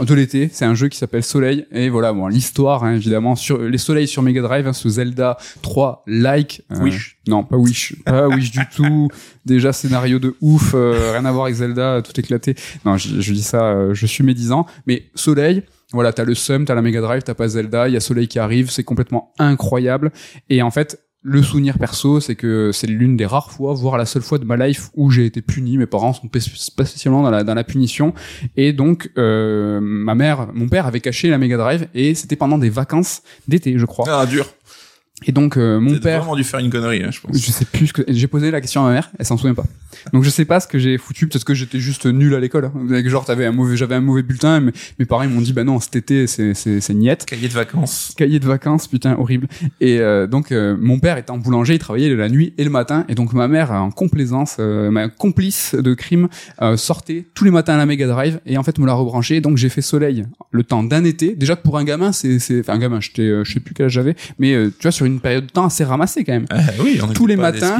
De 0.00 0.14
l'été, 0.14 0.48
c'est 0.50 0.64
un 0.64 0.74
jeu 0.74 0.88
qui 0.88 0.96
s'appelle 0.96 1.22
Soleil. 1.22 1.66
Et 1.70 1.90
voilà 1.90 2.14
bon 2.14 2.26
l'histoire 2.26 2.82
hein, 2.82 2.94
évidemment 2.94 3.36
sur 3.36 3.58
les 3.58 3.76
soleils 3.76 4.08
sur 4.08 4.22
Mega 4.22 4.40
Drive 4.40 4.66
hein, 4.66 4.72
ce 4.72 4.88
Zelda 4.88 5.36
3 5.60 6.04
like 6.06 6.62
euh, 6.72 6.80
Wish. 6.80 7.18
non 7.28 7.44
pas 7.44 7.58
Wish. 7.58 7.96
Pas 8.02 8.26
Wish 8.26 8.52
du 8.52 8.66
tout. 8.74 9.08
Déjà 9.44 9.74
scénario 9.74 10.18
de 10.18 10.34
ouf 10.40 10.72
euh, 10.74 11.12
rien 11.12 11.26
à 11.26 11.32
voir 11.32 11.44
avec 11.44 11.56
Zelda 11.56 12.00
tout 12.00 12.18
éclaté. 12.18 12.54
Non 12.86 12.96
je, 12.96 13.20
je 13.20 13.32
dis 13.34 13.42
ça 13.42 13.64
euh, 13.66 13.92
je 13.92 14.06
suis 14.06 14.24
médisant. 14.24 14.64
Mais 14.86 15.10
Soleil 15.14 15.62
voilà 15.92 16.14
t'as 16.14 16.24
le 16.24 16.34
Sum 16.34 16.64
t'as 16.64 16.74
la 16.74 16.80
Mega 16.82 17.02
Drive 17.02 17.22
t'as 17.22 17.34
pas 17.34 17.48
Zelda 17.48 17.86
il 17.86 17.92
y 17.92 17.96
a 17.98 18.00
Soleil 18.00 18.28
qui 18.28 18.38
arrive 18.38 18.70
c'est 18.70 18.84
complètement 18.84 19.34
incroyable. 19.38 20.10
Et 20.48 20.62
en 20.62 20.70
fait 20.70 21.02
le 21.24 21.40
souvenir 21.42 21.78
perso, 21.78 22.18
c'est 22.18 22.34
que 22.34 22.70
c'est 22.72 22.88
l'une 22.88 23.16
des 23.16 23.26
rares 23.26 23.52
fois, 23.52 23.74
voire 23.74 23.96
la 23.96 24.06
seule 24.06 24.22
fois 24.22 24.38
de 24.38 24.44
ma 24.44 24.56
life 24.56 24.90
où 24.94 25.10
j'ai 25.10 25.24
été 25.24 25.40
puni. 25.40 25.78
Mes 25.78 25.86
parents 25.86 26.12
sont 26.12 26.26
spé- 26.26 26.40
spécialement 26.40 27.22
dans 27.22 27.30
la, 27.30 27.44
dans 27.44 27.54
la 27.54 27.62
punition. 27.64 28.12
Et 28.56 28.72
donc, 28.72 29.10
euh, 29.18 29.78
ma 29.80 30.14
mère, 30.16 30.48
mon 30.52 30.68
père 30.68 30.86
avait 30.86 31.00
caché 31.00 31.30
la 31.30 31.38
Mega 31.38 31.56
Drive 31.56 31.86
et 31.94 32.14
c'était 32.14 32.34
pendant 32.36 32.58
des 32.58 32.70
vacances 32.70 33.22
d'été, 33.46 33.78
je 33.78 33.86
crois. 33.86 34.04
Ah 34.08 34.26
dur. 34.26 34.46
Et 35.26 35.32
donc, 35.32 35.56
euh, 35.56 35.80
mon 35.80 35.98
père, 35.98 36.20
vraiment 36.20 36.36
dû 36.36 36.44
faire 36.44 36.60
une 36.60 36.70
connerie, 36.70 37.02
hein, 37.02 37.10
je 37.10 37.20
pense. 37.20 37.36
je 37.36 37.50
sais 37.50 37.64
plus 37.64 37.88
ce 37.88 37.92
que 37.92 38.02
j'ai 38.08 38.26
posé 38.26 38.50
la 38.50 38.60
question 38.60 38.82
à 38.84 38.88
ma 38.88 38.94
mère, 38.94 39.10
elle 39.18 39.26
s'en 39.26 39.36
souvient 39.36 39.54
pas. 39.54 39.64
Donc 40.12 40.24
je 40.24 40.30
sais 40.30 40.44
pas 40.46 40.58
ce 40.58 40.66
que 40.66 40.78
j'ai 40.78 40.96
foutu, 40.98 41.28
peut-être 41.28 41.44
que 41.44 41.54
j'étais 41.54 41.78
juste 41.78 42.06
nul 42.06 42.34
à 42.34 42.40
l'école. 42.40 42.64
hein. 42.64 43.02
Genre 43.08 43.24
t'avais 43.24 43.44
un 43.46 43.52
mauvais, 43.52 43.76
j'avais 43.76 43.94
un 43.94 44.00
mauvais 44.00 44.22
bulletin, 44.22 44.60
mais 44.60 44.72
mes 44.98 45.04
parents 45.04 45.26
m'ont 45.28 45.40
dit 45.42 45.52
bah 45.52 45.64
non 45.64 45.80
cet 45.80 45.96
été 45.96 46.26
c'est 46.26 46.54
c'est 46.54 46.80
c'est 46.80 46.94
niette. 46.94 47.24
Cahier 47.26 47.48
de 47.48 47.52
vacances. 47.52 48.14
cahier 48.16 48.40
de 48.40 48.46
vacances, 48.46 48.88
putain, 48.88 49.16
horrible. 49.18 49.48
Et 49.80 50.00
euh, 50.00 50.26
donc, 50.26 50.50
euh, 50.50 50.76
mon 50.80 50.98
père 50.98 51.18
était 51.18 51.30
en 51.30 51.38
boulanger, 51.38 51.74
il 51.74 51.78
travaillait 51.78 52.14
la 52.14 52.28
nuit 52.28 52.54
et 52.58 52.64
le 52.64 52.70
matin. 52.70 53.04
Et 53.08 53.14
donc, 53.14 53.32
ma 53.34 53.48
mère, 53.48 53.70
en 53.70 53.90
complaisance, 53.90 54.56
euh, 54.58 54.90
ma 54.90 55.08
complice 55.08 55.74
de 55.74 55.94
crime, 55.94 56.28
euh, 56.62 56.76
sortait 56.76 57.26
tous 57.34 57.44
les 57.44 57.50
matins 57.50 57.74
à 57.74 57.76
la 57.76 57.86
Mega 57.86 58.06
Drive 58.06 58.40
et 58.46 58.56
en 58.56 58.62
fait 58.62 58.78
me 58.78 58.86
l'a 58.86 58.94
rebranché. 58.94 59.40
Donc, 59.40 59.56
j'ai 59.58 59.68
fait 59.68 59.82
Soleil 59.82 60.24
le 60.50 60.64
temps 60.64 60.82
d'un 60.82 61.04
été. 61.04 61.34
Déjà 61.36 61.54
pour 61.56 61.78
un 61.78 61.84
gamin, 61.84 62.12
c'est, 62.12 62.38
c'est, 62.38 62.60
enfin, 62.60 62.74
un 62.74 62.78
gamin, 62.78 63.00
j'étais, 63.00 63.22
euh, 63.22 63.44
je 63.44 63.52
sais 63.52 63.60
plus 63.60 63.74
quel 63.74 63.86
âge 63.86 63.92
j'avais, 63.92 64.16
mais 64.38 64.52
tu 64.78 64.82
vois, 64.82 64.92
sur 64.92 65.06
une 65.06 65.11
période 65.20 65.46
de 65.46 65.50
temps 65.50 65.66
assez 65.66 65.84
ramassée 65.84 66.24
quand 66.24 66.32
même. 66.32 66.46
Ah, 66.50 66.60
oui, 66.80 67.00
on 67.02 67.08
Tous 67.08 67.26
les 67.26 67.36
pas 67.36 67.52
matins. 67.52 67.76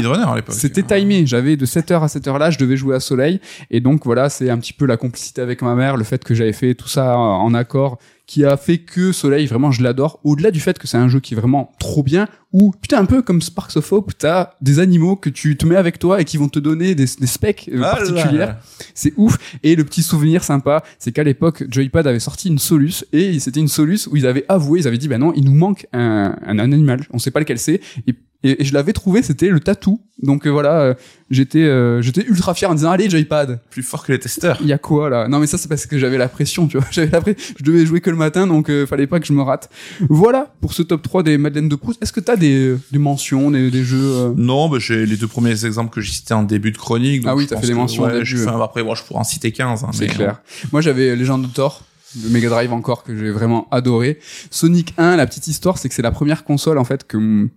C'était 0.48 0.82
timé. 0.82 1.26
J'avais 1.26 1.56
de 1.56 1.66
7h 1.66 2.02
à 2.02 2.06
7h 2.06 2.38
là, 2.38 2.50
je 2.50 2.58
devais 2.58 2.76
jouer 2.76 2.96
à 2.96 3.00
Soleil. 3.00 3.40
Et 3.70 3.80
donc 3.80 4.04
voilà, 4.04 4.28
c'est 4.28 4.50
un 4.50 4.58
petit 4.58 4.72
peu 4.72 4.86
la 4.86 4.96
complicité 4.96 5.40
avec 5.40 5.62
ma 5.62 5.74
mère, 5.74 5.96
le 5.96 6.04
fait 6.04 6.22
que 6.24 6.34
j'avais 6.34 6.52
fait 6.52 6.74
tout 6.74 6.88
ça 6.88 7.16
en 7.16 7.54
accord, 7.54 7.98
qui 8.26 8.44
a 8.44 8.56
fait 8.56 8.78
que 8.78 9.12
Soleil, 9.12 9.46
vraiment, 9.46 9.70
je 9.72 9.82
l'adore. 9.82 10.20
Au-delà 10.24 10.50
du 10.50 10.60
fait 10.60 10.78
que 10.78 10.86
c'est 10.86 10.96
un 10.96 11.08
jeu 11.08 11.20
qui 11.20 11.34
est 11.34 11.36
vraiment 11.36 11.72
trop 11.78 12.02
bien, 12.02 12.28
où, 12.52 12.72
putain, 12.80 12.98
un 12.98 13.04
peu 13.04 13.22
comme 13.22 13.42
Sparks 13.42 13.76
of 13.76 13.92
Hope, 13.92 14.12
t'as 14.16 14.50
des 14.60 14.78
animaux 14.78 15.16
que 15.16 15.30
tu 15.30 15.56
te 15.56 15.66
mets 15.66 15.76
avec 15.76 15.98
toi 15.98 16.20
et 16.20 16.24
qui 16.24 16.36
vont 16.36 16.48
te 16.48 16.58
donner 16.58 16.94
des, 16.94 17.04
des 17.04 17.26
specs 17.26 17.70
euh, 17.72 17.82
Ah 17.84 17.96
particulières. 17.96 18.58
C'est 18.94 19.12
ouf. 19.16 19.38
Et 19.62 19.74
le 19.74 19.84
petit 19.84 20.02
souvenir 20.02 20.44
sympa, 20.44 20.82
c'est 20.98 21.12
qu'à 21.12 21.24
l'époque, 21.24 21.64
Joypad 21.68 22.06
avait 22.06 22.20
sorti 22.20 22.48
une 22.48 22.58
Solus 22.58 23.04
et 23.12 23.38
c'était 23.40 23.60
une 23.60 23.68
Solus 23.68 24.06
où 24.10 24.16
ils 24.16 24.26
avaient 24.26 24.44
avoué, 24.48 24.80
ils 24.80 24.88
avaient 24.88 24.98
dit, 24.98 25.08
bah 25.08 25.18
non, 25.18 25.32
il 25.34 25.44
nous 25.44 25.54
manque 25.54 25.86
un, 25.92 26.36
un 26.44 26.58
animal. 26.58 27.06
On 27.10 27.18
sait 27.18 27.30
pas 27.30 27.40
lequel 27.40 27.58
c'est. 27.58 27.80
Et 28.06 28.14
et, 28.44 28.62
et 28.62 28.64
je 28.64 28.72
l'avais 28.74 28.92
trouvé, 28.92 29.22
c'était 29.22 29.48
le 29.48 29.60
tatou. 29.60 30.00
Donc 30.22 30.46
euh, 30.46 30.50
voilà, 30.50 30.80
euh, 30.82 30.94
j'étais 31.30 31.62
euh, 31.64 32.00
j'étais 32.00 32.22
ultra 32.24 32.54
fier 32.54 32.70
en 32.70 32.74
disant 32.74 32.90
allez 32.92 33.10
Joypad. 33.10 33.60
Plus 33.70 33.82
fort 33.82 34.04
que 34.04 34.12
les 34.12 34.18
testeurs. 34.20 34.58
Il 34.60 34.66
y 34.68 34.72
a 34.72 34.78
quoi 34.78 35.10
là? 35.10 35.26
Non 35.26 35.38
mais 35.40 35.46
ça 35.46 35.58
c'est 35.58 35.68
parce 35.68 35.86
que 35.86 35.98
j'avais 35.98 36.18
la 36.18 36.28
pression, 36.28 36.68
tu 36.68 36.76
vois. 36.78 36.86
J'avais 36.92 37.10
la 37.10 37.20
pression. 37.20 37.54
Je 37.58 37.64
devais 37.64 37.84
jouer 37.86 38.00
que 38.00 38.10
le 38.10 38.16
matin, 38.16 38.46
donc 38.46 38.70
euh, 38.70 38.86
fallait 38.86 39.06
pas 39.08 39.18
que 39.20 39.26
je 39.26 39.32
me 39.32 39.42
rate. 39.42 39.68
Voilà 40.08 40.52
pour 40.60 40.74
ce 40.74 40.82
top 40.82 41.02
3 41.02 41.22
des 41.24 41.38
Madeleine 41.38 41.68
de 41.68 41.74
Proust. 41.76 42.00
Est-ce 42.02 42.12
que 42.12 42.20
t'as 42.20 42.36
des, 42.36 42.76
des 42.92 42.98
mentions, 42.98 43.50
des, 43.50 43.70
des 43.70 43.82
jeux 43.84 43.98
euh, 44.00 44.32
Non, 44.36 44.68
bah, 44.68 44.76
j'ai 44.78 45.06
les 45.06 45.16
deux 45.16 45.26
premiers 45.28 45.64
exemples 45.64 45.92
que 45.92 46.00
j'ai 46.00 46.12
cités 46.12 46.34
en 46.34 46.42
début 46.44 46.70
de 46.72 46.78
chronique. 46.78 47.22
donc 47.22 47.30
Ah 47.32 47.34
oui, 47.36 47.46
t'as 47.48 47.56
fait 47.56 47.66
des 47.66 47.72
que, 47.72 47.78
mentions 47.78 48.02
au 48.04 48.06
ouais, 48.06 48.12
début, 48.12 48.26
je 48.26 48.36
fais 48.36 48.44
ouais. 48.46 48.50
un- 48.52 48.60
après, 48.60 48.84
moi, 48.84 48.94
je 48.94 49.02
pourrais 49.02 49.20
en 49.20 49.24
citer 49.24 49.50
15. 49.50 49.82
hein, 49.84 49.88
C'est 49.92 50.06
clair. 50.06 50.40
Moi, 50.72 50.80
j'avais 50.82 51.16
Legend 51.16 51.44
of 51.44 51.52
Thor, 51.52 51.82
le 52.22 52.28
Mega 52.30 52.48
Drive 52.48 52.72
encore 52.72 53.04
que 53.04 53.16
j'ai 53.16 53.30
vraiment 53.30 53.68
adoré. 53.70 54.18
Sonic 54.50 54.94
1, 54.98 55.16
la 55.16 55.26
petite 55.26 55.46
histoire, 55.48 55.78
c'est 55.78 55.88
que 55.88 55.94
c'est 55.94 56.02
la 56.02 56.10
première 56.10 56.44
console 56.44 56.78
en 56.78 56.84
fait 56.84 57.06
que 57.06 57.48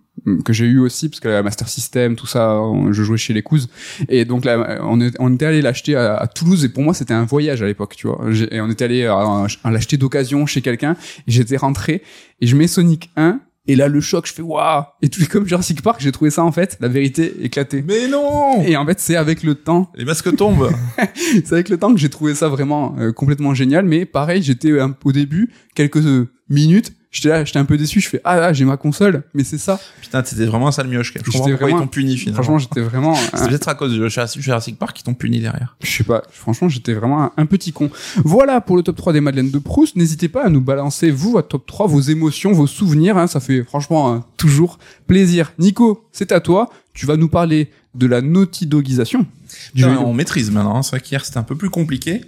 que 0.44 0.52
j'ai 0.54 0.64
eu 0.64 0.78
aussi 0.78 1.10
parce 1.10 1.20
que 1.20 1.28
la 1.28 1.42
Master 1.42 1.68
System, 1.68 2.16
tout 2.16 2.26
ça, 2.26 2.58
je 2.90 3.02
jouais 3.02 3.18
chez 3.18 3.34
les 3.34 3.42
cousins. 3.42 3.68
Et 4.08 4.24
donc 4.24 4.46
là, 4.46 4.78
on, 4.82 4.98
est- 5.00 5.14
on 5.18 5.34
était 5.34 5.44
allé 5.44 5.60
l'acheter 5.60 5.94
à, 5.94 6.26
Toulouse 6.34 6.64
et 6.64 6.70
pour 6.70 6.82
moi 6.82 6.94
c'était 6.94 7.12
un 7.12 7.24
voyage 7.26 7.62
à 7.62 7.66
l'époque, 7.66 7.94
tu 7.96 8.06
vois. 8.06 8.24
Et 8.50 8.60
on 8.62 8.70
était 8.70 8.86
allé 8.86 9.04
à 9.04 9.70
l'acheter 9.70 9.98
d'occasion 9.98 10.46
chez 10.46 10.62
quelqu'un. 10.62 10.96
Et 11.28 11.32
j'étais 11.32 11.58
rentré 11.58 12.02
et 12.40 12.46
je 12.46 12.56
mets 12.56 12.66
Sonic 12.66 13.10
1. 13.16 13.40
Et 13.68 13.76
là, 13.76 13.88
le 13.88 14.00
choc, 14.00 14.26
je 14.26 14.32
fais 14.32 14.42
waouh! 14.42 14.84
Et 15.02 15.08
tout 15.08 15.20
comme 15.30 15.46
Jurassic 15.46 15.82
Park, 15.82 16.00
j'ai 16.00 16.12
trouvé 16.12 16.30
ça 16.30 16.44
en 16.44 16.52
fait, 16.52 16.76
la 16.80 16.88
vérité 16.88 17.34
éclatée. 17.42 17.82
Mais 17.86 18.08
non 18.08 18.62
Et 18.62 18.76
en 18.76 18.86
fait, 18.86 19.00
c'est 19.00 19.16
avec 19.16 19.42
le 19.42 19.54
temps 19.54 19.90
Les 19.96 20.04
masques 20.04 20.34
tombent. 20.36 20.70
c'est 21.14 21.52
avec 21.52 21.68
le 21.68 21.78
temps 21.78 21.92
que 21.92 21.98
j'ai 22.00 22.08
trouvé 22.08 22.34
ça 22.34 22.48
vraiment 22.48 22.94
euh, 22.98 23.12
complètement 23.12 23.54
génial. 23.54 23.84
Mais 23.84 24.04
pareil, 24.04 24.42
j'étais 24.42 24.72
au 25.04 25.12
début, 25.12 25.50
quelques 25.74 26.04
euh, 26.06 26.28
minutes, 26.48 26.92
j'étais 27.16 27.28
là, 27.30 27.44
j'étais 27.44 27.58
un 27.58 27.64
peu 27.64 27.76
déçu. 27.76 28.00
Je 28.00 28.08
fais 28.08 28.20
ah 28.24 28.36
là, 28.36 28.52
j'ai 28.52 28.64
ma 28.64 28.76
console, 28.76 29.22
mais 29.34 29.42
c'est 29.44 29.58
ça. 29.58 29.80
Putain, 30.00 30.22
t'étais 30.22 30.44
vraiment 30.44 30.68
un 30.68 30.72
sale 30.72 30.88
mioche. 30.88 31.12
Je 31.14 31.18
comprends 31.22 31.38
pourquoi 31.40 31.56
vraiment- 31.56 31.78
ils 31.78 31.80
t'ont 31.82 31.86
puni 31.88 32.16
finalement. 32.16 32.42
Franchement, 32.42 32.58
j'étais 32.58 32.80
vraiment, 32.80 33.14
c'est 33.34 33.40
un- 33.42 33.48
peut-être 33.48 33.68
à 33.68 33.74
cause 33.74 33.92
de 33.96 34.08
Jurassic 34.08 34.78
Park 34.78 34.96
qu'ils 34.96 35.04
t'ont 35.04 35.14
puni 35.14 35.40
derrière. 35.40 35.76
je 35.82 35.90
sais 35.90 36.04
pas. 36.04 36.22
Franchement, 36.30 36.68
j'étais 36.68 36.92
vraiment 36.94 37.22
un, 37.24 37.32
un 37.36 37.46
petit 37.46 37.72
con. 37.72 37.90
Voilà 38.24 38.60
pour 38.60 38.76
le 38.76 38.82
top 38.82 38.96
3 38.96 39.12
des 39.12 39.20
Madeleines 39.20 39.50
de 39.50 39.58
Proust. 39.58 39.96
N'hésitez 39.96 40.28
pas 40.28 40.44
à 40.44 40.48
nous 40.48 40.60
balancer 40.60 41.10
vous 41.10 41.32
votre 41.32 41.48
top 41.48 41.66
3, 41.66 41.86
vos 41.86 42.00
émotions, 42.00 42.52
vos 42.52 42.66
souvenirs. 42.66 43.16
Hein, 43.16 43.26
ça 43.26 43.40
fait 43.40 43.64
franchement 43.64 44.12
hein, 44.12 44.24
toujours 44.36 44.78
plaisir. 45.06 45.52
Nico, 45.58 46.04
c'est 46.12 46.32
à 46.32 46.40
toi. 46.40 46.70
Tu 46.92 47.06
vas 47.06 47.16
nous 47.16 47.28
parler 47.28 47.70
de 47.94 48.06
la 48.06 48.20
Naughty 48.20 48.66
Dogisation. 48.66 49.26
Du 49.74 49.84
on 49.84 50.12
maîtrise 50.12 50.50
maintenant. 50.50 50.76
hein. 50.76 50.82
C'est 50.82 50.90
vrai 50.90 51.00
qu'hier 51.00 51.24
c'était 51.24 51.38
un 51.38 51.42
peu 51.42 51.56
plus 51.56 51.70
compliqué. 51.70 52.22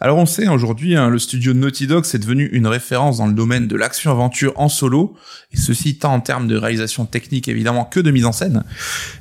Alors 0.00 0.18
on 0.18 0.26
sait 0.26 0.48
aujourd'hui, 0.48 0.96
hein, 0.96 1.08
le 1.08 1.18
studio 1.18 1.54
Naughty 1.54 1.86
Dog 1.86 2.04
c'est 2.04 2.18
devenu 2.18 2.46
une 2.52 2.66
référence 2.66 3.18
dans 3.18 3.26
le 3.26 3.32
domaine 3.32 3.66
de 3.68 3.76
l'action-aventure 3.76 4.52
en 4.56 4.68
solo, 4.68 5.16
et 5.52 5.56
ceci 5.56 5.98
tant 5.98 6.14
en 6.14 6.20
termes 6.20 6.46
de 6.46 6.56
réalisation 6.56 7.06
technique 7.06 7.48
évidemment 7.48 7.84
que 7.84 8.00
de 8.00 8.10
mise 8.10 8.24
en 8.26 8.32
scène. 8.32 8.64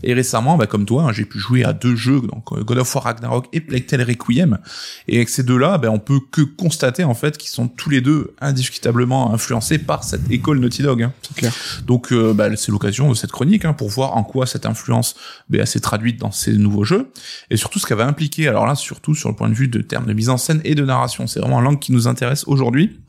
Et 0.04 0.14
récemment, 0.14 0.58
bah, 0.58 0.68
comme 0.68 0.86
toi, 0.86 1.04
hein, 1.04 1.12
j'ai 1.14 1.26
pu 1.26 1.40
jouer 1.40 1.64
à 1.64 1.74
deux 1.74 1.96
jeux, 1.96 2.22
donc 2.22 2.52
euh, 2.52 2.64
God 2.64 2.80
of 2.80 2.96
War 2.96 3.06
Ragnarok 3.06 3.48
et 3.54 3.62
Plague 3.62 3.86
Tale 3.86 4.04
Requiem. 4.04 4.58
Et 5.08 5.16
avec 5.18 5.30
ces 5.30 5.44
deux-là, 5.44 5.78
bah, 5.78 5.90
on 5.92 6.00
peut 6.00 6.20
que 6.32 6.42
constater 6.42 7.04
en 7.04 7.14
fait 7.14 7.38
qu'ils 7.38 7.50
sont 7.52 7.68
tous 7.68 7.90
les 7.90 8.02
deux 8.02 8.34
indiscutablement 8.42 9.34
influencés 9.34 9.78
par 9.78 10.04
cette 10.04 10.30
école 10.32 10.60
Naughty 10.60 10.82
Dog. 10.84 11.04
hein. 11.04 11.14
Clair. 11.36 11.54
Donc 11.86 12.12
euh, 12.12 12.34
bah, 12.34 12.50
c'est 12.56 12.72
l'occasion 12.72 13.10
de 13.10 13.16
cette 13.16 13.32
chronique 13.32 13.66
hein, 13.66 13.74
pour 13.74 13.90
voir 13.90 14.18
en 14.18 14.24
quoi 14.24 14.46
cette 14.46 14.66
influence 14.66 15.16
bah, 15.50 15.66
s'est 15.66 15.80
traduite 15.80 16.20
dans 16.20 16.32
ces 16.32 16.54
nouveaux 16.54 16.84
jeux 16.84 17.10
et 17.50 17.58
surtout 17.58 17.80
ce 17.80 17.86
qu'elle 17.86 17.98
va 17.98 18.06
impliquer. 18.06 18.48
Alors 18.48 18.66
là, 18.66 18.76
surtout 18.76 19.16
sur 19.16 19.30
le 19.30 19.36
point 19.36 19.50
de 19.50 19.54
vue 19.54 19.68
de 19.68 19.82
termes 19.82 20.06
de 20.06 20.14
mise 20.14 20.30
en 20.30 20.38
scène 20.38 20.62
et 20.64 20.76
de 20.76 20.84
narration, 20.84 21.28
c'est 21.28 21.40
vraiment 21.40 21.62
l'angle 21.62 21.80
qui 21.80 21.92
nous 21.92 22.08
intéresse 22.08 22.44
aujourd'hui. 22.48 23.00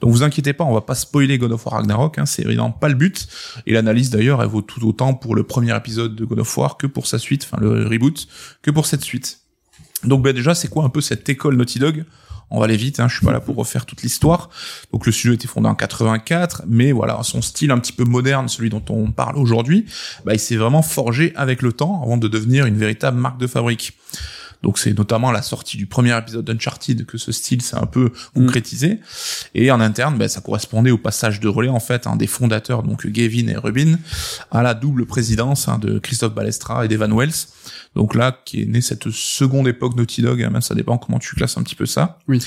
Donc 0.00 0.10
vous 0.10 0.22
inquiétez 0.22 0.52
pas, 0.52 0.64
on 0.64 0.74
va 0.74 0.80
pas 0.80 0.94
spoiler 0.94 1.38
God 1.38 1.52
of 1.52 1.64
War 1.66 1.76
Ragnarok, 1.76 2.18
hein, 2.18 2.26
c'est 2.26 2.42
évidemment 2.42 2.70
pas 2.70 2.88
le 2.88 2.94
but. 2.94 3.26
Et 3.66 3.72
l'analyse 3.72 4.10
d'ailleurs, 4.10 4.42
elle 4.42 4.48
vaut 4.48 4.62
tout 4.62 4.86
autant 4.86 5.14
pour 5.14 5.34
le 5.34 5.42
premier 5.42 5.76
épisode 5.76 6.14
de 6.14 6.24
God 6.24 6.40
of 6.40 6.56
War 6.56 6.76
que 6.76 6.86
pour 6.86 7.06
sa 7.06 7.18
suite, 7.18 7.46
enfin 7.50 7.60
le 7.60 7.86
reboot, 7.86 8.26
que 8.62 8.70
pour 8.70 8.86
cette 8.86 9.02
suite. 9.02 9.40
Donc 10.04 10.22
bah, 10.22 10.32
déjà, 10.32 10.54
c'est 10.54 10.68
quoi 10.68 10.84
un 10.84 10.88
peu 10.88 11.00
cette 11.00 11.28
école 11.28 11.56
Naughty 11.56 11.78
Dog? 11.78 12.04
On 12.50 12.58
va 12.58 12.66
aller 12.66 12.76
vite, 12.76 13.00
hein, 13.00 13.08
je 13.08 13.16
suis 13.16 13.26
pas 13.26 13.32
là 13.32 13.40
pour 13.40 13.56
refaire 13.56 13.86
toute 13.86 14.02
l'histoire. 14.02 14.50
Donc 14.92 15.06
le 15.06 15.12
studio 15.12 15.34
été 15.34 15.48
fondé 15.48 15.68
en 15.68 15.74
84, 15.74 16.62
mais 16.68 16.92
voilà, 16.92 17.18
son 17.22 17.42
style 17.42 17.70
un 17.70 17.78
petit 17.78 17.92
peu 17.92 18.04
moderne, 18.04 18.48
celui 18.48 18.70
dont 18.70 18.84
on 18.88 19.10
parle 19.10 19.36
aujourd'hui, 19.36 19.86
bah, 20.24 20.34
il 20.34 20.38
s'est 20.38 20.56
vraiment 20.56 20.82
forgé 20.82 21.32
avec 21.36 21.62
le 21.62 21.72
temps 21.72 22.02
avant 22.02 22.16
de 22.16 22.28
devenir 22.28 22.66
une 22.66 22.76
véritable 22.76 23.18
marque 23.18 23.38
de 23.38 23.46
fabrique. 23.46 23.96
Donc 24.62 24.78
c'est 24.78 24.96
notamment 24.96 25.28
à 25.28 25.32
la 25.32 25.42
sortie 25.42 25.76
du 25.76 25.86
premier 25.86 26.16
épisode 26.16 26.44
d'Uncharted 26.44 27.06
que 27.06 27.18
ce 27.18 27.32
style 27.32 27.62
s'est 27.62 27.76
un 27.76 27.86
peu 27.86 28.12
concrétisé. 28.34 29.00
Et 29.54 29.70
en 29.70 29.80
interne, 29.80 30.18
bah, 30.18 30.28
ça 30.28 30.40
correspondait 30.40 30.90
au 30.90 30.98
passage 30.98 31.40
de 31.40 31.48
relais 31.48 31.68
en 31.68 31.80
fait 31.80 32.06
hein, 32.06 32.16
des 32.16 32.26
fondateurs, 32.26 32.82
donc 32.82 33.06
Gavin 33.06 33.48
et 33.48 33.56
Rubin, 33.56 33.98
à 34.50 34.62
la 34.62 34.74
double 34.74 35.06
présidence 35.06 35.68
hein, 35.68 35.78
de 35.78 35.98
Christophe 35.98 36.34
Balestra 36.34 36.84
et 36.84 36.88
d'Evan 36.88 37.12
Wells. 37.16 37.46
Donc 37.94 38.14
là, 38.14 38.38
qui 38.44 38.62
est 38.62 38.66
née 38.66 38.82
cette 38.82 39.10
seconde 39.10 39.68
époque 39.68 39.96
Naughty 39.96 40.22
Dog, 40.22 40.42
hein, 40.42 40.50
même 40.50 40.62
ça 40.62 40.74
dépend 40.74 40.98
comment 40.98 41.18
tu 41.18 41.34
classes 41.34 41.56
un 41.56 41.62
petit 41.62 41.74
peu 41.74 41.86
ça. 41.86 42.18
Oui. 42.28 42.42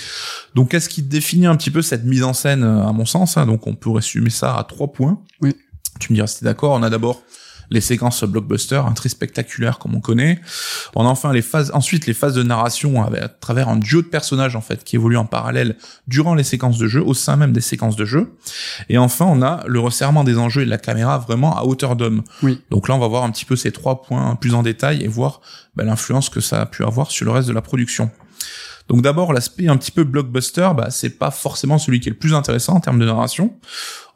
Donc 0.56 0.72
qu'est-ce 0.72 0.90
qui 0.90 1.02
définit 1.02 1.48
un 1.48 1.56
petit 1.56 1.72
peu 1.72 1.82
cette 1.82 2.06
mise 2.06 2.24
en 2.24 2.34
scène 2.34 2.64
euh, 2.64 2.86
à 2.86 2.92
mon 2.92 3.06
sens 3.06 3.38
hein? 3.38 3.46
Donc 3.46 3.66
on 3.66 3.76
peut 3.76 3.90
résumer 3.90 4.30
ça 4.30 4.56
à 4.56 4.64
trois 4.64 4.92
points. 4.92 5.22
Oui. 5.42 5.56
Tu 6.00 6.14
me 6.14 6.16
diras 6.16 6.28
si 6.28 6.40
t'es 6.40 6.46
d'accord. 6.46 6.72
On 6.74 6.84
a 6.84 6.90
d'abord 6.90 7.24
les 7.72 7.82
séquences 7.82 8.24
blockbuster, 8.24 8.82
hein, 8.86 8.94
très 8.94 9.10
spectaculaires 9.10 9.80
comme 9.80 9.96
on 9.96 10.02
connaît. 10.02 10.40
On 10.96 11.06
a 11.06 11.10
enfin 11.10 11.32
les 11.34 11.42
phases, 11.42 11.72
ensuite 11.74 12.08
les 12.08 12.14
phases 12.14 12.34
de 12.34 12.44
narration 12.44 13.04
avec- 13.04 13.22
à 13.22 13.28
travers 13.30 13.70
un 13.70 13.76
duo 13.76 14.02
de 14.02 14.08
personnages 14.08 14.56
en 14.56 14.62
fait 14.62 14.84
qui 14.84 14.96
évoluent 14.96 15.18
en 15.18 15.26
parallèle 15.26 15.78
durant 16.08 16.36
les 16.36 16.44
séquences 16.44 16.78
de 16.78 16.88
jeu, 16.88 17.02
au 17.02 17.14
sein 17.14 17.36
même 17.36 17.54
des 17.54 17.62
séquences 17.62 17.96
de 17.96 18.06
jeu. 18.06 18.34
Et 18.90 18.98
enfin 18.98 19.26
on 19.28 19.42
a 19.42 19.64
le 19.68 19.80
resserrement 19.80 20.24
des 20.24 20.38
enjeux 20.38 20.62
et 20.64 20.66
de 20.66 20.70
la 20.70 20.78
caméra 20.78 21.18
vraiment 21.20 21.58
à 21.58 21.64
hauteur 21.64 21.96
d'homme. 21.96 22.24
Oui. 22.44 22.62
Donc 22.72 22.88
là 22.88 22.96
on 22.96 23.00
va 23.00 23.08
voir 23.08 23.24
un 23.24 23.32
petit 23.32 23.46
peu 23.46 23.56
ces 23.56 23.72
trois 23.72 24.02
points 24.02 24.36
plus 24.36 24.54
en 24.54 24.64
détail 24.64 25.04
et 25.04 25.08
voir 25.08 25.42
bah, 25.76 25.84
l'influence 25.84 26.30
que 26.30 26.40
ça 26.42 26.62
a 26.62 26.66
pu 26.66 26.84
avoir 26.84 27.12
sur 27.12 27.26
le 27.26 27.32
reste 27.32 27.48
de 27.48 27.54
la 27.54 27.62
production. 27.62 28.10
Donc 28.88 29.04
d'abord 29.04 29.34
l'aspect 29.34 29.68
un 29.68 29.78
petit 29.78 29.92
peu 29.92 30.04
blockbuster, 30.04 30.70
bah, 30.76 30.88
c'est 30.90 31.12
pas 31.12 31.30
forcément 31.30 31.78
celui 31.78 32.00
qui 32.00 32.10
est 32.10 32.12
le 32.12 32.18
plus 32.18 32.34
intéressant 32.34 32.74
en 32.74 32.80
termes 32.80 32.98
de 32.98 33.06
narration. 33.06 33.54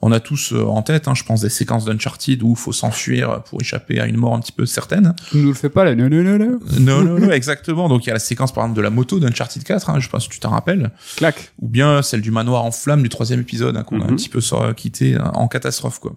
On 0.05 0.11
a 0.11 0.19
tous 0.19 0.51
euh, 0.51 0.63
en 0.65 0.81
tête, 0.81 1.07
hein, 1.07 1.13
je 1.15 1.23
pense, 1.23 1.39
des 1.41 1.49
séquences 1.49 1.85
d'Uncharted 1.85 2.43
où 2.43 2.51
il 2.51 2.55
faut 2.57 2.73
s'enfuir 2.73 3.41
pour 3.43 3.61
échapper 3.61 4.01
à 4.01 4.05
une 4.05 4.17
mort 4.17 4.35
un 4.35 4.39
petit 4.41 4.51
peu 4.51 4.65
certaine. 4.65 5.15
Tu 5.31 5.37
nous 5.37 5.47
le 5.47 5.53
fais 5.53 5.69
pas 5.69 5.85
là. 5.85 5.95
Non, 5.95 6.09
non, 6.09 6.21
non, 6.23 6.37
non. 6.37 6.59
Non, 6.79 7.01
non, 7.03 7.19
non, 7.19 7.31
exactement. 7.31 7.87
Donc 7.87 8.03
il 8.03 8.07
y 8.07 8.09
a 8.09 8.13
la 8.13 8.19
séquence 8.19 8.51
par 8.53 8.65
exemple 8.65 8.77
de 8.77 8.81
la 8.83 8.89
moto 8.89 9.19
d'Uncharted 9.19 9.63
4, 9.63 9.89
hein, 9.89 9.99
je 9.99 10.09
pense 10.09 10.27
que 10.27 10.33
tu 10.33 10.39
t'en 10.41 10.49
rappelles, 10.49 10.91
Clac. 11.15 11.53
ou 11.61 11.67
bien 11.69 12.01
celle 12.01 12.21
du 12.21 12.31
manoir 12.31 12.65
en 12.65 12.71
flammes 12.71 13.01
du 13.01 13.09
troisième 13.09 13.39
épisode 13.39 13.77
hein, 13.77 13.83
qu'on 13.83 14.01
a 14.01 14.03
un 14.03 14.07
Mhm. 14.09 14.15
petit 14.17 14.29
peu 14.29 14.41
sor- 14.41 14.75
quitté 14.75 15.15
euh, 15.15 15.23
en 15.33 15.47
catastrophe 15.47 15.99
quoi. 15.99 16.13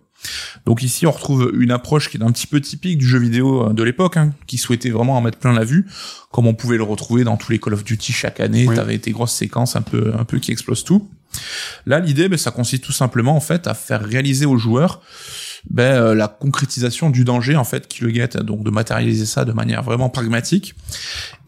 Donc 0.64 0.82
ici 0.82 1.06
on 1.06 1.10
retrouve 1.12 1.52
une 1.54 1.70
approche 1.70 2.10
qui 2.10 2.16
est 2.16 2.22
un 2.22 2.32
petit 2.32 2.46
peu 2.48 2.60
typique 2.60 2.98
du 2.98 3.06
jeu 3.06 3.18
vidéo 3.20 3.68
euh, 3.68 3.72
de 3.72 3.82
l'époque, 3.84 4.16
hein, 4.16 4.32
qui 4.48 4.58
souhaitait 4.58 4.90
vraiment 4.90 5.16
en 5.16 5.20
mettre 5.20 5.38
plein 5.38 5.52
la 5.52 5.64
vue, 5.64 5.86
comme 6.32 6.46
on 6.48 6.54
pouvait 6.54 6.76
le 6.78 6.82
retrouver 6.82 7.22
dans 7.22 7.36
tous 7.36 7.52
les 7.52 7.58
Call 7.60 7.74
of 7.74 7.84
Duty 7.84 8.12
chaque 8.12 8.40
année. 8.40 8.66
Oui. 8.66 8.74
T'avais 8.74 8.98
tes 8.98 9.12
grosses 9.12 9.32
séquences 9.32 9.76
un 9.76 9.82
peu 9.82 10.12
un 10.18 10.24
peu 10.24 10.38
qui 10.40 10.50
explosent 10.50 10.82
tout. 10.84 11.08
Là 11.86 12.00
l'idée, 12.00 12.28
ben, 12.28 12.38
ça 12.38 12.50
consiste 12.50 12.84
tout 12.84 12.92
simplement 12.92 13.36
en 13.36 13.40
fait 13.40 13.66
à 13.66 13.74
faire 13.74 14.02
réaliser 14.02 14.46
aux 14.46 14.58
joueurs 14.58 15.00
ben, 15.70 15.82
euh, 15.82 16.14
la 16.14 16.28
concrétisation 16.28 17.10
du 17.10 17.24
danger 17.24 17.56
en 17.56 17.64
fait 17.64 17.88
qui 17.88 18.04
le 18.04 18.10
guette, 18.10 18.36
donc 18.36 18.62
de 18.62 18.70
matérialiser 18.70 19.26
ça 19.26 19.44
de 19.44 19.52
manière 19.52 19.82
vraiment 19.82 20.08
pragmatique 20.08 20.74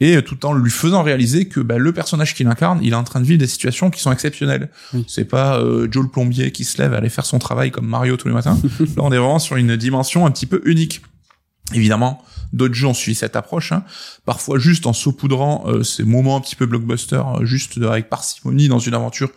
et 0.00 0.22
tout 0.22 0.44
en 0.46 0.54
lui 0.54 0.70
faisant 0.70 1.02
réaliser 1.02 1.48
que 1.48 1.60
ben, 1.60 1.78
le 1.78 1.92
personnage 1.92 2.34
qu'il 2.34 2.46
incarne, 2.46 2.80
il 2.82 2.92
est 2.92 2.96
en 2.96 3.04
train 3.04 3.20
de 3.20 3.24
vivre 3.24 3.38
des 3.38 3.46
situations 3.46 3.90
qui 3.90 4.00
sont 4.00 4.12
exceptionnelles. 4.12 4.70
Oui. 4.92 5.04
C'est 5.08 5.24
pas 5.24 5.58
euh, 5.58 5.88
Joe 5.90 6.04
le 6.04 6.10
plombier 6.10 6.52
qui 6.52 6.64
se 6.64 6.80
lève 6.80 6.94
à 6.94 6.98
aller 6.98 7.08
faire 7.08 7.26
son 7.26 7.38
travail 7.38 7.70
comme 7.70 7.86
Mario 7.86 8.16
tous 8.16 8.28
les 8.28 8.34
matins. 8.34 8.58
Là, 8.80 8.86
on 8.98 9.12
est 9.12 9.18
vraiment 9.18 9.38
sur 9.38 9.56
une 9.56 9.76
dimension 9.76 10.26
un 10.26 10.30
petit 10.30 10.46
peu 10.46 10.62
unique. 10.64 11.02
Évidemment, 11.74 12.22
d'autres 12.52 12.74
jeux 12.74 12.86
ont 12.86 12.94
suivi 12.94 13.14
cette 13.14 13.36
approche, 13.36 13.72
hein. 13.72 13.84
parfois 14.24 14.58
juste 14.58 14.86
en 14.86 14.94
saupoudrant 14.94 15.64
euh, 15.66 15.82
ces 15.82 16.02
moments 16.02 16.36
un 16.36 16.40
petit 16.40 16.56
peu 16.56 16.64
blockbuster, 16.64 17.16
euh, 17.16 17.44
juste 17.44 17.78
avec 17.82 18.08
parcimonie 18.08 18.68
dans 18.68 18.78
une 18.78 18.94
aventure 18.94 19.30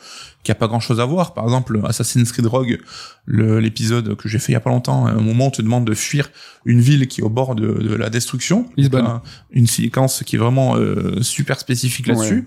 qui 0.43 0.51
a 0.51 0.55
pas 0.55 0.67
grand 0.67 0.79
chose 0.79 0.99
à 0.99 1.05
voir. 1.05 1.33
Par 1.33 1.43
exemple, 1.43 1.79
Assassin's 1.85 2.31
Creed 2.31 2.45
Rogue, 2.47 2.79
l'épisode 3.27 4.15
que 4.15 4.27
j'ai 4.27 4.39
fait 4.39 4.51
il 4.51 4.53
y 4.53 4.57
a 4.57 4.59
pas 4.59 4.69
longtemps, 4.71 5.05
à 5.05 5.11
un 5.11 5.21
moment 5.21 5.47
on 5.47 5.51
te 5.51 5.61
demande 5.61 5.85
de 5.85 5.93
fuir 5.93 6.29
une 6.65 6.79
ville 6.81 7.07
qui 7.07 7.21
est 7.21 7.23
au 7.23 7.29
bord 7.29 7.55
de, 7.55 7.67
de 7.73 7.95
la 7.95 8.09
destruction. 8.09 8.67
Lisbonne. 8.77 9.05
Un- 9.05 9.21
une 9.51 9.67
séquence 9.67 10.23
qui 10.23 10.35
est 10.35 10.39
vraiment 10.39 10.75
euh, 10.77 11.21
super 11.21 11.59
spécifique 11.59 12.07
là-dessus. 12.07 12.45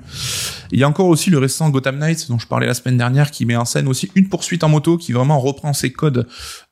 Il 0.72 0.78
y 0.78 0.82
a 0.84 0.88
encore 0.88 1.06
aussi 1.06 1.30
le 1.30 1.38
récent 1.38 1.68
Gotham 1.70 1.98
Knights 1.98 2.28
dont 2.28 2.38
je 2.38 2.46
parlais 2.46 2.66
la 2.66 2.74
semaine 2.74 2.96
dernière 2.96 3.30
qui 3.30 3.44
met 3.46 3.56
en 3.56 3.64
scène 3.64 3.88
aussi 3.88 4.10
une 4.14 4.28
poursuite 4.28 4.64
en 4.64 4.68
moto 4.68 4.96
qui 4.96 5.12
vraiment 5.12 5.38
reprend 5.38 5.72
ses 5.72 5.92
codes 5.92 6.26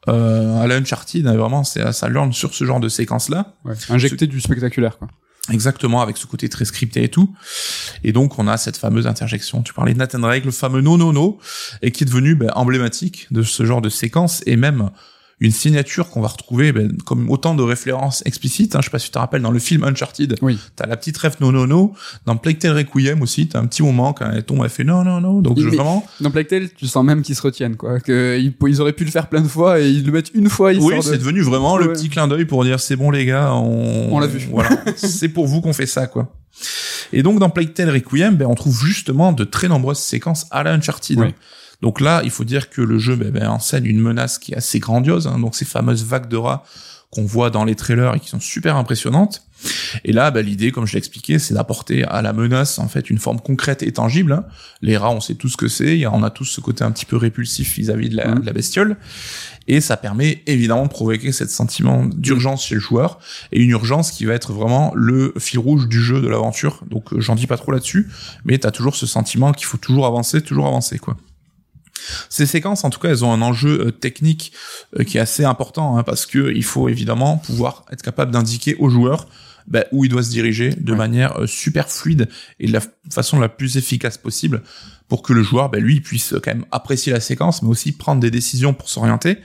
euh, 0.09 0.61
à 0.63 0.67
la 0.67 0.77
Uncharted. 0.77 1.25
Vraiment, 1.27 1.65
ça 1.65 2.09
learn 2.09 2.33
sur 2.33 2.55
ce 2.55 2.65
genre 2.65 2.81
de 2.81 2.89
séquence-là. 2.89 3.55
Ouais. 3.65 3.75
Injecter 3.89 4.27
du 4.27 4.41
spectaculaire, 4.41 4.99
quoi. 4.99 5.09
Exactement, 5.51 6.03
avec 6.03 6.17
ce 6.17 6.27
côté 6.27 6.49
très 6.49 6.65
scripté 6.65 7.03
et 7.03 7.09
tout. 7.09 7.35
Et 8.05 8.13
donc, 8.13 8.39
on 8.39 8.47
a 8.47 8.57
cette 8.57 8.77
fameuse 8.77 9.09
interjection. 9.09 9.63
Tu 9.63 9.75
parlais 9.75 9.93
de 9.93 9.99
Nathan 9.99 10.21
Drake, 10.21 10.45
le 10.45 10.53
fameux 10.53 10.81
no 10.81 10.97
no 10.97 11.13
no, 11.13 11.39
et 11.83 11.91
qui 11.91 12.05
est 12.05 12.07
devenu 12.07 12.37
ben, 12.37 12.51
emblématique 12.55 13.27
de 13.33 13.43
ce 13.43 13.67
genre 13.67 13.81
de 13.81 13.89
séquence 13.89 14.43
et 14.47 14.57
même 14.57 14.91
une 15.43 15.51
signature 15.51 16.09
qu'on 16.09 16.21
va 16.21 16.29
retrouver 16.29 16.73
ben, 16.73 16.97
comme 17.05 17.29
autant 17.29 17.55
de 17.55 17.63
références 17.65 18.23
explicites. 18.25 18.77
Hein. 18.77 18.79
Je 18.81 18.87
sais 18.87 18.91
pas 18.91 19.01
si 19.01 19.07
tu 19.07 19.11
te 19.13 19.19
rappelles 19.19 19.43
dans 19.43 19.51
le 19.51 19.59
film 19.59 19.83
Uncharted, 19.83 20.37
Oui. 20.41 20.57
t'as 20.77 20.87
la 20.87 20.97
petite 20.97 21.19
ref 21.19 21.41
no 21.41 21.51
no 21.51 21.67
no. 21.67 21.95
Dans 22.27 22.37
Plague 22.37 22.59
Tale 22.59 22.77
Requiem 22.77 23.21
aussi, 23.23 23.49
t'as 23.49 23.59
un 23.59 23.67
petit 23.67 23.83
moment 23.83 24.13
quand 24.13 24.31
elle 24.31 24.45
tombe, 24.45 24.61
elle 24.63 24.71
fait 24.71 24.85
non 24.85 25.03
non 25.03 25.21
non. 25.21 25.41
Donc 25.41 25.59
je, 25.59 25.67
vraiment, 25.67 26.07
Dans 26.21 26.31
Plague 26.31 26.47
Tale, 26.47 26.69
tu 26.71 26.87
sens 26.87 27.05
même 27.05 27.23
qu'ils 27.23 27.35
se 27.35 27.43
retiennent, 27.43 27.77
quoi. 27.77 27.99
Que 27.99 28.39
ils, 28.41 28.81
auraient 28.81 28.93
pu 28.93 29.05
le 29.05 29.11
faire 29.11 29.29
plein 29.29 29.41
de 29.41 29.49
fois 29.49 29.81
et 29.81 29.91
ils 29.91 30.07
le 30.07 30.13
mettent 30.13 30.31
une 30.35 30.49
fois, 30.49 30.71
oui, 30.73 30.97
de- 30.97 31.01
c'est 31.03 31.19
devenu 31.19 31.43
vraiment 31.43 31.77
le 31.77 31.93
petit 31.93 32.09
clin 32.09 32.29
d'œil 32.29 32.45
pour 32.45 32.63
dire 32.63 32.79
c'est 32.79 32.97
bon 32.97 33.11
les 33.11 33.27
gars, 33.27 33.53
on, 33.53 34.13
On 34.13 34.21
l'a 34.21 34.29
vu. 34.29 34.47
Voilà, 34.51 34.71
c'est 34.97 35.29
pour 35.29 35.49
vous 35.49 35.61
qu'on 35.61 35.73
fait 35.73 35.87
ça 35.87 36.07
quoi. 36.07 36.33
Et 37.13 37.23
donc 37.25 37.41
dans 37.41 37.51
Plague 37.51 37.75
Tale 37.75 37.91
Requiem, 37.91 38.37
ben, 38.37 38.47
on 38.47 38.55
trouve 38.55 38.85
justement 38.87 39.33
de 39.33 39.43
très 39.43 39.67
nombreuses 39.69 39.99
séquences 39.99 40.47
à 40.51 40.63
la 40.63 40.73
Uncharted. 40.73 41.19
Oui. 41.19 41.35
Donc 41.83 42.01
là, 42.01 42.23
il 42.25 42.31
faut 42.31 42.45
dire 42.45 42.71
que 42.71 42.81
le 42.81 42.99
jeu 42.99 43.17
ben, 43.17 43.31
ben, 43.31 43.49
enseigne 43.49 43.87
une 43.87 44.01
menace 44.01 44.39
qui 44.39 44.53
est 44.53 44.57
assez 44.57 44.79
grandiose. 44.79 45.27
hein. 45.27 45.39
donc 45.39 45.55
ces 45.57 45.65
fameuses 45.65 46.05
vagues 46.05 46.29
de 46.29 46.37
rats 46.37 46.65
qu'on 47.11 47.25
voit 47.27 47.51
dans 47.51 47.65
les 47.67 47.75
trailers 47.75 48.15
et 48.15 48.21
qui 48.21 48.29
sont 48.31 48.41
super 48.41 48.77
impressionnantes. 48.77 49.43
Et 50.05 50.13
là, 50.13 50.31
ben, 50.31 50.45
l'idée, 50.47 50.73
comme 50.73 50.87
je 50.87 50.93
l'ai 50.95 50.99
expliqué, 50.99 51.39
c'est 51.39 51.53
d'apporter 51.55 52.05
à 52.05 52.23
la 52.23 52.33
menace 52.33 52.79
en 52.79 52.89
fait 52.89 53.11
une 53.11 53.19
forme 53.19 53.39
concrète 53.39 53.83
et 53.83 53.93
tangible. 53.93 54.33
hein. 54.33 54.45
Les 54.81 54.97
rats, 54.97 55.11
on 55.11 55.21
sait 55.21 55.35
tous 55.35 55.51
ce 55.51 55.57
que 55.59 55.69
c'est. 55.69 56.07
On 56.07 56.23
a 56.23 56.31
tous 56.31 56.47
ce 56.47 56.61
côté 56.63 56.85
un 56.85 56.91
petit 56.91 57.05
peu 57.05 57.17
répulsif 57.19 57.75
vis-à-vis 57.77 58.09
de, 58.09 58.17
la- 58.17 58.29
Mhm. 58.29 58.39
de 58.41 58.47
la 58.47 58.53
bestiole. 58.55 58.97
Et 59.69 59.81
ça 59.83 59.97
permet 59.99 60.43
évidemment 60.47 60.85
de 60.85 60.89
provoquer 60.91 61.33
cet 61.33 61.51
sentiment 61.51 62.07
d'urgence 62.07 62.65
chez 62.65 62.77
le 62.77 62.81
joueur 62.81 63.19
et 63.53 63.61
une 63.61 63.71
urgence 63.71 64.11
qui 64.11 64.25
va 64.25 64.33
être 64.35 64.53
vraiment 64.53 64.93
le 64.97 65.35
fil 65.39 65.59
rouge 65.59 65.89
du 65.89 66.03
jeu, 66.03 66.21
de 66.23 66.29
l'aventure. 66.29 66.83
Donc 66.91 67.13
euh, 67.13 67.21
j'en 67.21 67.35
dis 67.35 67.47
pas 67.47 67.59
trop 67.59 67.73
là-dessus, 67.73 68.09
mais 68.45 68.57
t'as 68.59 68.71
toujours 68.71 68.97
ce 68.97 69.07
sentiment 69.07 69.53
qu'il 69.53 69.67
faut 69.67 69.79
toujours 69.79 70.07
avancer, 70.07 70.41
toujours 70.41 70.67
avancer 70.67 70.99
quoi. 70.99 71.17
Ces 72.29 72.47
séquences, 72.47 72.85
en 72.85 72.91
tout 72.91 72.99
cas, 72.99 73.09
elles 73.11 73.25
ont 73.25 73.33
un 73.33 73.43
enjeu 73.43 73.87
euh, 73.87 73.91
technique 73.93 74.53
euh, 74.99 75.05
qui 75.05 75.19
est 75.19 75.21
assez 75.21 75.45
important 75.45 75.97
hein, 75.97 76.03
parce 76.03 76.27
que 76.27 76.53
il 76.55 76.65
faut 76.65 76.89
évidemment 76.89 77.37
pouvoir 77.39 77.85
être 77.93 78.03
capable 78.03 78.33
d'indiquer 78.33 78.75
au 78.79 78.89
joueur 78.89 79.27
bah, 79.69 79.85
où 79.93 80.05
il 80.05 80.09
doit 80.09 80.23
se 80.25 80.31
diriger 80.31 80.71
de 80.71 80.93
Ouais. 80.93 80.99
manière 80.99 81.41
euh, 81.41 81.47
super 81.47 81.89
fluide 81.89 82.29
et 82.59 82.67
de 82.67 82.73
la 82.73 82.81
façon 83.11 83.39
la 83.39 83.49
plus 83.49 83.77
efficace 83.77 84.19
possible 84.19 84.63
pour 85.09 85.23
que 85.23 85.33
le 85.33 85.43
joueur, 85.43 85.69
bah, 85.69 85.79
lui, 85.79 86.01
puisse 86.01 86.35
quand 86.43 86.53
même 86.53 86.65
apprécier 86.73 87.13
la 87.13 87.21
séquence, 87.21 87.63
mais 87.63 87.69
aussi 87.69 87.93
prendre 87.93 88.21
des 88.21 88.31
décisions 88.31 88.75
pour 88.75 88.89
s'orienter 88.89 89.39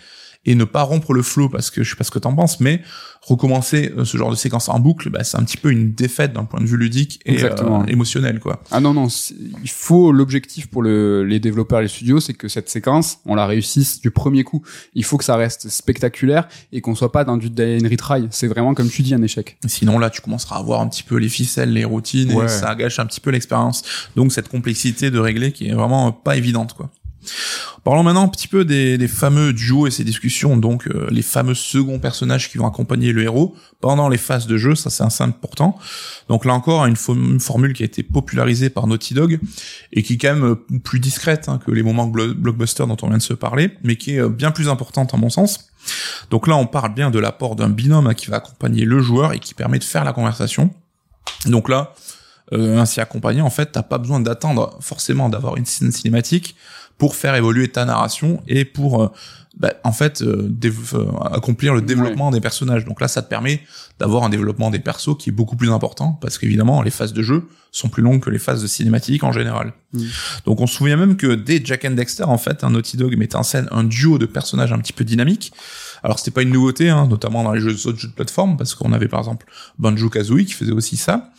et 0.48 0.56
ne 0.56 0.64
pas 0.64 0.82
rompre 0.82 1.14
le 1.14 1.22
flow 1.22 1.50
parce 1.50 1.70
que 1.70 1.84
je 1.84 1.92
sais 1.92 1.96
pas 1.96 2.04
ce 2.04 2.10
que 2.12 2.18
t'en 2.20 2.34
penses, 2.34 2.60
mais 2.60 2.82
recommencer 3.22 3.92
euh, 3.98 4.06
ce 4.06 4.16
genre 4.18 4.30
de 4.32 4.36
séquence 4.36 4.70
en 4.70 4.80
boucle, 4.80 5.10
bah, 5.10 5.24
c'est 5.24 5.38
un 5.38 5.44
petit 5.44 5.58
peu 5.58 5.70
une 5.72 5.92
défaite 5.94 6.32
d'un 6.32 6.46
point 6.46 6.62
de 6.62 6.66
vue 6.66 6.78
ludique 6.78 7.20
et 7.26 7.44
euh, 7.44 7.84
émotionnel, 7.88 8.40
quoi. 8.40 8.64
Ah 8.72 8.80
non, 8.80 8.94
non, 8.94 9.08
il 9.62 9.70
faut 9.70 10.14
l'objectif 10.14 10.68
pour 10.68 10.82
le, 10.82 11.24
les 11.26 11.40
développeurs 11.40 11.80
et 11.80 11.84
les 11.84 11.88
studios, 11.90 12.22
c'est 12.22 12.34
que 12.34 12.48
cette 12.48 12.70
séquence, 12.70 13.20
on 13.26 13.36
la 13.36 13.46
réussisse 13.46 14.00
du 14.00 14.12
premier 14.12 14.44
coup. 14.46 14.64
Il 14.94 15.04
faut 15.04 15.18
que 15.18 15.26
ça 15.26 15.36
reste 15.36 15.68
spectaculaire 15.68 16.48
et 16.72 16.80
qu'on 16.80 16.96
soit 16.96 17.12
pas 17.12 17.26
dans 17.26 17.36
du 17.36 17.50
die 17.50 17.80
and 17.84 17.90
retry. 17.90 18.28
C'est 18.32 18.48
vraiment, 18.48 18.74
comme 18.74 18.88
tu 18.90 19.02
dis, 19.02 19.14
un 19.14 19.22
échec. 19.22 19.58
Sinon 19.68 20.00
là, 20.00 20.10
tu 20.10 20.22
commenceras 20.22 20.58
à 20.58 20.62
voir 20.62 20.80
un 20.80 20.88
petit 20.88 21.04
peu 21.04 21.18
les 21.18 21.30
ficelles, 21.30 21.74
les 21.74 21.84
routines, 21.86 22.32
Ouais. 22.34 22.46
et 22.46 22.48
ça 22.48 22.74
gâche 22.76 23.00
un 23.00 23.06
petit 23.06 23.20
peu 23.20 23.32
l'expérience. 23.32 23.84
Donc 24.16 24.32
cette 24.32 24.48
complexité 24.48 25.12
de 25.12 25.20
régler 25.20 25.52
qui 25.52 25.68
est 25.68 25.74
vraiment 25.74 26.14
pas 26.14 26.38
évidente, 26.38 26.74
quoi. 26.74 26.90
Parlons 27.84 28.04
maintenant 28.04 28.24
un 28.24 28.28
petit 28.28 28.48
peu 28.48 28.66
des, 28.66 29.08
fameux 29.08 29.54
duos 29.54 29.88
et 29.88 29.92
ces 29.92 30.04
discussions, 30.04 30.58
donc 30.58 30.88
euh, 30.88 31.08
les 31.10 31.22
fameux 31.22 31.54
seconds 31.54 32.00
personnages 32.00 32.50
qui 32.50 32.58
vont 32.58 32.68
accompagner 32.68 33.14
le 33.14 33.24
héros 33.24 33.56
pendant 33.80 34.10
les 34.10 34.18
phases 34.18 34.48
de 34.48 34.58
jeu, 34.58 34.76
ça 34.76 34.90
c'est 34.90 35.04
assez 35.04 35.24
important. 35.24 35.78
Donc 36.28 36.44
là 36.46 36.54
encore, 36.54 36.86
une, 36.86 36.96
fo- 36.96 37.16
une 37.16 37.40
formule 37.40 37.74
qui 37.74 37.84
a 37.84 37.86
été 37.86 38.04
popularisée 38.04 38.70
par 38.70 38.88
Naughty 38.88 39.14
Dog 39.14 39.40
et 39.94 40.04
qui 40.04 40.14
est 40.14 40.18
quand 40.18 40.34
même 40.34 40.44
euh, 40.44 40.80
plus 40.80 41.00
discrète 41.00 41.48
hein, 41.48 41.60
que 41.66 41.72
les 41.72 41.84
moments 41.84 42.08
blo- 42.08 42.34
blockbuster 42.34 42.86
dont 42.88 42.98
on 43.02 43.08
vient 43.08 43.18
de 43.18 43.22
se 43.24 43.34
parler, 43.34 43.72
mais 43.84 43.96
qui 43.96 44.16
est 44.16 44.20
euh, 44.22 44.30
bien 44.30 44.52
plus 44.52 44.68
importante 44.68 45.14
à 45.14 45.18
mon 45.18 45.30
sens. 45.30 45.70
Donc 46.30 46.48
là, 46.48 46.58
on 46.58 46.66
parle 46.66 46.94
bien 46.94 47.10
de 47.10 47.20
l'apport 47.20 47.56
d'un 47.56 47.70
binôme 47.70 48.08
hein, 48.08 48.14
qui 48.14 48.28
va 48.28 48.38
accompagner 48.38 48.84
le 48.84 49.00
joueur 49.00 49.32
et 49.32 49.40
qui 49.40 49.54
permet 49.54 49.80
de 49.80 49.86
faire 49.86 50.04
la 50.04 50.12
conversation. 50.12 50.72
Donc 51.46 51.70
là, 51.70 51.94
ainsi 52.52 53.02
accompagné, 53.02 53.42
en 53.42 53.50
fait, 53.50 53.74
t'as 53.74 53.84
pas 53.84 53.98
besoin 53.98 54.22
d'attendre 54.22 54.78
forcément 54.80 55.28
d'avoir 55.28 55.58
une 55.58 55.66
scène 55.66 55.92
cinématique 55.92 56.56
pour 56.98 57.16
faire 57.16 57.36
évoluer 57.36 57.68
ta 57.68 57.86
narration 57.86 58.42
et 58.48 58.66
pour, 58.66 59.04
euh, 59.04 59.08
bah, 59.58 59.74
en 59.84 59.92
fait, 59.92 60.22
euh, 60.22 60.52
euh, 60.66 61.06
accomplir 61.32 61.74
le 61.74 61.82
développement 61.82 62.32
des 62.32 62.42
personnages. 62.42 62.86
Donc 62.86 63.02
là, 63.02 63.08
ça 63.08 63.22
te 63.22 63.30
permet 63.30 63.62
d'avoir 64.00 64.24
un 64.24 64.30
développement 64.30 64.70
des 64.70 64.80
persos 64.80 65.16
qui 65.18 65.30
est 65.30 65.34
beaucoup 65.34 65.56
plus 65.56 65.72
important 65.72 66.14
parce 66.22 66.38
qu'évidemment, 66.38 66.82
les 66.82 66.92
phases 66.92 67.14
de 67.14 67.24
jeu 67.24 67.48
sont 67.72 67.90
plus 67.90 68.04
longues 68.04 68.22
que 68.22 68.30
les 68.30 68.40
phases 68.40 68.62
de 68.62 68.68
cinématique 68.68 69.24
en 69.24 69.32
général. 69.32 69.74
Mm. 69.94 70.04
Donc 70.46 70.62
on 70.62 70.68
se 70.68 70.76
souvient 70.76 70.98
même 70.98 71.18
que 71.18 71.36
dès 71.36 71.62
Jack 71.64 71.86
and 71.86 71.92
Dexter, 71.92 72.24
en 72.24 72.38
fait, 72.38 72.64
un 72.64 72.72
Naughty 72.72 72.98
Dog 72.98 73.16
mettait 73.18 73.36
en 73.36 73.44
scène 73.44 73.68
un 73.72 73.84
duo 73.84 74.18
de 74.18 74.26
personnages 74.26 74.74
un 74.74 74.80
petit 74.80 74.94
peu 74.94 75.04
dynamiques. 75.04 75.52
Alors 76.04 76.20
c'était 76.20 76.32
pas 76.32 76.42
une 76.42 76.52
nouveauté, 76.52 76.90
hein, 76.90 77.08
notamment 77.08 77.44
dans 77.44 77.52
les 77.52 77.60
jeux, 77.60 77.88
autres 77.88 78.00
jeux 78.00 78.08
de 78.08 78.14
plateforme, 78.14 78.58
parce 78.58 78.76
qu'on 78.76 78.94
avait 78.94 79.08
par 79.08 79.20
exemple 79.20 79.46
Banjo 79.80 80.10
Kazooie 80.10 80.46
qui 80.46 80.54
faisait 80.54 80.72
aussi 80.72 80.98
ça. 80.98 81.32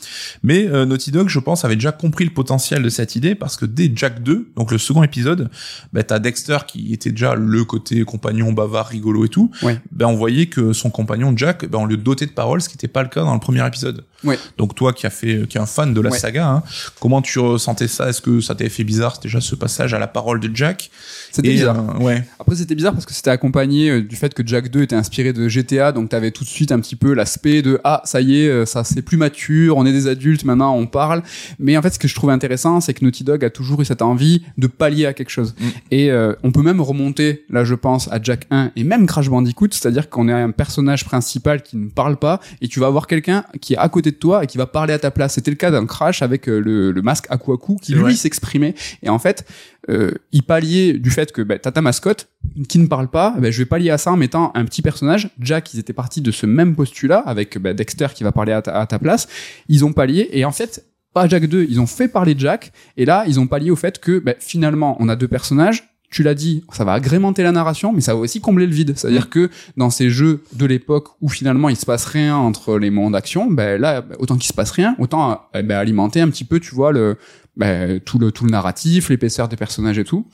Mais 0.43 0.67
euh, 0.69 0.85
Naughty 0.85 1.11
Dog, 1.11 1.29
je 1.29 1.39
pense, 1.39 1.65
avait 1.65 1.77
déjà 1.77 1.93
compris 1.93 2.25
le 2.25 2.31
potentiel 2.31 2.83
de 2.83 2.89
cette 2.89 3.17
idée 3.17 3.35
parce 3.35 3.57
que 3.57 3.67
dès 3.67 3.91
Jack 3.95 4.23
2, 4.23 4.53
donc 4.57 4.71
le 4.71 4.79
second 4.79 5.03
épisode, 5.03 5.51
bah, 5.93 6.03
t'as 6.03 6.19
Dexter 6.19 6.59
qui 6.67 6.93
était 6.93 7.11
déjà 7.11 7.35
le 7.35 7.65
côté 7.65 8.05
compagnon 8.05 8.53
bavard, 8.53 8.87
rigolo 8.87 9.25
et 9.25 9.29
tout. 9.29 9.51
Ouais. 9.63 9.81
Ben 9.93 10.07
on 10.07 10.17
voyait 10.17 10.47
que 10.47 10.73
son 10.73 10.91
compagnon 10.91 11.33
Jack, 11.37 11.69
ben 11.69 11.79
on 11.79 11.87
le 11.87 11.97
dotait 11.97 12.27
de 12.27 12.33
paroles, 12.33 12.61
ce 12.61 12.69
qui 12.69 12.77
n'était 12.77 12.89
pas 12.89 13.03
le 13.03 13.09
cas 13.09 13.23
dans 13.23 13.35
le 13.35 13.41
premier 13.41 13.67
épisode. 13.67 14.05
Ouais. 14.25 14.39
Donc 14.57 14.75
toi 14.75 14.93
qui 14.93 15.07
a 15.07 15.11
fait, 15.11 15.47
qui 15.49 15.59
est 15.59 15.61
un 15.61 15.67
fan 15.67 15.95
de 15.95 16.01
la 16.01 16.11
Ouais. 16.11 16.19
saga, 16.19 16.49
hein, 16.49 16.63
comment 17.01 17.23
tu 17.23 17.39
ressentais 17.39 17.87
ça? 17.89 18.09
Est-ce 18.09 18.21
que 18.21 18.41
ça 18.41 18.55
t'avait 18.55 18.71
fait 18.71 18.85
bizarre 18.85 19.19
déjà 19.23 19.41
ce 19.41 19.55
passage 19.55 19.95
à 19.95 19.99
la 19.99 20.07
parole 20.09 20.41
de 20.41 20.51
Jack? 20.55 20.91
C'était 21.31 21.49
Et, 21.49 21.53
bizarre. 21.53 21.77
euh, 22.01 22.03
ouais. 22.03 22.25
Après, 22.41 22.57
c'était 22.57 22.75
bizarre 22.75 22.95
parce 22.95 23.07
que 23.07 23.13
c'était 23.13 23.31
accompagné 23.31 23.91
euh, 23.91 24.03
du 24.03 24.17
fait 24.17 24.35
que 24.35 24.43
Jack 24.45 24.71
2 24.71 24.83
était 24.83 24.97
inspiré 24.97 25.33
de 25.33 25.47
GTA, 25.49 25.93
donc 25.93 26.09
t'avais 26.09 26.31
tout 26.31 26.43
de 26.45 26.49
suite 26.49 26.73
un 26.73 26.81
petit 26.81 26.97
peu 26.97 27.13
l'aspect 27.15 27.63
de 27.63 27.81
ah 27.85 28.01
ça 28.05 28.21
y 28.21 28.41
est, 28.43 28.49
euh, 28.49 28.67
ça 28.67 28.83
c'est 28.85 29.03
plus 29.03 29.17
mature, 29.19 29.77
on 29.77 29.87
est 29.87 29.93
des 29.93 30.07
adultes 30.09 30.45
maintenant, 30.45 30.75
on 30.75 30.87
parle. 30.87 31.23
Mais 31.59 31.77
en 31.77 31.83
fait, 31.83 31.91
ce 31.95 31.99
que 31.99 32.09
je 32.09 32.15
trouve 32.15 32.31
intéressant, 32.31 32.81
c'est 32.81 32.95
que 32.95 33.05
Naughty 33.05 33.23
Dog 33.25 33.45
a 33.45 33.51
toujours 33.51 33.81
eu 33.83 33.85
cette 33.85 34.03
envie 34.03 34.43
de 34.57 34.67
pallier 34.67 35.07
à 35.07 35.13
quelque 35.13 35.31
chose. 35.31 35.55
Mm. 35.61 35.67
Et 35.93 36.11
euh, 36.11 36.33
on 36.43 36.51
peut 36.51 36.63
même 36.63 36.81
remonter, 36.81 37.45
là 37.51 37.63
je 37.65 37.75
pense, 37.75 38.09
à 38.11 38.21
Jack 38.23 38.47
1 38.51 38.73
et 38.75 38.83
même 38.85 39.07
Crash 39.07 39.29
Bandicoot, 39.29 39.69
c'est-à-dire 39.71 40.09
qu'on 40.11 40.29
est 40.29 40.33
un 40.33 40.51
personnage 40.51 41.05
principal 41.05 41.63
qui 41.63 41.77
ne 41.77 41.89
parle 41.89 42.17
pas 42.17 42.41
et 42.63 42.69
tu 42.69 42.81
vas 42.81 42.87
avoir 42.87 43.07
quelqu'un 43.07 43.45
qui 43.61 43.75
est 43.75 43.79
à 43.79 43.89
côté 43.89 44.08
de 44.11 44.17
toi 44.17 44.45
et 44.45 44.47
qui 44.47 44.59
va 44.59 44.67
parler 44.67 44.93
à 44.93 44.99
ta 44.99 45.11
place. 45.11 45.35
C'était 45.35 45.51
le 45.51 45.57
cas 45.57 45.71
d'un 45.71 45.87
Crash 45.87 46.23
avec 46.23 46.49
euh, 46.49 46.61
le, 46.61 46.93
le 46.93 47.03
masque 47.03 47.27
Aku 47.31 47.53
Aku 47.53 47.77
qui 47.77 47.95
lui 47.95 48.17
s'exprimait. 48.17 48.75
Et 49.03 49.09
en 49.09 49.19
fait, 49.19 49.47
euh, 49.91 50.13
il 50.33 50.43
palliait 50.43 50.95
du 50.95 51.11
fait 51.11 51.33
que 51.33 51.43
bah, 51.43 51.59
t'as 51.59 51.73
ta 51.73 51.81
mascotte 51.81 52.29
qui 52.69 52.79
ne 52.79 52.87
parle 52.87 53.09
pas, 53.09 53.35
bah, 53.39 53.51
je 53.51 53.59
vais 53.59 53.67
pallier 53.67 53.91
à 53.91 53.99
ça 53.99 54.13
en 54.13 54.17
mettant 54.17 54.53
un 54.55 54.65
petit 54.65 54.83
personnage. 54.83 55.31
Jack, 55.41 55.73
ils 55.75 55.81
étaient 55.81 55.93
partis 55.93 56.21
de 56.21 56.31
ce 56.31 56.47
même 56.47 56.75
postulat 56.75 57.19
avec 57.21 57.59
bah, 57.59 57.73
Dexter 57.73 58.09
qui 58.15 58.25
va 58.25 58.33
parler 58.33 58.53
à 58.53 58.63
ta, 58.63 58.79
à 58.79 58.87
ta 58.87 58.99
place. 58.99 59.29
Ils 59.69 59.85
ont 59.85 59.93
pallié 59.93 60.29
et 60.33 60.45
en 60.45 60.53
fait, 60.53 60.85
pas 61.15 61.27
Jack 61.29 61.47
2, 61.47 61.67
ils 61.69 61.81
ont 61.81 61.87
fait 61.87 62.09
parler 62.09 62.35
Jack 62.37 62.73
et 62.97 63.05
là, 63.05 63.25
ils 63.27 63.41
ont 63.41 63.47
pallié 63.47 63.71
au 63.71 63.77
fait 63.77 63.99
que 63.99 64.19
bah, 64.19 64.35
finalement, 64.39 64.97
on 65.01 65.09
a 65.09 65.17
deux 65.17 65.29
personnages. 65.29 65.98
Tu 66.11 66.23
l'as 66.23 66.35
dit, 66.35 66.65
ça 66.73 66.85
va 66.85 66.93
agrémenter 66.95 67.43
la 67.43 67.53
narration, 67.53 67.93
mais 67.93 68.01
ça 68.01 68.15
va 68.15 68.21
aussi 68.21 68.41
combler 68.41 68.67
le 68.67 68.73
vide. 68.73 68.95
C'est-à-dire 68.97 69.29
que 69.29 69.51
dans 69.77 69.91
ces 69.91 70.09
jeux 70.09 70.43
de 70.55 70.65
l'époque 70.65 71.09
où 71.21 71.29
finalement 71.29 71.69
il 71.69 71.77
se 71.77 71.85
passe 71.85 72.07
rien 72.07 72.37
entre 72.37 72.79
les 72.79 72.91
mondes 72.91 73.13
d'action, 73.13 73.51
ben 73.51 73.81
là, 73.81 74.05
autant 74.19 74.37
qu'il 74.37 74.49
se 74.49 74.55
passe 74.55 74.71
rien, 74.71 74.97
autant 74.99 75.43
euh, 75.55 75.63
bah, 75.63 75.79
alimenter 75.79 76.21
un 76.21 76.29
petit 76.31 76.45
peu, 76.45 76.61
tu 76.61 76.75
vois, 76.75 76.93
le, 76.93 77.17
bah, 77.59 77.99
tout 78.05 78.19
le 78.19 78.33
tout 78.33 78.45
le 78.45 78.51
narratif, 78.51 79.11
l'épaisseur 79.11 79.49
des 79.49 79.57
personnages 79.57 79.99
et 79.99 80.05
tout. 80.05 80.27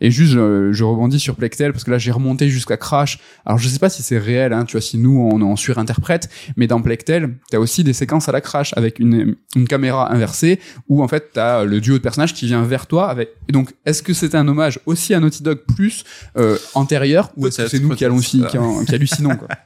Et 0.00 0.10
juste, 0.10 0.32
je, 0.34 0.72
je 0.72 0.84
rebondis 0.84 1.18
sur 1.20 1.36
Plectel 1.36 1.72
parce 1.72 1.84
que 1.84 1.90
là 1.90 1.96
j'ai 1.98 2.10
remonté 2.10 2.48
jusqu'à 2.50 2.76
Crash. 2.76 3.18
Alors 3.46 3.58
je 3.58 3.68
sais 3.68 3.78
pas 3.78 3.88
si 3.88 4.02
c'est 4.02 4.18
réel, 4.18 4.52
hein, 4.52 4.64
tu 4.64 4.72
vois, 4.72 4.80
si 4.82 4.98
nous 4.98 5.18
on, 5.32 5.40
on 5.40 5.56
surinterprète, 5.56 6.28
mais 6.56 6.66
dans 6.66 6.82
Plectel, 6.82 7.36
t'as 7.50 7.58
aussi 7.58 7.82
des 7.84 7.92
séquences 7.94 8.28
à 8.28 8.32
la 8.32 8.40
Crash 8.42 8.74
avec 8.76 8.98
une 8.98 9.36
une 9.54 9.66
caméra 9.68 10.12
inversée 10.12 10.60
où 10.88 11.02
en 11.02 11.08
fait 11.08 11.30
t'as 11.32 11.64
le 11.64 11.80
duo 11.80 11.94
de 11.94 12.02
personnages 12.02 12.34
qui 12.34 12.46
vient 12.46 12.62
vers 12.62 12.86
toi 12.86 13.08
avec. 13.08 13.30
Et 13.48 13.52
donc 13.52 13.72
est-ce 13.86 14.02
que 14.02 14.12
c'est 14.12 14.34
un 14.34 14.46
hommage 14.48 14.80
aussi 14.86 15.14
à 15.14 15.20
Naughty 15.20 15.42
Dog 15.42 15.60
plus 15.76 16.04
euh, 16.36 16.58
antérieur 16.74 17.30
ou 17.36 17.46
est-ce 17.46 17.56
que 17.62 17.68
c'est 17.68 17.78
nous 17.80 17.94
qui, 17.94 18.04
allons, 18.04 18.18
qui, 18.18 18.58
en- 18.58 18.84
qui 18.84 18.94
hallucinons 18.94 19.36
quoi? 19.36 19.48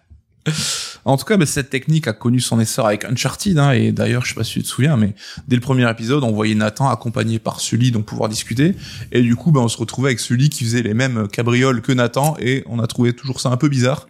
En 1.05 1.17
tout 1.17 1.25
cas, 1.25 1.37
bah, 1.37 1.47
cette 1.47 1.71
technique 1.71 2.09
a 2.09 2.13
connu 2.13 2.41
son 2.41 2.61
essor 2.61 2.87
avec 2.87 3.05
Uncharted, 3.05 3.59
hein, 3.59 3.73
et 3.73 3.93
d'ailleurs, 3.93 4.25
je 4.25 4.31
sais 4.31 4.35
pas 4.35 4.45
si 4.45 4.55
tu 4.55 4.63
te 4.63 4.69
souviens, 4.69 4.97
mais 4.97 5.15
dès 5.49 5.57
le 5.57 5.63
premier 5.63 5.89
épisode, 5.91 6.25
on 6.25 6.33
voyait 6.33 6.55
Nathan 6.55 6.89
accompagné 6.89 7.39
par 7.39 7.61
Sully, 7.61 7.91
donc 7.91 8.05
pouvoir 8.05 8.29
discuter, 8.29 8.75
et 9.13 9.23
du 9.23 9.37
coup, 9.37 9.51
bah, 9.51 9.61
on 9.61 9.69
se 9.69 9.79
retrouvait 9.79 10.09
avec 10.09 10.21
Sully 10.21 10.51
qui 10.51 10.65
faisait 10.65 10.83
les 10.83 10.95
mêmes 10.95 11.29
cabrioles 11.29 11.81
que 11.81 11.93
Nathan, 11.93 12.37
et 12.39 12.65
on 12.67 12.79
a 12.79 12.87
trouvé 12.87 13.13
toujours 13.13 13.41
ça 13.41 13.51
un 13.51 13.57
peu 13.57 13.69
bizarre, 13.69 14.07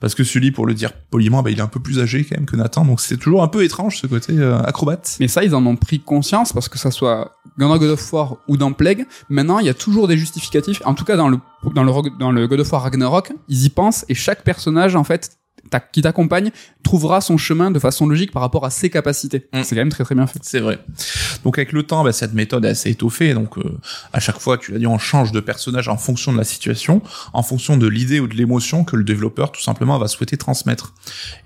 parce 0.00 0.14
que 0.14 0.24
Sully, 0.24 0.50
pour 0.50 0.66
le 0.66 0.74
dire 0.74 0.92
poliment, 0.92 1.42
bah, 1.42 1.50
il 1.50 1.58
est 1.58 1.62
un 1.62 1.68
peu 1.68 1.80
plus 1.80 1.98
âgé 1.98 2.24
quand 2.24 2.36
même 2.36 2.46
que 2.46 2.56
Nathan, 2.56 2.84
donc 2.84 3.00
c'est 3.00 3.16
toujours 3.16 3.42
un 3.42 3.48
peu 3.48 3.64
étrange 3.64 3.98
ce 3.98 4.06
côté 4.06 4.32
euh, 4.38 4.60
acrobate. 4.62 5.16
Mais 5.20 5.28
ça, 5.28 5.44
ils 5.44 5.54
en 5.54 5.64
ont 5.66 5.76
pris 5.76 6.00
conscience 6.00 6.52
parce 6.52 6.68
que 6.68 6.78
ça 6.78 6.90
soit 6.90 7.36
dans 7.58 7.76
God 7.76 7.90
of 7.90 8.12
War 8.12 8.36
ou 8.46 8.56
dans 8.56 8.72
Plague, 8.72 9.06
maintenant 9.28 9.58
il 9.58 9.66
y 9.66 9.68
a 9.68 9.74
toujours 9.74 10.06
des 10.08 10.16
justificatifs. 10.16 10.80
En 10.84 10.94
tout 10.94 11.04
cas, 11.04 11.16
dans 11.16 11.28
le 11.28 11.38
dans 11.74 11.82
le 11.82 12.18
dans 12.18 12.30
le 12.30 12.46
God 12.46 12.60
of 12.60 12.72
War 12.72 12.82
Ragnarok, 12.82 13.32
ils 13.48 13.64
y 13.64 13.68
pensent 13.68 14.04
et 14.08 14.14
chaque 14.14 14.44
personnage 14.44 14.94
en 14.94 15.04
fait 15.04 15.38
qui 15.92 16.02
t'accompagne 16.02 16.50
trouvera 16.82 17.20
son 17.20 17.36
chemin 17.36 17.70
de 17.70 17.78
façon 17.78 18.06
logique 18.06 18.32
par 18.32 18.42
rapport 18.42 18.64
à 18.64 18.70
ses 18.70 18.90
capacités. 18.90 19.48
Mm. 19.52 19.62
C'est 19.62 19.74
quand 19.74 19.80
même 19.80 19.88
très 19.90 20.04
très 20.04 20.14
bien 20.14 20.26
fait. 20.26 20.38
C'est 20.42 20.60
vrai. 20.60 20.78
Donc 21.44 21.58
avec 21.58 21.72
le 21.72 21.82
temps, 21.82 22.04
bah, 22.04 22.12
cette 22.12 22.34
méthode 22.34 22.64
est 22.64 22.70
assez 22.70 22.90
étoffée. 22.90 23.34
Donc 23.34 23.58
euh, 23.58 23.78
à 24.12 24.20
chaque 24.20 24.38
fois, 24.38 24.58
tu 24.58 24.72
l'as 24.72 24.78
dit, 24.78 24.86
on 24.86 24.98
change 24.98 25.32
de 25.32 25.40
personnage 25.40 25.88
en 25.88 25.96
fonction 25.96 26.32
de 26.32 26.38
la 26.38 26.44
situation, 26.44 27.02
en 27.32 27.42
fonction 27.42 27.76
de 27.76 27.86
l'idée 27.86 28.20
ou 28.20 28.26
de 28.26 28.34
l'émotion 28.34 28.84
que 28.84 28.96
le 28.96 29.04
développeur 29.04 29.52
tout 29.52 29.62
simplement 29.62 29.98
va 29.98 30.08
souhaiter 30.08 30.36
transmettre. 30.36 30.94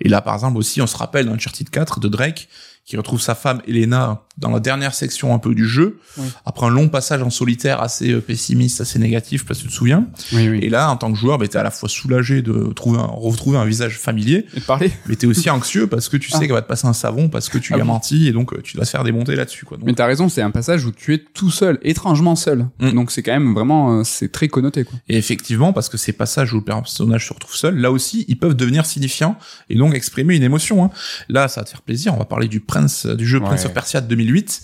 Et 0.01 0.09
là, 0.09 0.21
par 0.21 0.33
exemple 0.35 0.57
aussi, 0.57 0.81
on 0.81 0.87
se 0.87 0.97
rappelle 0.97 1.27
d'Uncharted 1.27 1.69
4 1.69 1.99
de 1.99 2.07
Drake 2.07 2.49
qui 2.85 2.97
retrouve 2.97 3.21
sa 3.21 3.33
femme 3.33 3.61
Elena 3.67 4.23
dans 4.37 4.49
la 4.49 4.59
dernière 4.59 4.93
section 4.95 5.33
un 5.33 5.37
peu 5.39 5.53
du 5.53 5.67
jeu, 5.67 5.99
Oui. 6.17 6.25
après 6.45 6.65
un 6.65 6.69
long 6.69 6.89
passage 6.89 7.21
en 7.21 7.29
solitaire 7.29 7.81
assez 7.81 8.11
euh, 8.11 8.19
pessimiste, 8.19 8.81
assez 8.81 8.97
négatif, 8.99 9.45
parce 9.45 9.59
que 9.59 9.65
tu 9.65 9.69
te 9.69 9.73
souviens. 9.73 10.07
Oui, 10.33 10.49
oui. 10.49 10.59
Et 10.63 10.69
là, 10.69 10.89
en 10.89 10.97
tant 10.97 11.11
que 11.13 11.17
joueur, 11.17 11.37
bah, 11.37 11.47
t'es 11.47 11.57
à 11.59 11.63
la 11.63 11.69
fois 11.71 11.87
soulagé 11.87 12.41
de 12.41 12.73
trouver 12.73 12.97
un, 12.99 13.03
retrouver 13.05 13.57
un 13.59 13.63
visage 13.65 13.99
familier, 13.99 14.47
Et 14.55 14.59
parler. 14.59 14.91
mais 15.05 15.15
t'es 15.15 15.27
aussi 15.27 15.49
anxieux 15.51 15.85
parce 15.87 16.09
que 16.09 16.17
tu 16.17 16.29
sais 16.29 16.37
Ah. 16.37 16.39
qu'elle 16.41 16.51
va 16.51 16.61
te 16.63 16.67
passer 16.67 16.87
un 16.87 16.93
savon 16.93 17.29
parce 17.29 17.47
que 17.47 17.57
tu 17.59 17.73
Ah 17.73 17.75
lui 17.77 17.83
as 17.83 17.85
menti 17.85 18.27
et 18.27 18.31
donc 18.31 18.53
euh, 18.53 18.61
tu 18.63 18.75
dois 18.75 18.85
se 18.85 18.91
faire 18.91 19.03
démonter 19.03 19.35
là-dessus. 19.35 19.65
Quoi. 19.65 19.77
Donc, 19.77 19.85
Mais 19.85 19.93
t'as 19.93 20.07
raison, 20.07 20.27
c'est 20.27 20.41
un 20.41 20.51
passage 20.51 20.83
où 20.85 20.91
tu 20.91 21.13
es 21.13 21.19
tout 21.19 21.51
seul, 21.51 21.77
étrangement 21.83 22.35
seul. 22.35 22.67
Mm. 22.79 22.91
Donc 22.93 23.11
c'est 23.11 23.21
quand 23.23 23.33
même 23.33 23.53
vraiment, 23.53 23.99
euh, 23.99 24.03
c'est 24.03 24.31
très 24.31 24.47
connoté 24.47 24.83
quoi. 24.83 24.97
Et 25.07 25.17
effectivement, 25.17 25.73
parce 25.73 25.89
que 25.89 25.97
ces 25.97 26.11
passages 26.11 26.51
où 26.53 26.57
le 26.57 26.63
personnage 26.63 27.27
se 27.27 27.33
retrouve 27.33 27.55
seul, 27.55 27.77
là 27.77 27.91
aussi, 27.91 28.25
ils 28.27 28.37
peuvent 28.37 28.55
devenir 28.55 28.85
signifiants 28.87 29.37
et 29.69 29.75
donc 29.75 29.93
exprimer 29.93 30.35
une 30.35 30.43
émotion. 30.43 30.83
hein. 30.83 30.89
Là, 31.29 31.47
ça 31.47 31.61
va 31.61 31.65
te 31.65 31.69
faire 31.69 31.83
plaisir. 31.83 32.13
On 32.15 32.17
va 32.17 32.25
parler 32.25 32.47
du 32.47 32.59
Prince, 32.73 33.05
du 33.05 33.25
jeu 33.27 33.39
Prince 33.39 33.61
Ouais. 33.61 33.67
of 33.67 33.73
Persia 33.73 34.01
de 34.01 34.07
2008, 34.07 34.61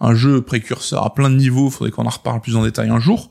un 0.00 0.14
jeu 0.14 0.40
précurseur 0.42 1.04
à 1.04 1.14
plein 1.14 1.28
de 1.30 1.36
niveaux. 1.36 1.70
Faudrait 1.70 1.90
qu'on 1.90 2.06
en 2.06 2.10
reparle 2.10 2.40
plus 2.40 2.56
en 2.56 2.62
détail 2.64 2.88
un 2.90 3.00
jour. 3.00 3.30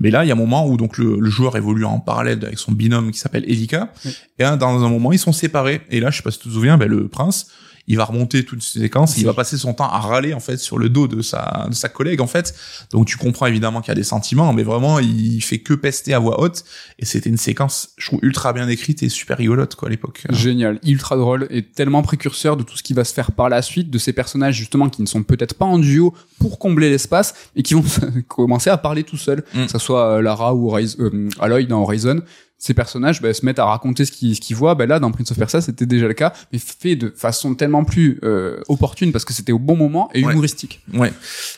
Mais 0.00 0.10
là, 0.10 0.24
il 0.24 0.28
y 0.28 0.30
a 0.30 0.34
un 0.34 0.38
moment 0.38 0.66
où 0.66 0.76
donc 0.76 0.98
le, 0.98 1.18
le 1.20 1.30
joueur 1.30 1.56
évolue 1.56 1.84
en 1.84 2.00
parallèle 2.00 2.42
avec 2.44 2.58
son 2.58 2.72
binôme 2.72 3.10
qui 3.10 3.18
s'appelle 3.18 3.44
Elika. 3.44 3.92
Oui. 4.04 4.16
Et 4.38 4.44
dans 4.44 4.84
un 4.84 4.88
moment, 4.88 5.12
ils 5.12 5.18
sont 5.18 5.32
séparés. 5.32 5.80
Et 5.90 6.00
là, 6.00 6.10
je 6.10 6.16
sais 6.18 6.22
pas 6.22 6.30
si 6.30 6.38
tu 6.38 6.48
te 6.48 6.54
souviens, 6.54 6.78
ben, 6.78 6.88
le 6.88 7.08
Prince. 7.08 7.48
Il 7.88 7.96
va 7.96 8.04
remonter 8.04 8.44
toutes 8.44 8.62
ces 8.62 8.80
séquences, 8.80 9.16
il 9.16 9.24
va 9.26 9.32
passer 9.34 9.56
son 9.56 9.74
temps 9.74 9.88
à 9.88 9.98
râler 10.00 10.34
en 10.34 10.40
fait 10.40 10.56
sur 10.56 10.76
le 10.78 10.88
dos 10.88 11.06
de 11.08 11.22
sa 11.22 11.66
de 11.68 11.74
sa 11.74 11.88
collègue 11.88 12.20
en 12.20 12.26
fait. 12.26 12.54
Donc 12.92 13.06
tu 13.06 13.16
comprends 13.16 13.46
évidemment 13.46 13.80
qu'il 13.80 13.88
y 13.88 13.92
a 13.92 13.94
des 13.96 14.02
sentiments, 14.02 14.52
mais 14.52 14.62
vraiment 14.62 14.98
il 14.98 15.40
fait 15.42 15.58
que 15.58 15.74
pester 15.74 16.14
à 16.14 16.18
voix 16.18 16.40
haute. 16.40 16.64
Et 16.98 17.04
c'était 17.04 17.28
une 17.30 17.36
séquence, 17.36 17.90
je 17.96 18.06
trouve 18.08 18.20
ultra 18.22 18.52
bien 18.52 18.68
écrite 18.68 19.02
et 19.02 19.08
super 19.08 19.38
rigolote 19.38 19.74
quoi 19.74 19.88
à 19.88 19.90
l'époque. 19.90 20.24
Génial, 20.30 20.78
ultra 20.84 21.16
drôle 21.16 21.46
et 21.50 21.62
tellement 21.62 22.02
précurseur 22.02 22.56
de 22.56 22.62
tout 22.62 22.76
ce 22.76 22.82
qui 22.82 22.94
va 22.94 23.04
se 23.04 23.14
faire 23.14 23.32
par 23.32 23.48
la 23.48 23.62
suite, 23.62 23.90
de 23.90 23.98
ces 23.98 24.12
personnages 24.12 24.54
justement 24.56 24.88
qui 24.88 25.02
ne 25.02 25.06
sont 25.06 25.22
peut-être 25.22 25.54
pas 25.54 25.64
en 25.66 25.78
duo 25.78 26.14
pour 26.38 26.58
combler 26.58 26.90
l'espace 26.90 27.34
et 27.54 27.62
qui 27.62 27.74
vont 27.74 27.84
commencer 28.28 28.70
à 28.70 28.76
parler 28.78 29.04
tout 29.04 29.16
seuls, 29.16 29.44
Mm. 29.54 29.66
que 29.66 29.70
ça 29.70 29.78
soit 29.78 30.16
euh, 30.16 30.22
Lara 30.22 30.54
ou 30.54 30.68
Horizon, 30.70 30.96
euh, 31.00 31.28
Aloy 31.38 31.66
dans 31.66 31.82
Horizon. 31.82 32.20
Ces 32.58 32.72
personnages 32.72 33.20
bah, 33.20 33.34
se 33.34 33.44
mettent 33.44 33.58
à 33.58 33.66
raconter 33.66 34.06
ce 34.06 34.12
qu'ils 34.12 34.34
ce 34.34 34.40
qu'ils 34.40 34.56
voient. 34.56 34.74
Bah, 34.74 34.86
là, 34.86 34.98
dans 34.98 35.10
Prince 35.12 35.30
of 35.30 35.38
Persia, 35.38 35.60
c'était 35.60 35.84
déjà 35.84 36.08
le 36.08 36.14
cas, 36.14 36.32
mais 36.52 36.58
fait 36.58 36.96
de 36.96 37.12
façon 37.14 37.54
tellement 37.54 37.84
plus 37.84 38.18
euh, 38.24 38.60
opportune 38.68 39.12
parce 39.12 39.26
que 39.26 39.34
c'était 39.34 39.52
au 39.52 39.58
bon 39.58 39.76
moment 39.76 40.08
et 40.14 40.24
Ouais. 40.24 40.32
humoristique. 40.32 40.80
Ouais. 40.94 41.12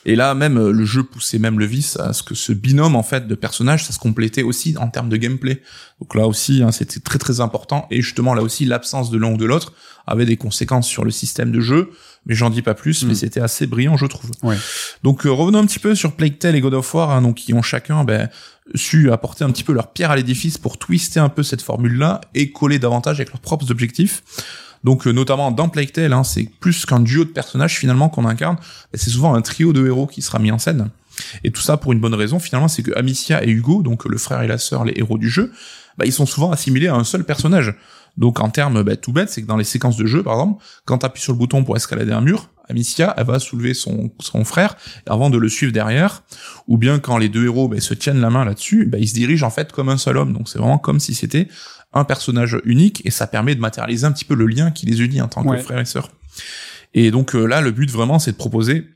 Et 0.07 0.16
là 0.16 0.34
même 0.34 0.59
euh, 0.59 0.72
le 0.72 0.84
jeu 0.84 1.05
poussait 1.05 1.38
même 1.38 1.59
le 1.61 1.66
vice 1.66 1.96
à 2.01 2.12
ce 2.12 2.22
que 2.24 2.34
ce 2.34 2.53
binôme 2.53 2.96
en 2.96 3.05
fait 3.05 3.28
de 3.28 3.34
personnages 3.36 3.84
ça 3.84 3.92
se 3.92 3.99
complétait 4.01 4.42
aussi 4.42 4.74
en 4.76 4.88
termes 4.88 5.09
de 5.09 5.16
gameplay. 5.16 5.62
Donc 6.01 6.14
là 6.16 6.26
aussi 6.26 6.62
hein, 6.64 6.72
c'était 6.72 7.01
très 7.01 7.18
très 7.20 7.40
important 7.40 7.86
et 7.92 8.03
justement 8.03 8.34
là 8.34 8.42
aussi 8.42 8.64
l'absence 8.64 9.11
de 9.11 9.18
l'un 9.18 9.32
ou 9.32 9.36
de 9.36 9.44
l'autre 9.46 9.72
avait 10.07 10.26
des 10.26 10.36
conséquences 10.36 10.88
sur 10.88 11.05
le 11.05 11.11
système 11.12 11.53
de 11.53 11.61
jeu. 11.61 11.90
Mais 12.26 12.34
j'en 12.34 12.51
dis 12.51 12.62
pas 12.62 12.74
plus, 12.74 13.05
mais 13.05 13.12
Mm. 13.12 13.16
c'était 13.16 13.40
assez 13.40 13.66
brillant 13.66 13.96
je 13.96 14.07
trouve. 14.07 14.30
Ouais. 14.42 14.57
Donc 15.05 15.24
euh, 15.26 15.30
revenons 15.30 15.61
un 15.61 15.66
petit 15.66 15.78
peu 15.78 15.94
sur 15.94 16.12
Plague 16.12 16.38
Tale 16.38 16.57
et 16.57 16.61
God 16.61 16.74
of 16.74 16.92
War, 16.94 17.11
hein, 17.11 17.22
donc 17.22 17.36
qui 17.36 17.55
ont 17.55 17.62
chacun 17.62 18.05
ben, 18.05 18.28
su 18.75 19.11
apporter 19.12 19.45
un 19.45 19.51
petit 19.51 19.64
peu 19.64 19.73
leur 19.73 19.93
pierre 19.93 20.11
à 20.11 20.16
l'édifice 20.16 20.59
pour 20.59 20.79
twister 20.79 21.21
un 21.21 21.29
peu 21.29 21.43
cette 21.43 21.62
formule-là 21.62 22.21
et 22.35 22.53
coller 22.53 22.79
davantage 22.79 23.16
avec 23.16 23.31
leurs 23.31 23.41
propres 23.41 23.71
objectifs. 23.71 24.23
Donc 24.85 25.07
euh, 25.07 25.12
notamment 25.12 25.51
dans 25.51 25.69
Plague 25.69 25.93
Tale, 25.93 26.12
hein, 26.12 26.25
c'est 26.25 26.49
plus 26.61 26.87
qu'un 26.87 27.01
duo 27.01 27.25
de 27.25 27.31
personnages 27.31 27.79
finalement 27.79 28.09
qu'on 28.09 28.25
incarne, 28.25 28.57
c'est 28.95 29.11
souvent 29.11 29.35
un 29.35 29.43
trio 29.43 29.73
de 29.73 29.87
héros 29.87 30.07
qui 30.07 30.23
sera 30.23 30.39
mis 30.39 30.53
en 30.53 30.59
scène. 30.59 30.91
Et 31.43 31.51
tout 31.51 31.61
ça 31.61 31.77
pour 31.77 31.93
une 31.93 32.01
bonne 32.01 32.14
raison 32.14 32.39
finalement, 32.39 32.69
c'est 32.69 32.83
que 32.83 32.97
Amicia 32.97 33.45
et 33.45 33.51
Hugo, 33.51 33.83
donc 33.83 34.05
le 34.05 34.19
frère 34.19 34.43
et 34.43 34.47
la 34.47 34.59
sœur, 34.59 34.85
les 34.85 34.95
héros 34.97 35.19
du 35.19 35.29
jeu, 35.29 35.53
bah, 35.97 36.07
ils 36.07 36.12
sont 36.12 36.27
souvent 36.27 36.53
assimilés 36.53 36.87
à 36.87 36.95
un 36.95 37.05
seul 37.05 37.25
personnage. 37.25 37.75
Donc 38.19 38.41
en 38.41 38.51
termes 38.51 38.83
bah, 38.83 38.97
tout 38.97 39.12
bête, 39.12 39.31
c'est 39.31 39.41
que 39.43 39.47
dans 39.47 39.57
les 39.57 39.64
séquences 39.64 39.97
de 39.97 40.05
jeu, 40.07 40.23
par 40.23 40.35
exemple, 40.35 40.62
quand 40.85 40.99
tu 40.99 41.07
appuies 41.07 41.23
sur 41.23 41.33
le 41.33 41.39
bouton 41.39 41.64
pour 41.64 41.77
escalader 41.77 42.12
un 42.12 42.21
mur, 42.21 42.51
Amicia, 42.69 43.14
elle 43.16 43.25
va 43.25 43.39
soulever 43.39 43.73
son, 43.73 44.11
son 44.21 44.45
frère 44.45 44.77
avant 45.07 45.31
de 45.31 45.39
le 45.39 45.49
suivre 45.49 45.73
derrière, 45.73 46.23
ou 46.66 46.77
bien 46.77 46.99
quand 46.99 47.16
les 47.16 47.31
deux 47.31 47.45
héros 47.47 47.66
bah, 47.69 47.81
se 47.81 47.95
tiennent 47.95 48.21
la 48.21 48.29
main 48.29 48.45
là-dessus, 48.45 48.85
bah, 48.85 48.99
ils 48.99 49.09
se 49.09 49.14
dirigent 49.14 49.47
en 49.47 49.51
fait 49.51 49.73
comme 49.73 49.89
un 49.89 49.97
seul 49.97 50.19
homme. 50.19 50.35
Donc 50.35 50.51
c'est 50.51 50.59
vraiment 50.59 50.77
comme 50.77 51.01
si 51.01 51.14
c'était 51.14 51.49
un 51.95 52.05
personnage 52.05 52.59
unique 52.64 53.01
et 53.07 53.11
ça 53.11 53.27
permet 53.27 53.55
de 53.55 53.61
matérialiser 53.61 54.05
un 54.05 54.12
petit 54.12 54.27
peu 54.27 54.35
le 54.35 54.47
lien 54.47 54.71
qui 54.71 54.85
les 54.85 55.01
unit 55.01 55.23
en 55.23 55.29
tant 55.29 55.43
Ouais. 55.47 55.57
que 55.57 55.62
frère 55.62 55.79
et 55.79 55.87
sœur. 55.87 56.11
Et 56.93 57.11
donc 57.11 57.35
euh, 57.35 57.47
là, 57.47 57.62
le 57.62 57.71
but 57.71 57.91
vraiment, 57.91 58.19
c'est 58.19 58.33
de 58.33 58.37
proposer 58.37 58.87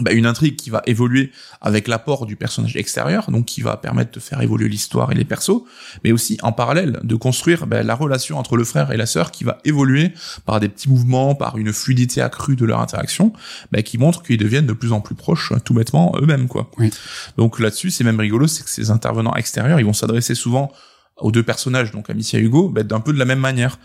bah, 0.00 0.12
une 0.12 0.26
intrigue 0.26 0.56
qui 0.56 0.70
va 0.70 0.82
évoluer 0.86 1.32
avec 1.60 1.88
l'apport 1.88 2.26
du 2.26 2.36
personnage 2.36 2.76
extérieur, 2.76 3.30
donc 3.30 3.46
qui 3.46 3.60
va 3.60 3.76
permettre 3.76 4.12
de 4.12 4.20
faire 4.20 4.40
évoluer 4.40 4.68
l'histoire 4.68 5.12
et 5.12 5.14
les 5.14 5.24
persos, 5.24 5.62
mais 6.04 6.12
aussi 6.12 6.38
en 6.42 6.52
parallèle 6.52 7.00
de 7.02 7.14
construire 7.16 7.66
bah, 7.66 7.82
la 7.82 7.94
relation 7.94 8.38
entre 8.38 8.56
le 8.56 8.64
frère 8.64 8.92
et 8.92 8.96
la 8.96 9.06
sœur 9.06 9.30
qui 9.30 9.44
va 9.44 9.58
évoluer 9.64 10.12
par 10.46 10.60
des 10.60 10.68
petits 10.68 10.88
mouvements, 10.88 11.34
par 11.34 11.58
une 11.58 11.72
fluidité 11.72 12.20
accrue 12.20 12.56
de 12.56 12.64
leur 12.64 12.80
interaction, 12.80 13.32
bah, 13.72 13.82
qui 13.82 13.98
montre 13.98 14.22
qu'ils 14.22 14.38
deviennent 14.38 14.66
de 14.66 14.72
plus 14.72 14.92
en 14.92 15.00
plus 15.00 15.14
proches, 15.14 15.52
tout 15.64 15.74
bêtement 15.74 16.12
eux-mêmes 16.20 16.48
quoi. 16.48 16.70
Oui. 16.78 16.90
Donc 17.36 17.60
là-dessus, 17.60 17.90
c'est 17.90 18.04
même 18.04 18.20
rigolo, 18.20 18.46
c'est 18.46 18.64
que 18.64 18.70
ces 18.70 18.90
intervenants 18.90 19.34
extérieurs, 19.34 19.80
ils 19.80 19.86
vont 19.86 19.92
s'adresser 19.92 20.34
souvent 20.34 20.72
aux 21.16 21.32
deux 21.32 21.42
personnages, 21.42 21.92
donc 21.92 22.10
Amicia 22.10 22.38
et 22.38 22.42
Hugo, 22.42 22.68
bah, 22.68 22.82
d'un 22.82 23.00
peu 23.00 23.12
de 23.12 23.18
la 23.18 23.24
même 23.24 23.40
manière. 23.40 23.78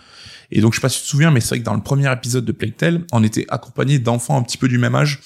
Et 0.55 0.61
donc 0.61 0.71
je 0.73 0.77
sais 0.77 0.81
pas 0.81 0.87
si 0.89 0.99
tu 0.99 1.03
te 1.03 1.09
souviens, 1.09 1.31
mais 1.31 1.41
c'est 1.41 1.49
vrai 1.49 1.59
que 1.59 1.65
dans 1.65 1.73
le 1.73 1.81
premier 1.81 2.11
épisode 2.13 2.45
de 2.45 2.51
Plague 2.51 2.77
Tale, 2.77 3.01
on 3.11 3.23
était 3.23 3.45
accompagné 3.49 3.99
d'enfants 3.99 4.37
un 4.37 4.43
petit 4.43 4.57
peu 4.57 4.67
du 4.67 4.77
même 4.77 4.95
âge. 4.95 5.19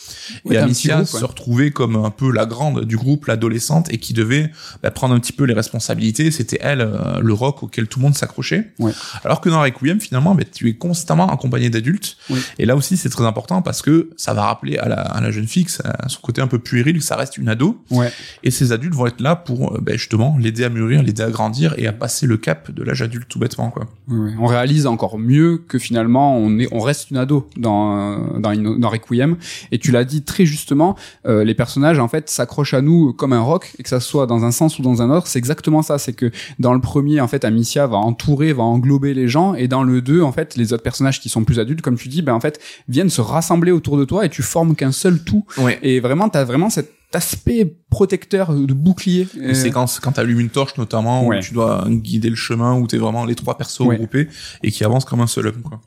Ouais, 0.46 0.56
et 0.56 0.58
Amicia 0.58 0.96
groupe, 0.96 1.14
ouais. 1.14 1.20
se 1.20 1.26
retrouvait 1.26 1.72
comme 1.72 1.96
un 1.98 2.10
peu 2.10 2.32
la 2.32 2.46
grande 2.46 2.86
du 2.86 2.96
groupe, 2.98 3.26
l'adolescente, 3.26 3.92
et 3.94 3.98
qui 3.98 4.14
devait 4.14 4.50
bah, 4.82 4.90
prendre 4.90 5.14
un 5.14 5.20
petit 5.20 5.34
peu 5.34 5.44
les 5.44 5.54
responsabilités. 5.54 6.32
C'était 6.32 6.58
elle, 6.62 6.82
euh, 6.82 7.20
le 7.22 7.34
rock 7.34 7.64
auquel 7.64 7.88
tout 7.88 8.00
le 8.00 8.04
monde 8.04 8.16
s'accrochait. 8.16 8.72
Ouais. 8.80 8.94
Alors 9.26 9.42
que 9.42 9.50
dans 9.50 9.62
Requiem, 9.62 10.00
finalement, 10.00 10.34
bah, 10.34 10.44
tu 10.52 10.70
es 10.70 10.74
constamment 10.76 11.30
accompagné 11.32 11.70
d'adultes. 11.70 12.18
Oui. 12.30 12.40
Et 12.58 12.66
là 12.66 12.76
aussi, 12.76 12.96
c'est 12.98 13.10
très 13.10 13.26
important 13.26 13.62
parce 13.62 13.82
que 13.82 14.10
ça 14.18 14.34
va 14.34 14.44
rappeler 14.46 14.78
à 14.78 14.88
la, 14.88 15.02
à 15.02 15.20
la 15.22 15.32
jeune 15.32 15.48
fille, 15.48 15.66
que 15.66 15.72
ça- 15.72 15.96
son 16.08 16.22
côté 16.22 16.42
un 16.42 16.48
peu 16.48 16.60
puéril, 16.60 16.98
que 17.00 17.04
ça 17.04 17.16
reste 17.18 17.38
une 17.38 17.50
ado. 17.50 17.84
Ouais. 17.92 18.12
Et 18.44 18.52
ces 18.52 18.72
adultes 18.72 18.94
vont 18.96 19.08
être 19.08 19.20
là 19.22 19.36
pour 19.36 19.76
euh, 19.76 19.80
bah, 19.82 19.94
justement 19.94 20.38
l'aider 20.40 20.64
à 20.64 20.70
mûrir, 20.70 21.04
l'aider 21.04 21.24
à 21.24 21.30
grandir 21.30 21.74
et 21.78 21.86
à 21.88 21.92
passer 21.94 22.28
le 22.28 22.38
cap 22.38 22.72
de 22.72 22.84
l'âge 22.84 23.02
adulte 23.02 23.28
tout 23.28 23.40
bêtement. 23.40 23.72
quoi. 23.72 23.88
On 24.08 24.46
réalise 24.46 24.86
encore 24.88 25.17
mieux 25.18 25.58
que 25.68 25.78
finalement 25.80 26.38
on 26.38 26.58
est, 26.60 26.68
on 26.72 26.80
reste 26.80 27.12
une 27.12 27.18
ado 27.18 27.48
dans 27.58 28.38
dans, 28.40 28.52
une- 28.52 28.80
dans 28.80 28.90
Requiem. 28.90 29.38
Et 29.72 29.80
tu 29.80 29.92
l'as 29.92 30.04
dit 30.04 30.22
très 30.24 30.46
justement, 30.46 30.96
euh, 31.26 31.44
les 31.44 31.54
personnages 31.56 32.00
en 32.00 32.08
fait 32.08 32.30
s'accrochent 32.30 32.74
à 32.74 32.82
nous 32.82 33.14
comme 33.14 33.34
un 33.34 33.42
roc 33.42 33.74
et 33.80 33.84
que 33.84 33.90
ça 33.90 34.00
soit 34.00 34.26
dans 34.28 34.46
un 34.46 34.52
sens 34.52 34.80
ou 34.80 34.82
dans 34.82 35.02
un 35.02 35.10
autre, 35.10 35.28
c'est 35.28 35.40
exactement 35.40 35.82
ça. 35.82 35.98
C'est 35.98 36.14
que 36.14 36.32
dans 36.60 36.74
le 36.74 36.82
premier 36.82 37.20
en 37.22 37.28
fait, 37.28 37.46
Amicia 37.46 37.88
va 37.88 37.98
entourer, 37.98 38.54
va 38.54 38.64
englober 38.64 39.14
les 39.14 39.28
gens, 39.28 39.54
et 39.54 39.68
dans 39.68 39.84
le 39.84 40.02
2 40.02 40.22
en 40.22 40.32
fait, 40.32 40.56
les 40.56 40.74
autres 40.74 40.84
personnages 40.84 41.20
qui 41.20 41.30
sont 41.30 41.44
plus 41.44 41.60
adultes, 41.60 41.82
comme 41.82 41.98
tu 41.98 42.08
dis, 42.10 42.22
ben 42.22 42.34
en 42.34 42.40
fait 42.40 42.60
viennent 42.88 43.10
se 43.10 43.22
rassembler 43.22 43.72
autour 43.72 43.98
de 43.98 44.06
toi 44.06 44.26
et 44.26 44.30
tu 44.30 44.42
formes 44.44 44.76
qu'un 44.76 44.92
seul 44.92 45.24
tout. 45.24 45.46
Ouais. 45.58 45.80
Et 45.82 46.00
vraiment, 46.00 46.30
t'as 46.30 46.44
vraiment 46.44 46.70
cet 46.70 46.92
aspect 47.14 47.76
protecteur 47.90 48.54
de 48.54 48.74
bouclier. 48.74 49.28
Et 49.42 49.54
c'est 49.54 49.72
quand, 49.72 49.86
quand 50.02 50.12
t'allumes 50.14 50.40
une 50.40 50.50
torche 50.50 50.78
notamment, 50.78 51.26
Ouais. 51.26 51.38
où 51.38 51.42
tu 51.42 51.54
dois 51.54 51.86
guider 51.88 52.30
le 52.30 52.36
chemin, 52.36 52.76
où 52.76 52.86
t'es 52.88 52.98
vraiment 52.98 53.26
les 53.26 53.36
trois 53.36 53.58
persos 53.58 53.80
Ouais. 53.82 53.96
regroupés 53.96 54.28
et 54.64 54.72
qui 54.72 54.84
avancent 54.84 55.06
comme 55.06 55.22
un 55.22 55.28
seul 55.28 55.48
homme. 55.48 55.62
Quoi. 55.62 55.80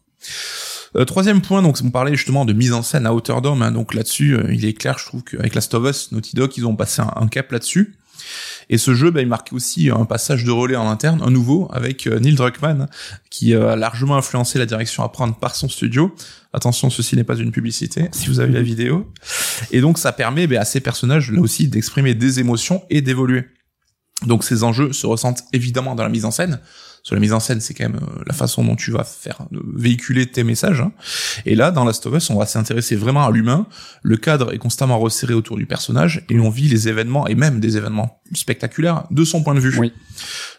Euh, 0.96 1.04
troisième 1.04 1.40
point, 1.40 1.62
donc 1.62 1.78
on 1.84 1.90
parlait 1.90 2.16
justement 2.16 2.44
de 2.44 2.52
mise 2.52 2.72
en 2.72 2.82
scène 2.82 3.06
à 3.06 3.14
hauteur 3.14 3.42
d'homme. 3.42 3.62
hein, 3.62 3.70
donc 3.70 3.94
là-dessus, 3.94 4.34
euh, 4.34 4.52
il 4.52 4.64
est 4.64 4.72
clair, 4.72 4.98
je 4.98 5.04
trouve 5.06 5.22
qu'avec 5.22 5.54
Last 5.54 5.72
of 5.74 5.88
Us, 5.88 6.10
Naughty 6.10 6.34
Dog, 6.34 6.50
ils 6.56 6.66
ont 6.66 6.74
passé 6.74 7.00
un, 7.02 7.12
un 7.14 7.28
cap 7.28 7.52
là-dessus. 7.52 7.94
Et 8.68 8.78
ce 8.78 8.94
jeu, 8.94 9.10
bah, 9.10 9.20
il 9.20 9.26
marquait 9.26 9.54
aussi 9.54 9.90
un 9.90 10.04
passage 10.04 10.44
de 10.44 10.50
relais 10.50 10.76
en 10.76 10.88
interne, 10.88 11.20
un 11.22 11.30
nouveau, 11.30 11.68
avec 11.72 12.06
euh, 12.06 12.18
Neil 12.20 12.34
Druckmann, 12.34 12.88
qui 13.30 13.54
euh, 13.54 13.72
a 13.72 13.76
largement 13.76 14.16
influencé 14.16 14.58
la 14.58 14.66
direction 14.66 15.02
à 15.02 15.08
prendre 15.08 15.36
par 15.36 15.54
son 15.54 15.68
studio. 15.68 16.14
Attention, 16.52 16.90
ceci 16.90 17.16
n'est 17.16 17.24
pas 17.24 17.36
une 17.36 17.52
publicité, 17.52 18.08
si 18.12 18.28
vous 18.28 18.40
avez 18.40 18.52
la 18.52 18.62
vidéo. 18.62 19.12
Et 19.70 19.80
donc, 19.80 19.98
ça 19.98 20.12
permet 20.12 20.46
bah, 20.46 20.60
à 20.60 20.64
ces 20.64 20.80
personnages, 20.80 21.30
là 21.30 21.40
aussi, 21.40 21.68
d'exprimer 21.68 22.14
des 22.14 22.40
émotions 22.40 22.82
et 22.90 23.00
d'évoluer. 23.02 23.44
Donc, 24.26 24.44
ces 24.44 24.64
enjeux 24.64 24.92
se 24.92 25.06
ressentent 25.06 25.44
évidemment 25.52 25.94
dans 25.94 26.02
la 26.02 26.08
mise 26.08 26.24
en 26.24 26.30
scène. 26.30 26.60
Sur 27.02 27.14
la 27.14 27.20
mise 27.20 27.32
en 27.32 27.40
scène, 27.40 27.60
c'est 27.60 27.74
quand 27.74 27.88
même 27.88 28.00
euh, 28.02 28.22
la 28.26 28.34
façon 28.34 28.62
dont 28.64 28.76
tu 28.76 28.90
vas 28.90 29.04
faire 29.04 29.38
euh, 29.52 29.60
véhiculer 29.74 30.26
tes 30.26 30.44
messages. 30.44 30.80
hein. 30.80 30.92
Et 31.46 31.54
là, 31.54 31.70
dans 31.70 31.84
Last 31.84 32.04
of 32.06 32.14
Us, 32.14 32.30
on 32.30 32.38
va 32.38 32.46
s'intéresser 32.46 32.96
vraiment 32.96 33.24
à 33.24 33.30
l'humain. 33.30 33.66
Le 34.02 34.16
cadre 34.16 34.52
est 34.52 34.58
constamment 34.58 34.98
resserré 34.98 35.34
autour 35.34 35.56
du 35.56 35.66
personnage 35.66 36.24
et 36.28 36.38
on 36.38 36.50
vit 36.50 36.68
les 36.68 36.88
événements 36.88 37.26
et 37.26 37.34
même 37.34 37.58
des 37.60 37.76
événements 37.76 38.20
spectaculaires 38.34 39.04
de 39.10 39.24
son 39.24 39.42
point 39.42 39.54
de 39.54 39.60
vue. 39.60 39.76
Oui. 39.78 39.92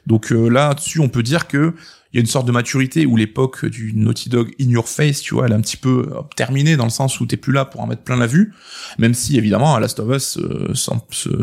Donc 0.08 0.32
euh, 0.32 0.50
là-dessus, 0.50 1.00
on 1.00 1.10
peut 1.10 1.24
dire 1.24 1.48
que 1.48 1.74
il 2.14 2.18
y 2.18 2.20
a 2.20 2.22
une 2.22 2.28
sorte 2.28 2.46
de 2.46 2.52
maturité 2.52 3.06
où 3.06 3.16
l'époque 3.16 3.66
du 3.66 3.94
Naughty 3.96 4.30
Dog 4.30 4.52
in 4.60 4.70
your 4.70 4.88
face, 4.88 5.22
tu 5.22 5.34
vois, 5.34 5.46
elle 5.46 5.54
est 5.54 5.56
un 5.56 5.62
petit 5.62 5.78
peu 5.78 6.10
euh, 6.12 6.22
terminée 6.36 6.76
dans 6.76 6.84
le 6.84 6.90
sens 6.90 7.20
où 7.22 7.26
t'es 7.26 7.38
plus 7.38 7.54
là 7.54 7.64
pour 7.64 7.80
en 7.82 7.88
mettre 7.88 8.02
plein 8.02 8.18
la 8.18 8.28
vue, 8.28 8.54
même 8.98 9.14
si 9.14 9.38
évidemment 9.38 9.78
Last 9.80 10.00
of 10.00 10.14
Us 10.14 10.38
euh, 10.38 10.74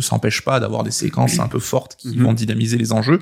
s'empêche 0.01 0.43
pas 0.43 0.61
d'avoir 0.61 0.85
des 0.85 0.91
séquences 0.91 1.39
un 1.39 1.49
peu 1.49 1.59
fortes 1.59 1.97
qui 1.97 2.17
mhm. 2.17 2.25
vont 2.25 2.33
dynamiser 2.35 2.77
les 2.77 2.93
enjeux. 2.93 3.21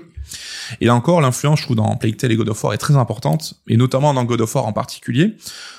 Et 0.80 0.86
là 0.86 0.94
encore, 0.96 1.20
l'influence, 1.20 1.60
je 1.60 1.64
trouve, 1.66 1.76
dans 1.76 1.94
Plague 1.96 2.16
Tale 2.16 2.32
et 2.32 2.36
God 2.36 2.48
of 2.48 2.64
War 2.64 2.74
est 2.74 2.78
très 2.78 2.96
importante, 2.96 3.54
et 3.68 3.76
notamment 3.76 4.12
dans 4.12 4.24
God 4.24 4.40
of 4.40 4.54
War 4.54 4.66
en 4.66 4.72
particulier, 4.72 5.36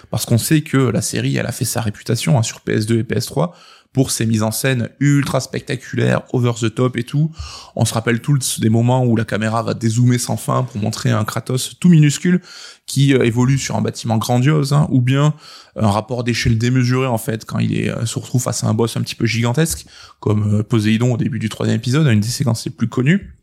parce 0.10 0.26
qu'on 0.26 0.38
sait 0.38 0.62
que 0.62 0.78
la 0.78 1.02
série, 1.02 1.36
elle 1.36 1.48
a 1.48 1.52
fait 1.52 1.66
sa 1.66 1.82
réputation 1.82 2.38
hein, 2.38 2.44
sur 2.44 2.62
PS2 2.66 3.00
et 3.00 3.04
PS3 3.04 3.52
pour 3.98 4.12
ses 4.12 4.28
mises 4.28 4.44
en 4.44 4.52
scène 4.52 4.90
ultra 5.00 5.40
spectaculaires, 5.40 6.22
over 6.32 6.52
the 6.62 6.72
top 6.72 6.98
et 6.98 7.04
tout. 7.04 7.32
On 7.76 7.84
se 7.84 7.96
rappelle 7.96 8.22
tous 8.22 8.60
des 8.60 8.70
moments 8.70 9.04
où 9.04 9.16
la 9.16 9.26
caméra 9.26 9.64
va 9.64 9.74
dézoomer 9.74 10.20
sans 10.20 10.38
fin 10.38 10.62
pour 10.62 10.80
montrer 10.80 11.10
un 11.10 11.24
Kratos 11.24 11.80
tout 11.80 11.90
minuscule 11.90 12.40
qui 12.86 13.16
euh, 13.16 13.26
évolue 13.26 13.58
sur 13.58 13.76
un 13.76 13.82
bâtiment 13.82 14.18
grandiose, 14.18 14.72
hein, 14.72 14.86
ou 14.92 15.02
bien 15.02 15.34
un 15.76 15.90
rapport 15.90 16.24
d'échelle 16.24 16.60
démesuré 16.60 17.08
en 17.08 17.18
fait 17.18 17.44
quand 17.44 17.58
il 17.58 17.90
euh, 17.90 18.06
se 18.06 18.20
retrouve 18.20 18.44
face 18.44 18.64
à 18.64 18.68
un 18.68 18.76
boss 18.76 18.96
un 18.98 19.02
petit 19.02 19.16
peu 19.16 19.26
gigantesque, 19.26 19.88
comme 20.20 20.60
euh, 20.60 20.62
Poséidon 20.62 21.16
au 21.16 21.18
début 21.18 21.40
du 21.40 21.50
troisième 21.50 21.78
épisode, 21.78 22.06
une 22.06 22.20
des 22.20 22.28
séquences 22.28 22.66
les 22.66 22.72
plus 22.72 22.90
connues. 22.90 23.37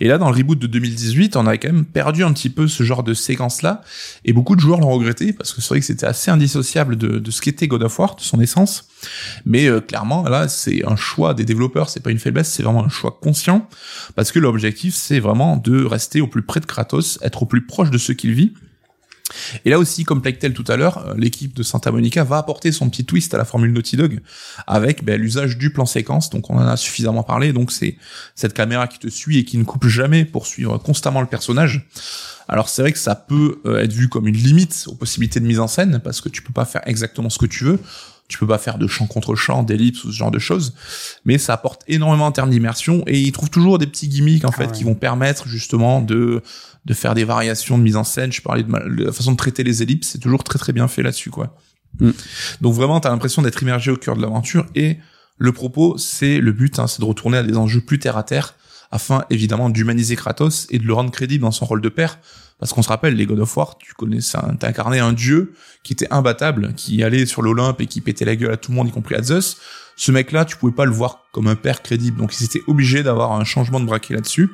Et 0.00 0.08
là, 0.08 0.18
dans 0.18 0.30
le 0.30 0.36
reboot 0.36 0.58
de 0.58 0.66
2018, 0.66 1.36
on 1.36 1.46
a 1.46 1.56
quand 1.56 1.68
même 1.68 1.84
perdu 1.84 2.24
un 2.24 2.32
petit 2.32 2.50
peu 2.50 2.68
ce 2.68 2.82
genre 2.82 3.02
de 3.02 3.14
séquence-là, 3.14 3.82
et 4.24 4.32
beaucoup 4.32 4.56
de 4.56 4.60
joueurs 4.60 4.80
l'ont 4.80 4.90
regretté, 4.90 5.32
parce 5.32 5.52
que 5.52 5.60
c'est 5.60 5.68
vrai 5.68 5.80
que 5.80 5.86
c'était 5.86 6.06
assez 6.06 6.30
indissociable 6.30 6.96
de, 6.96 7.30
ce 7.30 7.40
qu'était 7.40 7.68
God 7.68 7.82
of 7.82 7.98
War, 7.98 8.16
de 8.16 8.20
son 8.20 8.40
essence. 8.40 8.88
Mais 9.44 9.68
clairement, 9.86 10.22
là, 10.24 10.48
c'est 10.48 10.86
un 10.86 10.96
choix 10.96 11.34
des 11.34 11.44
développeurs, 11.44 11.88
c'est 11.88 12.00
pas 12.00 12.10
une 12.10 12.18
faiblesse, 12.18 12.50
c'est 12.50 12.62
vraiment 12.62 12.84
un 12.84 12.88
choix 12.88 13.18
conscient, 13.20 13.68
parce 14.14 14.32
que 14.32 14.38
l'objectif, 14.38 14.94
c'est 14.94 15.20
vraiment 15.20 15.56
de 15.56 15.84
rester 15.84 16.20
au 16.20 16.26
plus 16.26 16.42
près 16.42 16.60
de 16.60 16.66
Kratos, 16.66 17.18
être 17.22 17.42
au 17.42 17.46
plus 17.46 17.66
proche 17.66 17.90
de 17.90 17.98
ce 17.98 18.12
qu'il 18.12 18.32
vit, 18.32 18.54
et 19.64 19.70
là 19.70 19.78
aussi, 19.78 20.04
comme 20.04 20.22
Plectel 20.22 20.52
tout 20.52 20.64
à 20.68 20.76
l'heure, 20.76 21.06
euh, 21.06 21.14
l'équipe 21.16 21.54
de 21.54 21.62
Santa 21.62 21.90
Monica 21.90 22.24
va 22.24 22.38
apporter 22.38 22.72
son 22.72 22.88
petit 22.88 23.04
twist 23.04 23.32
à 23.34 23.38
la 23.38 23.44
formule 23.44 23.72
Naughty 23.72 23.96
Dog 23.96 24.20
avec 24.66 25.04
ben, 25.04 25.20
l'usage 25.20 25.58
du 25.58 25.70
plan 25.70 25.86
séquence. 25.86 26.30
Donc 26.30 26.50
on 26.50 26.56
en 26.56 26.66
a 26.66 26.76
suffisamment 26.76 27.22
parlé. 27.22 27.52
Donc 27.52 27.72
c'est 27.72 27.96
cette 28.34 28.54
caméra 28.54 28.86
qui 28.86 28.98
te 28.98 29.08
suit 29.08 29.38
et 29.38 29.44
qui 29.44 29.58
ne 29.58 29.64
coupe 29.64 29.86
jamais 29.86 30.24
pour 30.24 30.46
suivre 30.46 30.78
constamment 30.78 31.20
le 31.20 31.26
personnage. 31.26 31.86
Alors 32.48 32.68
c'est 32.68 32.82
vrai 32.82 32.92
que 32.92 32.98
ça 32.98 33.14
peut 33.14 33.60
euh, 33.64 33.78
être 33.78 33.92
vu 33.92 34.08
comme 34.08 34.26
une 34.26 34.36
limite 34.36 34.84
aux 34.88 34.94
possibilités 34.94 35.40
de 35.40 35.46
mise 35.46 35.60
en 35.60 35.68
scène 35.68 36.00
parce 36.02 36.20
que 36.20 36.28
tu 36.28 36.42
peux 36.42 36.52
pas 36.52 36.64
faire 36.64 36.82
exactement 36.84 37.30
ce 37.30 37.38
que 37.38 37.46
tu 37.46 37.64
veux. 37.64 37.78
Tu 38.26 38.38
peux 38.38 38.46
pas 38.46 38.58
faire 38.58 38.78
de 38.78 38.86
champ 38.86 39.06
contre 39.06 39.34
champ, 39.34 39.64
d'ellipse 39.64 40.04
ou 40.04 40.12
ce 40.12 40.16
genre 40.16 40.30
de 40.30 40.38
choses, 40.38 40.72
mais 41.24 41.36
ça 41.36 41.52
apporte 41.52 41.82
énormément 41.88 42.26
en 42.26 42.32
termes 42.32 42.50
d'immersion 42.50 43.02
et 43.08 43.20
ils 43.20 43.32
trouvent 43.32 43.50
toujours 43.50 43.78
des 43.78 43.88
petits 43.88 44.06
gimmicks 44.06 44.44
en 44.44 44.50
ah 44.50 44.56
fait 44.56 44.70
qui 44.70 44.84
vont 44.84 44.94
permettre 44.94 45.48
justement 45.48 46.00
de 46.00 46.40
de 46.84 46.94
faire 46.94 47.14
des 47.14 47.24
variations 47.24 47.78
de 47.78 47.82
mise 47.82 47.96
en 47.96 48.04
scène. 48.04 48.32
Je 48.32 48.42
parlais 48.42 48.62
de, 48.62 49.04
la 49.04 49.12
façon 49.12 49.32
de 49.32 49.36
traiter 49.36 49.64
les 49.64 49.82
ellipses, 49.82 50.08
c'est 50.08 50.18
toujours 50.18 50.44
très 50.44 50.58
très 50.58 50.72
bien 50.72 50.88
fait 50.88 51.02
là-dessus, 51.02 51.30
quoi. 51.30 51.56
Mm. 51.98 52.10
Donc 52.60 52.74
vraiment, 52.74 53.00
t'as 53.00 53.10
l'impression 53.10 53.42
d'être 53.42 53.62
immergé 53.62 53.90
au 53.90 53.96
cœur 53.96 54.16
de 54.16 54.22
l'aventure 54.22 54.66
et 54.74 54.98
le 55.38 55.52
propos, 55.52 55.96
c'est 55.96 56.38
le 56.38 56.52
but, 56.52 56.78
hein, 56.78 56.86
c'est 56.86 57.00
de 57.00 57.06
retourner 57.06 57.38
à 57.38 57.42
des 57.42 57.56
enjeux 57.56 57.80
plus 57.80 57.98
terre 57.98 58.16
à 58.16 58.22
terre 58.22 58.56
afin 58.90 59.24
évidemment 59.30 59.70
d'humaniser 59.70 60.16
Kratos 60.16 60.66
et 60.70 60.78
de 60.78 60.84
le 60.84 60.92
rendre 60.92 61.10
crédible 61.10 61.42
dans 61.42 61.50
son 61.50 61.64
rôle 61.64 61.80
de 61.80 61.88
père. 61.88 62.18
Parce 62.58 62.74
qu'on 62.74 62.82
se 62.82 62.88
rappelle, 62.88 63.14
les 63.14 63.24
God 63.24 63.40
of 63.40 63.56
War, 63.56 63.78
tu 63.78 63.94
connais, 63.94 64.18
t'as 64.20 64.68
incarné 64.68 64.98
un 64.98 65.14
dieu 65.14 65.54
qui 65.82 65.94
était 65.94 66.12
imbattable, 66.12 66.74
qui 66.74 67.02
allait 67.02 67.24
sur 67.24 67.40
l'Olympe 67.40 67.80
et 67.80 67.86
qui 67.86 68.02
pétait 68.02 68.26
la 68.26 68.36
gueule 68.36 68.52
à 68.52 68.58
tout 68.58 68.70
le 68.70 68.76
monde, 68.76 68.88
y 68.88 68.90
compris 68.90 69.14
à 69.14 69.22
Zeus. 69.22 69.56
Ce 69.96 70.12
mec-là, 70.12 70.44
tu 70.44 70.56
pouvais 70.56 70.74
pas 70.74 70.84
le 70.84 70.90
voir 70.90 71.24
comme 71.32 71.46
un 71.46 71.56
père 71.56 71.82
crédible, 71.82 72.18
donc 72.18 72.38
ils 72.38 72.44
étaient 72.44 72.60
obligés 72.66 73.02
d'avoir 73.02 73.32
un 73.32 73.44
changement 73.44 73.80
de 73.80 73.86
braquet 73.86 74.12
là-dessus. 74.12 74.50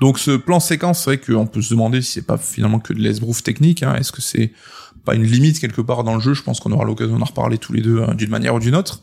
Donc 0.00 0.18
ce 0.18 0.32
plan 0.32 0.60
séquence, 0.60 1.00
c'est 1.00 1.16
vrai 1.16 1.18
qu'on 1.18 1.46
peut 1.46 1.62
se 1.62 1.70
demander 1.70 2.02
si 2.02 2.12
c'est 2.12 2.26
pas 2.26 2.38
finalement 2.38 2.78
que 2.78 2.92
de 2.92 3.00
l'esbrouf 3.00 3.42
technique. 3.42 3.82
Hein. 3.82 3.94
Est-ce 3.96 4.12
que 4.12 4.22
c'est 4.22 4.52
pas 5.04 5.14
une 5.14 5.24
limite 5.24 5.60
quelque 5.60 5.80
part 5.80 6.04
dans 6.04 6.14
le 6.14 6.20
jeu? 6.20 6.34
Je 6.34 6.42
pense 6.42 6.60
qu'on 6.60 6.72
aura 6.72 6.84
l'occasion 6.84 7.18
d'en 7.18 7.24
reparler 7.24 7.58
tous 7.58 7.72
les 7.72 7.80
deux 7.80 8.02
hein, 8.02 8.14
d'une 8.14 8.30
manière 8.30 8.54
ou 8.54 8.60
d'une 8.60 8.74
autre. 8.74 9.00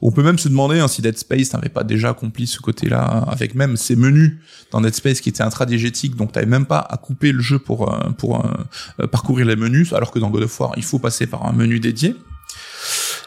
On 0.00 0.10
peut 0.10 0.22
même 0.22 0.38
se 0.38 0.48
demander 0.48 0.80
hein, 0.80 0.88
si 0.88 1.02
Dead 1.02 1.18
Space 1.18 1.52
n'avait 1.52 1.68
pas 1.68 1.84
déjà 1.84 2.10
accompli 2.10 2.46
ce 2.46 2.60
côté-là 2.60 3.24
avec 3.28 3.54
même 3.54 3.76
ces 3.76 3.96
menus 3.96 4.38
dans 4.70 4.80
Dead 4.80 4.94
Space 4.94 5.20
qui 5.20 5.28
étaient 5.28 5.42
intradigétiques, 5.42 6.16
donc 6.16 6.32
t'avais 6.32 6.46
même 6.46 6.66
pas 6.66 6.78
à 6.78 6.96
couper 6.96 7.32
le 7.32 7.40
jeu 7.40 7.58
pour 7.58 7.92
euh, 7.92 8.10
pour 8.10 8.44
euh, 9.00 9.06
parcourir 9.06 9.46
les 9.46 9.56
menus, 9.56 9.92
alors 9.92 10.10
que 10.10 10.18
dans 10.18 10.30
God 10.30 10.44
of 10.44 10.60
War 10.60 10.72
il 10.76 10.84
faut 10.84 10.98
passer 10.98 11.26
par 11.26 11.46
un 11.46 11.52
menu 11.52 11.80
dédié. 11.80 12.16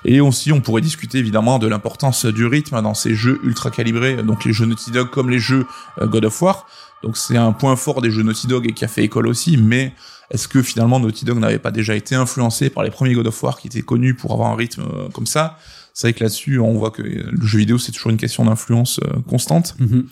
Et 0.06 0.22
aussi, 0.22 0.52
on 0.52 0.62
pourrait 0.62 0.82
discuter 0.82 1.18
évidemment 1.18 1.60
de 1.60 1.68
l'importance 1.68 2.26
du 2.26 2.46
rythme 2.46 2.82
dans 2.82 2.94
ces 2.94 3.16
jeux 3.16 3.40
ultra 3.44 3.72
calibrés, 3.72 4.22
donc 4.24 4.46
les 4.46 4.54
jeux 4.54 4.66
Naughty 4.66 4.92
Dog 4.92 5.10
comme 5.10 5.30
les 5.30 5.40
jeux 5.40 5.66
euh, 6.02 6.08
God 6.08 6.26
of 6.26 6.42
War. 6.42 6.68
Donc 7.04 7.18
c'est 7.18 7.38
un 7.38 7.52
point 7.52 7.76
fort 7.76 8.02
des 8.02 8.12
jeux 8.12 8.24
Naughty 8.24 8.48
Dog 8.48 8.68
et 8.68 8.74
qui 8.74 8.86
a 8.86 8.88
fait 8.88 9.04
école 9.04 9.28
aussi, 9.28 9.58
mais 9.58 9.94
est-ce 10.32 10.48
que 10.48 10.62
finalement 10.62 11.00
Naughty 11.00 11.26
Dog 11.26 11.40
n'avait 11.40 11.60
pas 11.60 11.72
déjà 11.72 11.96
été 11.96 12.16
influencé 12.16 12.70
par 12.70 12.84
les 12.84 12.90
premiers 12.90 13.14
God 13.14 13.28
of 13.28 13.44
War 13.44 13.60
qui 13.60 13.68
étaient 13.68 13.82
connus 13.82 14.14
pour 14.14 14.34
avoir 14.34 14.52
un 14.52 14.56
rythme 14.56 14.82
euh, 14.82 15.10
comme 15.10 15.28
ça? 15.28 15.58
C'est 15.94 16.08
vrai 16.08 16.14
que 16.14 16.24
là-dessus, 16.24 16.60
on 16.60 16.74
voit 16.74 16.92
que 16.92 17.02
le 17.02 17.48
jeu 17.48 17.58
vidéo, 17.58 17.80
c'est 17.80 17.92
toujours 17.92 18.12
une 18.12 18.18
question 18.18 18.46
d'influence 18.46 19.00
euh, 19.04 19.20
constante. 19.28 19.76
Mhm. 19.80 20.06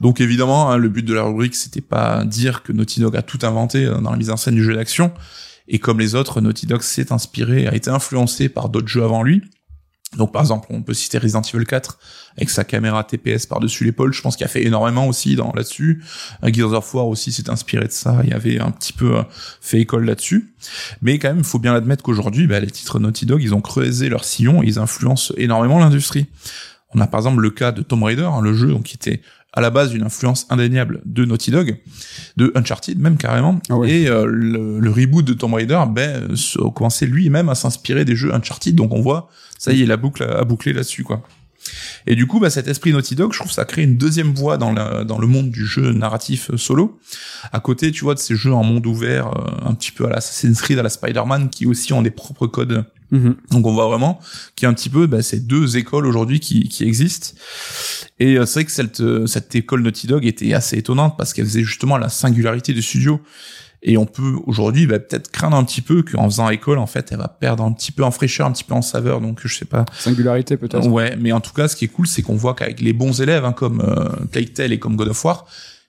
Donc 0.00 0.22
évidemment, 0.22 0.70
hein, 0.70 0.78
le 0.78 0.88
but 0.88 1.04
de 1.04 1.12
la 1.12 1.22
rubrique, 1.22 1.54
c'était 1.54 1.82
pas 1.82 2.24
dire 2.24 2.62
que 2.62 2.72
Naughty 2.72 3.00
Dog 3.00 3.14
a 3.14 3.22
tout 3.22 3.40
inventé 3.42 3.84
dans 3.86 4.10
la 4.10 4.16
mise 4.16 4.30
en 4.30 4.38
scène 4.38 4.54
du 4.54 4.64
jeu 4.64 4.74
d'action, 4.74 5.12
et 5.68 5.78
comme 5.78 6.00
les 6.00 6.14
autres, 6.14 6.40
Naughty 6.40 6.66
Dog 6.66 6.82
s'est 6.82 7.12
inspiré, 7.12 7.66
a 7.66 7.74
été 7.74 7.90
influencé 7.90 8.48
par 8.48 8.68
d'autres 8.68 8.88
jeux 8.88 9.04
avant 9.04 9.22
lui. 9.22 9.42
Donc 10.16 10.32
par 10.32 10.40
exemple, 10.40 10.68
on 10.70 10.82
peut 10.82 10.94
citer 10.94 11.18
Resident 11.18 11.42
Evil 11.42 11.66
4 11.66 11.98
avec 12.38 12.48
sa 12.48 12.64
caméra 12.64 13.04
TPS 13.04 13.44
par-dessus 13.44 13.84
l'épaule, 13.84 14.14
je 14.14 14.22
pense 14.22 14.36
qu'il 14.36 14.46
a 14.46 14.48
fait 14.48 14.64
énormément 14.64 15.06
aussi 15.06 15.36
dans 15.36 15.52
là-dessus. 15.52 16.02
Gears 16.42 16.72
of 16.72 16.94
War 16.94 17.06
aussi 17.08 17.30
s'est 17.30 17.50
inspiré 17.50 17.86
de 17.86 17.92
ça, 17.92 18.22
il 18.24 18.32
avait 18.32 18.58
un 18.58 18.70
petit 18.70 18.94
peu 18.94 19.18
euh, 19.18 19.22
fait 19.60 19.80
école 19.80 20.06
là-dessus. 20.06 20.54
Mais 21.02 21.18
quand 21.18 21.28
même, 21.28 21.38
il 21.38 21.44
faut 21.44 21.58
bien 21.58 21.74
admettre 21.74 22.02
qu'aujourd'hui, 22.02 22.46
bah, 22.46 22.58
les 22.60 22.70
titres 22.70 22.98
Naughty 22.98 23.26
Dog, 23.26 23.42
ils 23.42 23.54
ont 23.54 23.60
creusé 23.60 24.08
leur 24.08 24.24
sillon 24.24 24.62
et 24.62 24.66
ils 24.66 24.78
influencent 24.78 25.34
énormément 25.36 25.78
l'industrie. 25.78 26.26
On 26.94 27.00
a 27.00 27.06
par 27.06 27.20
exemple 27.20 27.42
le 27.42 27.50
cas 27.50 27.70
de 27.70 27.82
Tomb 27.82 28.02
Raider, 28.02 28.22
hein, 28.22 28.40
le 28.40 28.54
jeu 28.54 28.74
qui 28.82 28.94
était 28.94 29.20
à 29.58 29.60
la 29.60 29.70
base 29.70 29.92
une 29.92 30.04
influence 30.04 30.46
indéniable 30.50 31.02
de 31.04 31.24
Naughty 31.24 31.50
Dog, 31.50 31.78
de 32.36 32.52
Uncharted 32.54 32.96
même 32.96 33.16
carrément. 33.16 33.60
Ah 33.68 33.74
et 33.84 34.06
euh, 34.06 34.24
le, 34.24 34.88
reboot 34.88 35.24
de 35.24 35.32
Tomb 35.32 35.52
Raider, 35.52 35.82
ben, 35.90 36.28
a 36.32 36.70
commencé 36.70 37.06
lui-même 37.06 37.48
à 37.48 37.56
s'inspirer 37.56 38.04
des 38.04 38.14
jeux 38.14 38.32
Uncharted. 38.32 38.76
Donc 38.76 38.94
on 38.94 39.00
voit, 39.00 39.28
ça 39.58 39.72
y 39.72 39.82
est, 39.82 39.86
la 39.86 39.96
boucle 39.96 40.22
a 40.22 40.44
bouclé 40.44 40.72
là-dessus, 40.72 41.02
quoi. 41.02 41.24
Et 42.06 42.14
du 42.14 42.28
coup, 42.28 42.38
bah, 42.38 42.50
cet 42.50 42.68
esprit 42.68 42.92
Naughty 42.92 43.16
Dog, 43.16 43.32
je 43.32 43.40
trouve 43.40 43.50
ça 43.50 43.64
crée 43.64 43.82
une 43.82 43.96
deuxième 43.96 44.32
voie 44.32 44.58
dans, 44.58 44.72
la, 44.72 45.02
dans 45.02 45.18
le 45.18 45.26
monde 45.26 45.50
du 45.50 45.66
jeu 45.66 45.92
narratif 45.92 46.52
euh, 46.52 46.56
solo. 46.56 47.00
À 47.50 47.58
côté, 47.58 47.90
tu 47.90 48.04
vois, 48.04 48.14
de 48.14 48.20
ces 48.20 48.36
jeux 48.36 48.54
en 48.54 48.62
monde 48.62 48.86
ouvert, 48.86 49.26
euh, 49.26 49.68
un 49.68 49.74
petit 49.74 49.90
peu 49.90 50.06
à 50.06 50.10
l'Assassin's 50.10 50.62
Creed, 50.62 50.78
à 50.78 50.84
la 50.84 50.88
Spider-Man, 50.88 51.50
qui 51.50 51.66
aussi 51.66 51.92
ont 51.92 52.02
des 52.02 52.12
propres 52.12 52.46
codes. 52.46 52.84
Mhm. 53.10 53.36
Donc 53.50 53.66
on 53.66 53.72
voit 53.72 53.86
vraiment 53.86 54.20
qu'il 54.54 54.64
y 54.64 54.66
a 54.66 54.70
un 54.70 54.74
petit 54.74 54.90
peu 54.90 55.06
bah, 55.06 55.22
ces 55.22 55.40
deux 55.40 55.76
écoles 55.76 56.06
aujourd'hui 56.06 56.40
qui, 56.40 56.68
qui 56.68 56.84
existent. 56.84 57.38
Et 58.18 58.36
euh, 58.36 58.46
c'est 58.46 58.60
vrai 58.60 58.64
que 58.64 58.72
cette, 58.72 59.26
cette 59.26 59.54
école 59.54 59.82
Naughty 59.82 60.06
Dog 60.06 60.26
était 60.26 60.52
assez 60.54 60.76
étonnante 60.76 61.16
parce 61.16 61.32
qu'elle 61.32 61.46
faisait 61.46 61.64
justement 61.64 61.96
la 61.98 62.08
singularité 62.08 62.72
du 62.72 62.82
studio. 62.82 63.20
Et 63.82 63.96
on 63.96 64.06
peut 64.06 64.34
aujourd'hui 64.46 64.86
bah, 64.86 64.98
peut-être 64.98 65.30
craindre 65.30 65.56
un 65.56 65.64
petit 65.64 65.82
peu 65.82 66.02
qu'en 66.02 66.24
faisant 66.24 66.48
école, 66.50 66.78
en 66.78 66.86
fait, 66.86 67.08
elle 67.12 67.18
va 67.18 67.28
perdre 67.28 67.62
un 67.62 67.72
petit 67.72 67.92
peu 67.92 68.02
en 68.02 68.10
fraîcheur, 68.10 68.46
un 68.46 68.52
petit 68.52 68.64
peu 68.64 68.74
en 68.74 68.82
saveur. 68.82 69.20
Donc 69.20 69.40
je 69.44 69.54
sais 69.54 69.64
pas. 69.64 69.84
Singularité 69.98 70.56
peut-être. 70.56 70.86
Ouais, 70.88 71.16
mais 71.16 71.30
en 71.32 71.40
tout 71.40 71.52
cas, 71.52 71.68
ce 71.68 71.76
qui 71.76 71.84
est 71.84 71.88
cool, 71.88 72.06
c'est 72.06 72.22
qu'on 72.22 72.34
voit 72.34 72.54
qu'avec 72.54 72.80
les 72.80 72.92
bons 72.92 73.20
élèves, 73.20 73.44
hein, 73.44 73.52
comme 73.52 73.80
euh, 73.80 74.40
et 74.58 74.78
comme 74.78 74.96
God 74.96 75.08
of 75.08 75.24
War, 75.24 75.46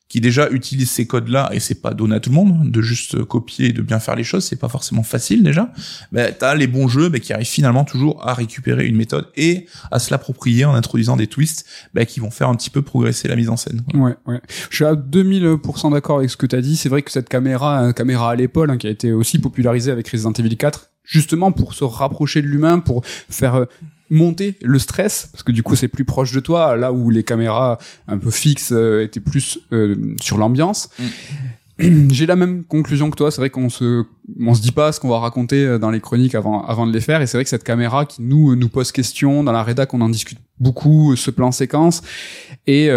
qui 0.10 0.22
déjà 0.22 0.49
utilise 0.49 0.89
ces 0.89 1.05
codes-là, 1.05 1.51
et 1.53 1.60
c'est 1.60 1.82
pas 1.82 1.93
donné 1.93 2.16
à 2.16 2.20
tout 2.20 2.32
le 2.32 2.36
monde 2.36 2.72
de 2.72 2.82
juste 2.82 3.24
copier 3.26 3.68
et 3.68 3.74
de 3.74 3.84
bien 3.84 3.99
faire 3.99 4.16
les 4.16 4.24
choses, 4.24 4.43
c'est 4.43 4.55
pas 4.55 4.68
forcément 4.68 5.03
facile 5.03 5.43
déjà. 5.43 5.72
Ben, 6.12 6.34
t'as 6.38 6.55
les 6.55 6.66
bons 6.66 6.88
jeux 6.88 7.10
ben, 7.10 7.22
qui 7.22 7.32
arrivent 7.32 7.47
finalement 7.47 7.86
toujours 7.86 8.28
à 8.28 8.34
récupérer 8.34 8.88
une 8.88 8.95
méthode 8.95 9.28
et 9.38 9.68
à 9.91 9.99
se 9.99 10.10
l'approprier 10.10 10.66
en 10.66 10.74
introduisant 10.74 11.16
des 11.16 11.28
twists 11.28 11.66
ben, 11.93 12.07
qui 12.07 12.20
vont 12.20 12.32
faire 12.32 12.49
un 12.49 12.55
petit 12.55 12.72
peu 12.72 12.82
progresser 12.82 13.28
la 13.28 13.36
mise 13.36 13.49
en 13.49 13.55
scène. 13.55 13.84
Ouais, 13.93 14.16
ouais. 14.26 14.41
Je 14.72 14.76
suis 14.78 14.86
à 14.86 14.95
2000% 14.95 15.91
d'accord 15.91 16.18
avec 16.18 16.32
ce 16.32 16.38
que 16.38 16.47
t'as 16.47 16.62
dit. 16.62 16.76
C'est 16.76 16.89
vrai 16.89 17.03
que 17.03 17.12
cette 17.12 17.30
caméra, 17.30 17.78
une 17.78 17.93
caméra 17.93 18.32
à 18.32 18.36
l'épaule, 18.36 18.72
hein, 18.72 18.78
qui 18.78 18.88
a 18.88 18.89
été 18.89 19.12
aussi 19.12 19.38
popularisée 19.38 19.91
avec 19.91 20.07
Resident 20.10 20.34
Evil 20.34 20.57
4, 20.57 20.89
justement 21.03 21.51
pour 21.51 21.76
se 21.76 21.84
rapprocher 21.84 22.41
de 22.41 22.47
l'humain, 22.47 22.80
pour 22.80 23.05
faire 23.05 23.55
euh, 23.55 23.66
monter 24.10 24.57
le 24.62 24.80
stress 24.80 25.30
parce 25.32 25.43
que 25.43 25.51
du 25.51 25.64
coup 25.64 25.76
c'est 25.76 25.88
plus 25.88 26.05
proche 26.05 26.32
de 26.32 26.39
toi 26.39 26.76
là 26.76 26.91
où 26.91 27.10
les 27.10 27.24
caméras 27.24 27.78
un 28.07 28.18
peu 28.18 28.32
fixes 28.32 28.72
euh, 28.72 29.03
étaient 29.03 29.20
plus 29.20 29.60
euh, 29.72 30.16
sur 30.22 30.38
l'ambiance. 30.38 30.89
Mm. 30.99 32.10
j'ai 32.12 32.26
la 32.26 32.36
même 32.36 32.64
conclusion 32.64 33.10
que 33.10 33.16
toi. 33.16 33.32
C'est 33.32 33.39
vrai 33.39 33.49
qu'on 33.49 33.70
se 33.70 34.03
on 34.39 34.53
se 34.53 34.62
dit 34.62 34.72
pas 34.72 34.91
ce 34.91 34.99
qu'on 34.99 35.10
va 35.10 35.20
raconter 35.20 35.66
euh, 35.66 35.78
dans 35.78 35.91
les 35.91 36.01
chroniques 36.01 36.36
avant 36.36 36.66
avant 36.66 36.88
de 36.88 36.91
les 36.91 37.01
faire. 37.01 37.22
Et 37.22 37.28
c'est 37.28 37.38
vrai 37.38 37.43
que 37.43 37.49
cette 37.49 37.64
caméra 37.64 38.05
qui 38.05 38.22
nous 38.22 38.55
nous 38.55 38.70
pose 38.70 38.91
question 38.91 39.43
dans 39.43 39.51
la 39.51 39.64
rédac 39.64 39.93
on 39.93 40.01
en 40.01 40.10
discute 40.10 40.39
beaucoup 40.60 41.16
ce 41.16 41.32
plan 41.32 41.51
séquence. 41.51 42.01
Et 42.68 42.89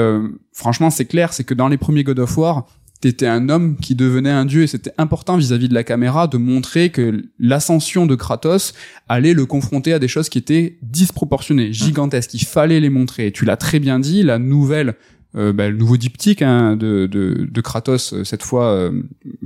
franchement 0.52 0.90
c'est 0.90 1.06
clair 1.06 1.32
c'est 1.32 1.44
que 1.44 1.54
dans 1.54 1.68
les 1.68 1.78
premiers 1.78 2.04
God 2.04 2.18
of 2.18 2.36
War 2.36 2.66
t'étais 3.02 3.26
un 3.26 3.48
homme 3.48 3.76
qui 3.76 3.96
devenait 3.96 4.30
un 4.30 4.44
dieu 4.44 4.62
et 4.62 4.66
c'était 4.68 4.92
important 4.96 5.36
vis-à-vis 5.36 5.68
de 5.68 5.74
la 5.74 5.82
caméra 5.82 6.28
de 6.28 6.38
montrer 6.38 6.90
que 6.90 7.24
l'ascension 7.40 8.06
de 8.06 8.14
Kratos 8.14 8.74
allait 9.08 9.34
le 9.34 9.44
confronter 9.44 9.92
à 9.92 9.98
des 9.98 10.06
choses 10.06 10.28
qui 10.28 10.38
étaient 10.38 10.78
disproportionnées, 10.82 11.72
gigantesques. 11.72 12.32
Il 12.34 12.44
fallait 12.44 12.78
les 12.78 12.90
montrer. 12.90 13.26
Et 13.26 13.32
tu 13.32 13.44
l'as 13.44 13.56
très 13.56 13.80
bien 13.80 13.98
dit, 13.98 14.22
la 14.22 14.38
nouvelle 14.38 14.94
euh, 15.34 15.52
bah, 15.52 15.68
le 15.68 15.76
nouveau 15.76 15.96
diptyque 15.96 16.42
hein, 16.42 16.76
de, 16.76 17.06
de, 17.06 17.48
de 17.50 17.60
Kratos 17.62 18.12
euh, 18.12 18.22
cette 18.22 18.42
fois 18.42 18.66
euh, 18.66 19.02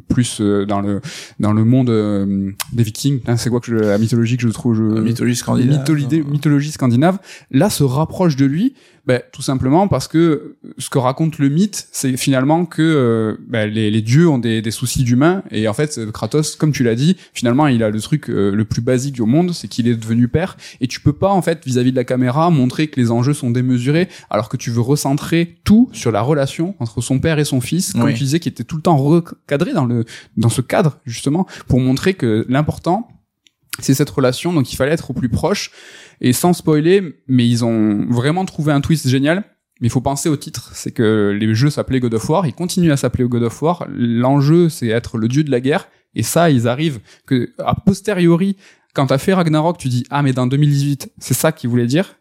plus 0.09 0.41
euh, 0.41 0.67
dans 0.67 0.81
le 0.81 1.01
dans 1.39 1.53
le 1.53 1.65
monde 1.65 1.91
euh, 1.91 2.51
des 2.73 2.83
Vikings. 2.83 3.21
Hein, 3.27 3.37
c'est 3.37 3.51
quoi 3.51 3.61
que 3.61 3.67
je, 3.67 3.77
la 3.77 3.97
mythologie 3.97 4.37
que 4.37 4.43
je 4.43 4.49
trouve 4.49 4.75
je, 4.75 4.83
La 4.83 5.01
mythologie 5.01 5.37
scandinave. 5.37 5.79
mythologie, 5.79 6.23
mythologie 6.29 6.73
scandinave, 6.73 7.19
là 7.53 7.71
se 7.71 7.85
rapproche 7.85 8.35
de 8.35 8.47
lui, 8.47 8.75
ben, 9.07 9.23
tout 9.33 9.43
simplement 9.43 9.87
parce 9.87 10.09
que 10.09 10.57
ce 10.79 10.91
que 10.91 10.99
raconte 10.99 11.39
le 11.39 11.49
mythe, 11.49 11.87
c'est 11.93 12.17
finalement 12.17 12.67
que 12.67 12.83
euh, 12.83 13.37
ben, 13.47 13.71
les, 13.71 13.91
les 13.91 14.03
dieux 14.03 14.29
ont 14.29 14.39
des, 14.39 14.61
des 14.63 14.71
soucis 14.73 15.05
d'humains 15.05 15.45
et 15.53 15.69
en 15.69 15.73
fait 15.75 16.11
Kratos, 16.13 16.57
comme 16.57 16.73
tu 16.73 16.83
l'as 16.83 16.97
dit, 16.97 17.17
finalement 17.33 17.69
il 17.69 17.83
a 17.85 17.91
le 17.91 18.01
truc 18.01 18.29
euh, 18.29 18.51
le 18.51 18.65
plus 18.65 18.83
basique 18.83 19.21
au 19.21 19.27
monde, 19.27 19.53
c'est 19.53 19.69
qu'il 19.69 19.87
est 19.87 19.95
devenu 19.95 20.27
père 20.27 20.57
et 20.81 20.89
tu 20.89 21.01
peux 21.01 21.13
pas 21.13 21.31
en 21.31 21.41
fait 21.41 21.65
vis-à-vis 21.65 21.93
de 21.93 21.97
la 21.97 22.05
caméra 22.05 22.51
montrer 22.51 22.89
que 22.89 23.01
les 23.01 23.13
enjeux 23.13 23.35
sont 23.35 23.51
démesurés 23.53 24.09
alors 24.29 24.49
que 24.49 24.57
tu 24.57 24.71
veux 24.71 24.81
recentrer 24.81 25.57
tout 25.63 25.89
sur 25.93 26.11
la 26.11 26.21
relation 26.23 26.75
entre 26.81 27.01
son 27.01 27.21
père 27.21 27.39
et 27.39 27.45
son 27.45 27.61
fils, 27.61 27.93
comme 27.93 28.03
Oui. 28.03 28.15
tu 28.15 28.25
disais, 28.25 28.41
qui 28.41 28.49
était 28.49 28.65
tout 28.65 28.77
le 28.77 28.83
temps 28.83 28.97
recadré 28.97 29.73
dans 29.73 29.85
le 29.85 30.05
dans 30.37 30.49
ce 30.49 30.63
cadre 30.63 30.99
justement 31.07 31.47
pour 31.69 31.79
montrer 31.81 32.15
que 32.15 32.45
l'important 32.49 33.09
c'est 33.79 33.93
cette 33.93 34.09
relation, 34.09 34.55
donc 34.55 34.73
il 34.73 34.77
fallait 34.77 34.93
être 34.93 35.11
au 35.11 35.13
plus 35.13 35.29
proche. 35.29 35.71
Et 36.21 36.33
sans 36.33 36.53
spoiler, 36.53 37.23
mais 37.29 37.49
ils 37.49 37.65
ont 37.65 38.07
vraiment 38.09 38.45
trouvé 38.45 38.73
un 38.73 38.81
twist 38.81 39.09
génial. 39.09 39.45
Mais 39.81 39.89
il 39.89 39.91
faut 39.91 40.01
penser 40.01 40.31
au 40.31 40.37
titre, 40.37 40.71
c'est 40.73 40.91
que 40.91 41.37
les 41.39 41.55
jeux 41.55 41.69
s'appelaient 41.69 42.01
God 42.01 42.15
of 42.15 42.29
War, 42.31 42.47
ils 42.47 42.55
continuent 42.55 42.93
à 42.93 42.97
s'appeler 42.97 43.25
God 43.29 43.43
of 43.43 43.61
War. 43.61 43.87
L'enjeu, 43.91 44.71
c'est 44.71 44.89
être 44.89 45.19
le 45.19 45.29
dieu 45.29 45.45
de 45.45 45.51
la 45.51 45.61
guerre. 45.61 45.89
Et 46.15 46.23
ça, 46.23 46.51
ils 46.51 46.67
arrivent 46.67 47.01
que, 47.27 47.53
a 47.59 47.75
posteriori, 47.75 48.57
quand 48.95 49.09
t'as 49.09 49.19
fait 49.19 49.35
Ragnarok, 49.35 49.77
tu 49.77 49.89
dis, 49.89 50.05
ah, 50.09 50.23
mais 50.23 50.33
dans 50.33 50.47
2018, 50.47 51.13
c'est 51.19 51.35
ça 51.35 51.53
qu'ils 51.53 51.69
voulaient 51.69 51.87
dire. 51.87 52.17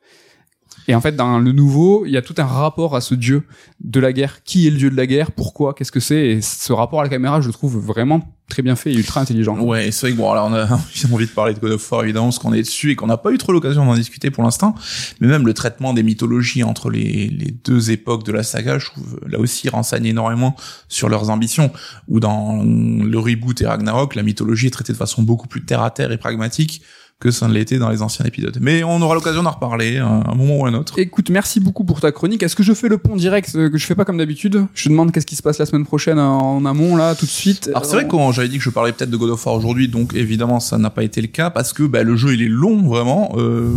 Et 0.88 0.96
en 0.96 1.02
fait, 1.02 1.16
dans 1.16 1.40
le 1.40 1.52
nouveau, 1.52 2.06
il 2.06 2.12
y 2.12 2.18
a 2.18 2.22
tout 2.22 2.36
un 2.38 2.46
rapport 2.46 2.96
à 2.96 3.02
ce 3.02 3.16
dieu 3.16 3.44
de 3.84 4.00
la 4.00 4.14
guerre. 4.14 4.44
Qui 4.44 4.68
est 4.68 4.72
le 4.72 4.78
dieu 4.78 4.90
de 4.90 4.96
la 4.96 5.08
guerre? 5.08 5.32
Pourquoi? 5.32 5.74
Qu'est-ce 5.74 5.92
que 5.92 6.00
c'est? 6.00 6.28
Et 6.28 6.42
ce 6.42 6.74
rapport 6.74 7.00
à 7.00 7.04
la 7.04 7.10
caméra, 7.10 7.42
je 7.42 7.48
le 7.48 7.54
trouve 7.54 7.78
vraiment 7.78 8.32
très 8.48 8.62
bien 8.62 8.76
fait 8.76 8.92
et 8.92 8.96
ultra 8.96 9.22
intelligent. 9.22 9.58
Ouais, 9.60 9.90
c'est 9.92 10.02
vrai 10.02 10.12
que 10.12 10.18
bon, 10.18 10.32
alors 10.32 10.48
on 10.48 10.54
a 10.54 10.68
envie 11.12 11.26
de 11.26 11.32
parler 11.32 11.56
de 11.56 11.60
God 11.60 11.72
of 11.72 11.92
War 11.92 12.04
évidemment, 12.04 12.28
parce 12.28 12.38
qu'on 12.38 12.54
est 12.54 12.62
dessus 12.62 12.92
et 12.92 12.96
qu'on 12.96 13.08
n'a 13.08 13.18
pas 13.18 13.32
eu 13.32 13.40
trop 13.40 13.52
l'occasion 13.52 13.84
d'en 13.86 13.96
discuter 13.96 14.30
pour 14.30 14.44
l'instant. 14.44 14.76
Mais 15.20 15.28
même 15.28 15.48
le 15.48 15.54
traitement 15.56 15.94
des 15.94 16.04
mythologies 16.04 16.64
entre 16.64 16.92
les, 16.92 17.28
les 17.28 17.52
deux 17.52 17.90
époques 17.90 18.24
de 18.24 18.32
la 18.32 18.44
saga, 18.44 18.78
je 18.78 18.86
trouve 18.86 19.20
là 19.28 19.40
aussi 19.40 19.68
renseigne 19.70 20.06
énormément 20.06 20.56
sur 20.90 21.10
leurs 21.10 21.32
ambitions. 21.32 21.72
Ou 22.08 22.20
dans 22.20 22.64
le 22.64 23.18
reboot 23.18 23.60
et 23.62 23.66
Ragnarok, 23.66 24.14
la 24.14 24.22
mythologie 24.22 24.68
est 24.68 24.72
traitée 24.72 24.94
de 24.94 24.98
façon 24.98 25.24
beaucoup 25.24 25.48
plus 25.48 25.66
terre 25.66 25.82
à 25.82 25.90
terre 25.90 26.12
et 26.12 26.18
pragmatique 26.18 26.84
que 27.20 27.32
ça 27.32 27.48
ne 27.48 27.54
l'était 27.54 27.78
dans 27.80 27.90
les 27.90 28.02
anciens 28.02 28.26
épisodes. 28.26 28.58
Mais 28.60 28.84
on 28.84 29.02
aura 29.02 29.16
l'occasion 29.16 29.42
d'en 29.42 29.52
reparler 29.52 29.98
à 30.00 30.06
un 30.06 30.36
moment 30.36 30.58
ou 30.60 30.66
à 30.66 30.70
un 30.70 30.74
autre. 30.74 31.00
Écoute, 31.00 31.30
merci 31.30 31.62
beaucoup 31.62 31.86
pour 31.86 32.02
ta 32.02 32.12
chronique. 32.12 32.44
Est-ce 32.44 32.58
que 32.58 32.64
je 32.64 32.74
fais 32.74 32.90
le 32.90 32.98
pont 32.98 33.16
direct 33.16 33.54
euh, 33.56 33.70
que 33.70 33.78
je 33.78 33.86
fais 33.86 33.96
pas 33.96 34.04
comme 34.04 34.18
d'habitude? 34.18 34.66
Je 34.74 34.84
te 34.84 34.90
demande 34.90 35.14
qu'est-ce 35.14 35.26
qui 35.26 35.38
se 35.38 35.42
passe 35.42 35.58
la 35.58 35.66
semaine 35.66 35.86
prochaine 35.86 36.20
en 36.20 36.66
amont 36.66 36.98
là, 36.98 37.16
tout 37.16 37.26
de 37.26 37.32
suite. 37.32 37.70
Alors 37.70 37.86
c'est 37.86 37.96
vrai 37.96 38.08
que 38.08 38.18
j'avais 38.34 38.50
dit 38.50 38.58
que 38.58 38.64
je 38.64 38.70
parlais 38.70 38.92
peut-être 38.92 39.10
de 39.10 39.16
God 39.18 39.30
of 39.30 39.46
War 39.46 39.56
aujourd'hui, 39.56 39.88
donc 39.88 40.14
évidemment 40.14 40.60
ça 40.60 40.78
n'a 40.78 40.90
pas 40.90 41.04
été 41.04 41.22
le 41.22 41.28
cas 41.28 41.50
parce 41.50 41.72
que 41.72 41.84
bah, 41.84 42.04
le 42.04 42.18
jeu 42.18 42.34
il 42.34 42.42
est 42.42 42.50
long 42.50 42.82
vraiment. 42.86 43.32
Euh, 43.38 43.72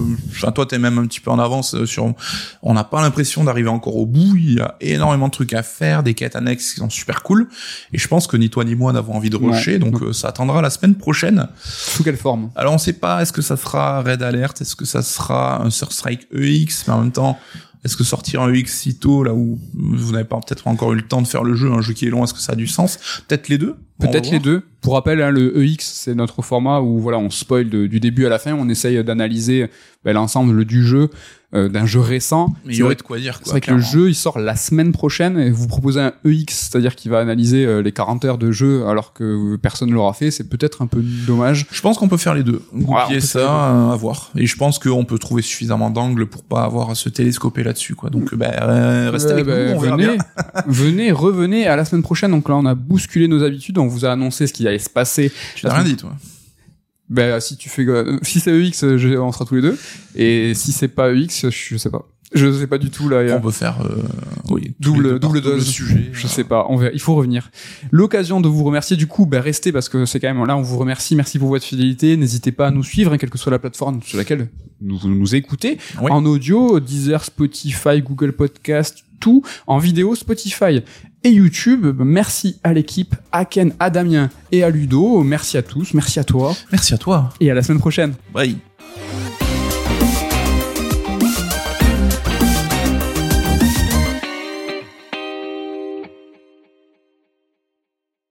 toi 0.54 0.66
t'es 0.66 0.78
même 0.78 0.98
un 0.98 1.06
petit 1.06 1.20
peu 1.20 1.30
en 1.30 1.38
avance 1.38 1.74
euh, 1.74 1.86
sur. 1.86 2.12
On 2.62 2.74
n'a 2.74 2.84
pas 2.84 3.00
l'impression 3.02 3.44
d'arriver 3.44 3.68
encore 3.68 3.96
au 3.96 4.06
bout. 4.06 4.34
Il 4.36 4.54
y 4.54 4.60
a 4.60 4.74
énormément 4.80 5.26
de 5.28 5.32
trucs 5.32 5.52
à 5.52 5.62
faire, 5.62 6.02
des 6.02 6.14
quêtes 6.14 6.34
annexes 6.34 6.72
qui 6.74 6.80
sont 6.80 6.90
super 6.90 7.22
cool. 7.22 7.48
Et 7.92 7.98
je 7.98 8.08
pense 8.08 8.26
que 8.26 8.36
ni 8.36 8.50
toi 8.50 8.64
ni 8.64 8.74
moi 8.74 8.92
n'avons 8.92 9.14
envie 9.14 9.30
de 9.30 9.36
Ouais. 9.38 9.52
rusher, 9.54 9.78
donc 9.78 10.02
euh, 10.02 10.12
ça 10.12 10.28
attendra 10.28 10.60
la 10.60 10.70
semaine 10.70 10.96
prochaine. 10.96 11.46
Sous 11.62 12.02
quelle 12.02 12.16
forme? 12.16 12.50
Alors 12.56 12.74
on 12.74 12.78
sait 12.78 12.92
pas, 12.92 13.22
est-ce 13.28 13.32
que 13.34 13.42
ça 13.42 13.58
sera 13.58 14.00
Red 14.00 14.22
Alert, 14.22 14.58
est-ce 14.62 14.74
que 14.74 14.86
ça 14.86 15.02
sera 15.02 15.62
un 15.62 15.68
Surstrike 15.68 16.26
EX, 16.34 16.84
mais 16.88 16.94
en 16.94 17.00
même 17.02 17.12
temps, 17.12 17.38
est-ce 17.84 17.94
que 17.94 18.04
sortir 18.04 18.40
un 18.40 18.50
EX 18.54 18.72
si 18.72 18.98
tôt, 18.98 19.22
là 19.22 19.34
où 19.34 19.58
vous 19.74 20.12
n'avez 20.12 20.24
pas 20.24 20.36
peut-être 20.38 20.66
encore 20.66 20.94
eu 20.94 20.96
le 20.96 21.02
temps 21.06 21.20
de 21.20 21.26
faire 21.26 21.44
le 21.44 21.54
jeu, 21.54 21.70
un 21.70 21.82
jeu 21.82 21.92
qui 21.92 22.06
est 22.06 22.10
long, 22.10 22.24
est-ce 22.24 22.32
que 22.32 22.40
ça 22.40 22.52
a 22.52 22.56
du 22.56 22.66
sens? 22.66 22.98
Peut-être 23.28 23.48
les 23.50 23.58
deux. 23.58 23.76
Peut-être 24.00 24.30
les 24.30 24.38
deux. 24.38 24.62
Pour 24.80 24.94
rappel, 24.94 25.20
hein, 25.20 25.30
le 25.30 25.62
EX, 25.62 25.84
c'est 25.84 26.14
notre 26.14 26.40
format 26.40 26.80
où 26.80 26.98
voilà, 27.00 27.18
on 27.18 27.28
spoil 27.28 27.68
de- 27.68 27.86
du 27.86 28.00
début 28.00 28.24
à 28.24 28.28
la 28.30 28.38
fin. 28.38 28.54
On 28.54 28.68
essaye 28.70 29.02
d'analyser 29.04 29.68
ben, 30.04 30.14
l'ensemble 30.14 30.64
du 30.64 30.86
jeu, 30.86 31.10
euh, 31.54 31.68
d'un 31.68 31.86
jeu 31.86 32.00
récent. 32.00 32.54
Mais 32.66 32.74
il 32.74 32.78
y 32.78 32.82
aurait 32.82 32.94
de 32.94 33.02
quoi 33.02 33.18
dire, 33.18 33.36
C'est 33.38 33.44
quoi. 33.44 33.52
vrai 33.52 33.60
que 33.62 33.70
le 33.72 33.80
jeu, 33.80 34.08
il 34.10 34.14
sort 34.14 34.38
la 34.38 34.54
semaine 34.54 34.92
prochaine 34.92 35.38
et 35.38 35.50
vous 35.50 35.66
proposez 35.66 36.00
un 36.00 36.12
EX, 36.26 36.68
c'est-à-dire 36.70 36.94
qu'il 36.94 37.10
va 37.10 37.20
analyser 37.20 37.64
euh, 37.64 37.80
les 37.80 37.90
40 37.92 38.24
heures 38.26 38.36
de 38.38 38.50
jeu 38.52 38.86
alors 38.86 39.14
que 39.14 39.56
personne 39.56 39.88
ne 39.88 39.94
l'aura 39.94 40.12
fait. 40.12 40.30
C'est 40.30 40.48
peut-être 40.48 40.82
un 40.82 40.86
peu 40.86 41.00
dommage. 41.26 41.66
Je 41.70 41.80
pense 41.80 41.96
qu'on 41.96 42.08
peut 42.08 42.18
faire 42.18 42.34
les 42.34 42.42
deux. 42.42 42.60
Goupiller 42.74 43.20
peut 43.20 43.26
ça, 43.26 43.38
euh, 43.72 43.92
à 43.92 43.96
voir. 43.96 44.30
Et 44.36 44.46
je 44.46 44.56
pense 44.56 44.78
qu'on 44.78 45.04
peut 45.06 45.18
trouver 45.18 45.40
suffisamment 45.40 45.88
d'angles 45.90 46.26
pour 46.26 46.44
pas 46.44 46.64
avoir 46.64 46.90
à 46.90 46.94
se 46.94 47.08
télescoper 47.08 47.62
là-dessus, 47.62 47.94
quoi. 47.94 48.10
Donc, 48.10 48.34
ben, 48.34 48.52
euh, 48.60 49.10
restez 49.10 49.28
Ouais, 49.28 49.40
avec 49.40 49.46
bah, 49.46 49.64
nous, 49.68 49.72
on 49.72 49.78
verra 49.80 49.96
venez, 49.96 50.06
bien. 50.16 50.24
venez, 50.66 51.12
revenez 51.12 51.66
à 51.66 51.76
la 51.76 51.84
semaine 51.86 52.02
prochaine. 52.02 52.30
Donc 52.30 52.48
là, 52.48 52.56
on 52.56 52.66
a 52.66 52.74
bousculé 52.74 53.26
nos 53.26 53.42
habitudes. 53.42 53.78
On 53.78 53.86
vous 53.86 54.04
a 54.04 54.12
annoncé 54.12 54.46
ce 54.46 54.52
qui 54.52 54.68
allait 54.68 54.78
se 54.78 54.90
passer. 54.90 55.32
Tu 55.54 55.64
n'as 55.66 55.72
rien 55.72 55.84
dit, 55.84 55.96
toi. 55.96 56.12
Ben, 57.10 57.40
si 57.40 57.56
tu 57.56 57.68
fais, 57.68 57.86
euh, 57.86 58.18
si 58.22 58.40
c'est 58.40 58.50
EX, 58.54 58.84
euh, 58.84 58.98
je- 58.98 59.16
on 59.16 59.32
sera 59.32 59.44
tous 59.44 59.54
les 59.56 59.62
deux. 59.62 59.78
Et 60.14 60.52
si 60.54 60.72
c'est 60.72 60.88
pas 60.88 61.12
EX, 61.14 61.48
je 61.50 61.76
sais 61.76 61.90
pas. 61.90 62.06
Je 62.34 62.52
sais 62.52 62.66
pas 62.66 62.76
du 62.76 62.90
tout 62.90 63.08
là. 63.08 63.22
On 63.34 63.40
peut 63.40 63.50
faire, 63.50 63.80
euh, 63.86 64.02
oui, 64.50 64.74
Double- 64.78 65.18
double 65.18 65.40
dose. 65.40 65.66
sujet. 65.66 66.10
Je 66.12 66.26
sais 66.26 66.44
pas, 66.44 66.66
on 66.68 66.78
il 66.92 67.00
faut 67.00 67.14
revenir. 67.14 67.50
L'occasion 67.90 68.42
de 68.42 68.48
vous 68.48 68.64
remercier, 68.64 68.96
du 68.98 69.06
coup, 69.06 69.24
ben 69.24 69.40
restez 69.40 69.72
parce 69.72 69.88
que 69.88 70.04
c'est 70.04 70.20
quand 70.20 70.28
même 70.34 70.44
là, 70.46 70.54
on 70.54 70.60
vous 70.60 70.76
remercie, 70.76 71.16
merci 71.16 71.38
pour 71.38 71.48
votre 71.48 71.64
fidélité. 71.64 72.18
N'hésitez 72.18 72.52
pas 72.52 72.66
à 72.66 72.70
nous 72.70 72.84
suivre, 72.84 73.14
hein, 73.14 73.16
quelle 73.16 73.30
que 73.30 73.38
soit 73.38 73.50
la 73.52 73.58
plateforme 73.58 74.02
sur 74.02 74.18
laquelle 74.18 74.50
nous, 74.82 74.98
vous 74.98 75.08
nous 75.08 75.34
écoutez. 75.34 75.78
Oui. 76.02 76.10
En 76.10 76.26
audio, 76.26 76.80
Deezer, 76.80 77.24
Spotify, 77.24 78.02
Google 78.02 78.32
Podcast, 78.32 79.04
tout. 79.20 79.42
En 79.66 79.78
vidéo, 79.78 80.14
Spotify 80.14 80.82
et 81.24 81.30
YouTube. 81.30 81.86
Merci 81.98 82.58
à 82.62 82.72
l'équipe, 82.72 83.14
à 83.32 83.44
Ken, 83.44 83.72
à 83.78 83.90
Damien 83.90 84.30
et 84.52 84.62
à 84.64 84.70
Ludo. 84.70 85.22
Merci 85.22 85.56
à 85.56 85.62
tous, 85.62 85.94
merci 85.94 86.18
à 86.18 86.24
toi 86.24 86.54
Merci 86.72 86.94
à 86.94 86.98
toi. 86.98 87.30
et 87.40 87.50
à 87.50 87.54
la 87.54 87.62
semaine 87.62 87.80
prochaine. 87.80 88.14
Bye. 88.32 88.56